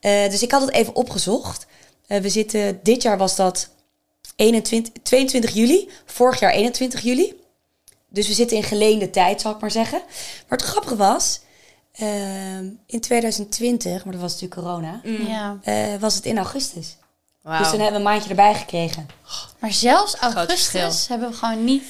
Eh, 0.00 0.30
dus 0.30 0.42
ik 0.42 0.50
had 0.50 0.60
het 0.60 0.72
even 0.72 0.94
opgezocht. 0.94 1.66
We 2.06 2.28
zitten, 2.28 2.80
dit 2.82 3.02
jaar 3.02 3.18
was 3.18 3.36
dat 3.36 3.68
21, 4.36 4.92
22 5.02 5.54
juli, 5.54 5.88
vorig 6.04 6.40
jaar 6.40 6.52
21 6.52 7.00
juli. 7.00 7.41
Dus 8.12 8.26
we 8.28 8.34
zitten 8.34 8.56
in 8.56 8.62
geleende 8.62 9.10
tijd, 9.10 9.40
zal 9.40 9.52
ik 9.52 9.60
maar 9.60 9.70
zeggen. 9.70 9.98
Maar 10.48 10.58
het 10.58 10.66
grappige 10.68 10.96
was, 10.96 11.40
ehm, 11.92 12.64
in 12.86 13.00
2020, 13.00 14.04
maar 14.04 14.12
dat 14.12 14.22
was 14.22 14.32
natuurlijk 14.40 14.60
corona, 14.60 15.00
Ja. 15.26 15.56
eh, 15.62 16.00
was 16.00 16.14
het 16.14 16.24
in 16.24 16.36
augustus. 16.36 16.96
Dus 17.42 17.70
toen 17.70 17.80
hebben 17.80 17.90
we 17.90 17.94
een 17.96 18.02
maandje 18.02 18.28
erbij 18.28 18.54
gekregen. 18.54 19.06
Maar 19.58 19.72
zelfs 19.72 20.14
augustus 20.16 21.08
hebben 21.08 21.28
we 21.30 21.34
gewoon 21.36 21.64
niet, 21.64 21.82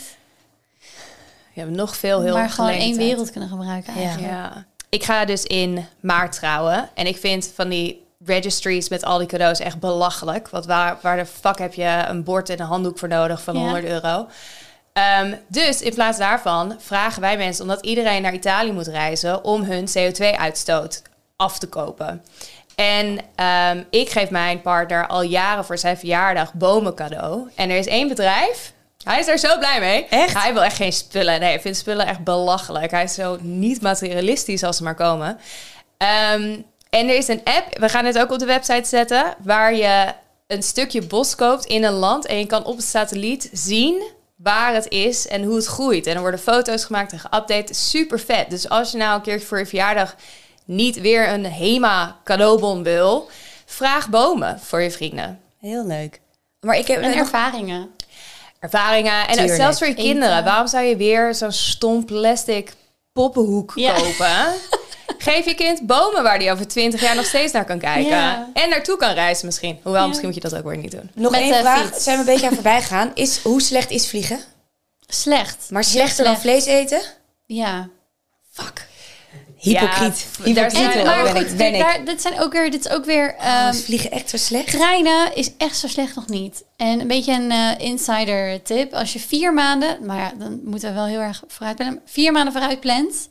Je 1.54 1.60
hebt 1.60 1.72
nog 1.72 1.96
veel 1.96 2.20
heel 2.22 2.34
maar 2.34 2.50
gewoon 2.50 2.70
één 2.70 2.96
wereld 2.96 3.30
kunnen 3.30 3.48
gebruiken 3.48 3.94
eigenlijk. 3.94 4.32
Ja. 4.32 4.64
Ik 4.88 5.04
ga 5.04 5.24
dus 5.24 5.42
in 5.44 5.86
maart 6.00 6.32
trouwen. 6.32 6.90
En 6.94 7.06
ik 7.06 7.16
vind 7.16 7.50
van 7.54 7.68
die 7.68 8.06
registries 8.24 8.88
met 8.88 9.04
al 9.04 9.18
die 9.18 9.26
cadeaus 9.26 9.58
echt 9.58 9.78
belachelijk. 9.80 10.48
Want 10.48 10.66
waar, 10.66 10.98
waar 11.02 11.16
de 11.16 11.26
fuck 11.26 11.58
heb 11.58 11.74
je 11.74 12.04
een 12.08 12.24
bord 12.24 12.48
en 12.48 12.60
een 12.60 12.66
handdoek 12.66 12.98
voor 12.98 13.08
nodig 13.08 13.42
van 13.42 13.54
Ja. 13.54 13.60
100 13.60 13.84
euro? 13.84 14.26
Ehm, 14.92 15.34
dus 15.48 15.80
in 15.82 15.94
plaats 15.94 16.18
daarvan 16.18 16.76
vragen 16.78 17.20
wij 17.20 17.36
mensen, 17.36 17.62
omdat 17.62 17.84
iedereen 17.84 18.22
naar 18.22 18.34
Italië 18.34 18.72
moet 18.72 18.86
reizen, 18.86 19.44
om 19.44 19.62
hun 19.62 19.86
CO2-uitstoot 19.86 21.02
af 21.36 21.58
te 21.58 21.68
kopen. 21.68 22.24
En 22.74 23.18
ehm, 23.34 23.82
ik 23.90 24.10
geef 24.10 24.30
mijn 24.30 24.60
partner 24.60 25.06
al 25.06 25.22
jaren 25.22 25.64
voor 25.64 25.78
zijn 25.78 25.98
verjaardag 25.98 26.54
bomen 26.54 26.94
cadeau. 26.94 27.50
En 27.54 27.70
er 27.70 27.76
is 27.76 27.86
één 27.86 28.08
bedrijf, 28.08 28.72
hij 29.04 29.18
is 29.18 29.28
er 29.28 29.38
zo 29.38 29.58
blij 29.58 29.80
mee. 29.80 30.06
Echt? 30.06 30.42
Hij 30.42 30.52
wil 30.52 30.64
echt 30.64 30.76
geen 30.76 30.92
spullen. 30.92 31.40
Nee, 31.40 31.48
hij 31.48 31.60
vindt 31.60 31.78
spullen 31.78 32.06
echt 32.06 32.24
belachelijk. 32.24 32.90
Hij 32.90 33.04
is 33.04 33.14
zo 33.14 33.38
niet 33.40 33.80
materialistisch 33.82 34.62
als 34.62 34.76
ze 34.76 34.82
maar 34.82 34.94
komen. 34.94 35.38
Ehm, 35.96 36.60
en 36.90 37.08
er 37.08 37.16
is 37.16 37.28
een 37.28 37.40
app, 37.44 37.78
we 37.78 37.88
gaan 37.88 38.04
het 38.04 38.18
ook 38.18 38.30
op 38.30 38.38
de 38.38 38.44
website 38.44 38.88
zetten, 38.88 39.34
waar 39.44 39.74
je 39.74 40.12
een 40.46 40.62
stukje 40.62 41.02
bos 41.02 41.34
koopt 41.34 41.64
in 41.64 41.84
een 41.84 41.92
land 41.92 42.26
en 42.26 42.38
je 42.38 42.46
kan 42.46 42.64
op 42.64 42.76
het 42.76 42.84
satelliet 42.84 43.50
zien 43.52 44.02
waar 44.42 44.74
het 44.74 44.88
is 44.88 45.26
en 45.28 45.42
hoe 45.44 45.56
het 45.56 45.66
groeit. 45.66 46.06
En 46.06 46.14
er 46.14 46.20
worden 46.20 46.40
foto's 46.40 46.84
gemaakt 46.84 47.12
en 47.12 47.18
geüpdate. 47.20 47.70
Super 47.74 48.20
vet. 48.20 48.50
Dus 48.50 48.68
als 48.68 48.90
je 48.90 48.96
nou 48.98 49.14
een 49.14 49.22
keertje 49.22 49.46
voor 49.46 49.58
je 49.58 49.66
verjaardag 49.66 50.14
niet 50.64 51.00
weer 51.00 51.28
een 51.28 51.44
HEMA 51.46 52.16
cadeaubon 52.24 52.82
wil, 52.82 53.28
vraag 53.66 54.08
bomen 54.08 54.60
voor 54.60 54.80
je 54.82 54.90
vrienden. 54.90 55.40
Heel 55.60 55.86
leuk. 55.86 56.20
Maar 56.60 56.76
ik 56.76 56.86
heb 56.86 57.02
En 57.02 57.14
ervaringen. 57.14 57.90
Ervaringen 58.58 59.26
en 59.26 59.32
Tuurlijk. 59.34 59.54
zelfs 59.54 59.78
voor 59.78 59.86
je 59.88 59.94
kinderen. 59.94 60.44
Waarom 60.44 60.66
zou 60.66 60.84
je 60.84 60.96
weer 60.96 61.34
zo'n 61.34 61.52
stom 61.52 62.04
plastic 62.04 62.72
poppenhoek 63.12 63.72
Ja. 63.74 63.94
kopen? 63.94 64.36
Geef 65.18 65.44
je 65.44 65.54
kind 65.54 65.86
bomen 65.86 66.22
waar 66.22 66.38
die 66.38 66.50
over 66.52 66.68
20 66.68 67.00
jaar 67.00 67.14
nog 67.16 67.24
steeds 67.26 67.52
naar 67.52 67.64
kan 67.64 67.78
kijken. 67.78 68.04
Ja. 68.10 68.50
En 68.52 68.68
naartoe 68.68 68.96
kan 68.96 69.12
reizen 69.14 69.46
misschien. 69.46 69.78
Hoewel, 69.82 70.00
Ja. 70.00 70.06
misschien 70.06 70.28
moet 70.28 70.42
je 70.42 70.48
dat 70.48 70.54
ook 70.58 70.64
weer 70.64 70.76
niet 70.76 70.90
doen. 70.90 71.10
nog 71.14 71.30
Met 71.30 71.40
één 71.40 71.54
vraag. 71.54 71.86
fiets. 71.86 72.02
Zijn 72.04 72.16
we 72.16 72.22
een 72.24 72.32
beetje 72.32 72.46
aan 72.48 72.54
voorbij 72.54 72.80
gegaan. 72.82 73.10
Is, 73.14 73.38
hoe 73.38 73.62
slecht 73.62 73.90
is 73.90 74.08
vliegen? 74.08 74.40
Slecht. 75.06 75.66
Maar 75.70 75.84
slechter 75.84 76.24
dan 76.24 76.38
vlees 76.40 76.64
eten? 76.64 77.00
Ja. 77.46 77.88
Fuck. 78.52 78.90
Hypocriet. 79.56 80.26
Ja, 80.44 80.54
daar 80.54 80.64
Hypocriet 80.64 80.72
zijn- 80.92 80.96
hoor, 80.96 81.04
maar 81.04 81.22
ben 81.22 81.32
goed, 81.42 81.50
ik. 81.50 81.56
Ben 81.56 81.72
kijk, 81.72 81.74
ik. 81.74 81.80
daar, 81.80 82.04
dit 82.04 82.22
zijn 82.22 82.40
ook 82.40 82.52
weer, 82.52 82.70
dit 82.70 82.84
is 82.86 82.90
ook 82.92 83.04
weer. 83.04 83.34
Oh, 83.38 83.46
ehm, 83.46 83.68
is 83.74 83.84
vliegen 83.84 84.10
echt 84.10 84.30
zo 84.30 84.36
slecht? 84.36 84.70
treinen 84.70 85.34
is 85.36 85.50
echt 85.58 85.76
zo 85.76 85.88
slecht 85.88 86.14
nog 86.14 86.28
niet. 86.28 86.64
En 86.76 87.00
een 87.00 87.06
beetje 87.06 87.32
een 87.32 87.50
eh, 87.50 87.70
insider 87.78 88.62
tip. 88.62 88.94
Als 88.94 89.12
je 89.12 89.18
vier 89.20 89.52
maanden, 89.54 90.06
maar 90.06 90.16
ja, 90.18 90.32
dan 90.38 90.60
moeten 90.64 90.88
we 90.88 90.94
wel 90.94 91.06
heel 91.06 91.20
erg 91.20 91.42
vooruit 91.48 91.76
plannen. 91.76 92.00
Vier 92.06 92.32
maanden 92.32 92.52
vooruit 92.52 92.80
plant, 92.80 93.28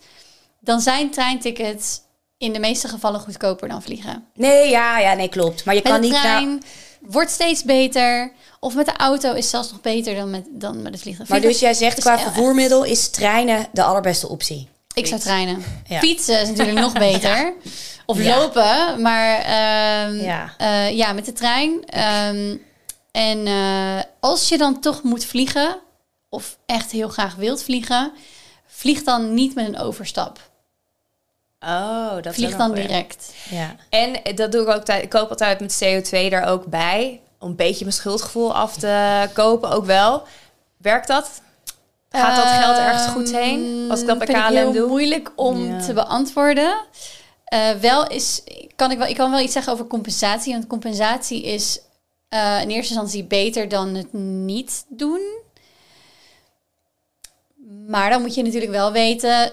dan 0.63 0.81
zijn 0.81 1.09
treintickets 1.11 1.99
in 2.37 2.53
de 2.53 2.59
meeste 2.59 2.87
gevallen 2.87 3.19
goedkoper 3.19 3.67
dan 3.69 3.81
vliegen. 3.81 4.25
Nee, 4.33 4.69
ja, 4.69 4.99
ja, 4.99 5.13
nee, 5.13 5.29
klopt. 5.29 5.65
Maar 5.65 5.75
je 5.75 5.81
Met 5.83 5.91
kan 5.91 6.01
de 6.01 6.07
niet 6.07 6.17
trein 6.19 6.49
naar... 6.49 6.59
wordt 7.01 7.31
steeds 7.31 7.63
beter. 7.63 8.31
Of 8.59 8.75
met 8.75 8.85
de 8.85 8.95
auto 8.95 9.33
is 9.33 9.49
zelfs 9.49 9.71
nog 9.71 9.81
beter 9.81 10.15
dan 10.15 10.29
met, 10.29 10.45
dan 10.49 10.81
met 10.81 10.91
het 10.93 11.01
vliegen. 11.01 11.25
Maar 11.29 11.39
Vliegen 11.39 11.51
dus 11.59 11.59
jij 11.61 11.73
zegt 11.73 11.99
qua 11.99 12.13
echt- 12.13 12.21
vervoermiddel 12.23 12.83
is 12.83 13.09
treinen 13.09 13.67
de 13.71 13.83
allerbeste 13.83 14.27
optie. 14.29 14.69
Ik 14.93 15.07
zou 15.07 15.19
treinen. 15.21 15.63
Ja. 15.87 15.99
Fietsen 15.99 16.41
is 16.41 16.47
natuurlijk 16.49 16.79
nog 16.87 16.93
beter. 16.93 17.53
Of 18.05 18.23
Ja. 18.23 18.37
lopen, 18.37 19.01
maar 19.01 19.37
ehm, 19.39 20.15
Ja. 20.15 20.53
ja. 20.57 20.85
ja, 20.85 21.13
met 21.13 21.25
de 21.25 21.33
trein. 21.33 21.85
Ehm, 21.85 22.55
en 23.11 23.47
eh, 23.47 23.99
als 24.19 24.49
je 24.49 24.57
dan 24.57 24.79
toch 24.79 25.03
moet 25.03 25.25
vliegen, 25.25 25.79
of 26.29 26.57
echt 26.65 26.91
heel 26.91 27.09
graag 27.09 27.35
wilt 27.35 27.63
vliegen, 27.63 28.11
vlieg 28.67 29.03
dan 29.03 29.33
niet 29.33 29.55
met 29.55 29.67
een 29.67 29.79
overstap. 29.79 30.49
Oh, 31.65 32.13
dat 32.13 32.25
is 32.25 32.33
Vlieg 32.35 32.55
dan 32.55 32.73
direct. 32.73 33.33
Ja. 33.49 33.75
En 33.89 34.35
dat 34.35 34.51
doe 34.51 34.61
ik 34.61 34.67
ook. 34.67 34.87
Ik 34.87 35.09
koop 35.09 35.29
altijd 35.29 35.59
met 35.59 35.83
CO2 35.83 36.29
daar 36.29 36.47
ook 36.47 36.65
bij. 36.65 37.21
Om 37.39 37.49
een 37.49 37.55
beetje 37.55 37.85
mijn 37.85 37.95
schuldgevoel 37.97 38.53
af 38.55 38.75
te 38.77 39.19
kopen 39.33 39.69
ook 39.69 39.85
wel. 39.85 40.23
Werkt 40.77 41.07
dat? 41.07 41.41
Gaat 42.09 42.35
dat 42.35 42.63
geld 42.63 42.77
ergens 42.77 43.05
goed 43.11 43.31
heen? 43.31 43.87
Als 43.91 44.01
ik 44.01 44.07
dat 44.07 44.17
bij 44.17 44.27
Ehm, 44.27 44.35
vind 44.35 44.47
KLM 44.47 44.55
heel 44.57 44.71
doe? 44.71 44.87
moeilijk 44.87 45.31
om 45.35 45.65
Ja. 45.65 45.79
te 45.81 45.93
beantwoorden. 45.93 46.77
Eh, 47.45 47.71
wel 47.71 48.07
is, 48.07 48.41
kan 48.75 48.91
ik, 48.91 48.97
wel, 48.97 49.07
ik 49.07 49.15
kan 49.15 49.31
wel 49.31 49.39
iets 49.39 49.53
zeggen 49.53 49.73
over 49.73 49.87
compensatie. 49.87 50.53
Want 50.53 50.67
compensatie 50.67 51.43
is 51.43 51.79
eh, 52.29 52.61
in 52.61 52.69
eerste 52.69 52.93
instantie 52.93 53.23
beter 53.23 53.69
dan 53.69 53.95
het 53.95 54.13
niet 54.13 54.85
doen. 54.87 55.21
Maar 57.87 58.09
dan 58.09 58.21
moet 58.21 58.35
je 58.35 58.43
natuurlijk 58.43 58.71
wel 58.71 58.91
weten 58.91 59.51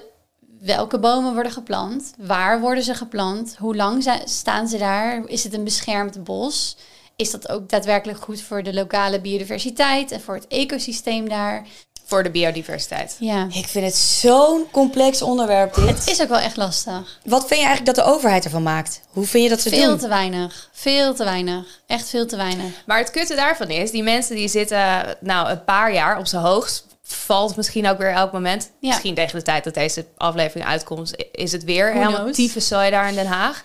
welke 0.61 0.99
bomen 0.99 1.33
worden 1.35 1.53
geplant, 1.53 2.13
waar 2.19 2.61
worden 2.61 2.85
ze 2.85 2.95
geplant, 2.95 3.55
hoe 3.59 3.77
lang 3.77 4.21
staan 4.25 4.69
ze 4.69 4.79
daar, 4.79 5.23
is 5.27 5.45
het 5.45 5.53
een 5.55 5.65
beschermd 5.65 6.25
bos, 6.25 6.77
is 7.17 7.31
dat 7.31 7.49
ook 7.49 7.69
daadwerkelijk 7.69 8.19
goed 8.21 8.41
voor 8.43 8.63
de 8.63 8.75
lokale 8.75 9.21
biodiversiteit 9.21 10.11
en 10.13 10.21
voor 10.21 10.35
het 10.35 10.47
ecosysteem 10.49 11.29
daar. 11.29 11.67
Voor 12.05 12.23
de 12.23 12.31
biodiversiteit. 12.31 13.17
Ja, 13.19 13.47
Ik 13.53 13.67
vind 13.67 13.85
het 13.85 13.95
zo'n 13.97 14.65
complex 14.71 15.23
onderwerp 15.23 15.75
dit. 15.75 15.89
het 15.89 16.09
is 16.09 16.21
ook 16.23 16.29
wel 16.29 16.39
echt 16.39 16.57
lastig. 16.57 17.19
Wat 17.25 17.47
vind 17.47 17.61
je 17.61 17.67
eigenlijk 17.67 17.97
dat 17.97 18.05
de 18.05 18.13
overheid 18.13 18.45
ervan 18.45 18.63
maakt? 18.63 19.01
Hoe 19.11 19.27
vind 19.27 19.43
je 19.45 19.49
dat 19.51 19.61
ze 19.61 19.69
Veel 19.69 19.89
doen? 19.89 19.99
te 19.99 20.09
weinig, 20.09 20.69
veel 20.73 21.15
te 21.15 21.25
weinig, 21.25 21.81
echt 21.87 22.09
veel 22.09 22.27
te 22.27 22.37
weinig. 22.37 22.73
Maar 22.87 22.99
het 22.99 23.11
kutte 23.11 23.35
daarvan 23.35 23.69
is, 23.69 23.91
die 23.91 24.03
mensen 24.03 24.37
die 24.37 24.49
zitten 24.49 25.17
nou 25.21 25.49
een 25.51 25.65
paar 25.65 25.93
jaar 25.93 26.19
op 26.19 26.27
zijn 26.27 26.43
hoogst. 26.43 26.87
Valt 27.13 27.57
misschien 27.57 27.89
ook 27.89 27.99
weer 27.99 28.13
elk 28.13 28.33
moment. 28.33 28.71
Ja. 28.81 28.89
Misschien 28.89 29.15
tegen 29.15 29.39
de 29.39 29.45
tijd 29.45 29.65
dat 29.65 29.75
deze 29.75 30.07
aflevering 30.17 30.69
uitkomt, 30.69 31.15
is 31.33 31.53
het 31.53 31.65
weer 31.65 31.93
Who 31.93 32.01
helemaal 32.01 32.31
tyfuszooi 32.31 32.91
daar 32.91 33.09
in 33.09 33.15
Den 33.15 33.27
Haag. 33.27 33.65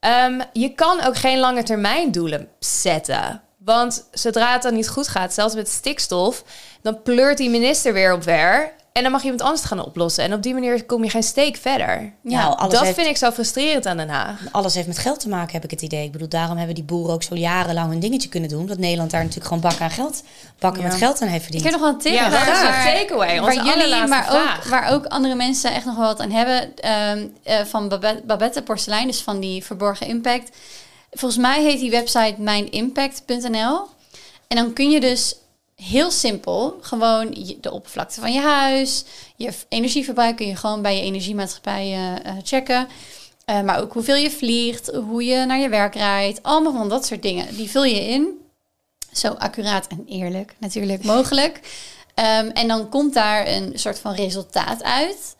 Ehm, 0.00 0.40
je 0.52 0.74
kan 0.74 1.02
ook 1.02 1.16
geen 1.16 1.38
lange 1.38 1.62
termijn 1.62 2.10
doelen 2.10 2.48
zetten. 2.58 3.42
Want 3.58 4.08
zodra 4.12 4.52
het 4.52 4.62
dan 4.62 4.74
niet 4.74 4.88
goed 4.88 5.08
gaat, 5.08 5.34
zelfs 5.34 5.54
met 5.54 5.68
stikstof, 5.68 6.44
dan 6.82 7.02
pleurt 7.02 7.36
die 7.36 7.50
minister 7.50 7.92
weer 7.92 8.12
op 8.12 8.22
weer. 8.22 8.72
En 8.98 9.04
dan 9.04 9.12
mag 9.12 9.22
iemand 9.22 9.40
anders 9.42 9.60
het 9.60 9.68
gaan 9.68 9.84
oplossen. 9.84 10.24
En 10.24 10.32
op 10.32 10.42
die 10.42 10.54
manier 10.54 10.84
kom 10.84 11.04
je 11.04 11.10
geen 11.10 11.22
steek 11.22 11.56
verder. 11.56 12.12
Ja, 12.22 12.42
Nou, 12.42 12.56
alles 12.56 12.72
dat 12.72 12.82
heeft- 12.82 12.94
vind 12.94 13.06
ik 13.08 13.16
zo 13.16 13.30
frustrerend 13.30 13.86
aan 13.86 13.96
Den 13.96 14.08
Haag. 14.08 14.40
Alles 14.50 14.74
heeft 14.74 14.86
met 14.86 14.98
geld 14.98 15.20
te 15.20 15.28
maken, 15.28 15.52
heb 15.52 15.64
ik 15.64 15.70
het 15.70 15.82
idee. 15.82 16.04
Ik 16.04 16.12
bedoel, 16.12 16.28
daarom 16.28 16.56
hebben 16.56 16.74
die 16.74 16.84
boeren 16.84 17.14
ook 17.14 17.22
zo 17.22 17.34
jarenlang 17.34 17.90
hun 17.90 18.00
dingetje 18.00 18.28
kunnen 18.28 18.48
doen. 18.50 18.66
Dat 18.66 18.78
Nederland 18.78 19.10
daar 19.10 19.20
natuurlijk 19.20 19.46
gewoon 19.48 19.62
bakken 19.62 19.82
aan 19.84 19.90
geld, 19.90 20.22
bakken 20.58 20.82
Ja. 20.82 20.88
met 20.88 20.96
geld 20.96 21.22
aan 21.22 21.28
heeft 21.28 21.44
Ik 21.44 21.50
verdiend. 21.50 21.62
heb 21.64 21.72
nog 21.72 21.82
wel 21.82 21.90
een 21.92 21.98
tip. 21.98 22.12
Ja, 22.12 22.30
waar- 22.30 22.46
dat 22.46 22.54
is 22.56 22.62
waar- 22.62 22.86
een 22.86 22.98
takeaway. 22.98 23.40
Waar 23.40 23.54
jullie, 23.78 24.06
maar 24.06 24.28
ook, 24.32 24.64
waar 24.64 24.92
ook 24.92 25.06
andere 25.06 25.34
mensen 25.34 25.72
echt 25.74 25.84
nog 25.84 25.96
wel 25.96 26.06
wat 26.06 26.20
aan 26.20 26.30
hebben. 26.30 26.74
ehm, 26.76 27.26
eh, 27.42 27.64
van 27.64 27.88
Babette, 27.88 28.22
Babette 28.26 28.62
Porselein, 28.62 29.06
dus 29.06 29.20
van 29.20 29.40
die 29.40 29.64
verborgen 29.64 30.06
impact. 30.06 30.56
Volgens 31.10 31.40
mij 31.40 31.62
heet 31.62 31.78
die 31.80 31.90
website 31.90 32.34
mijnimpact.nl. 32.38 33.86
En 34.48 34.56
dan 34.56 34.72
kun 34.72 34.90
je 34.90 35.00
dus 35.00 35.36
heel 35.82 36.10
simpel 36.10 36.78
gewoon 36.80 37.36
de 37.60 37.72
oppervlakte 37.72 38.20
van 38.20 38.32
je 38.32 38.40
huis, 38.40 39.04
je 39.36 39.52
energieverbruik 39.68 40.36
kun 40.36 40.46
je 40.46 40.56
gewoon 40.56 40.82
bij 40.82 40.96
je 40.96 41.02
energiemaatschappij 41.02 41.92
eh, 41.92 42.32
checken. 42.42 42.88
Eh, 43.44 43.60
maar 43.60 43.80
ook 43.80 43.92
hoeveel 43.92 44.16
je 44.16 44.30
vliegt, 44.30 44.90
hoe 44.94 45.24
je 45.24 45.44
naar 45.44 45.58
je 45.58 45.68
werk 45.68 45.94
rijdt. 45.94 46.42
Allemaal 46.42 46.72
van 46.72 46.88
dat 46.88 47.06
soort 47.06 47.22
dingen. 47.22 47.56
Die 47.56 47.70
vul 47.70 47.84
je 47.84 48.00
in. 48.00 48.40
Zo 49.12 49.28
accuraat 49.28 49.86
en 49.86 50.04
eerlijk 50.06 50.54
natuurlijk 50.58 51.04
mogelijk. 51.14 51.60
Ehm, 52.14 52.46
en 52.48 52.68
dan 52.68 52.88
komt 52.88 53.14
daar 53.14 53.46
een 53.46 53.78
soort 53.78 53.98
van 53.98 54.14
resultaat 54.14 54.82
uit. 54.82 55.36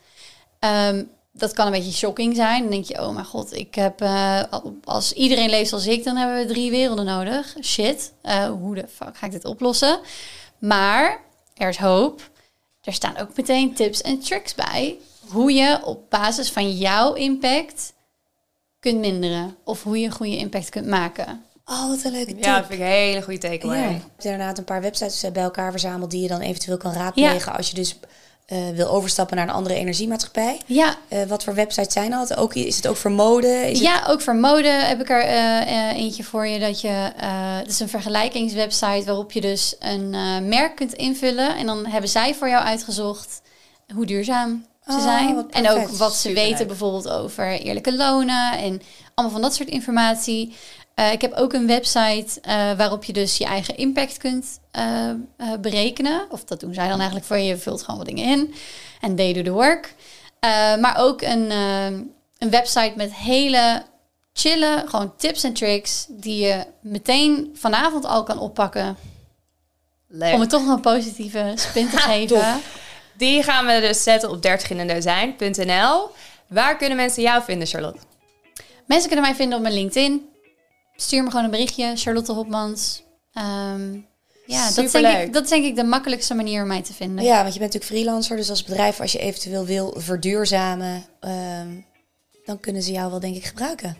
Ehm, 0.59 1.03
dat 1.31 1.53
kan 1.53 1.65
een 1.65 1.71
beetje 1.71 1.91
shocking 1.91 2.35
zijn. 2.35 2.61
Dan 2.61 2.71
denk 2.71 2.85
je, 2.85 3.01
oh 3.01 3.13
mijn 3.13 3.25
god, 3.25 3.53
ik 3.53 3.75
heb, 3.75 4.01
eh, 4.01 4.43
als 4.83 5.13
iedereen 5.13 5.49
leeft 5.49 5.73
als 5.73 5.87
ik, 5.87 6.03
dan 6.03 6.15
hebben 6.15 6.37
we 6.37 6.53
drie 6.53 6.71
werelden 6.71 7.05
nodig. 7.05 7.55
Shit, 7.61 8.13
eh, 8.21 8.49
hoe 8.49 8.75
de 8.75 8.87
fuck 8.87 9.17
ga 9.17 9.25
ik 9.25 9.31
dit 9.31 9.45
oplossen? 9.45 9.99
Maar 10.59 11.21
er 11.53 11.69
is 11.69 11.77
hoop. 11.77 12.29
Er 12.81 12.93
staan 12.93 13.17
ook 13.17 13.29
meteen 13.35 13.73
tips 13.73 14.01
en 14.01 14.19
tricks 14.19 14.55
bij. 14.55 14.97
Hoe 15.27 15.53
je 15.53 15.79
op 15.83 16.09
basis 16.09 16.51
van 16.51 16.71
jouw 16.71 17.13
impact 17.13 17.93
kunt 18.79 18.99
minderen. 18.99 19.55
Of 19.63 19.83
hoe 19.83 19.99
je 19.99 20.05
een 20.05 20.11
goede 20.11 20.37
impact 20.37 20.69
kunt 20.69 20.87
maken. 20.87 21.43
Oh, 21.65 21.87
wat 21.87 22.03
een 22.03 22.11
leuke 22.11 22.33
tip. 22.33 22.43
Ja, 22.43 22.57
dat 22.57 22.67
vind 22.67 22.79
ik 22.79 22.85
een 22.85 22.91
hele 22.91 23.21
goede 23.21 23.39
takeaway. 23.39 23.79
Ja, 23.79 23.87
je 23.87 23.93
hebt 23.93 24.25
inderdaad 24.25 24.57
een 24.57 24.63
paar 24.63 24.81
websites 24.81 25.23
eh, 25.23 25.31
bij 25.31 25.43
elkaar 25.43 25.71
verzameld 25.71 26.11
die 26.11 26.21
je 26.21 26.27
dan 26.27 26.39
eventueel 26.39 26.77
kan 26.77 26.93
raadplegen 26.93 27.55
als 27.55 27.69
je 27.69 27.75
dus 27.75 27.99
eh, 28.49 28.57
wil 28.73 28.87
overstappen 28.89 29.37
naar 29.37 29.47
een 29.47 29.53
andere 29.53 29.75
energiemaatschappij. 29.75 30.61
Ja, 30.65 30.95
Eh, 31.07 31.23
wat 31.23 31.43
voor 31.43 31.53
websites 31.55 31.93
zijn 31.93 32.11
dat? 32.11 32.35
Ook, 32.37 32.53
is 32.53 32.75
het 32.75 32.87
ook 32.87 32.95
voor 32.95 33.11
mode? 33.11 33.71
Is 33.71 33.79
ja, 33.79 34.03
ook 34.07 34.21
voor 34.21 34.35
mode 34.35 34.67
heb 34.67 35.01
ik 35.01 35.09
er 35.09 35.21
eh, 35.23 35.95
eentje 35.97 36.23
voor 36.23 36.47
je. 36.47 36.59
Dat 36.59 36.81
je, 36.81 37.11
eh 37.17 37.57
het 37.57 37.67
is 37.67 37.79
een 37.79 37.89
vergelijkingswebsite 37.89 39.03
waarop 39.05 39.31
je 39.31 39.41
dus 39.41 39.75
een 39.79 40.13
eh, 40.13 40.39
merk 40.39 40.75
kunt 40.75 40.93
invullen. 40.93 41.55
En 41.57 41.65
dan 41.65 41.85
hebben 41.85 42.09
zij 42.09 42.35
voor 42.35 42.49
jou 42.49 42.63
uitgezocht 42.63 43.41
hoe 43.93 44.05
duurzaam 44.05 44.65
ze 44.87 44.95
Oh, 44.95 45.01
zijn. 45.03 45.51
En 45.51 45.69
ook 45.69 45.87
wat 45.89 46.15
ze 46.15 46.33
weten 46.33 46.67
bijvoorbeeld 46.67 47.09
over 47.09 47.51
eerlijke 47.51 47.95
lonen. 47.95 48.57
En 48.57 48.81
allemaal 49.13 49.33
van 49.33 49.41
dat 49.41 49.55
soort 49.55 49.69
informatie. 49.69 50.55
Eh, 50.99 51.11
ik 51.11 51.21
heb 51.21 51.33
ook 51.33 51.53
een 51.53 51.67
website 51.67 52.41
eh, 52.41 52.71
waarop 52.77 53.03
je 53.03 53.13
dus 53.13 53.37
je 53.37 53.45
eigen 53.45 53.77
impact 53.77 54.17
kunt 54.17 54.59
eh, 54.71 55.11
berekenen. 55.61 56.25
Of 56.29 56.43
dat 56.43 56.59
doen 56.59 56.73
zij 56.73 56.87
dan 56.87 56.97
eigenlijk 56.97 57.25
voor 57.25 57.37
je. 57.37 57.43
Je 57.43 57.57
vult 57.57 57.83
gewoon 57.83 57.99
wat 57.99 58.07
dingen 58.07 58.25
in. 58.25 58.53
En 59.01 59.15
they 59.15 59.33
do 59.33 59.41
the 59.41 59.51
work. 59.51 59.93
Maar 60.79 60.95
ook 60.97 61.21
een, 61.21 61.51
een 62.37 62.49
website 62.49 62.93
met 62.95 63.15
hele 63.15 63.83
chille, 64.33 64.83
gewoon 64.85 65.15
tips 65.17 65.43
en 65.43 65.53
tricks 65.53 66.05
die 66.09 66.45
je 66.45 66.65
meteen 66.81 67.51
vanavond 67.53 68.05
al 68.05 68.23
kan 68.23 68.39
oppakken. 68.39 68.97
Leuk. 70.07 70.33
Om 70.33 70.39
het 70.39 70.49
toch 70.49 70.65
nog 70.65 70.75
een 70.75 70.81
positieve 70.81 71.51
spin 71.55 71.89
te 71.89 71.97
geven. 72.09 72.61
Die 73.17 73.43
gaan 73.43 73.65
we 73.65 73.79
dus 73.79 74.03
zetten 74.03 74.29
op 74.29 74.47
30indendozijn.nl. 74.47 76.09
Waar 76.47 76.77
kunnen 76.77 76.97
mensen 76.97 77.21
jou 77.21 77.43
vinden, 77.43 77.67
Charlotte? 77.67 77.99
Mensen 78.85 79.07
kunnen 79.07 79.25
mij 79.25 79.35
vinden 79.35 79.57
op 79.57 79.63
mijn 79.63 79.75
LinkedIn. 79.75 80.28
Stuur 81.01 81.23
me 81.23 81.29
gewoon 81.29 81.45
een 81.45 81.51
berichtje, 81.51 81.91
Charlotte 81.95 82.31
Hopmans. 82.33 83.03
Ehm, 83.33 83.93
ja, 84.45 84.59
dat 84.61 84.69
is, 84.69 84.75
denk 84.75 84.89
Superleuk. 84.89 85.25
ik, 85.27 85.33
dat 85.33 85.43
is 85.43 85.49
denk 85.49 85.65
ik 85.65 85.75
de 85.75 85.83
makkelijkste 85.83 86.33
manier 86.33 86.61
om 86.61 86.67
mij 86.67 86.81
te 86.81 86.93
vinden. 86.93 87.23
Ja, 87.25 87.41
want 87.41 87.53
je 87.53 87.59
bent 87.59 87.73
natuurlijk 87.73 88.01
freelancer, 88.01 88.35
dus 88.35 88.49
als 88.49 88.63
bedrijf, 88.63 88.99
als 88.99 89.11
je 89.11 89.19
eventueel 89.19 89.65
wil 89.65 89.93
verduurzamen, 89.97 91.05
ehm, 91.19 91.67
dan 92.45 92.59
kunnen 92.59 92.81
ze 92.83 92.91
jou 92.91 93.09
wel 93.11 93.19
denk 93.19 93.35
ik 93.35 93.45
gebruiken. 93.45 93.97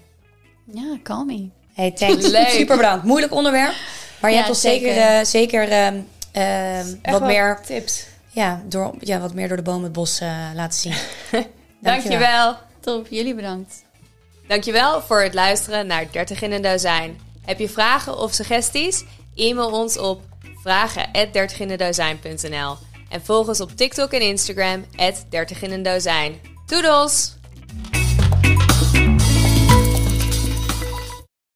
Ja, 0.74 0.98
call 1.04 1.24
me. 1.26 1.50
Hey, 1.74 1.92
thanks. 1.92 2.28
Leuk. 2.38 2.48
Super 2.50 2.76
bedankt. 2.76 3.06
Moeilijk 3.06 3.34
onderwerp, 3.34 3.76
maar 4.22 4.30
je 4.30 4.36
Ja, 4.36 4.42
hebt 4.44 4.54
ons 4.54 4.62
zeker. 4.62 4.94
zeker, 4.94 5.18
eh, 5.20 5.26
zeker 5.26 5.70
ehm, 5.70 6.00
ehm, 6.32 7.12
wat 7.12 7.22
meer, 7.22 7.60
tips. 7.66 8.06
ja, 8.32 8.62
door, 8.68 8.96
ja, 9.00 9.20
wat 9.20 9.34
meer 9.34 9.48
door 9.48 9.58
de 9.58 9.64
bomen 9.64 9.84
het 9.84 9.94
bos 9.94 10.20
eh, 10.20 10.50
laten 10.56 10.80
zien. 10.80 10.94
Dankjewel. 11.82 12.56
Top, 12.80 13.08
jullie 13.10 13.36
bedankt. 13.36 13.84
Dankjewel 14.50 15.02
voor 15.02 15.22
het 15.22 15.34
luisteren 15.34 15.88
naar 15.88 16.12
30 16.12 16.42
in 16.42 16.52
een 16.52 16.62
dozijn. 16.62 17.20
Heb 17.46 17.60
je 17.60 17.70
vragen 17.70 18.18
of 18.18 18.34
suggesties? 18.34 19.04
E-mail 19.36 19.72
ons 19.72 19.98
op 19.98 20.22
vragen@30indendozijn.nl 20.64 22.78
en 23.10 23.22
volg 23.24 23.48
ons 23.48 23.62
op 23.62 23.72
TikTok 23.72 24.12
en 24.12 24.22
Instagram 24.22 24.86
30 25.30 25.62
in 25.62 25.72
een 25.72 25.84
dozijn. 25.84 26.40
Doedels! 26.66 27.39